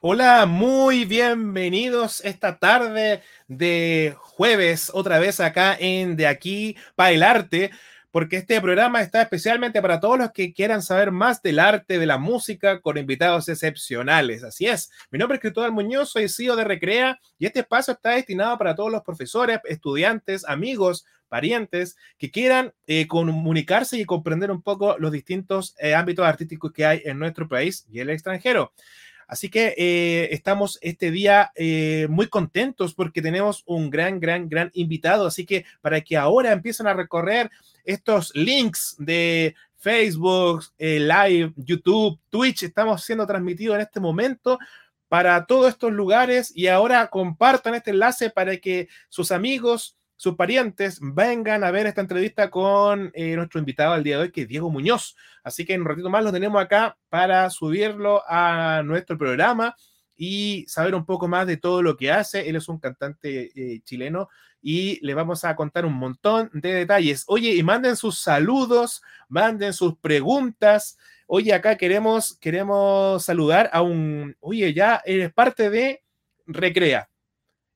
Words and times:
Hola, 0.00 0.44
muy 0.46 1.04
bienvenidos 1.04 2.20
esta 2.24 2.58
tarde 2.58 3.22
de 3.46 4.14
jueves, 4.18 4.90
otra 4.92 5.18
vez 5.18 5.40
acá 5.40 5.76
en 5.78 6.16
De 6.16 6.26
Aquí 6.26 6.76
para 6.96 7.12
el 7.12 7.22
Arte, 7.22 7.70
porque 8.10 8.36
este 8.36 8.60
programa 8.60 9.00
está 9.00 9.22
especialmente 9.22 9.80
para 9.80 10.00
todos 10.00 10.18
los 10.18 10.32
que 10.32 10.52
quieran 10.52 10.82
saber 10.82 11.10
más 11.10 11.42
del 11.42 11.58
arte, 11.58 11.98
de 11.98 12.06
la 12.06 12.18
música, 12.18 12.80
con 12.80 12.98
invitados 12.98 13.48
excepcionales. 13.48 14.42
Así 14.42 14.66
es, 14.66 14.90
mi 15.10 15.18
nombre 15.18 15.36
es 15.36 15.42
Cristóbal 15.42 15.72
Muñoz, 15.72 16.10
soy 16.10 16.28
CEO 16.28 16.56
de 16.56 16.64
Recrea 16.64 17.18
y 17.38 17.46
este 17.46 17.60
espacio 17.60 17.94
está 17.94 18.10
destinado 18.10 18.58
para 18.58 18.74
todos 18.74 18.90
los 18.90 19.02
profesores, 19.02 19.60
estudiantes, 19.64 20.44
amigos, 20.44 21.06
parientes 21.28 21.96
que 22.18 22.30
quieran 22.30 22.74
eh, 22.86 23.06
comunicarse 23.06 23.98
y 23.98 24.04
comprender 24.04 24.50
un 24.50 24.62
poco 24.62 24.96
los 24.98 25.10
distintos 25.12 25.74
eh, 25.78 25.94
ámbitos 25.94 26.26
artísticos 26.26 26.72
que 26.72 26.84
hay 26.84 27.02
en 27.04 27.18
nuestro 27.18 27.48
país 27.48 27.86
y 27.90 28.00
el 28.00 28.10
extranjero. 28.10 28.72
Así 29.26 29.48
que 29.48 29.74
eh, 29.76 30.28
estamos 30.32 30.78
este 30.82 31.10
día 31.10 31.52
eh, 31.54 32.06
muy 32.10 32.28
contentos 32.28 32.94
porque 32.94 33.22
tenemos 33.22 33.62
un 33.66 33.90
gran, 33.90 34.20
gran, 34.20 34.48
gran 34.48 34.70
invitado. 34.74 35.26
Así 35.26 35.46
que 35.46 35.64
para 35.80 36.00
que 36.00 36.16
ahora 36.16 36.52
empiecen 36.52 36.86
a 36.86 36.94
recorrer 36.94 37.50
estos 37.84 38.34
links 38.34 38.96
de 38.98 39.54
Facebook, 39.76 40.64
eh, 40.78 40.98
Live, 40.98 41.52
YouTube, 41.56 42.18
Twitch, 42.30 42.62
estamos 42.62 43.04
siendo 43.04 43.26
transmitidos 43.26 43.76
en 43.76 43.82
este 43.82 44.00
momento 44.00 44.58
para 45.08 45.44
todos 45.46 45.68
estos 45.68 45.92
lugares 45.92 46.50
y 46.54 46.68
ahora 46.68 47.06
compartan 47.08 47.74
este 47.74 47.90
enlace 47.90 48.30
para 48.30 48.56
que 48.56 48.88
sus 49.08 49.30
amigos, 49.30 49.96
sus 50.24 50.36
parientes 50.36 51.00
vengan 51.02 51.64
a 51.64 51.70
ver 51.70 51.86
esta 51.86 52.00
entrevista 52.00 52.48
con 52.48 53.10
eh, 53.12 53.36
nuestro 53.36 53.60
invitado 53.60 53.92
al 53.92 54.02
día 54.02 54.16
de 54.16 54.22
hoy, 54.22 54.32
que 54.32 54.40
es 54.40 54.48
Diego 54.48 54.70
Muñoz. 54.70 55.16
Así 55.42 55.66
que 55.66 55.74
en 55.74 55.82
un 55.82 55.86
ratito 55.86 56.08
más 56.08 56.24
lo 56.24 56.32
tenemos 56.32 56.62
acá 56.62 56.96
para 57.10 57.50
subirlo 57.50 58.22
a 58.26 58.80
nuestro 58.86 59.18
programa 59.18 59.76
y 60.16 60.64
saber 60.66 60.94
un 60.94 61.04
poco 61.04 61.28
más 61.28 61.46
de 61.46 61.58
todo 61.58 61.82
lo 61.82 61.98
que 61.98 62.10
hace. 62.10 62.48
Él 62.48 62.56
es 62.56 62.70
un 62.70 62.78
cantante 62.78 63.50
eh, 63.54 63.82
chileno 63.84 64.30
y 64.62 64.98
le 65.06 65.12
vamos 65.12 65.44
a 65.44 65.54
contar 65.56 65.84
un 65.84 65.92
montón 65.92 66.48
de 66.54 66.72
detalles. 66.72 67.24
Oye, 67.26 67.54
y 67.54 67.62
manden 67.62 67.94
sus 67.94 68.18
saludos, 68.18 69.02
manden 69.28 69.74
sus 69.74 69.98
preguntas. 69.98 70.96
Oye, 71.26 71.52
acá 71.52 71.76
queremos, 71.76 72.38
queremos 72.38 73.22
saludar 73.22 73.68
a 73.74 73.82
un, 73.82 74.38
oye, 74.40 74.72
ya 74.72 75.02
eres 75.04 75.34
parte 75.34 75.68
de 75.68 76.02
Recrea. 76.46 77.10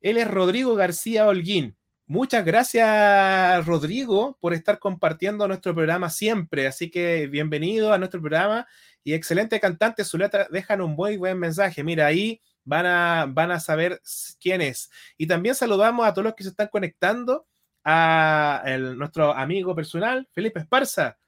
Él 0.00 0.16
es 0.16 0.27
Rodrigo 0.27 0.77
García 0.77 1.27
Holguín. 1.27 1.77
Muchas 2.11 2.42
gracias, 2.42 3.67
Rodrigo, 3.67 4.39
por 4.41 4.55
estar 4.55 4.78
compartiendo 4.78 5.47
nuestro 5.47 5.75
programa 5.75 6.09
siempre. 6.09 6.67
Así 6.67 6.91
que 6.91 7.27
bienvenido 7.27 7.92
a 7.92 7.98
nuestro 7.98 8.19
programa 8.23 8.67
y 9.05 9.12
excelente 9.12 9.61
cantante. 9.61 10.05
Su 10.05 10.17
letra 10.17 10.48
dejan 10.51 10.81
un 10.81 10.97
buen 10.97 11.39
mensaje. 11.39 11.84
Mira, 11.84 12.06
ahí 12.06 12.41
van 12.64 12.86
a, 12.86 13.27
van 13.29 13.51
a 13.51 13.61
saber 13.61 14.01
quién 14.41 14.62
es. 14.62 14.91
Y 15.19 15.27
también 15.27 15.55
saludamos 15.55 16.06
a 16.06 16.14
todos 16.14 16.25
los 16.25 16.34
que 16.34 16.45
se 16.45 16.48
están 16.48 16.69
conectando 16.69 17.47
a 17.84 18.64
nuestro 18.97 19.34
amigo 19.34 19.75
personal, 19.75 20.27
Felipe 20.33 20.61
Esparza 20.61 21.19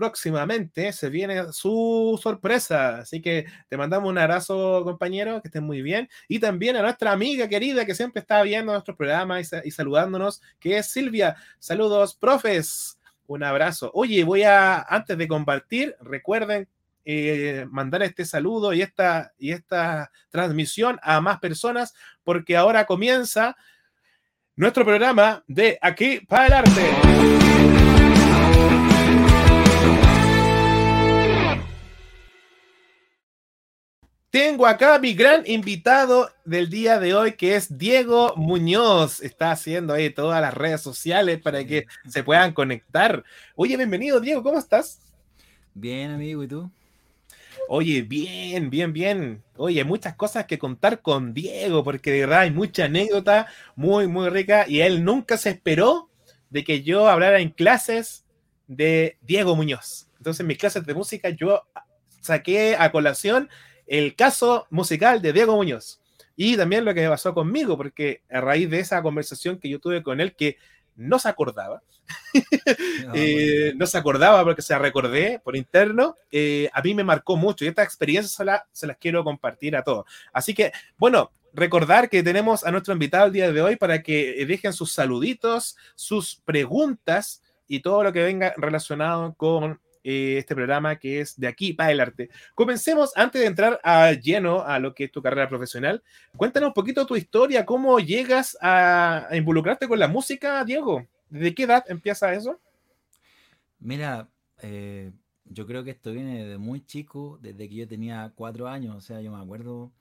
próximamente 0.00 0.94
se 0.94 1.10
viene 1.10 1.52
su 1.52 2.18
sorpresa. 2.22 3.00
Así 3.00 3.20
que 3.20 3.44
te 3.68 3.76
mandamos 3.76 4.08
un 4.08 4.16
abrazo, 4.16 4.80
compañero, 4.82 5.42
que 5.42 5.48
estén 5.48 5.64
muy 5.64 5.82
bien. 5.82 6.08
Y 6.26 6.38
también 6.38 6.74
a 6.76 6.82
nuestra 6.82 7.12
amiga 7.12 7.46
querida 7.48 7.84
que 7.84 7.94
siempre 7.94 8.20
está 8.20 8.42
viendo 8.42 8.72
nuestro 8.72 8.96
programa 8.96 9.40
y, 9.40 9.70
saludándonos, 9.70 10.40
que 10.58 10.78
es 10.78 10.86
Silvia. 10.86 11.36
Saludos, 11.58 12.14
profes. 12.14 12.98
Un 13.26 13.44
abrazo. 13.44 13.90
Oye, 13.92 14.24
voy 14.24 14.42
a, 14.42 14.80
antes 14.80 15.18
de 15.18 15.28
compartir, 15.28 15.94
recuerden 16.00 16.66
eh, 17.04 17.66
mandar 17.70 18.02
este 18.02 18.24
saludo 18.24 18.72
y 18.72 18.80
esta, 18.80 19.32
y 19.38 19.52
esta 19.52 20.10
transmisión 20.30 20.98
a 21.02 21.20
más 21.20 21.40
personas, 21.40 21.92
porque 22.24 22.56
ahora 22.56 22.86
comienza 22.86 23.54
nuestro 24.56 24.82
programa 24.82 25.44
de 25.46 25.78
Aquí 25.82 26.20
para 26.26 26.46
el 26.46 26.52
Arte. 26.54 27.69
Tengo 34.30 34.64
acá 34.64 34.96
mi 35.00 35.12
gran 35.12 35.42
invitado 35.44 36.30
del 36.44 36.70
día 36.70 37.00
de 37.00 37.14
hoy, 37.14 37.32
que 37.32 37.56
es 37.56 37.76
Diego 37.76 38.32
Muñoz. 38.36 39.20
Está 39.22 39.50
haciendo 39.50 39.92
ahí 39.92 40.08
todas 40.10 40.40
las 40.40 40.54
redes 40.54 40.80
sociales 40.80 41.40
para 41.42 41.64
que 41.64 41.86
se 42.08 42.22
puedan 42.22 42.52
conectar. 42.52 43.24
Oye, 43.56 43.76
bienvenido, 43.76 44.20
Diego, 44.20 44.44
¿cómo 44.44 44.60
estás? 44.60 45.00
Bien, 45.74 46.12
amigo, 46.12 46.44
¿y 46.44 46.46
tú? 46.46 46.70
Oye, 47.68 48.02
bien, 48.02 48.70
bien, 48.70 48.92
bien. 48.92 49.42
Oye, 49.56 49.82
muchas 49.82 50.14
cosas 50.14 50.44
que 50.44 50.60
contar 50.60 51.02
con 51.02 51.34
Diego, 51.34 51.82
porque 51.82 52.12
de 52.12 52.20
verdad 52.20 52.40
hay 52.42 52.52
mucha 52.52 52.84
anécdota 52.84 53.48
muy, 53.74 54.06
muy 54.06 54.28
rica 54.28 54.64
y 54.68 54.80
él 54.80 55.04
nunca 55.04 55.38
se 55.38 55.50
esperó 55.50 56.08
de 56.50 56.62
que 56.62 56.84
yo 56.84 57.08
hablara 57.08 57.40
en 57.40 57.50
clases 57.50 58.24
de 58.68 59.18
Diego 59.22 59.56
Muñoz. 59.56 60.06
Entonces, 60.18 60.38
en 60.38 60.46
mis 60.46 60.58
clases 60.58 60.86
de 60.86 60.94
música 60.94 61.30
yo 61.30 61.66
saqué 62.20 62.76
a 62.78 62.92
colación 62.92 63.48
el 63.90 64.14
caso 64.14 64.68
musical 64.70 65.20
de 65.20 65.32
Diego 65.32 65.56
Muñoz. 65.56 66.00
Y 66.36 66.56
también 66.56 66.84
lo 66.84 66.94
que 66.94 67.02
me 67.02 67.08
pasó 67.08 67.34
conmigo, 67.34 67.76
porque 67.76 68.22
a 68.30 68.40
raíz 68.40 68.70
de 68.70 68.78
esa 68.78 69.02
conversación 69.02 69.58
que 69.58 69.68
yo 69.68 69.80
tuve 69.80 70.02
con 70.02 70.20
él, 70.20 70.34
que 70.36 70.56
no 70.94 71.18
se 71.18 71.28
acordaba, 71.28 71.82
eh, 73.14 73.72
no, 73.74 73.86
se 73.86 73.98
acordaba 73.98 74.44
porque 74.44 74.62
se 74.62 74.78
recordé 74.78 75.40
por 75.42 75.56
interno, 75.56 76.14
eh, 76.30 76.70
a 76.72 76.80
mí 76.82 76.94
me 76.94 77.02
marcó 77.02 77.36
mucho 77.36 77.64
y 77.64 77.68
esta 77.68 77.82
experiencia 77.82 78.64
se, 78.72 78.86
las 78.86 78.96
quiero 78.96 79.24
compartir 79.24 79.74
a 79.74 79.82
todos. 79.82 80.04
Así 80.32 80.54
que, 80.54 80.70
bueno, 80.96 81.32
recordar 81.52 82.08
que 82.08 82.22
tenemos 82.22 82.64
a 82.64 82.70
nuestro 82.70 82.92
invitado 82.92 83.26
el 83.26 83.32
día 83.32 83.50
de 83.50 83.60
hoy 83.60 83.74
para 83.74 84.04
que 84.04 84.44
dejen 84.46 84.72
sus 84.72 84.92
saluditos, 84.92 85.76
sus 85.96 86.36
preguntas 86.44 87.42
y 87.66 87.80
todo 87.80 88.04
lo 88.04 88.12
que 88.12 88.22
venga 88.22 88.54
relacionado 88.56 89.34
con 89.34 89.80
eh, 90.02 90.38
este 90.38 90.54
programa 90.54 90.96
que 90.96 91.20
es 91.20 91.38
de 91.38 91.46
aquí 91.46 91.74
para 91.74 91.92
el 91.92 92.00
arte. 92.00 92.30
Comencemos 92.54 93.12
antes 93.16 93.40
de 93.40 93.46
entrar 93.46 93.78
a 93.84 94.12
lleno 94.12 94.62
a 94.62 94.78
lo 94.78 94.94
que 94.94 95.04
es 95.04 95.12
tu 95.12 95.20
carrera 95.20 95.48
profesional. 95.48 96.02
Cuéntanos 96.36 96.68
un 96.68 96.74
poquito 96.74 97.06
tu 97.06 97.16
historia, 97.16 97.66
cómo 97.66 97.98
llegas 98.00 98.56
a, 98.62 99.28
involucrarte 99.32 99.86
con 99.88 99.98
la 99.98 100.08
música, 100.08 100.64
Diego. 100.64 101.06
¿De 101.28 101.54
qué 101.54 101.64
edad 101.64 101.84
empieza 101.88 102.32
eso? 102.32 102.58
Mira, 103.78 104.28
eh, 104.62 105.12
yo 105.44 105.66
creo 105.66 105.84
que 105.84 105.90
esto 105.90 106.12
viene 106.12 106.46
de 106.46 106.56
muy 106.56 106.84
chico, 106.84 107.38
desde 107.42 107.68
que 107.68 107.74
yo 107.74 107.86
tenía 107.86 108.32
cuatro 108.34 108.68
años. 108.68 108.96
O 108.96 109.00
sea, 109.02 109.20
yo 109.20 109.30
me 109.30 109.42
acuerdo, 109.42 109.92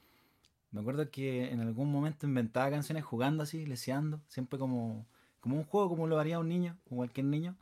me 0.72 0.80
acuerdo 0.80 1.10
que 1.12 1.52
en 1.52 1.60
algún 1.60 1.92
momento 1.92 2.26
inventaba 2.26 2.70
canciones 2.70 3.04
jugando 3.04 3.44
así, 3.44 3.66
leseando, 3.66 4.22
siempre 4.28 4.58
como, 4.58 5.06
como 5.42 5.58
un 5.58 5.66
juego, 5.66 5.90
como 5.90 6.08
lo 6.08 6.20
haría 6.20 6.40
un 6.40 6.48
niño, 6.48 6.78
como 6.88 7.00
cualquier 7.00 7.26
niño. 7.26 7.58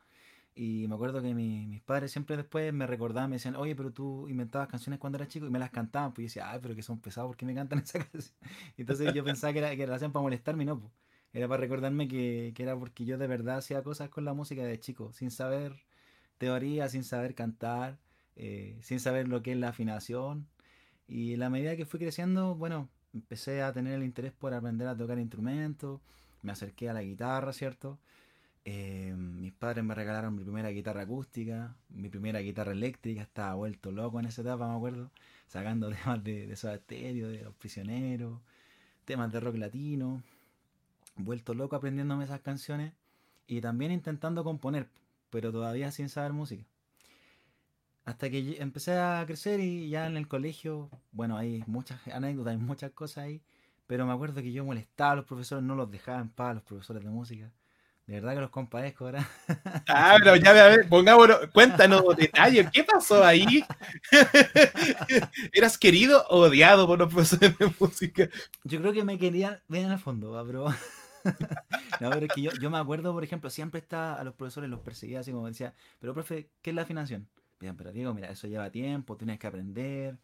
Y 0.57 0.87
me 0.87 0.95
acuerdo 0.95 1.21
que 1.21 1.35
mis 1.35 1.81
padres 1.83 2.11
siempre 2.11 2.35
después 2.35 2.73
me 2.73 2.87
recordaban, 2.87 3.29
me 3.29 3.35
decían, 3.35 3.55
oye, 3.55 3.75
pero 3.75 3.91
tú 3.93 4.27
inventabas 4.27 4.67
canciones 4.67 4.99
cuando 4.99 5.17
eras 5.17 5.27
chico 5.29 5.45
y 5.45 5.51
me 5.51 5.59
las 5.59 5.69
cantaban. 5.69 6.13
Pues 6.13 6.23
yo 6.23 6.27
decía, 6.29 6.51
ay, 6.51 6.59
pero 6.61 6.75
que 6.75 6.81
son 6.81 6.99
pesados, 6.99 7.29
¿por 7.29 7.37
qué 7.37 7.45
me 7.45 7.53
cantan 7.53 7.79
esa 7.85 7.99
canción? 7.99 8.33
Entonces 8.75 9.13
yo 9.13 9.23
pensaba 9.23 9.53
que, 9.53 9.59
era, 9.59 9.75
que 9.75 9.85
la 9.85 9.95
hacían 9.95 10.11
para 10.11 10.23
molestarme, 10.23 10.65
no, 10.65 10.79
pues. 10.79 10.91
Era 11.33 11.47
para 11.47 11.61
recordarme 11.61 12.07
que, 12.07 12.53
que, 12.55 12.63
era 12.63 12.75
porque 12.77 13.05
yo 13.05 13.17
de 13.17 13.27
verdad 13.27 13.57
hacía 13.57 13.83
cosas 13.83 14.09
con 14.09 14.25
la 14.25 14.33
música 14.33 14.63
de 14.63 14.79
chico, 14.79 15.13
sin 15.13 15.29
saber 15.29 15.75
teoría, 16.37 16.89
sin 16.89 17.03
saber 17.03 17.35
cantar, 17.35 17.99
eh, 18.35 18.77
sin 18.81 18.99
saber 18.99 19.27
lo 19.27 19.43
que 19.43 19.51
es 19.51 19.57
la 19.57 19.69
afinación. 19.69 20.47
Y 21.07 21.35
la 21.37 21.49
medida 21.49 21.75
que 21.75 21.85
fui 21.85 21.99
creciendo, 21.99 22.55
bueno, 22.55 22.89
empecé 23.13 23.61
a 23.61 23.73
tener 23.73 23.93
el 23.93 24.03
interés 24.03 24.31
por 24.33 24.53
aprender 24.53 24.87
a 24.87 24.97
tocar 24.97 25.19
instrumentos, 25.19 26.01
me 26.41 26.51
acerqué 26.51 26.89
a 26.89 26.93
la 26.93 27.03
guitarra, 27.03 27.53
¿cierto? 27.53 27.99
Eh, 28.69 29.13
mis 29.15 29.53
padres 29.53 29.81
me 29.85 29.95
regalaron 29.95 30.35
mi 30.35 30.43
primera 30.43 30.69
guitarra 30.71 31.03
acústica, 31.03 31.73
mi 31.87 32.09
primera 32.09 32.39
guitarra 32.41 32.73
eléctrica, 32.73 33.21
estaba 33.21 33.53
vuelto 33.53 33.93
loco 33.93 34.19
en 34.19 34.25
esa 34.25 34.41
etapa, 34.41 34.67
me 34.67 34.75
acuerdo, 34.75 35.09
sacando 35.47 35.89
temas 35.95 36.21
de, 36.21 36.47
de 36.47 36.55
Soda 36.57 36.77
de 36.89 37.41
Los 37.45 37.55
Prisioneros, 37.55 38.41
temas 39.05 39.31
de 39.31 39.39
rock 39.39 39.55
latino, 39.55 40.21
vuelto 41.15 41.53
loco 41.53 41.77
aprendiéndome 41.77 42.25
esas 42.25 42.41
canciones 42.41 42.91
y 43.47 43.61
también 43.61 43.93
intentando 43.93 44.43
componer, 44.43 44.89
pero 45.29 45.49
todavía 45.53 45.89
sin 45.93 46.09
saber 46.09 46.33
música. 46.33 46.65
Hasta 48.03 48.29
que 48.29 48.57
empecé 48.59 48.97
a 48.97 49.23
crecer 49.25 49.61
y 49.61 49.87
ya 49.89 50.07
en 50.07 50.17
el 50.17 50.27
colegio, 50.27 50.89
bueno, 51.13 51.37
hay 51.37 51.63
muchas 51.67 52.05
anécdotas, 52.09 52.51
hay 52.51 52.57
muchas 52.57 52.91
cosas 52.91 53.19
ahí, 53.19 53.41
pero 53.87 54.05
me 54.05 54.11
acuerdo 54.11 54.41
que 54.41 54.51
yo 54.51 54.65
molestaba 54.65 55.11
a 55.13 55.15
los 55.15 55.25
profesores, 55.25 55.63
no 55.63 55.75
los 55.75 55.89
dejaba 55.89 56.19
en 56.19 56.27
paz 56.27 56.51
a 56.51 56.53
los 56.55 56.63
profesores 56.63 57.01
de 57.01 57.09
música 57.09 57.49
de 58.07 58.13
verdad 58.13 58.35
que 58.35 58.41
los 58.41 58.49
compadezco 58.49 59.05
ahora. 59.05 59.29
Ah, 59.89 60.17
pero 60.19 60.35
ya, 60.37 60.51
a 60.51 60.69
ver, 60.69 60.87
pongámonos, 60.89 61.39
cuéntanos 61.53 62.15
detalles, 62.15 62.69
¿qué 62.71 62.83
pasó 62.83 63.23
ahí? 63.23 63.63
¿Eras 65.53 65.77
querido 65.77 66.25
o 66.29 66.41
odiado 66.41 66.87
por 66.87 66.99
los 66.99 67.13
profesores 67.13 67.57
de 67.57 67.73
música? 67.79 68.29
Yo 68.63 68.79
creo 68.79 68.93
que 68.93 69.03
me 69.03 69.17
querían, 69.17 69.61
ven 69.67 69.91
al 69.91 69.99
fondo, 69.99 70.43
bro. 70.45 70.67
no, 72.01 72.09
pero 72.09 72.25
es 72.25 72.33
que 72.33 72.41
yo, 72.41 72.51
yo, 72.61 72.69
me 72.69 72.77
acuerdo, 72.77 73.13
por 73.13 73.23
ejemplo, 73.23 73.49
siempre 73.49 73.79
está 73.79 74.15
a 74.15 74.23
los 74.23 74.33
profesores 74.35 74.69
los 74.69 74.79
perseguía 74.81 75.21
así 75.21 75.31
como 75.31 75.47
decía, 75.47 75.73
pero 75.99 76.13
profe, 76.13 76.49
¿qué 76.61 76.71
es 76.71 76.75
la 76.75 76.83
afinación? 76.83 77.27
Bien, 77.59 77.75
pero 77.75 77.91
digo, 77.91 78.13
mira, 78.13 78.29
eso 78.29 78.47
lleva 78.47 78.69
tiempo, 78.69 79.17
tienes 79.17 79.39
que 79.39 79.47
aprender. 79.47 80.17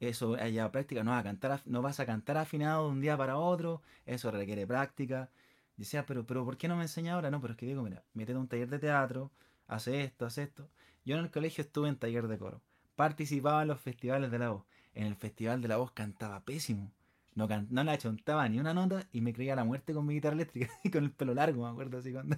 eso 0.00 0.34
haya 0.36 0.70
práctica, 0.70 1.02
no 1.04 1.10
vas, 1.10 1.20
a 1.20 1.24
cantar, 1.24 1.62
no 1.66 1.82
vas 1.82 2.00
a 2.00 2.06
cantar 2.06 2.38
afinado 2.38 2.86
de 2.86 2.92
un 2.92 3.00
día 3.00 3.16
para 3.16 3.36
otro, 3.36 3.82
eso 4.06 4.30
requiere 4.30 4.66
práctica. 4.66 5.30
Decía, 5.76 6.06
pero, 6.06 6.26
pero 6.26 6.44
¿por 6.44 6.56
qué 6.56 6.68
no 6.68 6.76
me 6.76 6.82
enseña 6.82 7.14
ahora? 7.14 7.30
No, 7.30 7.40
pero 7.40 7.52
es 7.52 7.58
que 7.58 7.66
digo, 7.66 7.82
mira, 7.82 8.04
métete 8.14 8.38
un 8.38 8.48
taller 8.48 8.68
de 8.68 8.78
teatro, 8.78 9.30
hace 9.66 10.02
esto, 10.02 10.26
hace 10.26 10.44
esto. 10.44 10.68
Yo 11.04 11.16
en 11.16 11.24
el 11.24 11.30
colegio 11.30 11.62
estuve 11.62 11.88
en 11.88 11.96
taller 11.96 12.28
de 12.28 12.38
coro, 12.38 12.62
participaba 12.96 13.62
en 13.62 13.68
los 13.68 13.80
festivales 13.80 14.30
de 14.30 14.38
la 14.38 14.50
voz. 14.50 14.64
En 14.94 15.06
el 15.06 15.14
festival 15.14 15.60
de 15.60 15.68
la 15.68 15.76
voz 15.76 15.92
cantaba 15.92 16.44
pésimo. 16.44 16.90
No, 17.34 17.46
can 17.46 17.66
no 17.70 17.84
la 17.84 17.98
chontaba 17.98 18.48
ni 18.48 18.58
una 18.58 18.72
nota 18.72 19.06
y 19.12 19.20
me 19.20 19.34
creía 19.34 19.54
la 19.54 19.62
muerte 19.62 19.92
con 19.92 20.06
mi 20.06 20.14
guitarra 20.14 20.34
eléctrica 20.34 20.70
y 20.84 20.90
con 20.90 21.04
el 21.04 21.12
pelo 21.12 21.34
largo, 21.34 21.64
me 21.64 21.70
acuerdo 21.70 21.98
así 21.98 22.10
cuando 22.10 22.36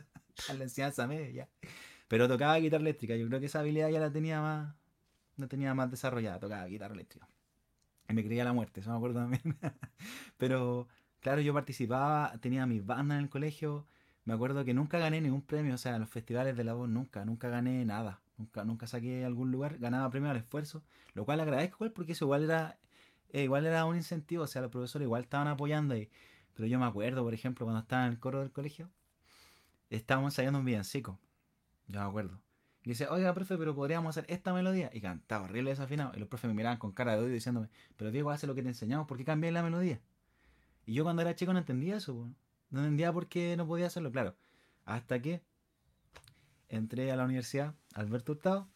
a 0.49 0.53
la 0.55 0.65
enseñanza 0.65 1.07
media. 1.07 1.49
Pero 2.09 2.27
tocaba 2.27 2.59
guitarra 2.59 2.83
eléctrica, 2.83 3.15
yo 3.17 3.29
creo 3.29 3.39
que 3.39 3.47
esa 3.47 3.61
habilidad 3.61 3.91
ya 3.91 4.01
la 4.01 4.11
tenía 4.11 4.41
más, 4.41 4.75
no 5.37 5.47
tenía 5.47 5.73
más 5.75 5.91
desarrollada, 5.91 6.41
tocaba 6.41 6.67
guitarra 6.67 6.95
eléctrica. 6.95 7.29
Y 8.09 8.15
me 8.15 8.25
creía 8.25 8.43
la 8.43 8.53
muerte, 8.53 8.81
eso 8.81 8.91
me 8.91 8.97
acuerdo 8.97 9.21
también. 9.21 9.43
Pero 10.37 10.89
claro, 11.21 11.41
yo 11.41 11.55
participaba, 11.55 12.33
tenía 12.41 12.67
mis 12.67 12.85
bandas 12.85 13.19
en 13.19 13.25
el 13.25 13.31
colegio. 13.31 13.87
Me 14.25 14.35
acuerdo 14.35 14.65
que 14.65 14.75
nunca 14.75 14.99
gané 14.99 15.21
ningún 15.21 15.43
premio, 15.43 15.75
o 15.75 15.79
sea, 15.79 15.95
en 15.95 16.01
los 16.01 16.11
festivales 16.11 16.57
de 16.57 16.65
la 16.65 16.75
voz 16.75 16.89
nunca, 16.89 17.25
nunca 17.25 17.49
gané 17.49 17.85
nada. 17.85 18.21
Nunca, 18.37 18.65
nunca 18.65 18.87
saqué 18.87 19.25
algún 19.25 19.51
lugar, 19.51 19.79
ganaba 19.79 20.11
premio 20.11 20.31
al 20.31 20.37
esfuerzo, 20.37 20.85
lo 21.15 21.25
cual 21.25 21.41
agradezco 21.41 21.91
porque 21.93 22.13
eso 22.13 22.27
igual 22.27 22.45
era, 22.45 22.79
eh, 23.31 23.43
igual 23.45 23.67
era 23.67 23.85
un 23.85 23.97
incentivo, 23.97 24.45
o 24.45 24.47
sea, 24.47 24.63
los 24.63 24.71
profesores 24.71 25.07
igual 25.07 25.23
estaban 25.25 25.49
apoyando 25.49 25.95
ahí. 25.95 26.09
Pero 26.55 26.69
yo 26.69 26.79
me 26.79 26.87
acuerdo, 26.87 27.23
por 27.25 27.35
ejemplo, 27.35 27.67
cuando 27.67 27.81
estaba 27.81 28.07
en 28.07 28.13
el 28.13 28.19
coro 28.21 28.41
del 28.41 28.53
colegio, 28.53 28.91
estábamos 29.91 30.33
ensayando 30.33 30.59
un 30.61 30.65
villancico. 30.65 31.19
Yo 31.89 32.01
me 32.01 32.07
acuerdo. 32.07 32.41
Y 32.85 32.91
dice, 32.91 33.07
oiga, 33.09 33.35
profe, 33.35 33.59
pero 33.59 33.75
podríamos 33.75 34.17
hacer 34.17 34.25
esta 34.33 34.53
melodía. 34.53 34.91
Y 34.93 35.01
cantaba 35.01 35.45
horrible 35.45 35.71
desafinado. 35.71 36.13
Y 36.15 36.21
los 36.21 36.29
profes 36.29 36.49
me 36.49 36.55
miraban 36.55 36.79
con 36.79 36.93
cara 36.93 37.13
de 37.13 37.19
odio 37.19 37.35
diciéndome, 37.35 37.69
pero 37.97 38.11
Diego, 38.11 38.31
hace 38.31 38.47
lo 38.47 38.55
que 38.55 38.63
te 38.63 38.69
enseñamos, 38.69 39.07
¿por 39.07 39.19
qué 39.19 39.25
cambié 39.25 39.53
la 39.53 39.63
melodía? 39.63 40.01
Y 40.89 40.95
yo 40.95 41.05
cuando 41.05 41.21
era 41.21 41.35
chico 41.35 41.53
no 41.53 41.59
entendía 41.59 41.97
eso, 41.99 42.33
no 42.71 42.81
entendía 42.81 43.13
por 43.13 43.29
qué 43.29 43.59
no 43.59 43.67
podía 43.67 43.89
hacerlo, 43.89 44.11
claro. 44.11 44.35
Hasta 44.87 45.21
que 45.21 45.43
entré 46.71 47.13
a 47.13 47.17
la 47.17 47.27
universidad, 47.27 47.75
Alberto 47.93 48.33
Hurtado, 48.33 48.71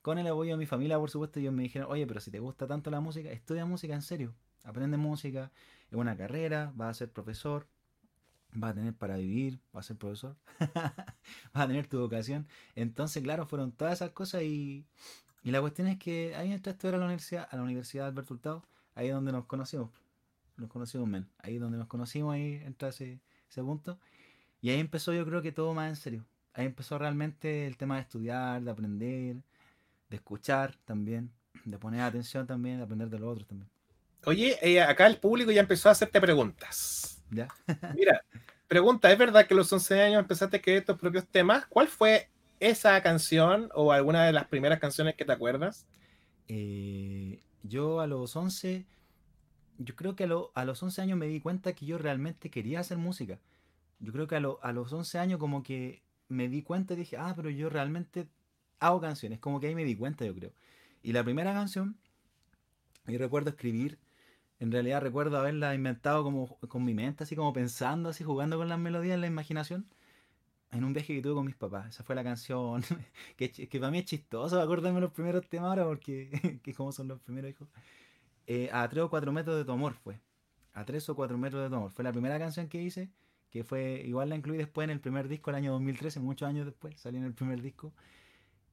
con 0.00 0.18
el 0.18 0.28
apoyo 0.28 0.52
de 0.52 0.58
mi 0.58 0.66
familia, 0.66 0.96
por 0.96 1.10
supuesto, 1.10 1.40
ellos 1.40 1.52
me 1.52 1.64
dijeron, 1.64 1.90
oye, 1.90 2.06
pero 2.06 2.20
si 2.20 2.30
te 2.30 2.38
gusta 2.38 2.68
tanto 2.68 2.88
la 2.92 3.00
música, 3.00 3.32
estudia 3.32 3.66
música 3.66 3.94
en 3.94 4.02
serio, 4.02 4.32
aprende 4.62 4.96
música, 4.96 5.50
es 5.90 5.96
una 5.96 6.16
carrera, 6.16 6.70
vas 6.76 6.90
a 6.90 6.94
ser 6.94 7.10
profesor, 7.10 7.66
vas 8.52 8.70
a 8.70 8.74
tener 8.74 8.94
para 8.94 9.16
vivir, 9.16 9.58
vas 9.72 9.86
a 9.86 9.88
ser 9.88 9.96
profesor, 9.96 10.36
vas 10.72 11.64
a 11.64 11.66
tener 11.66 11.88
tu 11.88 11.98
vocación. 11.98 12.46
Entonces, 12.76 13.24
claro, 13.24 13.44
fueron 13.44 13.72
todas 13.72 13.94
esas 13.94 14.10
cosas 14.10 14.44
y, 14.44 14.86
y 15.42 15.50
la 15.50 15.60
cuestión 15.60 15.88
es 15.88 15.98
que 15.98 16.36
ahí 16.36 16.52
entré 16.52 16.70
a 16.70 16.74
estudiar 16.74 16.94
a 16.94 16.98
la 16.98 17.06
universidad, 17.06 17.48
a 17.50 17.56
la 17.56 17.64
Universidad 17.64 18.04
de 18.04 18.10
Alberto 18.10 18.34
Hurtado, 18.34 18.62
ahí 18.94 19.08
es 19.08 19.14
donde 19.14 19.32
nos 19.32 19.46
conocimos, 19.46 19.90
nos 20.56 20.70
conocimos, 20.70 21.08
men, 21.08 21.28
ahí 21.38 21.58
donde 21.58 21.78
nos 21.78 21.88
conocimos, 21.88 22.34
ahí 22.34 22.60
entra 22.64 22.88
ese, 22.88 23.20
ese 23.48 23.62
punto. 23.62 23.98
Y 24.60 24.70
ahí 24.70 24.80
empezó 24.80 25.12
yo 25.12 25.24
creo 25.24 25.42
que 25.42 25.52
todo 25.52 25.74
más 25.74 25.88
en 25.88 25.96
serio 25.96 26.26
ahí 26.56 26.66
empezó 26.66 26.98
realmente 26.98 27.66
el 27.66 27.76
tema 27.76 27.96
de 27.96 28.02
estudiar, 28.02 28.62
de 28.62 28.70
aprender, 28.70 29.36
de 30.08 30.16
escuchar 30.16 30.74
también, 30.84 31.30
de 31.64 31.78
poner 31.78 32.00
atención 32.00 32.46
también, 32.46 32.78
de 32.78 32.84
aprender 32.84 33.10
de 33.10 33.18
los 33.18 33.28
otros 33.30 33.46
también. 33.46 33.70
Oye, 34.24 34.58
eh, 34.62 34.80
acá 34.80 35.06
el 35.06 35.18
público 35.18 35.52
ya 35.52 35.60
empezó 35.60 35.88
a 35.88 35.92
hacerte 35.92 36.20
preguntas. 36.20 37.22
¿Ya? 37.30 37.48
Mira, 37.94 38.24
pregunta, 38.66 39.12
¿es 39.12 39.18
verdad 39.18 39.46
que 39.46 39.54
a 39.54 39.56
los 39.56 39.72
11 39.72 40.02
años 40.02 40.20
empezaste 40.20 40.56
a 40.56 40.58
escribir 40.58 40.84
tus 40.84 40.96
propios 40.96 41.26
temas? 41.26 41.66
¿Cuál 41.66 41.88
fue 41.88 42.30
esa 42.58 43.00
canción 43.02 43.68
o 43.74 43.92
alguna 43.92 44.24
de 44.24 44.32
las 44.32 44.46
primeras 44.46 44.80
canciones 44.80 45.14
que 45.14 45.26
te 45.26 45.32
acuerdas? 45.32 45.86
Eh, 46.48 47.42
yo 47.62 48.00
a 48.00 48.06
los 48.06 48.34
11, 48.34 48.86
yo 49.78 49.96
creo 49.96 50.16
que 50.16 50.24
a, 50.24 50.30
a, 50.54 50.64
los 50.64 50.82
11 50.82 51.02
años 51.02 51.18
me 51.18 51.26
di 51.26 51.40
cuenta 51.40 51.74
que 51.74 51.86
yo 51.86 51.98
realmente 51.98 52.50
quería 52.50 52.80
hacer 52.80 52.98
música. 52.98 53.38
Yo 54.00 54.12
creo 54.12 54.26
que 54.26 54.36
a, 54.36 54.38
a 54.38 54.72
los 54.72 54.92
11 54.92 55.18
años 55.18 55.38
como 55.38 55.62
que 55.62 56.02
me 56.28 56.48
di 56.48 56.62
cuenta 56.62 56.94
y 56.94 56.98
dije, 56.98 57.16
ah, 57.16 57.32
pero 57.36 57.50
yo 57.50 57.70
realmente 57.70 58.28
hago 58.80 59.00
canciones. 59.00 59.38
Como 59.38 59.60
que 59.60 59.68
ahí 59.68 59.74
me 59.74 59.84
di 59.84 59.96
cuenta, 59.96 60.24
yo 60.24 60.34
creo. 60.34 60.52
Y 61.02 61.12
la 61.12 61.24
primera 61.24 61.52
canción, 61.52 61.96
yo 63.06 63.18
recuerdo 63.18 63.50
escribir, 63.50 63.98
en 64.58 64.72
realidad 64.72 65.02
recuerdo 65.02 65.38
haberla 65.38 65.74
inventado 65.74 66.24
como 66.24 66.58
con 66.68 66.84
mi 66.84 66.94
mente, 66.94 67.24
así 67.24 67.36
como 67.36 67.52
pensando, 67.52 68.08
así 68.08 68.24
jugando 68.24 68.56
con 68.58 68.68
las 68.68 68.78
melodías 68.78 69.14
en 69.14 69.20
la 69.20 69.26
imaginación, 69.26 69.86
en 70.72 70.84
un 70.84 70.92
viaje 70.92 71.14
que 71.14 71.22
tuve 71.22 71.34
con 71.34 71.46
mis 71.46 71.54
papás. 71.56 71.88
Esa 71.88 72.04
fue 72.04 72.14
la 72.14 72.24
canción, 72.24 72.82
que, 73.36 73.50
que 73.50 73.78
para 73.80 73.90
mí 73.90 73.98
es 73.98 74.06
chistoso 74.06 74.60
acordarme 74.60 75.00
los 75.00 75.12
primeros 75.12 75.46
temas 75.48 75.70
ahora, 75.70 75.84
porque 75.84 76.60
que 76.62 76.74
como 76.74 76.92
son 76.92 77.08
los 77.08 77.20
primeros 77.20 77.50
hijos. 77.50 77.68
Eh, 78.46 78.68
a 78.72 78.88
tres 78.88 79.04
o 79.04 79.10
cuatro 79.10 79.32
metros 79.32 79.56
de 79.56 79.64
tu 79.64 79.72
amor 79.72 79.94
fue. 79.94 80.20
A 80.72 80.84
tres 80.84 81.08
o 81.08 81.16
cuatro 81.16 81.38
metros 81.38 81.62
de 81.62 81.68
tu 81.68 81.76
amor. 81.76 81.90
Fue 81.92 82.04
la 82.04 82.12
primera 82.12 82.38
canción 82.38 82.68
que 82.68 82.82
hice 82.82 83.10
que 83.50 83.64
fue, 83.64 84.02
igual 84.04 84.28
la 84.28 84.36
incluí 84.36 84.58
después 84.58 84.84
en 84.84 84.90
el 84.90 85.00
primer 85.00 85.28
disco, 85.28 85.50
el 85.50 85.56
año 85.56 85.72
2013, 85.72 86.20
muchos 86.20 86.48
años 86.48 86.66
después, 86.66 86.98
salió 87.00 87.20
en 87.20 87.26
el 87.26 87.34
primer 87.34 87.62
disco. 87.62 87.92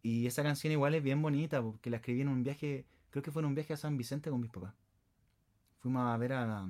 Y 0.02 0.28
esa 0.28 0.44
canción 0.44 0.74
igual 0.74 0.96
es 0.96 1.04
bien 1.04 1.22
bonita, 1.22 1.62
porque 1.62 1.90
la 1.90 1.98
escribí 1.98 2.22
en 2.22 2.28
un 2.28 2.44
viaje, 2.44 2.86
creo 3.10 3.24
que 3.24 3.32
fue 3.32 3.42
en 3.42 3.48
un 3.48 3.56
viaje 3.56 3.74
a 3.74 3.78
San 3.78 3.98
Vicente 3.98 4.30
con 4.30 4.42
mis 4.42 4.52
papás. 4.52 4.74
Fuimos 5.80 6.08
a 6.08 6.18
ver 6.18 6.34
a... 6.34 6.68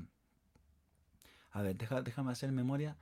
A 1.51 1.61
ver, 1.61 1.75
déjame 1.75 2.31
hacer 2.31 2.51
memoria. 2.51 2.97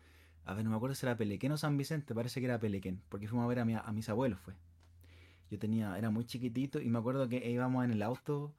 A 0.45 0.53
ver, 0.53 0.63
no 0.63 0.71
me 0.71 0.75
acuerdo 0.75 0.95
si 0.95 1.05
era 1.05 1.17
Pelequén 1.17 1.51
o 1.51 1.57
San 1.57 1.77
Vicente, 1.77 2.15
parece 2.15 2.39
que 2.39 2.45
era 2.45 2.59
Pelequén, 2.59 3.01
porque 3.09 3.27
fuimos 3.27 3.45
a 3.45 3.47
ver 3.47 3.59
a, 3.59 3.79
a 3.81 3.91
mis 3.91 4.09
abuelos, 4.09 4.39
fue. 4.39 4.55
Yo 5.49 5.59
tenía, 5.59 5.97
era 5.97 6.09
muy 6.09 6.25
chiquitito 6.25 6.79
y 6.79 6.89
me 6.89 6.99
acuerdo 6.99 7.27
que 7.27 7.49
íbamos 7.49 7.83
en 7.83 7.91
el 7.91 8.01
auto 8.01 8.53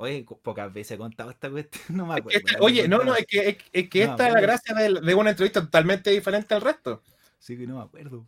Oye, 0.00 0.24
pocas 0.42 0.72
veces 0.72 0.92
he 0.92 0.98
contado 0.98 1.30
esta 1.30 1.50
cuestión, 1.50 1.82
no 1.96 2.06
me 2.06 2.14
acuerdo. 2.14 2.40
oye, 2.60 2.86
no, 2.86 3.02
no, 3.02 3.16
es 3.16 3.26
que, 3.26 3.58
es, 3.72 3.88
que 3.88 4.02
esta 4.04 4.28
es 4.28 4.32
la 4.32 4.40
gracia 4.40 4.72
de, 4.72 5.14
una 5.14 5.30
entrevista 5.30 5.60
totalmente 5.60 6.10
diferente 6.10 6.54
al 6.54 6.60
resto. 6.60 7.02
Sí, 7.40 7.58
que 7.58 7.66
no 7.66 7.78
me 7.78 7.82
acuerdo. 7.82 8.24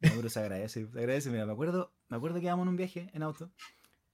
No, 0.00 0.10
pero 0.14 0.28
se 0.30 0.38
agradece, 0.38 0.86
se 0.86 0.98
agradece. 0.98 1.30
Mira, 1.30 1.46
me 1.46 1.52
acuerdo, 1.52 1.90
me 2.08 2.16
acuerdo 2.16 2.38
que 2.38 2.46
íbamos 2.46 2.62
en 2.64 2.68
un 2.68 2.76
viaje 2.76 3.10
en 3.12 3.24
auto. 3.24 3.50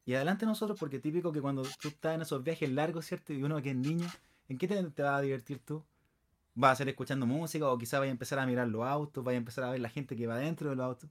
Y 0.07 0.15
adelante 0.15 0.47
nosotros, 0.47 0.79
porque 0.81 0.99
típico 0.99 1.33
que 1.33 1.43
cuando 1.43 1.63
tú 1.83 1.89
estás 1.89 2.15
en 2.15 2.23
esos 2.23 2.43
viajes 2.43 2.71
largos, 2.71 3.05
¿cierto? 3.05 3.35
Y 3.35 3.43
uno 3.43 3.61
que 3.61 3.71
es 3.71 3.77
niño, 3.77 4.09
¿en 4.49 4.57
qué 4.57 4.67
te, 4.67 4.83
te 4.83 5.03
vas 5.03 5.19
a 5.19 5.21
divertir 5.21 5.59
tú? 5.59 5.85
¿Vas 6.55 6.73
a 6.73 6.77
ser 6.77 6.89
escuchando 6.89 7.27
música 7.27 7.69
o 7.69 7.77
quizás 7.77 8.01
vaya 8.01 8.11
a 8.11 8.13
empezar 8.13 8.39
a 8.39 8.47
mirar 8.47 8.69
los 8.69 8.87
autos, 8.87 9.23
vaya 9.23 9.37
a 9.37 9.41
empezar 9.41 9.65
a 9.65 9.71
ver 9.71 9.81
la 9.81 9.91
gente 9.91 10.17
que 10.17 10.27
va 10.27 10.39
dentro 10.39 10.71
de 10.71 10.77
los 10.77 10.87
autos? 10.87 11.11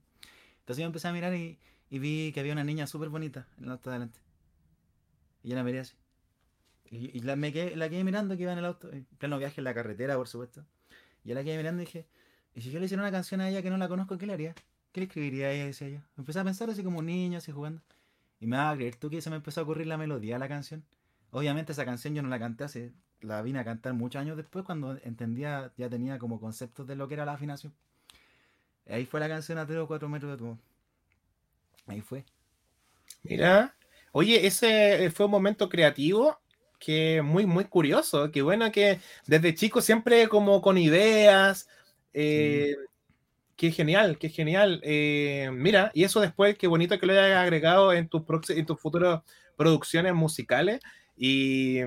Entonces 0.62 0.82
yo 0.82 0.88
empecé 0.88 1.08
a 1.08 1.14
mirar 1.14 1.36
y, 1.36 1.60
y 1.92 2.00
vi 2.00 2.32
que 2.34 2.40
había 2.40 2.54
una 2.54 2.64
niña 2.64 2.88
súper 2.88 3.10
bonita 3.10 3.48
en 3.60 3.66
el 3.66 3.72
auto 3.72 3.92
de 3.92 3.98
adelante. 3.98 4.29
Y 5.44 5.50
yo 5.50 5.56
la 5.56 5.64
miré 5.64 5.80
así. 5.80 5.96
Y, 6.92 7.20
la, 7.20 7.36
me 7.36 7.54
quedé, 7.54 7.76
la 7.76 7.88
quedé 7.88 8.04
mirando 8.04 8.36
que 8.36 8.44
iba 8.44 8.52
en 8.52 8.60
el 8.60 8.66
auto, 8.66 8.92
en 8.92 9.06
pleno 9.20 9.38
viaje 9.38 9.62
en 9.62 9.66
la 9.66 9.74
carretera, 9.74 10.16
por 10.16 10.28
supuesto. 10.28 10.66
Y 11.24 11.30
yo 11.30 11.36
la 11.36 11.44
quedé 11.44 11.58
mirando 11.58 11.84
y 11.84 11.86
dije, 11.86 12.08
¿y 12.56 12.62
si 12.62 12.72
yo 12.72 12.80
le 12.80 12.86
hiciera 12.86 13.04
una 13.04 13.12
canción 13.12 13.42
a 13.42 13.50
ella 13.50 13.62
que 13.62 13.70
no 13.70 13.78
la 13.78 13.88
conozco, 13.88 14.18
qué 14.18 14.26
le 14.26 14.34
haría? 14.34 14.56
¿Qué 14.92 15.02
le 15.02 15.06
escribiría 15.06 15.48
a 15.48 15.52
ella? 15.52 15.66
Decía 15.66 15.90
yo. 15.90 16.00
Empecé 16.18 16.40
a 16.40 16.44
pensar 16.44 16.70
así 16.70 16.84
como 16.84 17.00
un 17.00 17.06
niño, 17.06 17.38
así 17.38 17.52
jugando. 17.52 17.82
Y 18.40 18.48
me 18.48 18.58
va 18.58 18.72
a 18.72 18.76
creer 18.76 18.96
tú 18.96 19.10
que 19.10 19.22
se 19.22 19.30
me 19.30 19.36
empezó 19.36 19.62
a 19.62 19.64
ocurrir 19.64 19.86
la 19.86 19.98
melodía 19.98 20.36
de 20.36 20.40
la 20.40 20.48
canción. 20.48 20.84
Obviamente 21.32 21.74
esa 21.74 21.86
canción 21.86 22.16
yo 22.16 22.24
no 22.24 22.30
la 22.30 22.40
canté 22.40 22.64
hace, 22.64 22.92
la 23.22 23.42
vine 23.42 23.60
a 23.60 23.66
cantar 23.66 23.94
muchos 23.94 24.20
años 24.20 24.36
después 24.38 24.66
cuando 24.66 24.98
entendía, 25.04 25.72
ya 25.78 25.90
tenía 25.90 26.18
como 26.18 26.40
conceptos 26.40 26.88
de 26.88 26.96
lo 26.96 27.08
que 27.08 27.14
era 27.16 27.26
la 27.26 27.34
afinación. 27.34 27.74
Ahí 28.88 29.06
fue 29.06 29.20
la 29.20 29.28
canción 29.28 29.60
a 29.60 29.68
3 29.68 29.80
o 29.80 29.88
4 29.88 30.10
metros 30.10 30.32
de 30.32 30.38
tu 30.38 30.58
Ahí 31.86 32.02
fue. 32.02 32.26
Mira, 33.24 33.76
Oye, 34.12 34.48
ese 34.48 35.06
eh, 35.06 35.12
fue 35.12 35.26
un 35.26 35.32
momento 35.32 35.70
creativo 35.70 36.40
que 36.80 37.22
muy, 37.22 37.46
muy 37.46 37.66
curioso. 37.66 38.32
Qué 38.32 38.42
bueno 38.42 38.72
que 38.72 39.00
desde 39.28 39.54
chico 39.54 39.82
siempre 39.82 40.28
como 40.28 40.62
con 40.62 40.78
ideas. 40.78 41.68
Eh, 42.14 42.76
qué 43.56 43.72
genial, 43.72 44.18
qué 44.18 44.30
genial. 44.30 44.82
Eh, 44.84 45.50
mira, 45.54 45.92
y 45.94 46.04
eso 46.04 46.22
después, 46.22 46.58
qué 46.58 46.68
bonito 46.68 47.00
que 47.00 47.06
lo 47.06 47.14
hayas 47.14 47.38
agregado 47.38 47.94
en 47.94 48.08
tus, 48.08 48.24
en 48.50 48.66
tus 48.66 48.80
futuras 48.80 49.22
producciones 49.58 50.14
musicales. 50.14 50.80
Y, 51.18 51.80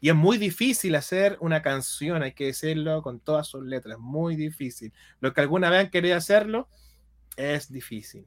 y, 0.00 0.10
es 0.10 0.14
muy 0.14 0.36
difícil 0.36 0.94
hacer 0.94 1.38
una 1.40 1.62
canción, 1.62 2.22
hay 2.22 2.32
que 2.32 2.46
decirlo 2.46 3.02
con 3.02 3.20
todas 3.20 3.48
sus 3.48 3.64
letras, 3.64 3.98
muy 3.98 4.36
difícil. 4.36 4.92
Los 5.20 5.32
que 5.32 5.40
alguna 5.40 5.70
vez 5.70 5.80
han 5.80 5.90
querido 5.90 6.16
hacerlo, 6.16 6.68
es 7.36 7.72
difícil. 7.72 8.26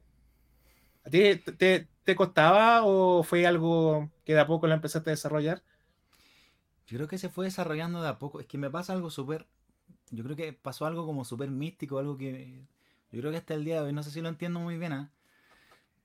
¿A 1.08 1.10
ti 1.10 1.36
te, 1.38 2.16
costaba 2.16 2.82
o 2.84 3.22
fue 3.22 3.46
algo 3.46 4.10
que 4.26 4.34
de 4.34 4.40
a 4.40 4.46
poco 4.46 4.66
la 4.66 4.74
empezaste 4.74 5.08
a 5.08 5.12
desarrollar? 5.12 5.62
Yo 6.86 6.98
creo 6.98 7.08
que 7.08 7.16
se 7.16 7.30
fue 7.30 7.46
desarrollando 7.46 8.02
de 8.02 8.08
a 8.08 8.18
poco. 8.18 8.40
Es 8.40 8.46
que 8.46 8.58
me 8.58 8.68
pasa 8.68 8.92
algo 8.92 9.08
súper. 9.08 9.46
Yo 10.10 10.22
creo 10.22 10.36
que 10.36 10.52
pasó 10.52 10.84
algo 10.84 11.06
como 11.06 11.24
súper 11.24 11.50
místico, 11.50 11.98
algo 11.98 12.18
que. 12.18 12.66
Yo 13.10 13.20
creo 13.20 13.30
que 13.30 13.38
hasta 13.38 13.54
el 13.54 13.64
día 13.64 13.76
de 13.76 13.86
hoy, 13.86 13.94
no 13.94 14.02
sé 14.02 14.10
si 14.10 14.20
lo 14.20 14.28
entiendo 14.28 14.60
muy 14.60 14.76
bien, 14.76 14.92
¿ah? 14.92 15.10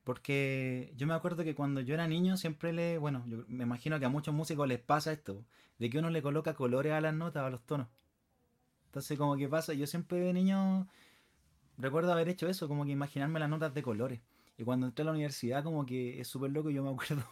Porque 0.05 0.93
yo 0.95 1.05
me 1.05 1.13
acuerdo 1.15 1.43
que 1.43 1.53
cuando 1.53 1.81
yo 1.81 1.95
era 1.95 2.07
niño 2.07 2.37
siempre 2.37 2.71
le. 2.71 2.97
Bueno, 2.97 3.25
yo 3.27 3.43
me 3.49 3.65
imagino 3.65 3.99
que 3.99 4.05
a 4.05 4.09
muchos 4.09 4.33
músicos 4.33 4.69
les 4.69 4.79
pasa 4.79 5.11
esto, 5.11 5.43
de 5.79 5.89
que 5.89 5.99
uno 5.99 6.11
le 6.11 6.21
coloca 6.21 6.53
colores 6.53 6.93
a 6.93 7.01
las 7.01 7.13
notas, 7.13 7.43
a 7.43 7.49
los 7.49 7.65
tonos. 7.65 7.87
Entonces, 8.85 9.17
como 9.17 9.35
que 9.35 9.49
pasa, 9.49 9.73
yo 9.73 9.85
siempre 9.85 10.19
de 10.21 10.31
niño 10.31 10.87
recuerdo 11.77 12.13
haber 12.13 12.29
hecho 12.29 12.47
eso, 12.47 12.69
como 12.69 12.85
que 12.85 12.91
imaginarme 12.91 13.41
las 13.41 13.49
notas 13.49 13.73
de 13.73 13.83
colores. 13.83 14.21
Y 14.57 14.63
cuando 14.63 14.85
entré 14.85 15.01
a 15.01 15.05
la 15.05 15.11
universidad, 15.11 15.63
como 15.63 15.85
que 15.85 16.19
es 16.19 16.27
súper 16.27 16.51
loco. 16.51 16.69
Yo 16.69 16.83
me 16.83 16.89
acuerdo 16.93 17.23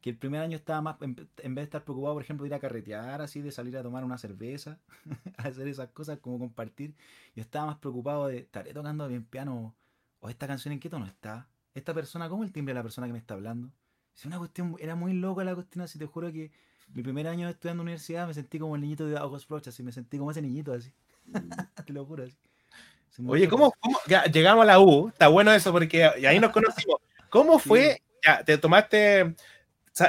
que 0.00 0.10
el 0.10 0.16
primer 0.16 0.40
año 0.40 0.56
estaba 0.56 0.80
más, 0.80 0.96
en, 1.00 1.14
vez 1.14 1.28
de 1.38 1.62
estar 1.62 1.84
preocupado, 1.84 2.14
por 2.14 2.22
ejemplo, 2.22 2.44
de 2.44 2.48
ir 2.48 2.54
a 2.54 2.60
carretear, 2.60 3.20
así, 3.20 3.40
de 3.42 3.52
salir 3.52 3.76
a 3.76 3.82
tomar 3.82 4.04
una 4.04 4.18
cerveza, 4.18 4.78
hacer 5.36 5.68
esas 5.68 5.90
cosas, 5.90 6.18
como 6.18 6.38
compartir. 6.38 6.94
Yo 7.34 7.42
estaba 7.42 7.66
más 7.66 7.78
preocupado 7.78 8.28
de, 8.28 8.38
¿estaré 8.38 8.72
tocando 8.72 9.08
bien 9.08 9.24
piano? 9.24 9.74
¿O 10.20 10.30
esta 10.30 10.46
canción 10.46 10.72
en 10.72 10.80
qué 10.80 10.88
tono 10.88 11.06
está? 11.06 11.48
¿Esta 11.74 11.92
persona, 11.92 12.28
cómo 12.28 12.44
el 12.44 12.52
timbre 12.52 12.72
de 12.72 12.78
la 12.78 12.82
persona 12.82 13.06
que 13.06 13.12
me 13.12 13.18
está 13.18 13.34
hablando? 13.34 13.70
Es 14.14 14.24
una 14.24 14.38
cuestión, 14.38 14.76
era 14.78 14.94
muy 14.94 15.12
loca 15.12 15.44
la 15.44 15.54
cuestión, 15.54 15.84
así 15.84 15.98
te 15.98 16.06
juro 16.06 16.32
que 16.32 16.52
mi 16.94 17.02
primer 17.02 17.26
año 17.26 17.48
estudiando 17.48 17.82
universidad 17.82 18.26
me 18.26 18.34
sentí 18.34 18.58
como 18.58 18.76
el 18.76 18.82
niñito 18.82 19.06
de 19.06 19.18
August 19.18 19.50
Roach, 19.50 19.68
así 19.68 19.82
me 19.82 19.92
sentí 19.92 20.18
como 20.18 20.30
ese 20.30 20.40
niñito 20.40 20.72
así. 20.72 20.92
te 21.86 21.92
lo 21.92 22.06
así. 22.22 22.36
Oye, 23.26 23.48
¿cómo, 23.48 23.72
ya 24.06 24.24
llegamos 24.24 24.62
a 24.64 24.66
la 24.66 24.80
U? 24.80 25.08
Está 25.08 25.28
bueno 25.28 25.52
eso 25.52 25.70
porque 25.70 26.04
ahí 26.04 26.40
nos 26.40 26.50
conocimos. 26.50 27.00
¿Cómo 27.30 27.58
fue? 27.58 28.02
Ya, 28.24 28.42
te 28.42 28.58
tomaste 28.58 29.34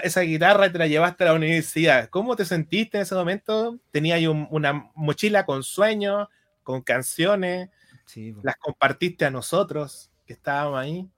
esa, 0.04 0.22
guitarra 0.22 0.68
y 0.68 0.72
te 0.72 0.80
la 0.80 0.88
llevaste 0.88 1.24
a 1.24 1.28
la 1.28 1.34
universidad. 1.34 2.10
¿Cómo 2.10 2.36
te 2.36 2.46
sentiste 2.46 2.98
en 2.98 3.04
ese 3.04 3.14
momento? 3.14 3.78
¿Tenías 3.92 4.18
ahí 4.18 4.28
una 4.28 4.90
mochila 4.96 5.46
con 5.46 5.64
sueños, 5.64 6.28
con 6.64 6.82
canciones? 6.82 7.70
Sí, 8.06 8.36
¿Las 8.42 8.56
compartiste 8.56 9.26
a 9.26 9.32
nosotros 9.32 10.10
que 10.26 10.34
estábamos 10.34 10.80
ahí? 10.80 11.10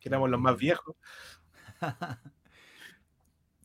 Que 0.00 0.08
éramos 0.08 0.30
los 0.30 0.40
más 0.40 0.56
viejos. 0.56 0.96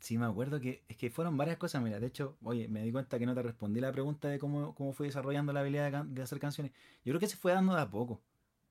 Sí, 0.06 0.20
me 0.20 0.28
acuerdo 0.28 0.60
que 0.60 0.84
es 0.88 0.98
que 0.98 1.10
fueron 1.10 1.36
varias 1.36 1.58
cosas. 1.58 1.82
Mira, 1.82 2.00
de 2.00 2.06
hecho, 2.06 2.38
oye, 2.44 2.68
me 2.68 2.84
di 2.84 2.92
cuenta 2.92 3.18
que 3.18 3.26
no 3.26 3.34
te 3.34 3.42
respondí 3.42 3.80
la 3.82 3.92
pregunta 3.92 4.28
de 4.28 4.38
cómo, 4.38 4.76
cómo 4.76 4.94
fui 4.94 5.08
desarrollando 5.08 5.52
la 5.52 5.62
habilidad 5.62 6.06
de, 6.06 6.22
hacer 6.22 6.40
canciones. 6.40 6.74
Yo 7.04 7.12
creo 7.12 7.20
que 7.20 7.26
se 7.28 7.38
fue 7.38 7.54
dando 7.54 7.74
de 7.74 7.82
a 7.82 7.90
poco. 7.90 8.22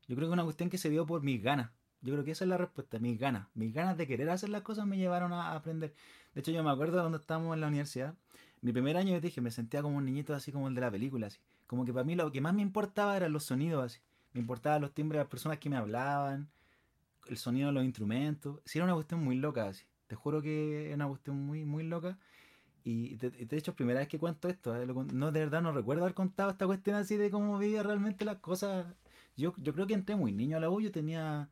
Yo 0.06 0.14
creo 0.14 0.28
que 0.28 0.30
es 0.30 0.32
una 0.32 0.44
cuestión 0.44 0.70
que 0.70 0.78
se 0.78 0.90
dio 0.90 1.04
por 1.06 1.24
mis 1.24 1.42
ganas. 1.42 1.72
Yo 2.02 2.12
creo 2.12 2.24
que 2.24 2.30
esa 2.30 2.44
es 2.44 2.48
la 2.48 2.56
respuesta, 2.56 3.00
mis 3.00 3.18
ganas. 3.18 3.48
Mis 3.54 3.74
ganas 3.74 3.96
de 3.96 4.06
querer 4.06 4.30
hacer 4.30 4.48
las 4.48 4.62
cosas 4.62 4.86
me 4.86 4.96
llevaron 4.96 5.32
a 5.32 5.56
aprender. 5.56 5.92
De 6.34 6.40
hecho, 6.40 6.52
yo 6.52 6.62
me 6.62 6.70
acuerdo 6.70 7.00
cuando 7.00 7.18
estábamos 7.18 7.52
en 7.54 7.62
la 7.62 7.66
universidad. 7.66 8.14
Mi 8.60 8.70
primer 8.70 8.96
año, 8.96 9.10
yo 9.14 9.20
dije, 9.20 9.40
me 9.40 9.50
sentía 9.50 9.82
como 9.82 9.96
un 9.96 10.04
niñito 10.04 10.34
así 10.34 10.52
como 10.52 10.68
el 10.68 10.76
de 10.76 10.82
la 10.82 10.90
película, 10.92 11.26
así. 11.26 11.40
Como 11.66 11.84
que 11.84 11.92
para 11.92 12.04
mí 12.04 12.14
lo 12.14 12.30
que 12.30 12.40
más 12.40 12.54
me 12.54 12.62
importaba 12.62 13.16
eran 13.16 13.32
los 13.32 13.42
sonidos, 13.42 13.84
así. 13.84 14.00
Me 14.34 14.40
importaban 14.40 14.82
los 14.82 14.94
timbres 14.94 15.18
de 15.18 15.24
las 15.24 15.30
personas 15.30 15.58
que 15.58 15.68
me 15.68 15.78
hablaban, 15.78 16.48
el 17.26 17.38
sonido 17.38 17.66
de 17.66 17.72
los 17.72 17.84
instrumentos. 17.84 18.60
Sí, 18.64 18.78
era 18.78 18.84
una 18.84 18.94
cuestión 18.94 19.24
muy 19.24 19.34
loca, 19.34 19.66
así. 19.66 19.84
Te 20.06 20.16
juro 20.16 20.42
que 20.42 20.90
es 20.90 20.94
una 20.94 21.08
cuestión 21.08 21.36
muy, 21.44 21.64
muy 21.64 21.84
loca. 21.84 22.18
Y 22.84 23.16
de, 23.16 23.56
hecho, 23.56 23.70
es 23.70 23.76
primera 23.76 24.00
vez 24.00 24.08
que 24.08 24.18
cuento 24.18 24.48
esto. 24.48 24.76
¿eh? 24.76 24.86
No, 24.86 25.32
de 25.32 25.40
verdad 25.40 25.62
no 25.62 25.72
recuerdo 25.72 26.02
haber 26.02 26.14
contado 26.14 26.50
esta 26.50 26.66
cuestión 26.66 26.96
así 26.96 27.16
de 27.16 27.30
cómo 27.30 27.58
vivía 27.58 27.82
realmente 27.82 28.24
las 28.24 28.36
cosas. 28.38 28.86
Yo, 29.36 29.54
yo 29.56 29.72
creo 29.74 29.86
que 29.86 29.94
entré 29.94 30.16
muy 30.16 30.32
niño 30.32 30.58
a 30.58 30.60
la 30.60 30.70
U, 30.70 30.82
tenía, 30.90 31.48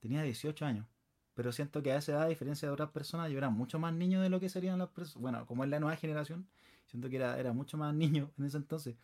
tenía 0.00 0.22
18 0.22 0.64
años. 0.66 0.86
Pero 1.34 1.52
siento 1.52 1.82
que 1.82 1.92
a 1.92 1.98
esa 1.98 2.12
edad, 2.12 2.22
a 2.22 2.26
diferencia 2.28 2.68
de 2.68 2.74
otras 2.74 2.90
personas, 2.90 3.30
yo 3.30 3.38
era 3.38 3.48
mucho 3.50 3.78
más 3.78 3.94
niño 3.94 4.20
de 4.20 4.28
lo 4.28 4.40
que 4.40 4.48
serían 4.48 4.78
las 4.78 4.88
personas. 4.90 5.22
Bueno, 5.22 5.46
como 5.46 5.64
es 5.64 5.70
la 5.70 5.80
nueva 5.80 5.96
generación, 5.96 6.46
siento 6.86 7.08
que 7.08 7.16
era, 7.16 7.38
era 7.38 7.52
mucho 7.52 7.78
más 7.78 7.94
niño 7.94 8.30
en 8.38 8.44
ese 8.46 8.56
entonces. 8.56 8.96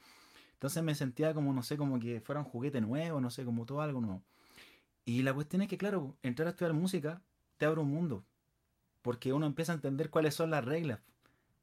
Entonces 0.55 0.83
me 0.83 0.95
sentía 0.97 1.33
como, 1.35 1.52
no 1.52 1.62
sé, 1.62 1.76
como 1.76 2.00
que 2.00 2.21
fuera 2.21 2.40
un 2.40 2.47
juguete 2.47 2.81
nuevo, 2.81 3.21
no 3.21 3.31
sé, 3.31 3.45
como 3.45 3.64
todo 3.64 3.81
algo 3.81 4.00
nuevo. 4.00 4.23
Y 5.05 5.23
la 5.23 5.33
cuestión 5.33 5.62
es 5.62 5.69
que, 5.69 5.78
claro, 5.78 6.17
entrar 6.23 6.49
a 6.49 6.50
estudiar 6.50 6.75
música 6.75 7.23
te 7.57 7.67
abre 7.67 7.81
un 7.81 7.90
mundo 7.90 8.25
porque 9.02 9.33
uno 9.33 9.47
empieza 9.47 9.73
a 9.73 9.76
entender 9.76 10.11
cuáles 10.11 10.35
son 10.35 10.50
las 10.50 10.64
reglas. 10.64 11.00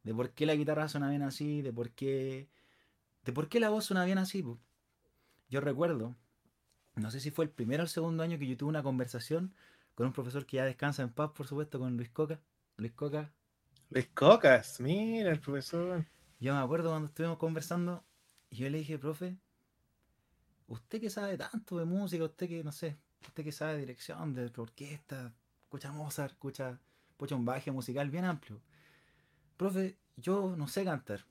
De 0.04 0.13
por 0.13 0.32
qué 0.32 0.46
la 0.46 0.56
guitarra 0.56 0.88
suena 0.88 1.10
bien 1.10 1.24
así, 1.24 1.62
de 1.62 1.74
por 1.74 1.92
qué. 1.92 2.48
de 3.24 3.34
por 3.34 3.50
qué 3.50 3.60
la 3.60 3.70
voz 3.70 3.86
suena 3.86 4.06
bien 4.06 4.18
así. 4.18 4.44
Yo 5.50 5.62
recuerdo, 5.62 6.15
no 6.96 7.12
sé 7.12 7.20
si 7.20 7.32
fue 7.32 7.46
el 7.46 7.51
primero 7.51 7.84
o 7.84 7.86
el 7.86 7.89
segundo 7.89 8.24
año 8.24 8.38
que 8.38 8.48
yo 8.48 8.58
tuve 8.58 8.70
una 8.70 8.84
conversación 8.84 9.54
con 9.96 10.08
un 10.08 10.13
profesor 10.13 10.46
que 10.46 10.58
ya 10.58 10.65
descansa 10.65 11.04
en 11.04 11.10
paz, 11.10 11.32
por 11.32 11.48
supuesto, 11.48 11.80
con 11.80 11.96
Luis 11.98 12.10
Coca. 12.10 12.39
Luis 12.77 12.92
Coca. 12.94 13.32
Luis 13.89 14.08
Cocas, 14.13 14.80
mira 14.82 15.32
el 15.32 15.39
profesor. 15.39 16.06
Yo 16.39 16.54
me 16.54 16.60
acuerdo 16.60 16.89
cuando 16.89 17.08
estuvimos 17.08 17.38
conversando, 17.38 18.04
y 18.50 18.58
yo 18.58 18.70
le 18.70 18.80
dije, 18.80 19.00
profe, 19.00 19.38
usted 20.68 21.00
que 21.00 21.10
sabe 21.10 21.38
tanto 21.38 21.77
de 21.77 21.86
música, 21.86 22.25
usted 22.25 22.48
que, 22.48 22.63
no 22.63 22.72
sé, 22.72 22.98
usted 23.25 23.44
que 23.44 23.51
sabe 23.51 23.74
de 23.74 23.80
dirección, 23.80 24.34
de 24.34 24.51
orquesta, 24.58 25.34
escucha 25.63 25.92
Mozart, 25.92 26.34
escucha 26.34 26.80
pucha, 27.17 27.36
un 27.36 27.45
baje 27.45 27.72
musical 27.72 28.10
bien 28.10 28.25
amplio. 28.25 28.62
Profe, 29.57 29.98
yo 30.17 30.55
no 30.55 30.67
sé 30.67 30.84
cantar. 30.84 31.25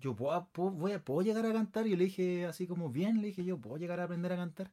Yo 0.00 0.14
puedo, 0.14 0.48
voy 0.54 0.92
a, 0.92 1.04
puedo 1.04 1.22
llegar 1.22 1.46
a 1.46 1.52
cantar. 1.52 1.86
Y 1.86 1.96
le 1.96 2.04
dije 2.04 2.46
así 2.46 2.66
como 2.66 2.90
bien, 2.90 3.20
le 3.20 3.28
dije 3.28 3.44
yo, 3.44 3.58
puedo 3.58 3.76
llegar 3.76 4.00
a 4.00 4.04
aprender 4.04 4.32
a 4.32 4.36
cantar. 4.36 4.70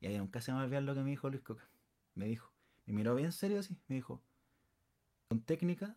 Y 0.00 0.06
ahí 0.06 0.18
nunca 0.18 0.40
se 0.40 0.52
me 0.52 0.62
olvidó 0.62 0.80
lo 0.82 0.94
que 0.94 1.00
me 1.00 1.10
dijo 1.10 1.30
Luis 1.30 1.42
Coca. 1.42 1.68
Me 2.14 2.26
dijo, 2.26 2.50
me 2.86 2.92
miró 2.92 3.14
bien 3.14 3.32
serio 3.32 3.58
así, 3.58 3.76
me 3.88 3.96
dijo, 3.96 4.20
con 5.28 5.40
técnica, 5.40 5.96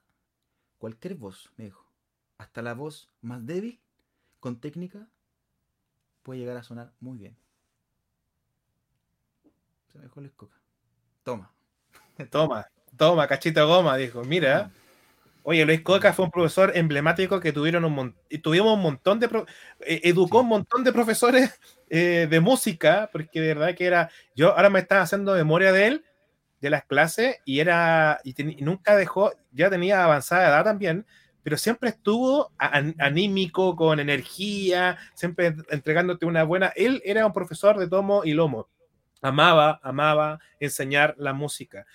cualquier 0.78 1.16
voz, 1.16 1.52
me 1.58 1.66
dijo, 1.66 1.86
hasta 2.38 2.62
la 2.62 2.74
voz 2.74 3.10
más 3.22 3.46
débil, 3.46 3.80
con 4.40 4.60
técnica, 4.60 5.08
puede 6.24 6.40
llegar 6.40 6.58
a 6.58 6.64
sonar 6.64 6.94
muy 7.00 7.18
bien. 7.18 7.38
Se 9.92 9.98
me 9.98 10.06
dijo 10.06 10.22
Luis 10.22 10.34
Coca. 10.34 10.56
Toma. 11.24 11.52
Toma. 12.32 12.66
Toma, 12.98 13.28
cachito 13.28 13.60
de 13.60 13.66
goma, 13.66 13.98
dijo. 13.98 14.24
Mira. 14.24 14.72
Oye, 15.50 15.66
Luis 15.66 15.80
Coca 15.80 16.12
fue 16.12 16.26
un 16.26 16.32
profesor 16.32 16.74
emblemático 16.76 17.40
que 17.40 17.54
tuvieron 17.54 17.86
un 17.86 18.14
tuvimos 18.44 18.74
un 18.74 18.82
montón 18.82 19.18
de 19.18 19.28
eh, 19.80 20.02
educó 20.04 20.42
un 20.42 20.50
montón 20.50 20.84
de 20.84 20.92
profesores 20.92 21.58
eh, 21.90 22.28
de 22.30 22.40
música, 22.42 23.10
porque 23.14 23.40
de 23.40 23.54
verdad 23.54 23.74
que 23.74 23.86
era, 23.86 24.10
yo 24.36 24.50
ahora 24.58 24.70
me 24.70 24.80
estaba 24.80 25.04
haciendo 25.04 25.34
memoria 25.34 25.72
de 25.72 25.88
él, 25.88 26.06
de 26.60 26.70
las 26.70 26.84
clases, 26.84 27.38
y 27.46 27.62
era, 27.62 28.20
y, 28.26 28.36
nunca 28.62 28.98
dejó, 28.98 29.32
ya 29.54 29.70
tenía 29.70 30.04
avanzada 30.04 30.50
edad 30.50 30.66
también, 30.66 31.06
pero 31.44 31.56
siempre 31.56 31.92
estuvo 31.92 32.52
anímico, 32.58 33.78
con 33.78 34.02
energía, 34.02 34.98
siempre 35.14 35.56
entregándote 35.70 36.26
una 36.26 36.44
buena, 36.44 36.74
él 36.76 37.02
era 37.06 37.26
un 37.26 37.32
profesor 37.32 37.78
de 37.80 37.88
tomo 37.88 38.26
y 38.26 38.34
lomo, 38.34 38.68
amaba, 39.22 39.80
amaba 39.82 40.42
enseñar 40.60 41.16
la 41.18 41.32
música. 41.32 41.86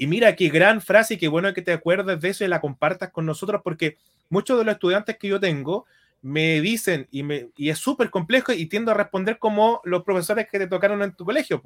Y 0.00 0.06
mira 0.06 0.34
qué 0.34 0.48
gran 0.48 0.80
frase 0.80 1.12
y 1.12 1.16
qué 1.18 1.28
bueno 1.28 1.52
que 1.52 1.60
te 1.60 1.74
acuerdes 1.74 2.22
de 2.22 2.30
eso 2.30 2.42
y 2.42 2.48
la 2.48 2.62
compartas 2.62 3.10
con 3.10 3.26
nosotros, 3.26 3.60
porque 3.62 3.98
muchos 4.30 4.58
de 4.58 4.64
los 4.64 4.72
estudiantes 4.72 5.18
que 5.18 5.28
yo 5.28 5.38
tengo 5.38 5.84
me 6.22 6.62
dicen, 6.62 7.06
y, 7.10 7.22
me, 7.22 7.50
y 7.54 7.68
es 7.68 7.76
súper 7.76 8.08
complejo, 8.08 8.50
y 8.50 8.64
tiendo 8.64 8.92
a 8.92 8.94
responder 8.94 9.38
como 9.38 9.82
los 9.84 10.02
profesores 10.02 10.48
que 10.50 10.58
te 10.58 10.68
tocaron 10.68 11.02
en 11.02 11.12
tu 11.12 11.26
colegio. 11.26 11.62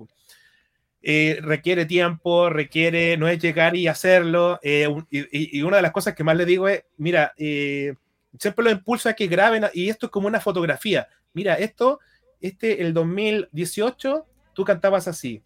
Eh, 1.00 1.38
requiere 1.42 1.86
tiempo, 1.86 2.50
requiere, 2.50 3.16
no 3.16 3.28
es 3.28 3.38
llegar 3.38 3.76
y 3.76 3.86
hacerlo. 3.86 4.58
Eh, 4.64 4.88
y, 5.12 5.62
una 5.62 5.76
de 5.76 5.82
las 5.82 5.92
cosas 5.92 6.16
que 6.16 6.24
más 6.24 6.36
le 6.36 6.44
digo 6.44 6.66
es, 6.66 6.82
mira, 6.96 7.34
eh, 7.36 7.94
siempre 8.36 8.64
lo 8.64 8.72
impulso 8.72 9.08
a 9.08 9.12
que 9.12 9.28
graben, 9.28 9.66
y 9.74 9.90
esto 9.90 10.06
es 10.06 10.10
como 10.10 10.26
una 10.26 10.40
fotografía. 10.40 11.06
Mira, 11.34 11.54
esto, 11.54 12.00
este, 12.40 12.82
el 12.82 12.94
2018, 12.94 14.26
tú 14.54 14.64
cantabas 14.64 15.06
así. 15.06 15.40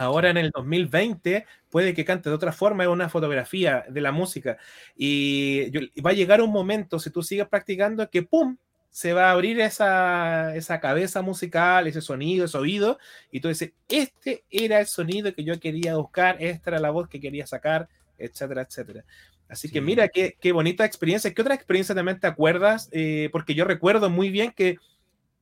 Ahora 0.00 0.30
en 0.30 0.38
el 0.38 0.50
2020 0.50 1.44
puede 1.68 1.92
que 1.92 2.06
cante 2.06 2.30
de 2.30 2.34
otra 2.34 2.52
forma, 2.52 2.84
es 2.84 2.88
una 2.88 3.10
fotografía 3.10 3.84
de 3.86 4.00
la 4.00 4.12
música. 4.12 4.56
Y, 4.96 5.70
va 6.00 6.08
a 6.08 6.14
llegar 6.14 6.40
un 6.40 6.50
momento, 6.50 6.98
si 6.98 7.10
tú 7.10 7.22
sigues 7.22 7.46
practicando, 7.46 8.08
que 8.08 8.22
¡pum! 8.22 8.56
se 8.88 9.12
va 9.12 9.28
a 9.28 9.32
abrir 9.32 9.60
esa, 9.60 10.56
esa 10.56 10.80
cabeza 10.80 11.20
musical, 11.20 11.86
ese 11.86 12.00
sonido, 12.00 12.46
ese 12.46 12.56
oído, 12.56 12.98
y 13.30 13.40
tú 13.40 13.48
dices, 13.48 13.74
este 13.90 14.42
era 14.48 14.80
el 14.80 14.86
sonido 14.86 15.34
que 15.34 15.44
yo 15.44 15.60
quería 15.60 15.96
buscar, 15.96 16.38
esta 16.40 16.70
era 16.70 16.80
la 16.80 16.90
voz 16.90 17.06
que 17.06 17.20
quería 17.20 17.46
sacar, 17.46 17.86
etcétera, 18.16 18.62
etcétera. 18.62 19.04
Así 19.50 19.70
que 19.70 19.82
mira, 19.82 20.08
qué, 20.08 20.34
qué, 20.40 20.52
bonita 20.52 20.86
experiencia. 20.86 21.34
¿Qué 21.34 21.42
otra 21.42 21.54
experiencia 21.54 21.94
también 21.94 22.18
te 22.18 22.26
acuerdas? 22.26 22.88
Eh, 22.92 23.28
porque 23.32 23.54
yo 23.54 23.66
recuerdo 23.66 24.08
muy 24.08 24.30
bien 24.30 24.52
que 24.52 24.78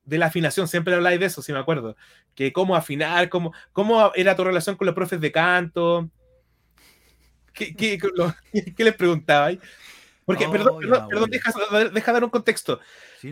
de 0.09 0.17
la 0.17 0.25
afinación, 0.25 0.67
siempre 0.67 0.95
habláis 0.95 1.19
de 1.19 1.27
eso, 1.27 1.41
si 1.41 1.53
me 1.53 1.59
acuerdo, 1.59 1.95
que 2.33 2.51
cómo 2.51 2.75
afinar, 2.75 3.29
cómo, 3.29 3.53
cómo 3.71 4.11
era 4.15 4.35
tu 4.35 4.43
relación 4.43 4.75
con 4.75 4.87
los 4.87 4.95
profes 4.95 5.21
de 5.21 5.31
canto, 5.31 6.09
¿qué, 7.53 7.75
qué, 7.75 7.99
les 8.83 8.95
preguntabais? 8.95 9.59
Porque, 10.25 10.47
perdón, 10.47 10.79
perdón, 10.79 11.29
deja, 11.29 12.11
dar 12.11 12.23
un 12.23 12.29
contexto, 12.29 12.79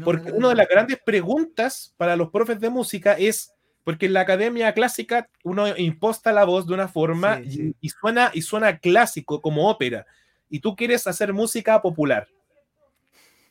porque 0.04 0.32
una 0.32 0.50
de 0.50 0.56
las 0.56 0.68
grandes 0.68 1.00
preguntas 1.04 1.94
para 1.98 2.16
los 2.16 2.30
profes 2.30 2.60
de 2.60 2.70
música 2.70 3.14
es, 3.14 3.54
porque 3.84 4.08
en 4.08 4.14
la 4.14 4.22
academia 4.22 4.74
clásica 4.74 5.30
uno 5.44 5.78
imposta 5.78 6.32
la 6.32 6.44
voz 6.44 6.68
de 6.68 6.74
una 6.74 6.88
forma 6.88 7.40
Y, 7.42 7.90
suena, 7.90 8.32
y 8.34 8.42
suena 8.42 8.80
clásico, 8.80 9.42
como 9.42 9.70
ópera, 9.70 10.06
y 10.50 10.60
tú 10.60 10.76
quieres 10.76 11.06
hacer 11.08 11.34
música 11.34 11.82
popular. 11.82 12.28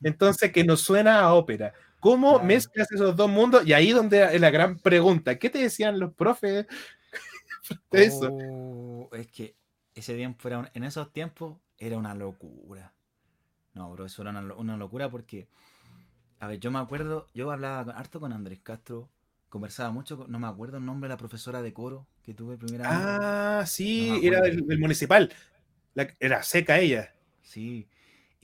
Entonces, 0.03 0.53
que 0.53 0.65
no 0.65 0.77
suena 0.77 1.21
a 1.21 1.33
ópera. 1.33 1.73
¿Cómo 2.07 2.39
mezclas 2.39 2.93
esos 2.93 3.17
dos 3.17 3.29
mundos? 3.29 3.67
Y 3.67 3.73
ahí 3.73 3.91
donde 3.91 4.23
es 4.33 4.41
la 4.41 4.51
gran 4.51 4.79
pregunta. 4.79 5.41
¿Qué 5.41 5.51
te 5.51 5.59
decían 5.59 5.99
los 5.99 6.15
profes 6.15 6.67
de 7.91 8.05
eso? 8.05 8.31
Oh, 8.33 9.11
es 9.13 9.27
que 9.27 9.57
ese 9.93 10.15
tiempo 10.15 10.47
era 10.47 10.71
en 10.73 10.85
esos 10.85 11.13
tiempos 11.13 11.57
era 11.79 11.99
una 11.99 12.15
locura. 12.15 12.95
No, 13.75 13.91
bro, 13.91 14.07
eso 14.07 14.23
era 14.23 14.31
una, 14.31 14.77
locura 14.77 15.11
porque, 15.11 15.49
a 16.39 16.47
ver, 16.47 16.61
yo 16.61 16.71
me 16.71 16.79
acuerdo, 16.79 17.27
yo 17.35 17.51
hablaba 17.51 17.93
harto 17.95 18.21
con 18.21 18.33
Andrés 18.33 18.61
Castro, 18.63 19.09
conversaba 19.49 19.91
mucho, 19.91 20.17
con- 20.17 20.31
no 20.31 20.39
me 20.39 20.47
acuerdo 20.47 20.77
el 20.77 20.85
nombre 20.85 21.09
de 21.09 21.15
la 21.15 21.19
profesora 21.19 21.61
de 21.61 21.73
coro 21.73 22.07
que 22.23 22.35
tuve 22.35 22.53
el 22.53 22.61
primer 22.61 22.83
año. 22.83 23.01
Ah, 23.21 23.65
sí, 23.67 24.11
No 24.23 24.29
era 24.29 24.41
del, 24.43 24.65
del 24.65 24.79
municipal. 24.79 25.33
La- 25.95 26.15
era 26.21 26.45
seca 26.45 26.79
ella. 26.79 27.13
Sí. 27.43 27.89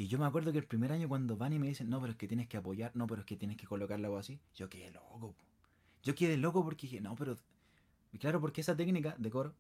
Y 0.03 0.09
yo 0.09 0.19
me 0.19 0.27
acuerdo 0.27 0.51
que 0.51 0.59
el 0.59 0.65
primer 0.65 0.91
año 0.91 1.09
cuando 1.09 1.37
van 1.37 1.53
y 1.53 1.61
me 1.61 1.69
dicen, 1.69 1.89
no, 1.89 2.01
pero 2.01 2.11
es 2.11 2.19
que 2.19 2.27
tienes 2.27 2.49
que 2.49 2.57
apoyar, 2.57 2.91
no, 2.97 3.07
pero 3.07 3.21
es 3.21 3.25
que 3.25 3.37
tienes 3.37 3.57
que 3.57 3.69
colocar 3.69 4.01
la 4.01 4.09
voz 4.09 4.19
así, 4.27 4.41
yo 4.57 4.69
quedé 4.69 4.91
loco. 4.91 5.37
Yo 6.03 6.17
quedé 6.17 6.37
loco 6.37 6.65
porque 6.65 6.89
dije, 6.89 7.01
no, 7.01 7.15
pero... 7.15 7.37
Claro, 8.19 8.41
porque 8.41 8.63
esa 8.63 8.77
técnica 8.77 9.15
de 9.17 9.31
coro, 9.31 9.55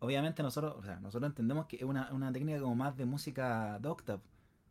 obviamente 0.00 0.42
nosotros, 0.42 0.74
o 0.76 0.82
sea, 0.82 1.00
nosotros 1.00 1.30
entendemos 1.30 1.64
que 1.64 1.76
es 1.76 1.84
una, 1.84 2.12
una 2.12 2.30
técnica 2.30 2.60
como 2.60 2.74
más 2.74 2.98
de 2.98 3.06
música 3.06 3.78
docta, 3.78 4.20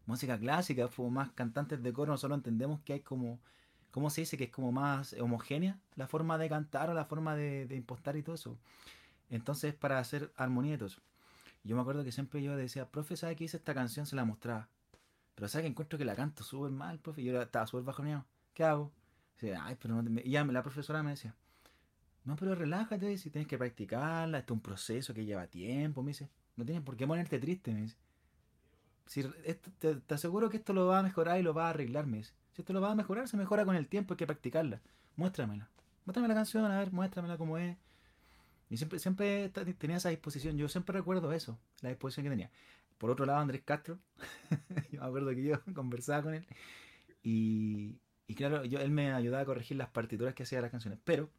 música 0.06 0.38
clásica, 0.38 0.88
como 0.88 1.10
más 1.10 1.32
cantantes 1.32 1.82
de 1.82 1.92
coro, 1.92 2.12
nosotros 2.12 2.38
entendemos 2.38 2.82
que 2.82 2.94
hay 2.94 3.00
como, 3.00 3.40
¿cómo 3.90 4.12
se 4.12 4.22
dice? 4.22 4.38
Que 4.38 4.44
es 4.44 4.52
como 4.52 4.72
más 4.72 5.14
homogénea 5.14 5.80
la 5.96 6.06
forma 6.06 6.38
de 6.38 6.48
cantar 6.48 6.92
o 6.92 6.94
la 6.94 7.06
forma 7.06 7.36
de, 7.36 7.66
de 7.66 7.76
impostar 7.76 8.18
y 8.18 8.22
todo 8.22 8.36
eso. 8.36 8.56
Entonces, 9.32 9.74
para 9.74 9.98
hacer 9.98 10.32
armonía. 10.36 10.78
Yo 11.64 11.76
me 11.76 11.82
acuerdo 11.82 12.04
que 12.04 12.12
siempre 12.12 12.44
yo 12.44 12.56
decía, 12.56 12.88
profe, 12.92 13.18
¿sabe 13.18 13.36
qué 13.36 13.46
hice 13.46 13.58
esta 13.58 13.74
canción? 13.74 14.06
Se 14.06 14.16
la 14.16 14.24
mostraba. 14.24 14.70
Pero 15.38 15.48
¿sabe 15.50 15.66
que 15.66 15.68
encuentro 15.68 16.00
que 16.00 16.06
la 16.06 16.16
canto 16.16 16.44
súper 16.44 16.72
mal, 16.72 16.98
profe? 16.98 17.22
Y 17.22 17.26
yo 17.26 17.40
estaba 17.40 17.68
súper 17.68 17.84
bajoneado. 17.84 18.26
¿Qué 18.56 18.64
hago? 18.64 18.92
Dice, 19.36 19.56
ay, 19.56 19.78
pero 19.80 19.94
no 19.94 20.04
te... 20.04 20.10
me-". 20.10 20.24
Y 20.26 20.32
ya 20.32 20.44
la 20.44 20.64
profesora 20.64 21.04
me 21.04 21.12
decía, 21.12 21.36
no, 22.26 22.36
pero 22.36 22.56
relájate, 22.56 23.16
si 23.20 23.30
tienes 23.30 23.48
que 23.48 23.56
practicarla, 23.56 24.40
esto 24.40 24.56
es 24.56 24.58
un 24.58 24.64
proceso 24.64 25.14
que 25.14 25.26
lleva 25.26 25.46
tiempo, 25.46 26.02
me 26.02 26.10
dice. 26.10 26.28
No 26.56 26.66
tienes 26.66 26.84
por 26.84 26.98
qué 26.98 27.06
ponerte 27.06 27.38
triste, 27.38 27.72
me 27.72 27.82
dice. 27.82 27.98
Si 29.06 29.24
te, 29.24 29.96
te 29.98 30.14
aseguro 30.16 30.50
que 30.50 30.58
esto 30.58 30.74
lo 30.74 30.88
va 30.88 31.00
a 31.00 31.04
mejorar 31.04 31.40
y 31.40 31.44
lo 31.44 31.54
va 31.54 31.68
a 31.68 31.70
arreglar, 31.70 32.08
me 32.08 32.18
dice. 32.18 32.34
Si 32.54 32.64
esto 32.64 32.74
lo 32.74 32.82
va 32.82 32.92
a 32.92 32.96
mejorar, 32.96 33.28
se 33.28 33.38
mejora 33.38 33.64
con 33.64 33.76
el 33.76 33.88
tiempo, 33.88 34.16
hay 34.16 34.18
que 34.18 34.26
practicarla. 34.26 34.82
Muéstramela. 35.18 35.70
Muéstrame 36.06 36.30
la 36.30 36.34
canción, 36.34 36.66
a 36.66 36.80
ver, 36.80 36.92
muéstramela 36.92 37.38
como 37.38 37.60
es. 37.60 37.78
Y 38.72 38.78
siempre, 38.78 38.98
siempre 38.98 39.50
tenía 39.50 39.98
esa 39.98 40.10
disposición. 40.10 40.58
Yo 40.58 40.68
siempre 40.68 40.98
recuerdo 40.98 41.32
eso, 41.32 41.60
la 41.82 41.90
disposición 41.90 42.24
que 42.24 42.32
tenía. 42.32 42.50
Por 42.98 43.10
otro 43.12 43.26
lado, 43.26 43.40
Andrés 43.40 43.64
Castro, 43.64 44.00
yo 44.92 45.02
me 45.02 45.08
acuerdo 45.08 45.30
que 45.32 45.44
yo 45.44 45.58
conversaba 45.76 46.24
con 46.24 46.34
él. 46.36 46.48
Y, 47.24 48.00
y 48.28 48.36
claro, 48.36 48.66
yo, 48.66 48.80
él 48.80 48.92
me 48.92 49.14
ayudaba 49.14 49.44
a 49.44 49.48
corregir 49.48 49.78
las 49.78 49.90
partituras 49.90 50.34
que 50.36 50.44
hacía 50.44 50.60
de 50.60 50.64
las 50.64 50.72
canciones. 50.72 51.00
Pero 51.04 51.30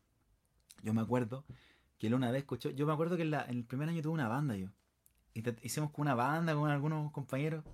yo 0.82 0.94
me 0.94 1.02
acuerdo 1.02 1.44
que 1.98 2.08
él 2.08 2.14
una 2.14 2.30
vez 2.32 2.40
escuchó. 2.42 2.70
Yo 2.70 2.86
me 2.86 2.92
acuerdo 2.94 3.16
que 3.16 3.22
en, 3.22 3.32
la- 3.32 3.44
en 3.46 3.58
el 3.58 3.64
primer 3.64 3.88
año 3.88 4.02
tuve 4.02 4.14
una 4.14 4.28
banda 4.28 4.56
yo. 4.56 4.68
Y 5.34 5.44
hicimos 5.62 5.90
con 5.92 6.02
una 6.04 6.14
banda, 6.16 6.54
con 6.54 6.70
algunos 6.70 7.12
compañeros. 7.12 7.64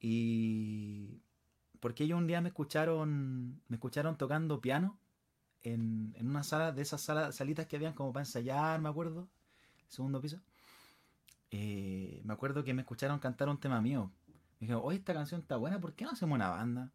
Y. 0.00 1.22
Porque 1.80 2.04
ellos 2.04 2.18
un 2.18 2.26
día 2.26 2.40
me 2.40 2.48
escucharon. 2.50 3.62
Me 3.68 3.76
escucharon 3.76 4.16
tocando 4.18 4.60
piano 4.60 4.98
en, 5.62 6.14
en 6.18 6.28
una 6.28 6.44
sala 6.44 6.72
de 6.72 6.82
esas 6.82 7.02
salas, 7.02 7.36
salitas 7.36 7.66
que 7.66 7.76
habían 7.76 7.94
como 7.94 8.12
para 8.12 8.22
ensayar, 8.26 8.80
me 8.80 8.88
acuerdo. 8.90 9.28
Segundo 9.88 10.20
piso. 10.20 10.40
Eh, 11.50 12.20
me 12.24 12.32
acuerdo 12.34 12.62
que 12.64 12.74
me 12.74 12.82
escucharon 12.82 13.18
cantar 13.18 13.48
un 13.48 13.58
tema 13.58 13.80
mío. 13.80 14.10
Me 14.58 14.66
dijeron, 14.66 14.82
oye, 14.84 14.98
esta 14.98 15.14
canción 15.14 15.40
está 15.40 15.56
buena, 15.56 15.80
¿por 15.80 15.94
qué 15.94 16.04
no 16.04 16.10
hacemos 16.10 16.34
una 16.34 16.48
banda? 16.48 16.92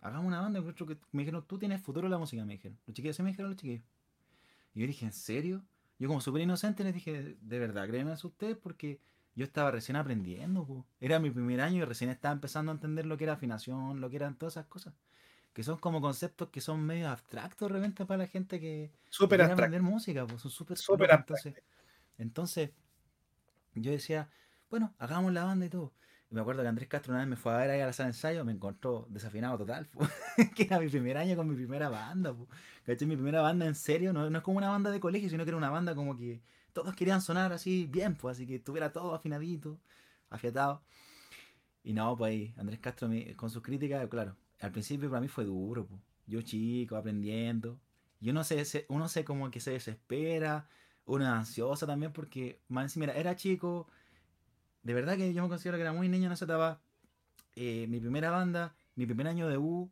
Hagamos 0.00 0.26
una 0.26 0.40
banda. 0.40 0.60
que... 0.62 0.98
Me 1.12 1.22
dijeron, 1.22 1.44
tú 1.46 1.58
tienes 1.58 1.80
futuro 1.80 2.06
en 2.06 2.10
la 2.10 2.18
música, 2.18 2.44
me 2.44 2.54
dijeron. 2.54 2.78
Los 2.86 2.94
chiquillos, 2.94 3.16
sí 3.16 3.22
me 3.22 3.30
dijeron 3.30 3.50
los 3.50 3.60
chiquillos. 3.60 3.84
Y 4.74 4.80
yo 4.80 4.86
dije, 4.86 5.06
¿en 5.06 5.12
serio? 5.12 5.62
Yo 5.98 6.08
como 6.08 6.20
súper 6.20 6.42
inocente 6.42 6.82
les 6.82 6.94
dije, 6.94 7.36
de 7.40 7.58
verdad, 7.58 7.86
créeme 7.86 8.10
a 8.10 8.14
ustedes 8.14 8.56
porque 8.56 9.00
yo 9.34 9.44
estaba 9.44 9.70
recién 9.70 9.96
aprendiendo. 9.96 10.66
po. 10.66 10.84
Era 11.00 11.18
mi 11.18 11.30
primer 11.30 11.60
año 11.60 11.82
y 11.82 11.84
recién 11.84 12.10
estaba 12.10 12.32
empezando 12.32 12.72
a 12.72 12.74
entender 12.74 13.06
lo 13.06 13.16
que 13.16 13.24
era 13.24 13.34
afinación, 13.34 14.00
lo 14.00 14.10
que 14.10 14.16
eran 14.16 14.34
todas 14.36 14.54
esas 14.54 14.66
cosas. 14.66 14.94
Que 15.52 15.62
son 15.62 15.78
como 15.78 16.00
conceptos 16.00 16.48
que 16.48 16.60
son 16.60 16.84
medio 16.84 17.08
abstractos 17.08 17.68
de 17.68 17.74
repente 17.74 18.06
para 18.06 18.18
la 18.18 18.26
gente 18.26 18.58
que, 18.58 18.90
quiere 19.10 19.44
abstracto. 19.44 19.52
aprender 19.52 19.82
música. 19.82 20.26
Son 20.38 20.50
súper 20.50 20.78
locos, 20.88 21.08
entonces, 21.10 21.54
entonces, 22.18 22.70
yo 23.74 23.90
decía, 23.92 24.28
bueno, 24.70 24.94
hagamos 24.98 25.32
la 25.32 25.44
banda 25.44 25.66
y 25.66 25.68
todo. 25.70 25.92
Y 26.30 26.34
me 26.34 26.40
acuerdo 26.40 26.62
que 26.62 26.68
Andrés 26.68 26.88
Castro 26.88 27.12
una 27.12 27.20
vez 27.20 27.28
me 27.28 27.36
fue 27.36 27.52
a 27.52 27.58
ver 27.58 27.70
ahí 27.70 27.80
a 27.80 27.86
la 27.86 27.92
sala 27.92 28.06
de 28.08 28.12
ensayo, 28.12 28.44
me 28.44 28.52
encontró 28.52 29.06
desafinado 29.10 29.58
total, 29.58 29.88
que 30.56 30.62
era 30.64 30.80
mi 30.80 30.88
primer 30.88 31.16
año 31.18 31.36
con 31.36 31.48
mi 31.48 31.54
primera 31.54 31.88
banda. 31.90 32.34
Mi 32.86 33.16
primera 33.16 33.42
banda 33.42 33.66
en 33.66 33.74
serio, 33.74 34.12
no, 34.12 34.28
no 34.30 34.38
es 34.38 34.44
como 34.44 34.58
una 34.58 34.70
banda 34.70 34.90
de 34.90 35.00
colegio, 35.00 35.28
sino 35.28 35.44
que 35.44 35.50
era 35.50 35.56
una 35.58 35.70
banda 35.70 35.94
como 35.94 36.16
que 36.16 36.40
todos 36.72 36.94
querían 36.94 37.20
sonar 37.20 37.52
así 37.52 37.86
bien, 37.86 38.16
pues, 38.16 38.36
así 38.38 38.46
que 38.46 38.56
estuviera 38.56 38.92
todo 38.92 39.14
afinadito, 39.14 39.78
afiatado. 40.30 40.82
Y 41.84 41.92
no, 41.92 42.16
pues 42.16 42.30
ahí, 42.30 42.54
Andrés 42.56 42.80
Castro 42.80 43.08
me- 43.08 43.34
con 43.36 43.50
sus 43.50 43.62
críticas, 43.62 44.06
claro, 44.08 44.36
al 44.60 44.72
principio 44.72 45.08
para 45.10 45.20
mí 45.20 45.28
fue 45.28 45.44
duro, 45.44 45.88
yo 46.26 46.42
chico, 46.42 46.96
aprendiendo. 46.96 47.78
Y 48.20 48.30
uno 48.30 48.44
se- 48.44 48.86
uno 48.88 49.08
se 49.08 49.24
como 49.24 49.50
que 49.50 49.60
se 49.60 49.72
desespera, 49.72 50.68
es 51.06 51.26
ansiosa 51.26 51.86
también 51.86 52.12
porque, 52.12 52.60
más 52.68 52.84
encima, 52.84 53.06
era, 53.06 53.36
chico, 53.36 53.88
de 54.82 54.94
verdad 54.94 55.16
que 55.16 55.32
yo 55.32 55.42
me 55.42 55.48
considero 55.48 55.76
que 55.76 55.82
era 55.82 55.92
muy 55.92 56.08
niño 56.08 56.26
en 56.26 56.32
esa 56.32 56.44
etapa. 56.44 56.80
Eh, 57.54 57.86
mi 57.88 58.00
primera 58.00 58.30
banda, 58.30 58.74
mi 58.96 59.06
primer 59.06 59.28
año 59.28 59.48
de 59.48 59.58
U, 59.58 59.90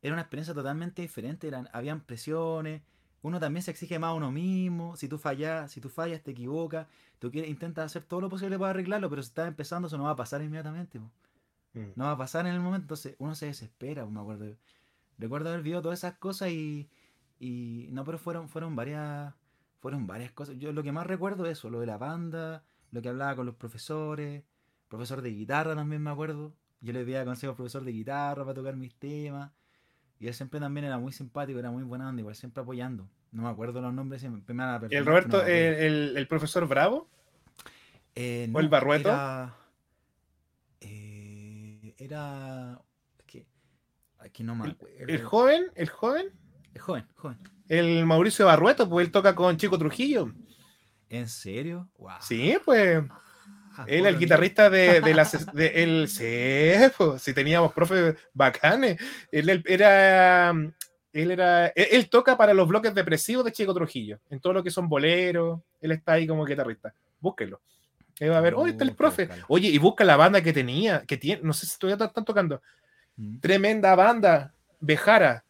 era 0.00 0.14
una 0.14 0.22
experiencia 0.22 0.54
totalmente 0.54 1.02
diferente. 1.02 1.48
Eran, 1.48 1.68
habían 1.72 2.00
presiones. 2.00 2.82
Uno 3.22 3.38
también 3.38 3.62
se 3.62 3.70
exige 3.70 3.98
más 3.98 4.10
a 4.10 4.14
uno 4.14 4.32
mismo. 4.32 4.96
Si 4.96 5.08
tú 5.08 5.18
fallas, 5.18 5.70
si 5.70 5.80
tú 5.80 5.88
fallas, 5.88 6.22
te 6.22 6.32
equivocas. 6.32 6.88
Tú 7.18 7.30
quieres, 7.30 7.50
intentas 7.50 7.86
hacer 7.86 8.02
todo 8.02 8.20
lo 8.20 8.28
posible 8.28 8.58
para 8.58 8.70
arreglarlo, 8.70 9.08
pero 9.08 9.22
si 9.22 9.28
estás 9.28 9.48
empezando, 9.48 9.86
eso 9.86 9.96
no 9.96 10.04
va 10.04 10.10
a 10.10 10.16
pasar 10.16 10.42
inmediatamente. 10.42 10.98
po. 10.98 11.10
Mm. 11.74 11.92
No 11.96 12.04
va 12.04 12.12
a 12.12 12.18
pasar 12.18 12.46
en 12.46 12.54
el 12.54 12.60
momento. 12.60 12.84
Entonces 12.84 13.16
uno 13.18 13.34
se 13.34 13.46
desespera, 13.46 14.04
po, 14.04 14.10
me 14.10 14.20
acuerdo. 14.20 14.56
Recuerdo 15.18 15.50
haber 15.50 15.62
vivido 15.62 15.82
todas 15.82 16.00
esas 16.00 16.14
cosas 16.18 16.50
y. 16.50 16.88
y 17.38 17.88
no, 17.92 18.04
pero 18.04 18.18
fueron, 18.18 18.48
fueron 18.48 18.76
varias. 18.76 19.34
Fueron 19.82 20.06
varias 20.06 20.30
cosas. 20.30 20.56
Yo 20.58 20.72
lo 20.72 20.84
que 20.84 20.92
más 20.92 21.06
recuerdo 21.08 21.44
es 21.44 21.58
eso, 21.58 21.68
lo 21.68 21.80
de 21.80 21.86
la 21.86 21.98
banda, 21.98 22.62
lo 22.92 23.02
que 23.02 23.08
hablaba 23.08 23.34
con 23.34 23.46
los 23.46 23.56
profesores, 23.56 24.44
profesor 24.86 25.20
de 25.22 25.30
guitarra 25.30 25.74
también 25.74 26.00
me 26.00 26.10
acuerdo. 26.10 26.54
Yo 26.80 26.92
le 26.92 27.04
pedía 27.04 27.24
consejo 27.24 27.50
al 27.50 27.56
profesor 27.56 27.82
de 27.84 27.90
guitarra 27.90 28.44
para 28.44 28.54
tocar 28.54 28.76
mis 28.76 28.94
temas. 28.94 29.50
Y 30.20 30.28
él 30.28 30.34
siempre 30.34 30.60
también 30.60 30.84
era 30.86 30.98
muy 30.98 31.10
simpático, 31.12 31.58
era 31.58 31.72
muy 31.72 31.82
buena 31.82 32.08
onda, 32.08 32.20
igual 32.20 32.36
siempre 32.36 32.62
apoyando. 32.62 33.08
No 33.32 33.42
me 33.42 33.48
acuerdo 33.48 33.80
los 33.80 33.92
nombres, 33.92 34.20
siempre 34.20 34.54
me 34.54 34.62
perdonar, 34.78 34.86
El 34.94 35.04
Roberto, 35.04 35.38
no 35.38 35.48
el, 35.48 35.74
el- 35.74 36.16
el 36.16 36.28
profesor 36.28 36.68
Bravo. 36.68 37.08
Eh, 38.14 38.48
¿O 38.54 38.60
el 38.60 38.68
Barrueto? 38.68 39.08
Era, 39.08 39.56
eh, 40.80 41.94
era 41.98 42.80
es 43.18 43.24
que, 43.26 43.46
es 44.24 44.30
que 44.30 44.44
no 44.44 44.54
me 44.54 44.70
acuerdo. 44.70 44.96
El 45.08 45.22
joven, 45.24 45.64
el 45.74 45.88
joven, 45.88 46.26
El 46.74 46.80
joven, 46.80 47.06
joven. 47.16 47.38
El 47.68 48.04
Mauricio 48.06 48.46
Barrueto, 48.46 48.88
pues 48.88 49.06
él 49.06 49.12
toca 49.12 49.34
con 49.34 49.56
Chico 49.56 49.78
Trujillo. 49.78 50.32
¿En 51.08 51.28
serio? 51.28 51.88
Wow. 51.98 52.12
Sí, 52.20 52.56
pues. 52.64 53.02
Ah, 53.76 53.84
Él, 53.86 54.06
el 54.06 54.18
guitarrista 54.18 54.68
de, 54.68 55.00
de 55.00 55.14
la 55.14 55.28
de 55.52 55.82
el 55.82 56.08
sí, 56.08 56.92
pues, 56.96 57.22
si 57.22 57.32
teníamos 57.32 57.72
profes 57.72 58.16
bacanes. 58.32 58.98
Él, 59.30 59.48
él 59.48 59.62
era. 59.66 60.50
Él 61.12 61.30
era. 61.30 61.66
Él, 61.68 61.86
él 61.92 62.08
toca 62.08 62.36
para 62.36 62.54
los 62.54 62.68
bloques 62.68 62.94
depresivos 62.94 63.44
de 63.44 63.52
Chico 63.52 63.74
Trujillo. 63.74 64.20
En 64.30 64.40
todo 64.40 64.54
lo 64.54 64.62
que 64.62 64.70
son 64.70 64.88
boleros. 64.88 65.60
Él 65.80 65.92
está 65.92 66.12
ahí 66.12 66.26
como 66.26 66.44
guitarrista. 66.44 66.94
Búsquenlo. 67.20 67.60
Ahí 68.20 68.28
va 68.28 68.38
a 68.38 68.42
ver, 68.42 68.54
oh, 68.54 68.66
está 68.66 68.84
el 68.84 68.94
profe. 68.94 69.28
Oye, 69.48 69.68
y 69.68 69.78
busca 69.78 70.04
la 70.04 70.16
banda 70.16 70.42
que 70.42 70.52
tenía, 70.52 71.02
que 71.06 71.16
tiene, 71.16 71.42
no 71.42 71.52
sé 71.52 71.66
si 71.66 71.78
todavía 71.78 72.06
están 72.06 72.24
tocando. 72.24 72.62
Mm, 73.16 73.40
Tremenda 73.40 73.94
banda. 73.94 74.54
Bejara. 74.80 75.44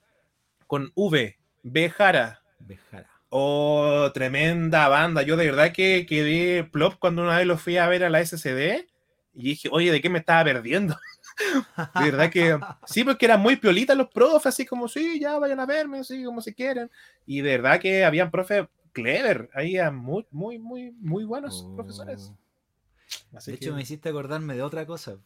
Con 0.66 0.90
V. 0.94 1.38
Bejara. 1.62 2.40
Bejara. 2.58 3.08
Oh, 3.28 4.10
tremenda 4.12 4.88
banda. 4.88 5.22
Yo 5.22 5.36
de 5.36 5.46
verdad 5.46 5.72
que 5.72 6.04
quedé 6.06 6.64
plop 6.64 6.94
cuando 6.98 7.22
una 7.22 7.38
vez 7.38 7.46
lo 7.46 7.56
fui 7.56 7.76
a 7.78 7.88
ver 7.88 8.04
a 8.04 8.10
la 8.10 8.20
SCD 8.24 8.86
y 9.34 9.42
dije, 9.44 9.68
oye, 9.72 9.90
¿de 9.90 10.00
qué 10.02 10.10
me 10.10 10.18
estaba 10.18 10.44
perdiendo? 10.44 10.96
De 11.98 12.04
verdad 12.10 12.30
que 12.30 12.58
sí, 12.84 13.04
porque 13.04 13.24
eran 13.24 13.40
muy 13.40 13.56
piolitas 13.56 13.96
los 13.96 14.08
profes, 14.10 14.46
así 14.48 14.66
como, 14.66 14.86
sí, 14.86 15.18
ya 15.18 15.38
vayan 15.38 15.60
a 15.60 15.66
verme, 15.66 16.00
así 16.00 16.22
como 16.24 16.42
si 16.42 16.52
quieren. 16.52 16.90
Y 17.24 17.40
de 17.40 17.52
verdad 17.56 17.80
que 17.80 18.04
habían 18.04 18.30
profes 18.30 18.66
clever, 18.92 19.48
eran 19.54 19.96
muy, 19.96 20.26
muy, 20.30 20.58
muy, 20.58 20.90
muy 21.00 21.24
buenos 21.24 21.66
profesores. 21.74 22.30
Oh. 22.34 23.36
Así 23.38 23.52
De 23.52 23.58
que- 23.58 23.64
hecho, 23.64 23.74
me 23.74 23.80
hiciste 23.80 24.10
acordarme 24.10 24.54
de 24.54 24.62
otra 24.62 24.84
cosa. 24.84 25.16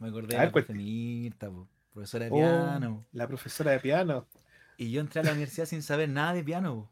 Me 0.00 0.08
acordé 0.08 0.36
de 0.36 0.44
la. 0.44 0.52
Mirta, 0.74 1.48
po, 1.50 1.68
profesora 1.92 2.24
de 2.24 2.30
Oh, 2.32 2.34
piano. 2.34 3.06
la 3.12 3.28
profesora 3.28 3.70
de 3.70 3.78
piano. 3.78 4.26
Y 4.76 4.90
yo 4.90 5.00
entré 5.00 5.20
a 5.20 5.24
la 5.24 5.32
universidad 5.32 5.66
sin 5.66 5.82
saber 5.82 6.08
nada 6.08 6.34
de 6.34 6.42
piano. 6.42 6.90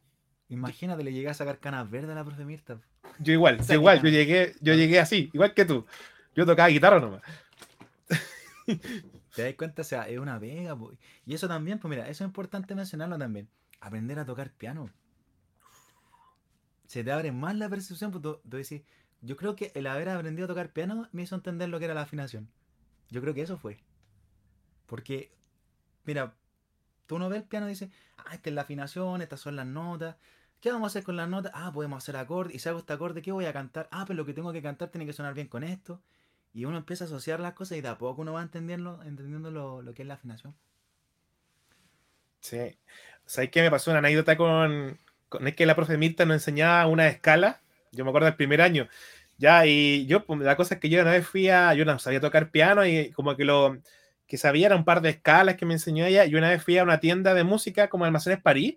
Imagínate, 0.48 1.02
le 1.02 1.12
llegué 1.12 1.28
a 1.28 1.34
sacar 1.34 1.58
canas 1.58 1.90
verdes 1.90 2.10
a 2.10 2.14
la 2.14 2.24
profe 2.24 2.44
Mirta. 2.44 2.80
Yo 3.18 3.32
igual, 3.32 3.64
yo 3.66 3.74
igual, 3.74 4.02
yo 4.02 4.08
llegué, 4.08 4.54
yo 4.60 4.74
llegué 4.74 5.00
así, 5.00 5.30
igual 5.32 5.54
que 5.54 5.64
tú. 5.64 5.86
Yo 6.34 6.46
tocaba 6.46 6.68
guitarra 6.68 7.00
nomás. 7.00 7.22
¿Te 9.34 9.42
das 9.44 9.54
cuenta? 9.54 9.82
O 9.82 9.84
sea, 9.84 10.08
es 10.08 10.18
una 10.18 10.38
vega. 10.38 10.76
po. 10.76 10.92
Y 11.24 11.34
eso 11.34 11.48
también, 11.48 11.78
pues 11.78 11.90
mira, 11.90 12.08
eso 12.08 12.24
es 12.24 12.28
importante 12.28 12.74
mencionarlo 12.74 13.18
también. 13.18 13.48
Aprender 13.80 14.18
a 14.18 14.24
tocar 14.24 14.50
piano. 14.50 14.90
Se 16.86 17.02
te 17.02 17.10
abre 17.10 17.32
más 17.32 17.56
la 17.56 17.68
percepción, 17.68 18.10
pues 18.10 18.22
tú, 18.22 18.40
tú 18.48 18.56
decís, 18.56 18.82
yo 19.22 19.36
creo 19.36 19.56
que 19.56 19.72
el 19.74 19.86
haber 19.86 20.10
aprendido 20.10 20.44
a 20.44 20.48
tocar 20.48 20.72
piano 20.72 21.08
me 21.12 21.22
hizo 21.22 21.34
entender 21.34 21.68
lo 21.68 21.78
que 21.78 21.86
era 21.86 21.94
la 21.94 22.02
afinación. 22.02 22.50
Yo 23.08 23.20
creo 23.20 23.34
que 23.34 23.42
eso 23.42 23.56
fue. 23.56 23.78
Porque, 24.86 25.32
mira, 26.04 26.34
tú 27.12 27.18
no 27.18 27.28
ves 27.28 27.42
el 27.42 27.46
piano 27.46 27.66
y 27.66 27.70
dices, 27.70 27.90
ah, 28.16 28.32
esta 28.32 28.48
es 28.48 28.54
la 28.54 28.62
afinación, 28.62 29.20
estas 29.20 29.38
son 29.38 29.54
las 29.54 29.66
notas. 29.66 30.16
¿Qué 30.62 30.72
vamos 30.72 30.86
a 30.86 30.88
hacer 30.88 31.02
con 31.04 31.14
las 31.14 31.28
notas? 31.28 31.52
Ah, 31.54 31.70
podemos 31.70 32.02
hacer 32.02 32.16
acorde. 32.16 32.54
Y 32.54 32.58
si 32.58 32.70
hago 32.70 32.78
este 32.78 32.94
acorde, 32.94 33.20
¿qué 33.20 33.32
voy 33.32 33.44
a 33.44 33.52
cantar? 33.52 33.86
Ah, 33.90 34.04
pero 34.06 34.16
lo 34.16 34.24
que 34.24 34.32
tengo 34.32 34.50
que 34.50 34.62
cantar 34.62 34.88
tiene 34.88 35.04
que 35.04 35.12
sonar 35.12 35.34
bien 35.34 35.46
con 35.46 35.62
esto. 35.62 36.00
Y 36.54 36.64
uno 36.64 36.78
empieza 36.78 37.04
a 37.04 37.08
asociar 37.08 37.38
las 37.38 37.52
cosas 37.52 37.76
y 37.76 37.82
de 37.82 37.88
a 37.88 37.98
poco 37.98 38.22
uno 38.22 38.32
va 38.32 38.40
entendiendo, 38.40 39.02
entendiendo 39.02 39.50
lo, 39.50 39.92
que 39.92 40.00
es 40.00 40.08
la 40.08 40.14
afinación. 40.14 40.54
Sí. 42.40 42.78
¿Sabes 43.26 43.50
qué 43.50 43.60
me 43.60 43.70
pasó 43.70 43.90
una 43.90 43.98
anécdota 43.98 44.38
con, 44.38 44.98
es 45.46 45.54
que 45.54 45.66
la 45.66 45.76
profe 45.76 45.98
Mirta 45.98 46.24
nos 46.24 46.36
enseñaba 46.36 46.86
una 46.86 47.08
escala? 47.08 47.60
Yo 47.90 48.04
me 48.04 48.10
acuerdo 48.10 48.24
del 48.24 48.36
primer 48.36 48.62
año. 48.62 48.88
Ya, 49.36 49.66
y 49.66 50.06
yo, 50.06 50.24
pues, 50.24 50.40
la 50.40 50.56
cosa 50.56 50.76
es 50.76 50.80
que 50.80 50.88
yo 50.88 51.02
una 51.02 51.10
vez 51.10 51.26
fui 51.26 51.50
a, 51.50 51.74
yo 51.74 51.84
no 51.84 51.98
sabía 51.98 52.20
tocar 52.20 52.50
piano 52.50 52.86
y 52.86 53.10
como 53.10 53.36
que 53.36 53.44
lo 53.44 53.76
que 54.32 54.38
sabía 54.38 54.68
era 54.68 54.76
un 54.76 54.84
par 54.86 55.02
de 55.02 55.10
escalas 55.10 55.56
que 55.56 55.66
me 55.66 55.74
enseñó 55.74 56.06
ella. 56.06 56.24
Y 56.24 56.34
una 56.36 56.48
vez 56.48 56.64
fui 56.64 56.78
a 56.78 56.84
una 56.84 57.00
tienda 57.00 57.34
de 57.34 57.44
música 57.44 57.90
como 57.90 58.06
Almacenes 58.06 58.40
París 58.40 58.76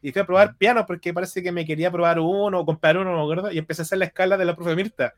y 0.00 0.12
fui 0.12 0.22
a 0.22 0.24
probar 0.24 0.56
piano 0.56 0.86
porque 0.86 1.12
parece 1.12 1.42
que 1.42 1.50
me 1.50 1.66
quería 1.66 1.90
probar 1.90 2.20
uno 2.20 2.60
o 2.60 2.64
comprar 2.64 2.96
uno, 2.96 3.10
no 3.10 3.16
me 3.16 3.22
acuerdo, 3.24 3.50
y 3.50 3.58
empecé 3.58 3.80
a 3.80 3.82
hacer 3.82 3.98
la 3.98 4.04
escala 4.04 4.36
de 4.36 4.44
la 4.44 4.54
profe 4.54 4.76
Mirta. 4.76 5.14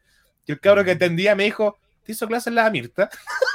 Y 0.47 0.53
el 0.53 0.61
cabro 0.61 0.85
que 0.85 0.93
atendía 0.93 1.35
me 1.35 1.45
dijo, 1.45 1.77
¿te 2.03 2.13
hizo 2.13 2.27
clase 2.27 2.49
en 2.49 2.55
la 2.55 2.71
Mirta? 2.71 3.11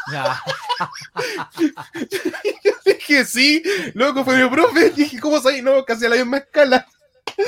yo 2.64 2.74
dije, 2.86 3.26
sí, 3.26 3.64
loco, 3.96 4.24
fue 4.24 4.40
mi 4.40 4.48
profe. 4.52 4.90
Y 4.90 5.02
dije, 5.02 5.20
¿cómo 5.20 5.40
sabes? 5.40 5.64
No, 5.64 5.84
casi 5.84 6.06
a 6.06 6.10
la 6.10 6.18
misma 6.18 6.38
escala. 6.38 6.86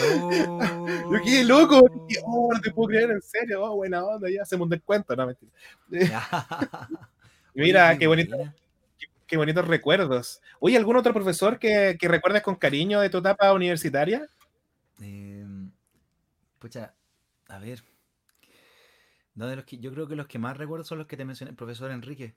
Oh. 0.09 0.87
Yo 0.87 1.21
quedé 1.23 1.43
loco. 1.43 1.87
Dije, 2.07 2.21
oh, 2.25 2.51
no 2.51 2.59
te 2.59 2.71
puedo 2.71 2.87
creer, 2.87 3.11
en 3.11 3.21
serio. 3.21 3.63
Oh, 3.63 3.75
buena 3.75 4.03
onda, 4.03 4.27
ya 4.27 4.41
hacemos 4.41 4.65
un 4.65 4.71
descuento. 4.71 5.15
No, 5.15 5.27
mentira. 5.27 5.51
Mira, 7.53 7.95
qué 7.95 8.07
bonito 8.07 8.35
qué 9.31 9.37
bonitos 9.37 9.65
recuerdos. 9.65 10.41
Oye, 10.59 10.75
¿algún 10.75 10.97
otro 10.97 11.13
profesor 11.13 11.57
que, 11.57 11.95
que 11.97 12.09
recuerdes 12.09 12.41
con 12.41 12.55
cariño 12.55 12.99
de 12.99 13.09
tu 13.09 13.19
etapa 13.19 13.53
universitaria? 13.53 14.27
Eh, 14.99 15.45
pucha, 16.59 16.93
a 17.47 17.57
ver. 17.57 17.81
No, 19.33 19.47
de 19.47 19.55
los 19.55 19.63
que, 19.63 19.77
yo 19.77 19.89
creo 19.93 20.05
que 20.05 20.17
los 20.17 20.27
que 20.27 20.37
más 20.37 20.57
recuerdo 20.57 20.83
son 20.83 20.97
los 20.97 21.07
que 21.07 21.15
te 21.15 21.23
mencioné, 21.23 21.51
el 21.51 21.55
profesor 21.55 21.91
Enrique. 21.91 22.35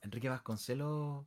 Enrique 0.00 0.30
Vasconcelos, 0.30 1.26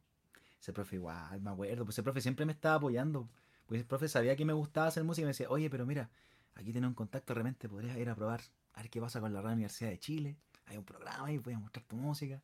ese 0.60 0.74
profe 0.74 0.96
igual, 0.96 1.40
me 1.40 1.52
acuerdo, 1.52 1.86
pues 1.86 1.94
ese 1.94 2.02
profe 2.02 2.20
siempre 2.20 2.48
me 2.48 2.54
estaba 2.54 2.74
apoyando. 2.74 3.30
Pues 3.68 3.82
el 3.82 3.86
profe 3.86 4.08
sabía 4.08 4.36
que 4.36 4.44
me 4.44 4.54
gustaba 4.54 4.88
hacer 4.88 5.04
música 5.04 5.22
y 5.22 5.26
me 5.26 5.34
decía, 5.34 5.50
oye, 5.52 5.70
pero 5.70 5.86
mira, 5.86 6.10
aquí 6.56 6.74
tengo 6.74 6.88
un 6.88 6.96
contacto, 6.96 7.36
realmente 7.36 7.70
podrías 7.70 7.96
ir 7.96 8.10
a 8.10 8.16
probar, 8.16 8.42
a 8.74 8.82
ver 8.82 8.90
qué 8.90 9.00
pasa 9.00 9.20
con 9.20 9.32
la 9.32 9.42
Radio 9.42 9.54
Universidad 9.54 9.92
de 9.92 10.00
Chile. 10.00 10.36
Hay 10.66 10.78
un 10.78 10.84
programa 10.84 11.32
y 11.32 11.38
voy 11.38 11.54
a 11.54 11.60
mostrar 11.60 11.86
tu 11.86 11.96
música 11.96 12.42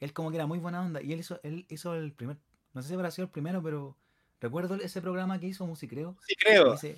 él 0.00 0.12
como 0.12 0.30
que 0.30 0.36
era 0.36 0.46
muy 0.46 0.58
buena 0.58 0.82
onda 0.82 1.02
y 1.02 1.12
él 1.12 1.20
hizo, 1.20 1.40
él 1.42 1.66
hizo 1.68 1.94
el 1.94 2.12
primer, 2.12 2.36
no 2.72 2.82
sé 2.82 2.88
si 2.88 2.94
habrá 2.94 3.10
sido 3.10 3.26
el 3.26 3.30
primero, 3.30 3.62
pero 3.62 3.96
recuerdo 4.40 4.74
ese 4.76 5.00
programa 5.00 5.40
que 5.40 5.46
hizo 5.46 5.66
Musicreo. 5.66 6.16
Sí, 6.26 6.34
creo. 6.36 6.72
Y 6.72 6.74
ese, 6.74 6.96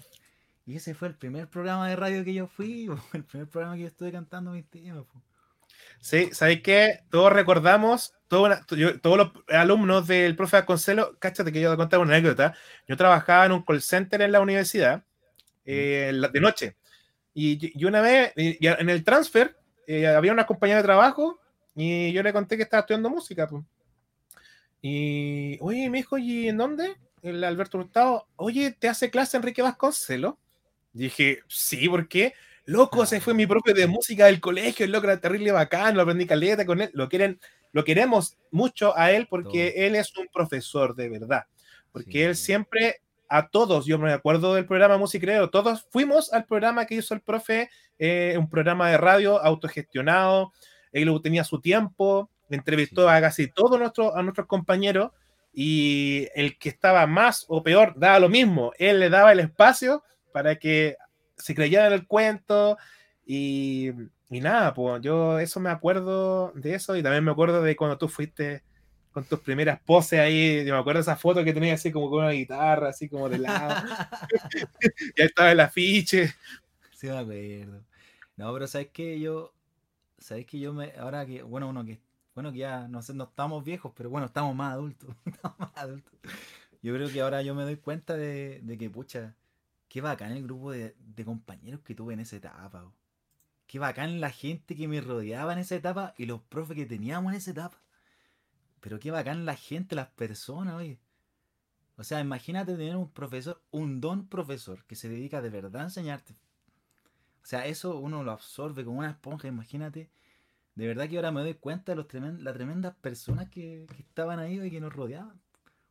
y 0.67 0.77
ese 0.77 0.95
fue 0.95 1.09
el 1.09 1.15
primer 1.15 1.49
programa 1.49 1.89
de 1.89 1.97
radio 1.97 2.25
que 2.25 2.35
yo 2.35 2.47
fui, 2.47 2.89
el 3.13 3.25
primer 3.25 3.49
programa 3.49 3.77
que 3.77 3.83
yo 3.83 3.89
estuve 3.89 4.13
cantando 4.13 4.53
mis 4.53 4.69
temas. 4.69 5.05
Sí, 6.01 6.31
¿sabéis 6.33 6.63
qué? 6.63 7.01
Todos 7.11 7.33
recordamos, 7.33 8.15
todos 8.29 8.59
los 9.03 9.31
alumnos 9.49 10.07
del 10.07 10.37
profe 10.37 10.59
Aconselo, 10.59 11.17
cáchate 11.19 11.53
que 11.53 11.61
yo 11.61 11.71
te 11.71 11.77
contaba 11.77 12.03
una 12.03 12.15
anécdota. 12.15 12.55
Yo 12.87 12.97
trabajaba 12.97 13.47
en 13.47 13.53
un 13.53 13.63
call 13.63 13.83
center 13.83 14.23
en 14.23 14.33
la 14.33 14.41
universidad 14.41 15.05
eh, 15.65 16.13
de 16.33 16.41
noche. 16.41 16.77
Y, 17.35 17.85
una 17.85 18.01
vez, 18.01 18.33
en 18.37 18.91
el 18.91 19.05
transfer, 19.05 19.57
eh, 19.87 20.07
había 20.07 20.33
una 20.33 20.47
compañía 20.47 20.77
de 20.77 20.83
trabajo 20.83 21.39
y 21.81 22.13
yo 22.13 22.25
le 22.25 22.33
conté 22.33 22.57
que 22.57 22.65
estaba 22.65 22.81
estudiando 22.81 23.09
música, 23.09 23.47
pues. 23.47 23.63
Y, 24.83 25.59
oye, 25.61 25.89
me 25.89 25.99
dijo, 25.99 26.19
¿y 26.19 26.49
en 26.49 26.57
dónde? 26.57 26.97
El 27.23 27.45
Alberto 27.45 27.79
Hurtado, 27.79 28.27
oye, 28.35 28.73
¿te 28.77 28.89
hace 28.89 29.11
clase 29.11 29.37
Enrique 29.37 29.63
Vasconcelo? 29.63 30.39
Dije, 30.93 31.41
sí, 31.47 31.89
¿por 31.89 32.09
qué? 32.09 32.35
Loco, 32.65 33.05
ese 33.05 33.21
fue 33.21 33.33
mi 33.33 33.47
propio 33.47 33.75
de 33.75 33.87
música 33.87 34.27
del 34.27 34.41
colegio, 34.41 34.85
el 34.85 34.91
loco 34.91 35.07
era 35.07 35.21
terrible 35.21 35.53
bacán, 35.53 35.95
lo 35.95 36.03
aprendí 36.03 36.27
caleta 36.27 36.67
con 36.67 36.81
él, 36.81 36.91
lo 36.95 37.09
quieren, 37.09 37.39
lo 37.73 37.85
queremos 37.85 38.37
mucho 38.51 38.97
a 38.99 39.13
él 39.13 39.29
porque 39.31 39.87
él 39.87 39.95
es 39.95 40.17
un 40.17 40.27
profesor 40.27 40.97
de 40.97 41.09
verdad, 41.09 41.45
porque 41.93 42.25
él 42.25 42.35
siempre 42.35 43.03
a 43.29 43.49
todos, 43.49 43.87
yo 43.87 43.99
me 43.99 44.13
acuerdo 44.13 44.55
del 44.55 44.67
programa 44.67 44.99
Musicreo, 44.99 45.49
todos 45.49 45.87
fuimos 45.91 46.33
al 46.33 46.45
programa 46.45 46.87
que 46.87 46.97
hizo 46.97 47.15
el 47.15 47.21
profe, 47.21 47.71
eh, 47.99 48.35
un 48.37 48.51
programa 48.51 48.91
de 48.91 48.99
radio 48.99 49.41
autogestionado, 49.41 50.53
él 50.93 51.11
tenía 51.23 51.45
su 51.45 51.61
tiempo, 51.61 52.31
entrevistó 52.51 53.09
a 53.09 53.21
casi 53.21 53.49
todos 53.49 53.79
nuestros, 53.79 54.15
a 54.15 54.23
nuestros 54.23 54.47
compañeros 54.47 55.11
y 55.53 56.29
el 56.35 56.59
que 56.59 56.69
estaba 56.69 57.07
más 57.07 57.45
o 57.49 57.63
peor 57.63 57.95
daba 57.97 58.21
lo 58.21 58.29
mismo, 58.29 58.73
él 58.79 59.01
le 59.01 59.11
daba 59.11 59.33
el 59.33 59.41
espacio 59.41 60.03
para 60.33 60.57
que 60.57 60.97
se 61.37 61.55
creyera 61.55 61.87
en 61.89 61.93
el 61.93 62.07
cuento 62.07 62.77
y, 63.27 63.91
y 64.31 64.41
nada, 64.41 64.75
pues 64.75 65.03
yo 65.03 65.39
eso 65.39 65.61
me 65.61 65.71
acuerdo 65.71 66.53
de 66.55 66.75
eso 66.75 66.97
y 66.97 67.03
también 67.03 67.25
me 67.25 67.31
acuerdo 67.31 67.63
de 67.63 67.77
cuando 67.77 67.99
tú 67.99 68.09
fuiste 68.09 68.63
con 69.11 69.25
tus 69.25 69.41
primeras 69.41 69.81
poses 69.81 70.21
ahí, 70.21 70.65
yo 70.65 70.75
me 70.75 70.81
acuerdo 70.81 70.99
de 70.99 71.03
esa 71.03 71.17
foto 71.17 71.43
que 71.43 71.53
tenías 71.53 71.81
así 71.81 71.91
como 71.91 72.09
con 72.09 72.21
una 72.21 72.31
guitarra, 72.31 72.91
así 72.91 73.09
como 73.09 73.29
de 73.29 73.39
lado. 73.39 73.89
ya 75.17 75.25
estaba 75.25 75.51
el 75.51 75.61
afiche. 75.61 76.35
Sí, 76.95 77.09
me 77.09 77.19
acuerdo. 77.19 77.83
No, 78.37 78.53
pero 78.53 78.69
sabes 78.69 78.89
que 78.93 79.19
yo 79.19 79.53
sabéis 80.19 80.47
que 80.47 80.59
yo 80.59 80.73
me, 80.73 80.93
ahora 80.99 81.27
que, 81.27 81.43
bueno, 81.43 81.69
uno 81.69 81.85
que, 81.85 82.01
bueno, 82.35 82.53
que 82.53 82.59
ya 82.59 82.89
no 82.89 83.03
sé, 83.03 83.15
no 83.15 83.25
estamos 83.25 83.65
viejos, 83.65 83.93
pero 83.97 84.11
bueno, 84.11 84.27
estamos 84.27 84.55
más 84.55 84.75
adultos, 84.75 85.11
estamos 85.25 85.59
más 85.59 85.77
adultos. 85.77 86.13
Yo 86.83 86.95
creo 86.95 87.11
que 87.11 87.21
ahora 87.21 87.43
yo 87.43 87.55
me 87.55 87.65
doy 87.65 87.77
cuenta 87.77 88.17
de, 88.17 88.77
que, 88.79 88.91
pucha, 88.91 89.35
qué 89.89 90.01
bacán 90.01 90.33
el 90.33 90.45
grupo 90.45 90.71
de, 90.71 90.95
compañeros 91.25 91.81
que 91.81 91.95
tuve 91.95 92.15
en 92.15 92.21
esa 92.21 92.37
etapa. 92.37 92.93
Qué 93.67 93.79
bacán 93.79 94.21
la 94.21 94.31
gente 94.31 94.77
que 94.77 94.89
me 94.89 95.01
rodeaba 95.01 95.53
en 95.53 95.59
esa 95.59 95.75
etapa 95.75 96.15
y 96.17 96.27
los 96.27 96.41
profes 96.41 96.77
que 96.77 96.87
teníamos 96.87 97.33
en 97.33 97.39
esa 97.39 97.51
etapa. 97.51 97.83
Pero 98.81 99.01
qué 99.01 99.11
bacán 99.11 99.45
la 99.45 99.57
gente, 99.57 99.97
las 99.97 100.09
personas, 100.09 100.75
oye. 100.75 101.01
O 101.97 102.05
sea, 102.05 102.21
imagínate 102.21 102.77
tener 102.77 102.97
un 102.97 103.11
profesor, 103.11 103.61
un 103.73 104.01
don 104.01 104.29
profesor, 104.29 104.85
que 104.85 104.95
se 104.95 105.09
dedica 105.09 105.43
de 105.43 105.51
verdad 105.51 105.83
a 105.83 105.85
enseñarte 105.87 106.37
sea, 107.49 107.65
eso 107.67 107.97
uno 107.97 108.23
lo 108.23 108.33
absorbe 108.33 108.85
como 108.85 108.99
una 108.99 109.11
esponja, 109.11 109.49
imagínate. 109.49 110.11
De 110.75 110.87
verdad 110.87 111.09
que 111.09 111.17
ahora 111.17 111.33
me 111.33 111.41
doy 111.41 111.55
cuenta 111.55 111.93
de 111.93 111.97
los 111.97 112.07
las 112.43 112.55
tremendas 112.55 112.95
personas 112.97 113.49
que, 113.49 113.87
estaban 113.99 114.39
ahí 114.39 114.61
y 114.61 114.71
que 114.71 114.81
nos 114.83 114.93
rodeaban. 114.93 115.41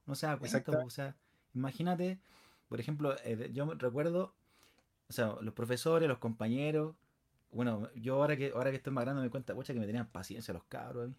No 0.05 0.13
se 0.13 0.27
da 0.27 0.37
cuenta, 0.37 0.63
o 0.85 0.89
sea, 0.91 1.15
imagínate, 1.55 2.19
por 2.69 2.79
ejemplo, 2.79 3.15
eh, 3.23 3.49
yo 3.53 3.73
recuerdo, 3.73 4.35
o 5.09 5.13
sea, 5.13 5.35
los 5.41 5.53
profesores, 5.55 6.07
los 6.07 6.19
compañeros, 6.19 6.95
bueno, 7.51 7.89
yo 7.95 8.15
ahora 8.15 8.37
que 8.37 8.51
ahora 8.53 8.69
que 8.69 8.77
estoy 8.77 8.93
más 8.93 9.03
grande 9.03 9.21
me 9.21 9.25
doy 9.25 9.31
cuenta, 9.31 9.55
pucha, 9.55 9.73
que 9.73 9.79
me 9.79 9.87
tenían 9.87 10.05
paciencia 10.05 10.53
los 10.53 10.63
cabros. 10.65 11.09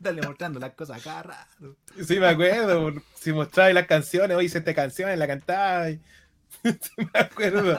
Darle 0.00 0.22
mostrando 0.26 0.58
las 0.58 0.72
cosas 0.72 1.00
acá 1.00 1.22
rato. 1.22 1.76
Sí, 2.04 2.18
me 2.18 2.26
acuerdo. 2.26 2.92
Si 3.14 3.32
mostraba 3.32 3.72
las 3.72 3.86
canciones, 3.86 4.36
hoy 4.36 4.46
hice 4.46 4.58
esta 4.58 4.74
canción, 4.74 5.16
la 5.16 5.26
cantaba. 5.28 5.86
sí, 6.62 6.90
me 6.96 7.20
acuerdo. 7.20 7.78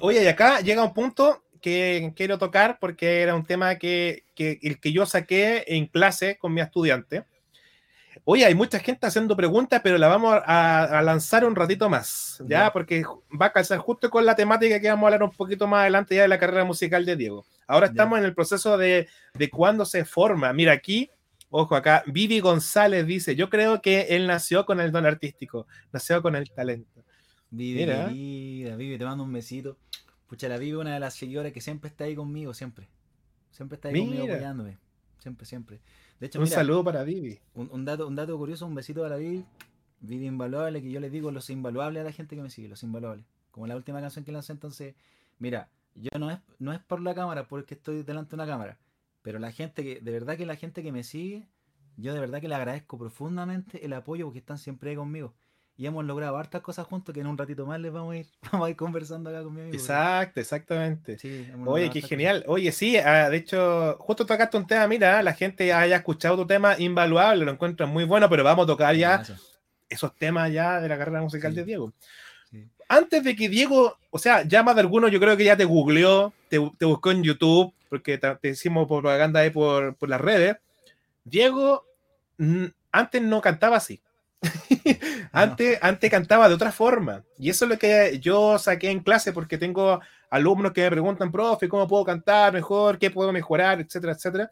Oye, 0.00 0.22
y 0.22 0.26
acá 0.26 0.60
llega 0.60 0.84
un 0.84 0.94
punto 0.94 1.44
que 1.62 2.12
quiero 2.16 2.38
tocar 2.38 2.78
porque 2.80 3.22
era 3.22 3.34
un 3.34 3.46
tema 3.46 3.76
que, 3.76 4.24
el 4.36 4.80
que 4.80 4.92
yo 4.92 5.06
saqué 5.06 5.64
en 5.68 5.86
clase 5.86 6.36
con 6.38 6.52
mi 6.52 6.60
estudiante. 6.60 7.24
Oye, 8.24 8.44
hay 8.44 8.54
mucha 8.54 8.78
gente 8.78 9.06
haciendo 9.06 9.36
preguntas, 9.36 9.80
pero 9.82 9.96
la 9.96 10.08
vamos 10.08 10.38
a, 10.44 11.00
lanzar 11.02 11.44
un 11.44 11.56
ratito 11.56 11.88
más, 11.88 12.42
¿ya? 12.46 12.72
Porque 12.72 13.02
va 13.40 13.46
a 13.46 13.52
calzar 13.52 13.78
justo 13.78 14.10
con 14.10 14.26
la 14.26 14.36
temática 14.36 14.80
que 14.80 14.88
vamos 14.88 15.04
a 15.04 15.06
hablar 15.06 15.22
un 15.22 15.34
poquito 15.34 15.66
más 15.66 15.82
adelante 15.82 16.14
ya 16.14 16.22
de 16.22 16.28
la 16.28 16.38
carrera 16.38 16.64
musical 16.64 17.04
de 17.06 17.16
Diego. 17.16 17.46
Ahora 17.66 17.86
estamos 17.86 18.18
en 18.18 18.24
el 18.24 18.34
proceso 18.34 18.76
de, 18.76 19.08
de 19.34 19.50
cuándo 19.50 19.84
se 19.84 20.04
forma. 20.04 20.52
Mira, 20.52 20.72
aquí, 20.72 21.10
ojo, 21.48 21.74
acá, 21.74 22.02
Vivi 22.06 22.40
González 22.40 23.06
dice, 23.06 23.34
yo 23.34 23.48
creo 23.48 23.80
que 23.80 24.02
él 24.10 24.26
nació 24.26 24.66
con 24.66 24.80
el 24.80 24.92
don 24.92 25.06
artístico, 25.06 25.66
nació 25.92 26.22
con 26.22 26.36
el 26.36 26.50
talento. 26.50 27.01
Vivi, 27.52 27.80
Mira. 27.80 28.08
Vivi, 28.08 28.98
te 28.98 29.04
mando 29.04 29.22
un 29.24 29.32
besito. 29.32 29.76
Pucha, 30.26 30.48
la 30.48 30.56
Vivi 30.56 30.72
una 30.72 30.94
de 30.94 31.00
las 31.00 31.14
seguidoras 31.14 31.52
que 31.52 31.60
siempre 31.60 31.88
está 31.88 32.04
ahí 32.04 32.16
conmigo, 32.16 32.54
siempre. 32.54 32.88
Siempre 33.50 33.76
está 33.76 33.88
ahí 33.88 34.00
conmigo 34.00 34.24
apoyándome. 34.24 34.78
Siempre, 35.18 35.46
siempre. 35.46 35.80
De 36.18 36.26
hecho, 36.26 36.40
un 36.40 36.46
saludo 36.46 36.82
para 36.82 37.04
Vivi. 37.04 37.38
Un, 37.54 37.84
dato, 37.84 38.08
un 38.08 38.16
dato 38.16 38.36
curioso, 38.38 38.66
un 38.66 38.74
besito 38.74 39.02
para 39.02 39.16
Vivi. 39.16 39.44
Vivi 40.00 40.26
Invaluable, 40.26 40.82
que 40.82 40.90
yo 40.90 40.98
les 40.98 41.12
digo 41.12 41.30
los 41.30 41.50
invaluables 41.50 42.00
a 42.00 42.04
la 42.04 42.12
gente 42.12 42.34
que 42.34 42.42
me 42.42 42.48
sigue, 42.48 42.68
los 42.68 42.82
invaluables. 42.82 43.26
Como 43.50 43.66
la 43.66 43.76
última 43.76 44.00
canción 44.00 44.24
que 44.24 44.32
lancé, 44.32 44.52
entonces, 44.52 44.94
mira, 45.38 45.68
yo 45.94 46.18
no 46.18 46.30
es, 46.30 46.38
no 46.58 46.72
es 46.72 46.80
por 46.80 47.02
la 47.02 47.14
cámara, 47.14 47.46
porque 47.46 47.74
estoy 47.74 48.02
delante 48.02 48.30
de 48.30 48.36
una 48.36 48.46
cámara, 48.46 48.78
pero 49.20 49.38
la 49.38 49.52
gente 49.52 49.84
que, 49.84 50.00
de 50.00 50.10
verdad 50.10 50.38
que 50.38 50.46
la 50.46 50.56
gente 50.56 50.82
que 50.82 50.90
me 50.90 51.04
sigue, 51.04 51.46
yo 51.98 52.14
de 52.14 52.20
verdad 52.20 52.40
que 52.40 52.48
le 52.48 52.54
agradezco 52.54 52.98
profundamente 52.98 53.84
el 53.84 53.92
apoyo 53.92 54.24
porque 54.24 54.38
están 54.38 54.58
siempre 54.58 54.90
ahí 54.90 54.96
conmigo 54.96 55.34
y 55.76 55.86
hemos 55.86 56.04
logrado 56.04 56.36
hartas 56.36 56.60
cosas 56.60 56.86
juntos 56.86 57.14
que 57.14 57.20
en 57.20 57.26
un 57.26 57.38
ratito 57.38 57.66
más 57.66 57.80
les 57.80 57.92
vamos 57.92 58.14
a 58.14 58.18
ir, 58.18 58.26
vamos 58.52 58.66
a 58.66 58.70
ir 58.70 58.76
conversando 58.76 59.30
acá 59.30 59.42
con 59.42 59.54
mi 59.54 59.62
amigo. 59.62 59.76
Exacto, 59.76 60.40
exactamente. 60.40 61.16
Oye, 61.66 61.90
qué 61.90 62.02
genial. 62.02 62.44
Oye, 62.46 62.72
sí, 62.72 62.96
ah, 62.98 63.28
de 63.30 63.38
hecho, 63.38 63.96
justo 63.98 64.26
tocaste 64.26 64.56
un 64.56 64.66
tema, 64.66 64.86
mira, 64.86 65.22
la 65.22 65.32
gente 65.32 65.72
haya 65.72 65.96
escuchado 65.96 66.36
tu 66.36 66.46
tema 66.46 66.76
invaluable, 66.78 67.44
lo 67.44 67.52
encuentran 67.52 67.88
muy 67.90 68.04
bueno, 68.04 68.28
pero 68.28 68.44
vamos 68.44 68.64
a 68.64 68.66
tocar 68.66 68.94
ya 68.94 69.22
esos 69.88 70.14
temas 70.16 70.50
ya 70.52 70.80
de 70.80 70.88
la 70.88 70.98
carrera 70.98 71.20
musical 71.20 71.54
de 71.54 71.64
Diego. 71.64 71.92
Antes 72.88 73.24
de 73.24 73.34
que 73.34 73.48
Diego, 73.48 73.96
o 74.10 74.18
sea, 74.18 74.42
ya 74.42 74.62
más 74.62 74.74
de 74.74 74.82
alguno, 74.82 75.08
yo 75.08 75.18
creo 75.18 75.36
que 75.36 75.44
ya 75.44 75.56
te 75.56 75.64
googleó, 75.64 76.32
te, 76.48 76.58
buscó 76.58 77.10
en 77.10 77.22
YouTube, 77.22 77.72
porque 77.88 78.18
te, 78.18 78.48
hicimos 78.50 78.86
propaganda 78.86 79.40
ahí 79.40 79.48
por, 79.48 79.94
por 79.94 80.10
las 80.10 80.20
redes. 80.20 80.56
Diego 81.24 81.86
antes 82.90 83.22
no 83.22 83.40
cantaba 83.40 83.78
así. 83.78 84.00
antes, 85.32 85.78
antes 85.80 86.10
cantaba 86.10 86.48
de 86.48 86.54
otra 86.54 86.72
forma. 86.72 87.24
Y 87.38 87.50
eso 87.50 87.64
es 87.64 87.70
lo 87.70 87.78
que 87.78 88.18
yo 88.20 88.58
saqué 88.58 88.90
en 88.90 89.00
clase 89.00 89.32
porque 89.32 89.58
tengo 89.58 90.00
alumnos 90.30 90.72
que 90.72 90.82
me 90.82 90.90
preguntan, 90.90 91.30
profe, 91.30 91.68
¿cómo 91.68 91.86
puedo 91.86 92.04
cantar 92.04 92.52
mejor? 92.52 92.98
¿Qué 92.98 93.10
puedo 93.10 93.32
mejorar? 93.32 93.80
Etcétera, 93.80 94.14
etcétera. 94.14 94.50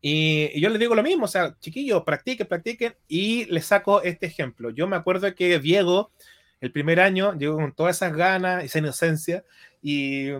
Y, 0.00 0.58
yo 0.60 0.70
les 0.70 0.78
digo 0.78 0.94
lo 0.94 1.02
mismo, 1.02 1.26
o 1.26 1.28
sea, 1.28 1.54
chiquillos, 1.60 2.02
practiquen, 2.04 2.46
practiquen. 2.46 2.94
Y 3.08 3.44
les 3.46 3.66
saco 3.66 4.02
este 4.02 4.26
ejemplo. 4.26 4.70
Yo 4.70 4.86
me 4.86 4.96
acuerdo 4.96 5.34
que 5.34 5.58
Diego, 5.58 6.10
el 6.60 6.72
primer 6.72 7.00
año, 7.00 7.36
llegó 7.36 7.56
con 7.56 7.72
todas 7.72 7.96
esas 7.96 8.14
ganas, 8.14 8.64
esa 8.64 8.78
inocencia. 8.78 9.44
Y, 9.82 10.30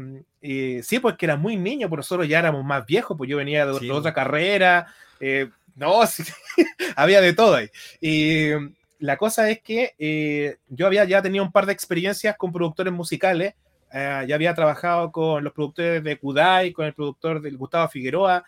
sí, 0.83 0.99
porque 1.01 1.27
era 1.27 1.37
muy 1.37 1.57
niño, 1.57 1.89
pero 1.91 1.99
nosotros 1.99 2.29
ya 2.29 2.39
éramos 2.39 2.65
más 2.65 2.87
viejos, 2.87 3.17
pues 3.17 3.29
yo 3.29 3.37
venía 3.37 3.67
de, 3.67 3.91
otra 3.91 4.15
carrera. 4.15 4.87
Eh, 5.19 5.51
no, 5.75 6.01
había 6.97 7.21
de 7.21 7.33
todo 7.33 7.57
ahí. 7.57 7.69
Y 8.01 8.51
la 8.99 9.17
cosa 9.17 9.51
es 9.51 9.61
que 9.63 9.95
eh, 9.99 10.59
yo 10.69 10.87
había 10.87 11.05
ya 11.05 11.23
tenido 11.23 11.45
un 11.45 11.53
par 11.53 11.67
de 11.67 11.73
experiencias 11.73 12.37
con 12.37 12.53
productores 12.53 12.93
musicales. 12.93 13.55
Eh, 13.93 14.25
ya 14.29 14.35
había 14.35 14.55
trabajado 14.55 15.11
con 15.11 15.43
los 15.43 15.53
productores 15.53 16.03
de 16.05 16.19
Kudai, 16.19 16.73
con 16.73 16.87
el 16.87 16.95
productor 16.95 17.41
del 17.41 17.57
Gustavo 17.57 17.89
Figueroa, 17.89 18.45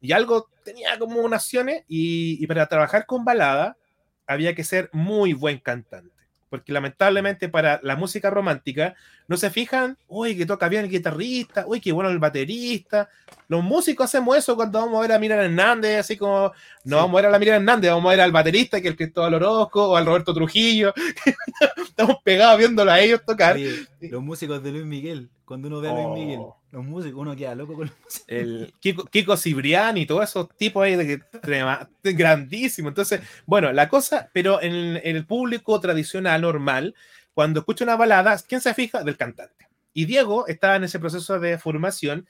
y 0.00 0.12
algo 0.12 0.48
tenía 0.64 0.98
como 0.98 1.26
naciones. 1.28 1.84
Y, 1.88 2.42
y 2.42 2.46
para 2.46 2.66
trabajar 2.66 3.06
con 3.06 3.24
balada 3.24 3.76
había 4.26 4.54
que 4.54 4.64
ser 4.64 4.88
muy 4.92 5.32
buen 5.32 5.58
cantante 5.58 6.19
porque 6.50 6.72
lamentablemente 6.72 7.48
para 7.48 7.80
la 7.82 7.96
música 7.96 8.28
romántica 8.28 8.94
no 9.28 9.36
se 9.36 9.48
fijan, 9.48 9.96
uy, 10.08 10.36
que 10.36 10.44
toca 10.44 10.68
bien 10.68 10.84
el 10.84 10.90
guitarrista, 10.90 11.64
uy, 11.66 11.80
qué 11.80 11.92
bueno 11.92 12.10
el 12.10 12.18
baterista. 12.18 13.08
Los 13.46 13.62
músicos 13.62 14.06
hacemos 14.06 14.36
eso 14.36 14.56
cuando 14.56 14.80
vamos 14.80 14.98
a 14.98 15.02
ver 15.02 15.12
a 15.12 15.18
Miriam 15.18 15.40
Hernández, 15.40 16.00
así 16.00 16.16
como 16.16 16.52
no 16.84 16.96
vamos 16.96 17.14
a 17.14 17.16
ver 17.16 17.26
a 17.26 17.30
la 17.30 17.38
Miriam 17.38 17.56
Hernández, 17.56 17.90
vamos 17.92 18.06
a 18.06 18.10
ver 18.10 18.20
al 18.20 18.32
baterista, 18.32 18.80
que 18.80 18.88
es 18.88 18.90
el 18.92 18.96
Cristóbal 18.96 19.34
Orozco, 19.34 19.90
o 19.90 19.96
al 19.96 20.04
Roberto 20.04 20.34
Trujillo. 20.34 20.92
Estamos 21.76 22.16
pegados 22.24 22.58
viéndolo 22.58 22.90
a 22.90 23.00
ellos 23.00 23.22
tocar. 23.24 23.56
los 24.00 24.22
músicos 24.22 24.62
de 24.62 24.72
Luis 24.72 24.84
Miguel, 24.84 25.30
cuando 25.44 25.68
uno 25.68 25.80
ve 25.80 25.88
a 25.88 25.94
Luis 25.94 26.08
Miguel. 26.08 26.40
Los 26.72 26.84
músicos, 26.84 27.20
uno 27.20 27.34
queda 27.34 27.54
loco 27.54 27.74
con 27.74 27.88
los 27.88 27.98
músicos. 27.98 28.24
El 28.28 28.72
Kiko, 28.78 29.04
Kiko 29.04 29.36
Cibriani 29.36 30.02
y 30.02 30.06
todos 30.06 30.24
esos 30.24 30.48
tipos 30.56 30.84
ahí 30.84 30.94
de 30.94 31.22
grandísimo. 32.02 32.88
Entonces, 32.88 33.20
bueno, 33.44 33.72
la 33.72 33.88
cosa, 33.88 34.30
pero 34.32 34.62
en, 34.62 35.00
el 35.02 35.26
público 35.26 35.80
tradicional, 35.80 36.42
normal, 36.42 36.94
cuando 37.34 37.60
escucha 37.60 37.84
una 37.84 37.96
balada, 37.96 38.38
¿quién 38.46 38.60
se 38.60 38.72
fija? 38.74 39.02
Del 39.02 39.16
cantante. 39.16 39.68
Y 39.92 40.04
Diego 40.04 40.46
estaba 40.46 40.76
en 40.76 40.84
ese 40.84 41.00
proceso 41.00 41.40
de 41.40 41.58
formación. 41.58 42.28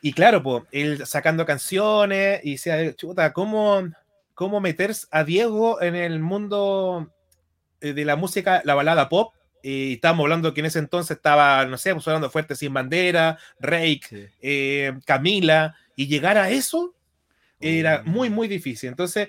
Y 0.00 0.12
claro, 0.12 0.42
pues, 0.42 0.64
él 0.72 1.06
sacando 1.06 1.46
canciones 1.46 2.40
y 2.42 2.58
se 2.58 2.96
chuta, 2.96 3.32
¿cómo, 3.32 3.88
cómo 4.34 4.60
meter 4.60 4.92
a 5.12 5.22
Diego 5.22 5.80
en 5.80 5.94
el 5.94 6.18
mundo 6.18 7.12
eh, 7.80 7.92
de 7.92 8.04
la 8.04 8.16
música, 8.16 8.60
la 8.64 8.74
balada 8.74 9.08
pop? 9.08 9.34
Y 9.62 9.94
estábamos 9.94 10.24
hablando 10.24 10.52
que 10.52 10.60
en 10.60 10.66
ese 10.66 10.80
entonces 10.80 11.16
estaba, 11.16 11.64
no 11.66 11.78
sé, 11.78 11.94
pues 11.94 12.06
hablando 12.08 12.30
Fuerte 12.30 12.56
Sin 12.56 12.74
Bandera, 12.74 13.38
Rake, 13.60 14.32
eh, 14.40 14.92
Camila, 15.06 15.76
y 15.94 16.08
llegar 16.08 16.36
a 16.36 16.50
eso 16.50 16.94
era 17.60 18.02
muy, 18.04 18.28
muy 18.28 18.48
difícil. 18.48 18.88
Entonces, 18.88 19.28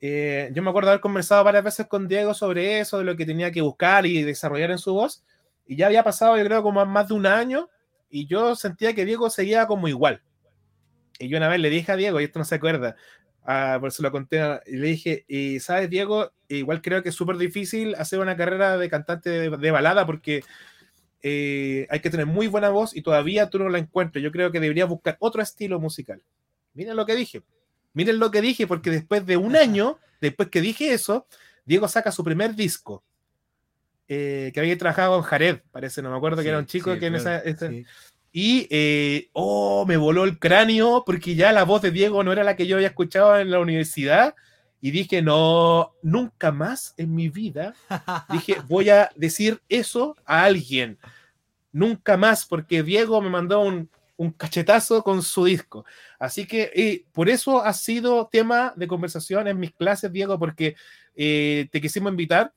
eh, 0.00 0.50
yo 0.54 0.62
me 0.62 0.70
acuerdo 0.70 0.90
haber 0.90 1.02
conversado 1.02 1.44
varias 1.44 1.64
veces 1.64 1.86
con 1.86 2.08
Diego 2.08 2.32
sobre 2.32 2.80
eso, 2.80 2.98
de 2.98 3.04
lo 3.04 3.14
que 3.14 3.26
tenía 3.26 3.50
que 3.50 3.60
buscar 3.60 4.06
y 4.06 4.22
desarrollar 4.22 4.70
en 4.70 4.78
su 4.78 4.94
voz, 4.94 5.22
y 5.66 5.76
ya 5.76 5.86
había 5.86 6.02
pasado, 6.02 6.38
yo 6.38 6.44
creo, 6.44 6.62
como 6.62 6.84
más 6.86 7.08
de 7.08 7.14
un 7.14 7.26
año, 7.26 7.68
y 8.08 8.26
yo 8.26 8.56
sentía 8.56 8.94
que 8.94 9.04
Diego 9.04 9.28
seguía 9.28 9.66
como 9.66 9.86
igual. 9.86 10.22
Y 11.18 11.28
yo 11.28 11.36
una 11.36 11.48
vez 11.48 11.60
le 11.60 11.68
dije 11.68 11.92
a 11.92 11.96
Diego, 11.96 12.20
y 12.20 12.24
esto 12.24 12.38
no 12.38 12.44
se 12.46 12.54
acuerda, 12.54 12.96
Ah, 13.50 13.78
por 13.80 13.88
eso 13.88 14.02
lo 14.02 14.12
conté, 14.12 14.42
y 14.66 14.76
le 14.76 14.88
dije, 14.88 15.24
y 15.26 15.58
sabes, 15.60 15.88
Diego, 15.88 16.32
igual 16.48 16.82
creo 16.82 17.02
que 17.02 17.08
es 17.08 17.14
súper 17.14 17.38
difícil 17.38 17.94
hacer 17.94 18.18
una 18.18 18.36
carrera 18.36 18.76
de 18.76 18.90
cantante 18.90 19.48
de, 19.48 19.70
balada 19.70 20.04
porque 20.04 20.44
eh, 21.22 21.86
hay 21.88 22.00
que 22.00 22.10
tener 22.10 22.26
muy 22.26 22.46
buena 22.46 22.68
voz 22.68 22.94
y 22.94 23.00
todavía 23.00 23.48
tú 23.48 23.58
no 23.58 23.70
la 23.70 23.78
encuentras. 23.78 24.22
Yo 24.22 24.32
creo 24.32 24.52
que 24.52 24.60
deberías 24.60 24.86
buscar 24.86 25.16
otro 25.18 25.40
estilo 25.40 25.80
musical. 25.80 26.22
Miren 26.74 26.94
lo 26.94 27.06
que 27.06 27.16
dije. 27.16 27.42
Miren 27.94 28.18
lo 28.18 28.30
que 28.30 28.42
dije, 28.42 28.66
porque 28.66 28.90
después 28.90 29.24
de 29.24 29.38
un 29.38 29.56
año, 29.56 29.98
después 30.20 30.50
que 30.50 30.60
dije 30.60 30.92
eso, 30.92 31.26
Diego 31.64 31.88
saca 31.88 32.12
su 32.12 32.22
primer 32.22 32.54
disco. 32.54 33.02
Eh, 34.08 34.50
que 34.52 34.60
había 34.60 34.76
trabajado 34.76 35.16
en 35.16 35.22
Jared, 35.22 35.60
parece, 35.70 36.02
no 36.02 36.10
me 36.10 36.18
acuerdo 36.18 36.42
que 36.42 36.48
era 36.48 36.58
un 36.58 36.66
chico 36.66 36.98
que 36.98 37.06
en 37.06 37.14
esa, 37.14 37.42
y, 38.32 38.66
eh, 38.70 39.30
oh, 39.32 39.84
me 39.86 39.96
voló 39.96 40.24
el 40.24 40.38
cráneo 40.38 41.02
porque 41.06 41.34
ya 41.34 41.52
la 41.52 41.64
voz 41.64 41.82
de 41.82 41.90
Diego 41.90 42.22
no 42.22 42.32
era 42.32 42.44
la 42.44 42.56
que 42.56 42.66
yo 42.66 42.76
había 42.76 42.88
escuchado 42.88 43.38
en 43.38 43.50
la 43.50 43.58
universidad. 43.58 44.34
Y 44.80 44.92
dije, 44.92 45.22
no, 45.22 45.92
nunca 46.02 46.52
más 46.52 46.94
en 46.98 47.12
mi 47.14 47.28
vida, 47.28 47.74
dije, 48.30 48.58
voy 48.68 48.90
a 48.90 49.10
decir 49.16 49.60
eso 49.68 50.14
a 50.24 50.44
alguien. 50.44 50.98
Nunca 51.72 52.16
más, 52.16 52.46
porque 52.46 52.82
Diego 52.84 53.20
me 53.20 53.30
mandó 53.30 53.60
un, 53.60 53.90
cachetazo 54.36 55.02
con 55.02 55.22
su 55.22 55.44
disco. 55.44 55.84
Así 56.18 56.46
que 56.46 57.04
por 57.12 57.28
eso 57.28 57.64
ha 57.64 57.72
sido 57.72 58.28
tema 58.30 58.72
de 58.76 58.88
conversación 58.88 59.46
en 59.46 59.58
mis 59.58 59.72
clases, 59.72 60.12
Diego, 60.12 60.38
porque 60.38 60.74
eh, 61.14 61.68
te 61.70 61.80
quisimos 61.80 62.10
invitar 62.10 62.52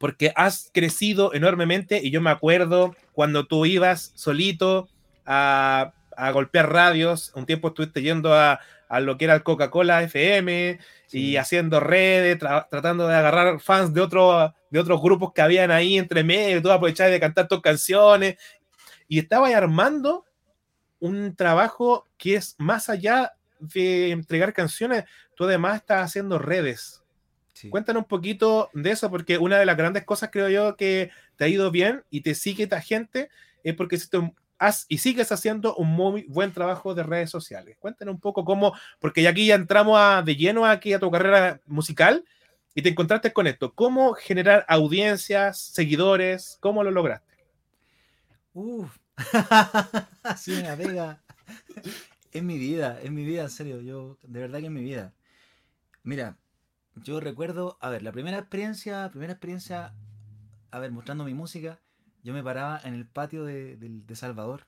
porque 0.00 0.32
has 0.34 0.70
crecido 0.72 1.34
enormemente 1.34 2.00
y 2.02 2.10
yo 2.10 2.22
me 2.22 2.30
acuerdo 2.30 2.96
cuando 3.12 3.46
tú 3.46 3.66
ibas 3.66 4.12
solito 4.14 4.88
a, 5.26 5.92
golpear 6.32 6.72
radios, 6.72 7.32
un 7.34 7.44
tiempo 7.44 7.68
estuviste 7.68 8.00
yendo 8.00 8.32
a, 8.34 8.60
lo 9.02 9.18
que 9.18 9.26
era 9.26 9.34
el 9.34 9.42
Coca-Cola 9.42 10.02
FM 10.02 10.78
y 11.12 11.36
haciendo 11.36 11.80
redes, 11.80 12.38
tratando 12.38 13.08
de 13.08 13.14
agarrar 13.14 13.60
fans 13.60 13.92
de, 13.92 14.00
otro, 14.00 14.54
de 14.70 14.78
otros 14.78 15.02
grupos 15.02 15.32
que 15.34 15.42
habían 15.42 15.70
ahí 15.70 15.98
entre 15.98 16.24
medio, 16.24 16.62
tú 16.62 16.70
aprovechabas 16.70 17.12
de 17.12 17.20
cantar 17.20 17.46
tus 17.46 17.60
canciones. 17.60 18.36
Y 19.06 19.18
estabas 19.18 19.54
armando 19.54 20.24
un 20.98 21.36
trabajo 21.36 22.08
que 22.16 22.36
es 22.36 22.56
más 22.58 22.88
allá 22.88 23.34
de 23.58 24.12
entregar 24.12 24.52
canciones, 24.54 25.04
tú 25.36 25.44
además 25.44 25.76
estás 25.76 26.06
haciendo 26.06 26.38
redes 26.38 27.00
Cuéntanos 27.70 28.02
un 28.02 28.08
poquito 28.08 28.70
de 28.72 28.90
eso, 28.90 29.10
porque 29.10 29.38
una 29.38 29.58
de 29.58 29.66
las 29.66 29.76
grandes 29.76 30.04
cosas 30.04 30.30
creo 30.32 30.48
yo 30.48 30.76
que 30.76 31.10
te 31.36 31.44
ha 31.44 31.48
ido 31.48 31.70
bien 31.70 32.04
y 32.10 32.22
te 32.22 32.34
sigue 32.34 32.64
esta 32.64 32.80
gente 32.80 33.28
es 33.62 33.74
porque 33.74 33.98
has 34.58 34.86
y 34.88 34.98
sigues 34.98 35.32
haciendo 35.32 35.74
un 35.74 35.88
muy 35.88 36.24
buen 36.28 36.52
trabajo 36.52 36.94
de 36.94 37.02
redes 37.02 37.30
sociales. 37.30 37.76
Cuéntanos 37.78 38.14
un 38.14 38.20
poco 38.20 38.44
cómo, 38.44 38.74
porque 38.98 39.22
ya 39.22 39.30
aquí 39.30 39.46
ya 39.46 39.54
entramos 39.54 40.24
de 40.24 40.36
lleno 40.36 40.66
aquí 40.66 40.92
a 40.92 40.98
tu 41.00 41.10
carrera 41.10 41.60
musical 41.66 42.24
y 42.74 42.82
te 42.82 42.90
encontraste 42.90 43.32
con 43.32 43.46
esto. 43.46 43.74
¿Cómo 43.74 44.14
generar 44.14 44.64
audiencias, 44.68 45.58
seguidores? 45.58 46.58
¿Cómo 46.60 46.84
lo 46.84 46.90
lograste? 46.90 47.26
Uf, 48.52 48.96
sí, 50.36 50.52
una 50.52 50.76
pega. 50.76 51.22
Es 52.32 52.42
mi 52.42 52.58
vida, 52.58 53.00
es 53.02 53.10
mi 53.10 53.24
vida, 53.24 53.42
en 53.42 53.50
serio. 53.50 53.80
Yo, 53.80 54.18
de 54.22 54.40
verdad 54.40 54.60
que 54.60 54.66
es 54.66 54.70
mi 54.70 54.82
vida. 54.82 55.12
Mira, 56.02 56.36
yo 57.02 57.20
recuerdo, 57.20 57.78
a 57.80 57.88
ver, 57.90 58.02
la 58.02 58.12
primera 58.12 58.38
experiencia, 58.38 59.08
primera 59.10 59.32
experiencia, 59.32 59.94
a 60.70 60.78
ver, 60.78 60.90
mostrando 60.90 61.24
mi 61.24 61.34
música, 61.34 61.80
yo 62.22 62.32
me 62.32 62.42
paraba 62.42 62.80
en 62.84 62.94
el 62.94 63.06
patio 63.06 63.44
de, 63.44 64.04
Salvador. 64.14 64.66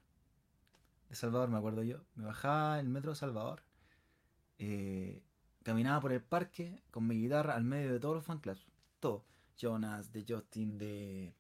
De 1.09 1.17
Salvador, 1.17 1.51
me 1.51 1.59
acuerdo 1.59 1.83
yo. 1.83 1.99
Me 2.15 2.25
bajaba 2.25 2.79
en 2.81 2.87
el 2.87 2.93
metro 2.93 3.11
de 3.11 3.17
Salvador. 3.17 3.63
Eh, 4.59 5.23
caminaba 5.63 6.01
por 6.01 6.13
el 6.13 6.23
parque 6.23 6.83
con 6.91 7.07
mi 7.07 7.17
guitarra 7.17 7.55
al 7.55 7.65
medio 7.65 7.93
de 7.93 8.01
todos 8.01 8.17
los 8.17 8.25
fanclubs. 8.25 8.67
Todo. 9.01 9.25
Jonas, 9.59 10.13
de 10.13 10.25
Justin, 10.27 10.79
de 10.79 11.35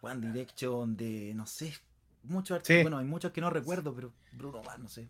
One 0.00 0.26
Direction, 0.26 0.96
de 0.96 1.32
no 1.34 1.46
sé, 1.46 1.74
muchos 2.22 2.56
artistas. 2.56 2.82
Bueno, 2.82 2.98
hay 2.98 3.06
muchos 3.06 3.32
que 3.32 3.40
no 3.40 3.50
recuerdo, 3.50 3.94
pero 3.94 4.12
Bruno 4.32 4.62
Mars, 4.62 4.78
no 4.78 4.88
sé. 4.88 5.08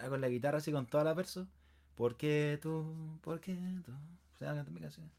Ah, 0.00 0.08
con 0.08 0.20
la 0.20 0.28
guitarra 0.28 0.58
así 0.58 0.72
con 0.72 0.86
toda 0.86 1.04
la 1.04 1.14
verso. 1.14 1.46
¿Por 2.00 2.16
qué 2.16 2.58
tú? 2.62 3.18
¿Por 3.20 3.40
qué 3.40 3.54
tú? 3.84 3.92
Se 4.38 4.46
sea, 4.46 4.64
mi 4.70 4.80
canción. 4.80 5.10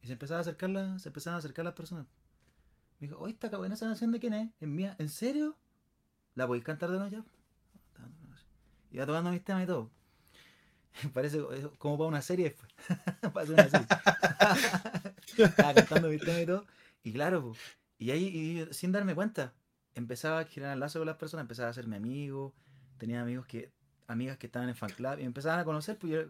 Y 0.00 0.06
se 0.06 0.14
empezaba 0.14 0.38
a 0.38 0.40
acercar 0.40 0.70
se 0.98 1.10
empezaban 1.10 1.34
a 1.34 1.38
acercar 1.40 1.62
las 1.62 1.74
personas. 1.74 2.06
Me 2.98 3.06
dijo, 3.06 3.20
oye, 3.20 3.34
esta 3.34 3.54
buena 3.58 3.74
esa 3.74 3.84
canción 3.84 4.12
de 4.12 4.18
quién 4.18 4.32
es? 4.32 4.48
¿Es 4.58 4.66
mía? 4.66 4.96
¿En 4.98 5.10
serio? 5.10 5.58
¿La 6.34 6.46
podéis 6.46 6.64
cantar 6.64 6.90
de 6.90 6.96
nuevo 6.96 7.12
ya? 7.12 7.22
Y 8.92 8.96
va 8.96 9.04
tocando 9.04 9.30
mis 9.30 9.44
temas 9.44 9.64
y 9.64 9.66
todo. 9.66 9.90
Parece 11.12 11.38
como 11.76 11.98
para 11.98 12.08
una 12.08 12.22
serie 12.22 12.46
después. 12.46 12.72
para 13.34 13.42
hacer 13.42 13.52
una 13.52 13.68
serie. 13.68 13.86
Estaba 15.44 15.74
cantando 15.74 16.08
mis 16.08 16.22
temas 16.22 16.40
y 16.40 16.46
todo. 16.46 16.64
Y 17.02 17.12
claro, 17.12 17.52
y 17.98 18.10
ahí, 18.10 18.66
sin 18.70 18.90
darme 18.90 19.14
cuenta, 19.14 19.52
empezaba 19.94 20.38
a 20.38 20.44
girar 20.46 20.72
el 20.72 20.80
lazo 20.80 20.98
con 20.98 21.08
las 21.08 21.18
personas, 21.18 21.44
empezaba 21.44 21.68
a 21.68 21.72
hacerme 21.72 21.96
amigo. 21.96 22.54
Tenía 22.96 23.20
amigos 23.20 23.44
que 23.44 23.70
amigas 24.12 24.38
que 24.38 24.46
estaban 24.46 24.68
en 24.68 24.74
fan 24.74 24.90
club 24.90 25.14
y 25.14 25.22
me 25.22 25.24
empezaban 25.24 25.58
a 25.60 25.64
conocer, 25.64 25.98
pues 25.98 26.12
yo, 26.12 26.20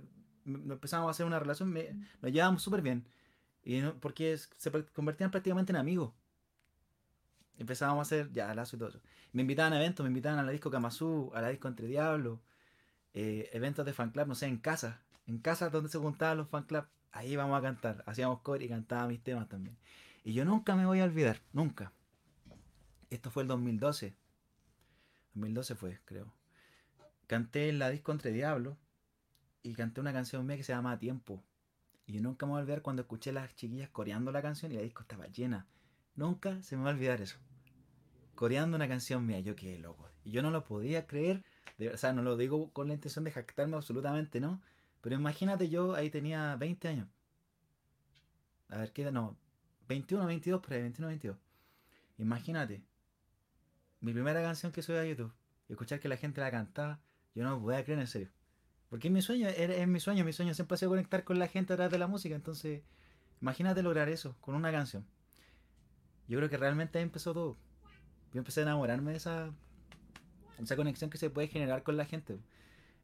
empezamos 0.45 1.09
a 1.09 1.11
hacer 1.11 1.27
una 1.27 1.39
relación, 1.39 1.73
nos 2.21 2.33
llevábamos 2.33 2.63
súper 2.63 2.83
bien. 2.83 3.05
Y 3.65 3.81
no, 3.81 3.95
porque 4.01 4.37
se 4.37 4.71
convertían 4.93 5.31
prácticamente 5.31 5.73
en 5.73 5.77
amigos. 5.77 6.13
Empezábamos 7.59 8.01
a 8.01 8.03
hacer 8.03 8.33
ya 8.33 8.53
lazo 8.55 8.77
y 8.77 8.79
todo 8.79 8.89
eso. 8.89 9.01
Me 9.33 9.43
invitaban 9.43 9.73
a 9.73 9.77
eventos, 9.77 10.03
me 10.03 10.09
invitaban 10.09 10.39
a 10.39 10.43
la 10.43 10.51
disco 10.51 10.71
Kamazú, 10.71 11.31
a 11.35 11.41
la 11.41 11.49
disco 11.49 11.69
Entre 11.69 11.87
Diablos, 11.87 12.41
eh, 13.15 13.51
eventos 13.53 13.87
de 13.87 13.93
fan 13.93 14.11
club, 14.11 14.27
no 14.27 14.35
sé, 14.35 14.47
en 14.47 14.59
casa. 14.59 15.01
En 15.27 15.39
casa 15.39 15.71
donde 15.71 15.89
se 15.89 15.99
juntaban 15.99 16.39
los 16.39 16.49
fan 16.49 16.65
club, 16.65 16.85
ahí 17.13 17.37
vamos 17.37 17.59
a 17.59 17.63
cantar. 17.63 18.03
Hacíamos 18.07 18.41
core 18.41 18.65
y 18.65 18.69
cantaba 18.69 19.07
mis 19.07 19.23
temas 19.23 19.49
también. 19.49 19.77
Y 20.25 20.33
yo 20.33 20.45
nunca 20.45 20.75
me 20.75 20.87
voy 20.87 21.01
a 21.01 21.05
olvidar, 21.05 21.41
nunca. 21.53 21.93
Esto 23.11 23.31
fue 23.31 23.43
el 23.43 23.49
2012. 23.49 24.15
2012 25.35 25.75
fue, 25.75 26.01
creo. 26.05 26.33
Canté 27.33 27.71
en 27.71 27.79
la 27.79 27.89
disco 27.89 28.13
Entre 28.13 28.31
Diablos 28.31 28.77
y 29.63 29.73
canté 29.73 30.03
una 30.03 30.13
canción 30.13 30.45
mía 30.45 30.59
que 30.59 30.65
se 30.65 30.75
llama 30.75 30.99
Tiempo. 30.99 31.43
Y 32.05 32.13
yo 32.13 32.21
nunca 32.21 32.45
me 32.45 32.53
voy 32.53 32.59
a 32.59 32.63
olvidar 32.65 32.83
cuando 32.83 33.01
escuché 33.01 33.31
a 33.31 33.33
las 33.33 33.57
chiquillas 33.57 33.89
coreando 33.89 34.31
la 34.33 34.43
canción 34.43 34.71
y 34.71 34.75
la 34.75 34.83
disco 34.83 35.01
estaba 35.01 35.29
llena. 35.29 35.67
Nunca 36.15 36.63
se 36.63 36.77
me 36.77 36.83
va 36.83 36.91
a 36.91 36.93
olvidar 36.93 37.23
eso. 37.23 37.39
Coreando 38.35 38.77
una 38.77 38.87
canción 38.87 39.25
mía, 39.25 39.41
yo 39.41 39.57
quedé 39.57 39.79
loco. 39.79 40.11
Y 40.25 40.31
yo 40.33 40.43
no 40.43 40.51
lo 40.51 40.63
podía 40.65 41.07
creer. 41.07 41.43
o 41.91 41.97
sea, 41.97 42.13
no 42.13 42.21
lo 42.21 42.37
digo 42.37 42.71
con 42.75 42.89
la 42.89 42.93
intención 42.93 43.25
de 43.25 43.31
jactarme 43.31 43.77
absolutamente, 43.77 44.39
¿no? 44.39 44.61
Pero 45.01 45.17
imagínate, 45.17 45.71
yo 45.71 45.95
ahí 45.95 46.11
tenía 46.11 46.55
20 46.57 46.87
años. 46.89 47.09
A 48.69 48.77
ver, 48.77 48.93
¿qué? 48.93 49.11
No, 49.11 49.39
21, 49.89 50.27
22, 50.27 50.61
por 50.61 50.75
ahí, 50.75 50.83
21, 50.83 51.09
22. 51.09 51.39
Imagínate. 52.19 52.83
Mi 54.03 54.13
primera 54.13 54.43
canción 54.43 54.71
que 54.71 54.83
subí 54.83 54.99
a 54.99 55.07
YouTube. 55.07 55.33
Y 55.71 55.73
escuchar 55.73 55.99
que 55.99 56.11
la 56.11 56.19
gente 56.19 56.43
la 56.43 56.51
cantaba. 56.51 57.01
Yo 57.35 57.45
no 57.45 57.61
podía 57.61 57.85
creer 57.85 58.01
en 58.01 58.07
serio. 58.07 58.29
Porque 58.91 59.09
es 59.09 59.15
mi 59.15 59.23
sueño, 59.23 59.49
es, 59.49 59.89
mi 59.89 60.01
sueño. 60.01 60.25
Mi 60.25 60.33
sueño 60.33 60.53
siempre 60.55 60.75
ha 60.75 60.79
sido 60.79 60.91
conectar 60.91 61.25
con 61.25 61.39
la 61.39 61.49
gente 61.49 61.73
a 61.73 61.77
través 61.77 61.93
de 61.93 61.99
la 61.99 62.07
música. 62.07 62.35
Entonces, 62.35 62.83
imagínate 63.41 63.83
lograr 63.83 64.09
eso 64.09 64.37
con 64.41 64.55
una 64.55 64.71
canción. 64.71 65.07
Yo 66.29 66.39
creo 66.39 66.51
que 66.51 66.57
realmente 66.57 66.99
ahí 66.99 67.05
empezó 67.05 67.33
todo. 67.33 67.57
Yo 68.33 68.39
empecé 68.39 68.61
a 68.61 68.65
enamorarme 68.65 69.13
de 69.13 69.17
esa, 69.17 69.51
esa 70.63 70.77
conexión 70.77 71.11
que 71.11 71.19
se 71.19 71.31
puede 71.31 71.49
generar 71.49 71.83
con 71.83 71.97
la 71.97 72.05
gente. 72.05 72.39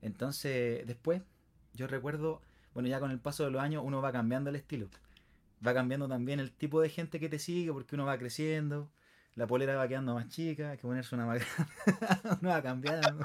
Entonces, 0.02 0.86
después, 0.86 1.22
yo 1.74 1.86
recuerdo, 1.86 2.42
bueno, 2.74 2.88
ya 2.88 3.00
con 3.00 3.10
el 3.10 3.18
paso 3.18 3.44
de 3.44 3.50
los 3.50 3.62
años 3.62 3.82
uno 3.84 4.00
va 4.00 4.12
cambiando 4.12 4.50
el 4.50 4.56
estilo. 4.56 4.88
Va 5.66 5.74
cambiando 5.74 6.08
también 6.08 6.38
el 6.38 6.52
tipo 6.52 6.80
de 6.80 6.88
gente 6.88 7.18
que 7.18 7.28
te 7.28 7.38
sigue 7.38 7.72
porque 7.72 7.94
uno 7.94 8.04
va 8.04 8.18
creciendo. 8.18 8.90
La 9.38 9.46
polera 9.46 9.76
va 9.76 9.86
quedando 9.86 10.14
más 10.14 10.28
chica, 10.28 10.70
hay 10.70 10.78
que 10.78 10.82
ponerse 10.82 11.14
una 11.14 11.24
más 11.24 11.38
grande. 11.38 11.72
uno 12.40 12.48
va 12.50 12.60
cambiando. 12.60 13.22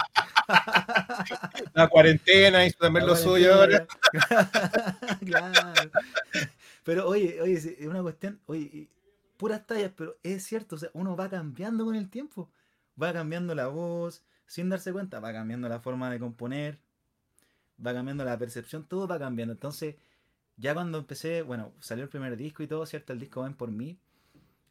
La 1.74 1.88
cuarentena 1.88 2.64
hizo 2.68 2.78
también 2.78 3.08
lo 3.08 3.16
suyo 3.16 3.52
ahora. 3.56 3.88
claro. 5.26 5.74
Pero 6.84 7.08
oye, 7.08 7.42
oye, 7.42 7.54
es 7.54 7.88
una 7.88 8.04
cuestión, 8.04 8.40
oye, 8.46 8.90
puras 9.38 9.66
tallas, 9.66 9.92
pero 9.98 10.16
es 10.22 10.44
cierto, 10.44 10.76
o 10.76 10.78
sea, 10.78 10.92
uno 10.94 11.16
va 11.16 11.32
cambiando 11.32 11.84
con 11.84 11.96
el 11.96 12.08
tiempo. 12.12 12.48
Va 13.02 13.12
cambiando 13.12 13.56
la 13.56 13.66
voz, 13.66 14.24
sin 14.46 14.70
darse 14.70 14.94
cuenta, 14.94 15.20
va 15.20 15.34
cambiando 15.34 15.68
la 15.68 15.80
forma 15.80 16.12
de 16.12 16.20
componer, 16.20 16.78
va 17.84 17.92
cambiando 17.92 18.24
la 18.24 18.38
percepción, 18.38 18.86
todo 18.86 19.08
va 19.08 19.18
cambiando. 19.18 19.54
Entonces, 19.54 19.96
ya 20.58 20.76
cuando 20.76 21.00
empecé, 21.00 21.42
bueno, 21.42 21.74
salió 21.80 22.04
el 22.04 22.10
primer 22.12 22.38
disco 22.38 22.62
y 22.62 22.68
todo, 22.68 22.86
¿cierto? 22.86 23.14
El 23.14 23.20
disco 23.20 23.42
Ven 23.42 23.56
por 23.56 23.72
mí, 23.72 23.98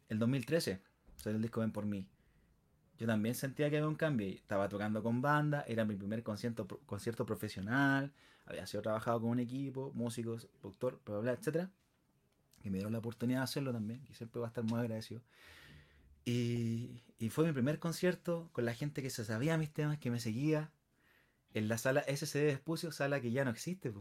el 0.07 0.19
2013, 0.19 0.92
salió 1.23 1.37
el 1.37 1.41
disco 1.41 1.61
Ven 1.61 1.71
por 1.71 1.85
mí. 1.85 2.07
Yo 2.97 3.07
también 3.07 3.35
sentía 3.35 3.69
que 3.69 3.77
había 3.77 3.89
un 3.89 3.95
cambio. 3.95 4.27
Estaba 4.27 4.69
tocando 4.69 5.01
con 5.01 5.21
banda, 5.21 5.65
era 5.67 5.85
mi 5.85 5.95
primer 5.95 6.23
concierto, 6.23 6.67
concierto 6.85 7.25
profesional, 7.25 8.13
había 8.45 8.67
sido 8.67 8.83
trabajado 8.83 9.21
con 9.21 9.31
un 9.31 9.39
equipo, 9.39 9.91
músicos, 9.95 10.47
productor, 10.59 11.01
bla, 11.05 11.19
bla, 11.19 11.31
etcétera 11.33 11.71
que 12.63 12.69
me 12.69 12.77
dieron 12.77 12.93
la 12.93 12.99
oportunidad 12.99 13.39
de 13.39 13.43
hacerlo 13.43 13.73
también, 13.73 14.01
y 14.09 14.13
siempre 14.13 14.39
voy 14.39 14.45
a 14.45 14.47
estar 14.47 14.63
muy 14.63 14.79
agradecido. 14.79 15.21
Y, 16.25 17.01
fue 17.29 17.45
mi 17.45 17.51
primer 17.51 17.79
concierto 17.79 18.49
con 18.53 18.65
la 18.65 18.73
gente 18.73 19.01
que 19.01 19.09
se 19.09 19.25
sabía 19.25 19.57
mis 19.57 19.71
temas, 19.71 19.97
que 19.97 20.09
me 20.09 20.19
seguía, 20.19 20.71
en 21.53 21.67
la 21.67 21.77
sala 21.77 22.03
SCD 22.07 22.39
de 22.39 22.51
Espucio, 22.51 22.91
sala 22.91 23.21
que 23.21 23.31
ya 23.31 23.43
no 23.43 23.51
existe, 23.51 23.93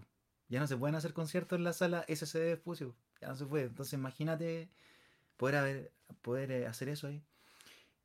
ya 0.49 0.61
no 0.61 0.67
se 0.67 0.77
pueden 0.77 0.95
hacer 0.95 1.13
conciertos 1.13 1.59
en 1.59 1.65
la 1.65 1.73
sala 1.73 2.05
SCD 2.09 2.39
de 2.39 2.53
Espucio, 2.53 2.95
ya 3.21 3.29
no 3.29 3.35
se 3.35 3.47
puede. 3.47 3.65
Entonces 3.65 3.95
imagínate 3.95 4.71
poder, 5.43 5.57
haber, 5.57 5.93
poder 6.21 6.53
eh, 6.53 6.67
hacer 6.69 6.89
eso 6.89 7.09
ahí. 7.09 7.21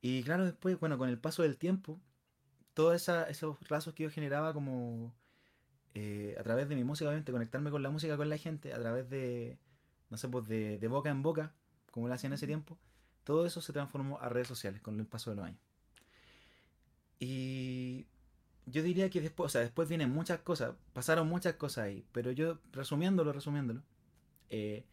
Y 0.00 0.24
claro, 0.24 0.44
después, 0.44 0.76
bueno, 0.80 0.98
con 0.98 1.08
el 1.08 1.20
paso 1.20 1.44
del 1.44 1.56
tiempo, 1.56 2.00
todos 2.74 3.08
esos 3.28 3.70
lazos 3.70 3.94
que 3.94 4.02
yo 4.02 4.10
generaba 4.10 4.52
como 4.52 5.14
eh, 5.94 6.34
a 6.36 6.42
través 6.42 6.68
de 6.68 6.74
mi 6.74 6.82
música, 6.82 7.06
obviamente, 7.06 7.30
conectarme 7.30 7.70
con 7.70 7.80
la 7.80 7.90
música, 7.90 8.16
con 8.16 8.28
la 8.28 8.38
gente, 8.38 8.72
a 8.72 8.80
través 8.80 9.08
de, 9.08 9.56
no 10.10 10.16
sé, 10.16 10.28
pues 10.28 10.48
de, 10.48 10.84
boca 10.88 11.10
en 11.10 11.22
boca, 11.22 11.54
como 11.92 12.08
lo 12.08 12.14
hacían 12.14 12.32
en 12.32 12.38
ese 12.38 12.48
tiempo, 12.48 12.76
todo 13.22 13.46
eso 13.46 13.60
se 13.60 13.72
transformó 13.72 14.18
a 14.18 14.28
redes 14.28 14.48
sociales 14.48 14.82
con 14.82 14.98
el 14.98 15.06
paso 15.06 15.30
de 15.30 15.36
los 15.36 15.44
años. 15.44 15.60
Y 17.20 18.08
yo 18.66 18.82
diría 18.82 19.10
que 19.10 19.20
después, 19.20 19.46
o 19.46 19.50
sea, 19.50 19.60
después 19.60 19.88
vienen 19.88 20.10
muchas 20.10 20.40
cosas, 20.40 20.74
pasaron 20.92 21.28
muchas 21.28 21.54
cosas 21.54 21.84
ahí, 21.84 22.04
pero 22.10 22.32
yo, 22.32 22.58
resumiéndolo, 22.72 23.32
resumiéndolo, 23.32 23.84
eh, 24.50 24.84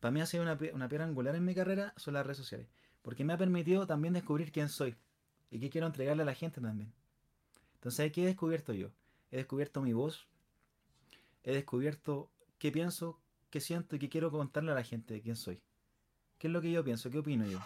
para 0.00 0.12
mí 0.12 0.20
ha 0.20 0.26
sido 0.26 0.42
una, 0.42 0.58
una 0.72 0.88
piedra 0.88 1.04
angular 1.04 1.34
en 1.34 1.44
mi 1.44 1.54
carrera 1.54 1.94
son 1.96 2.14
las 2.14 2.24
redes 2.24 2.38
sociales, 2.38 2.68
porque 3.02 3.24
me 3.24 3.32
ha 3.32 3.38
permitido 3.38 3.86
también 3.86 4.14
descubrir 4.14 4.52
quién 4.52 4.68
soy 4.68 4.96
y 5.50 5.58
qué 5.58 5.70
quiero 5.70 5.86
entregarle 5.86 6.22
a 6.22 6.26
la 6.26 6.34
gente 6.34 6.60
también. 6.60 6.92
Entonces, 7.74 8.12
¿qué 8.12 8.24
he 8.24 8.26
descubierto 8.26 8.72
yo? 8.72 8.90
He 9.30 9.36
descubierto 9.36 9.80
mi 9.80 9.92
voz, 9.92 10.26
he 11.44 11.52
descubierto 11.52 12.30
qué 12.58 12.72
pienso, 12.72 13.20
qué 13.50 13.60
siento 13.60 13.96
y 13.96 13.98
qué 13.98 14.08
quiero 14.08 14.30
contarle 14.30 14.72
a 14.72 14.74
la 14.74 14.82
gente 14.82 15.14
de 15.14 15.22
quién 15.22 15.36
soy. 15.36 15.60
¿Qué 16.38 16.48
es 16.48 16.52
lo 16.52 16.60
que 16.60 16.70
yo 16.70 16.84
pienso? 16.84 17.10
¿Qué 17.10 17.18
opino 17.18 17.46
yo? 17.46 17.60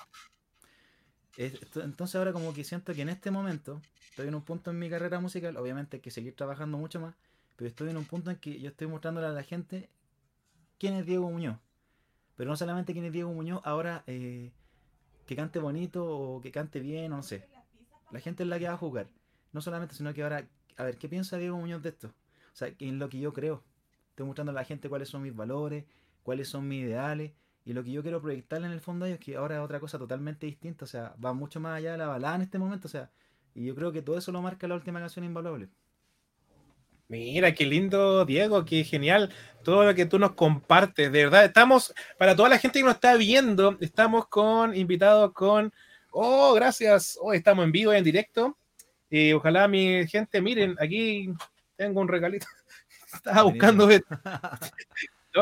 Entonces 1.37 2.16
ahora 2.16 2.33
como 2.33 2.53
que 2.53 2.64
siento 2.64 2.93
que 2.93 3.03
en 3.03 3.09
este 3.09 3.31
momento 3.31 3.81
estoy 4.11 4.29
en 4.29 4.35
un 4.35 4.43
punto 4.43 4.71
en 4.71 4.79
mi 4.79 4.90
carrera 4.90 5.21
musical, 5.21 5.57
obviamente 5.57 5.97
hay 5.97 6.01
que 6.01 6.11
seguir 6.11 6.35
trabajando 6.35 6.77
mucho 6.77 7.01
más, 7.01 7.14
pero 7.57 7.69
estoy 7.69 7.90
en 7.90 7.97
un 7.97 8.05
punto 8.05 8.31
en 8.31 8.37
que 8.37 8.61
yo 8.61 8.69
estoy 8.69 8.88
mostrándole 8.88 9.27
a 9.27 9.33
la 9.33 9.43
gente 9.43 9.88
quién 10.79 10.95
es 10.95 11.07
Diego 11.07 11.31
Muñoz. 11.31 11.59
Pero 12.40 12.48
no 12.48 12.57
solamente 12.57 12.94
quién 12.94 13.05
es 13.05 13.12
Diego 13.12 13.31
Muñoz, 13.35 13.61
ahora 13.64 14.03
eh, 14.07 14.50
que 15.26 15.37
cante 15.37 15.59
bonito 15.59 16.07
o 16.07 16.40
que 16.40 16.50
cante 16.50 16.81
bien, 16.81 17.11
no 17.11 17.22
sé. 17.22 17.46
La 18.11 18.18
gente 18.18 18.44
es 18.44 18.48
la 18.48 18.59
que 18.59 18.66
va 18.66 18.72
a 18.72 18.79
jugar. 18.79 19.09
No 19.53 19.61
solamente, 19.61 19.94
sino 19.94 20.14
que 20.14 20.22
ahora, 20.22 20.48
a 20.79 20.85
ver, 20.85 20.96
¿qué 20.96 21.07
piensa 21.07 21.37
Diego 21.37 21.59
Muñoz 21.59 21.83
de 21.83 21.90
esto? 21.90 22.07
O 22.07 22.57
sea, 22.57 22.72
en 22.79 22.98
lo 22.98 23.11
que 23.11 23.20
yo 23.20 23.35
creo. 23.35 23.62
Estoy 24.09 24.24
mostrando 24.24 24.53
a 24.53 24.55
la 24.55 24.64
gente 24.64 24.88
cuáles 24.88 25.11
son 25.11 25.20
mis 25.20 25.37
valores, 25.37 25.85
cuáles 26.22 26.48
son 26.48 26.66
mis 26.66 26.85
ideales. 26.85 27.33
Y 27.66 27.74
lo 27.74 27.85
que 27.85 27.90
yo 27.90 28.00
quiero 28.00 28.22
proyectarle 28.22 28.68
en 28.68 28.72
el 28.72 28.81
fondo 28.81 29.05
es 29.05 29.18
que 29.18 29.37
ahora 29.37 29.57
es 29.57 29.61
otra 29.61 29.79
cosa 29.79 29.98
totalmente 29.98 30.46
distinta. 30.46 30.87
O 30.87 30.88
sea, 30.88 31.14
va 31.22 31.35
mucho 31.35 31.61
más 31.61 31.76
allá 31.76 31.92
de 31.92 31.98
la 31.98 32.07
balada 32.07 32.37
en 32.37 32.40
este 32.40 32.59
momento. 32.59 32.88
O 32.88 32.90
sea, 32.90 33.11
y 33.55 33.66
yo 33.66 33.74
creo 33.74 33.92
que 33.92 34.00
todo 34.00 34.16
eso 34.16 34.33
lo 34.33 34.40
marca 34.40 34.66
la 34.66 34.76
última 34.76 34.98
canción 34.98 35.26
Invaluable. 35.26 35.68
Mira, 37.11 37.53
qué 37.53 37.66
lindo, 37.66 38.25
Diego, 38.25 38.64
qué 38.64 38.85
genial 38.85 39.35
todo 39.64 39.85
lo 39.85 39.92
que 39.96 40.07
tú 40.07 40.20
nos 40.20 40.35
compartes. 40.35 41.11
De 41.11 41.25
verdad, 41.25 41.44
estamos, 41.44 41.92
para 42.16 42.37
toda 42.37 42.49
la 42.49 42.59
gente 42.59 42.79
que 42.79 42.85
nos 42.85 42.94
está 42.94 43.16
viendo, 43.16 43.77
estamos 43.81 44.29
con 44.29 44.77
invitados 44.77 45.33
con. 45.33 45.73
Oh, 46.12 46.55
gracias. 46.55 47.18
Hoy 47.20 47.38
estamos 47.38 47.64
en 47.64 47.73
vivo, 47.73 47.92
en 47.92 48.05
directo. 48.05 48.57
Y 49.11 49.33
ojalá 49.33 49.66
mi 49.66 50.07
gente, 50.07 50.40
miren, 50.40 50.77
aquí 50.79 51.35
tengo 51.75 52.01
un 52.01 52.07
regalito. 52.07 52.46
Estaba 53.12 53.42
buscando. 53.42 53.88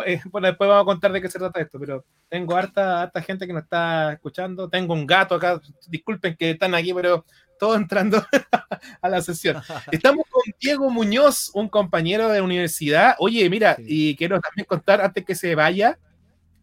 Eh, 0.04 0.20
bueno, 0.26 0.48
después 0.48 0.68
vamos 0.68 0.82
a 0.82 0.84
contar 0.84 1.10
de 1.12 1.22
qué 1.22 1.30
se 1.30 1.38
trata 1.38 1.62
esto, 1.62 1.80
pero 1.80 2.04
tengo 2.28 2.54
harta, 2.54 3.00
harta 3.00 3.22
gente 3.22 3.46
que 3.46 3.54
nos 3.54 3.62
está 3.62 4.12
escuchando. 4.12 4.68
Tengo 4.68 4.92
un 4.92 5.06
gato 5.06 5.34
acá. 5.34 5.62
Disculpen 5.88 6.36
que 6.36 6.50
están 6.50 6.74
aquí, 6.74 6.92
pero 6.92 7.24
todos 7.58 7.76
entrando 7.76 8.24
a 9.02 9.08
la 9.08 9.20
sesión. 9.20 9.60
Estamos 9.90 10.26
con 10.30 10.42
Diego 10.60 10.90
Muñoz, 10.90 11.50
un 11.54 11.68
compañero 11.68 12.28
de 12.28 12.40
universidad. 12.40 13.16
Oye, 13.18 13.48
mira, 13.50 13.76
y 13.78 14.16
quiero 14.16 14.40
también 14.40 14.66
contar 14.66 15.00
antes 15.00 15.24
que 15.24 15.34
se 15.34 15.54
vaya, 15.54 15.98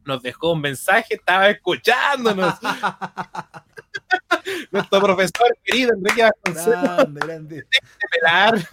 nos 0.05 0.21
dejó 0.21 0.53
un 0.53 0.61
mensaje, 0.61 1.15
estaba 1.15 1.49
escuchándonos. 1.49 2.55
Nuestro 4.71 5.01
profesor 5.01 5.57
querido 5.63 5.93
Enrique 5.93 6.23
Vasconcelos. 6.23 7.13
Grande, 7.13 7.65
grande. 8.21 8.65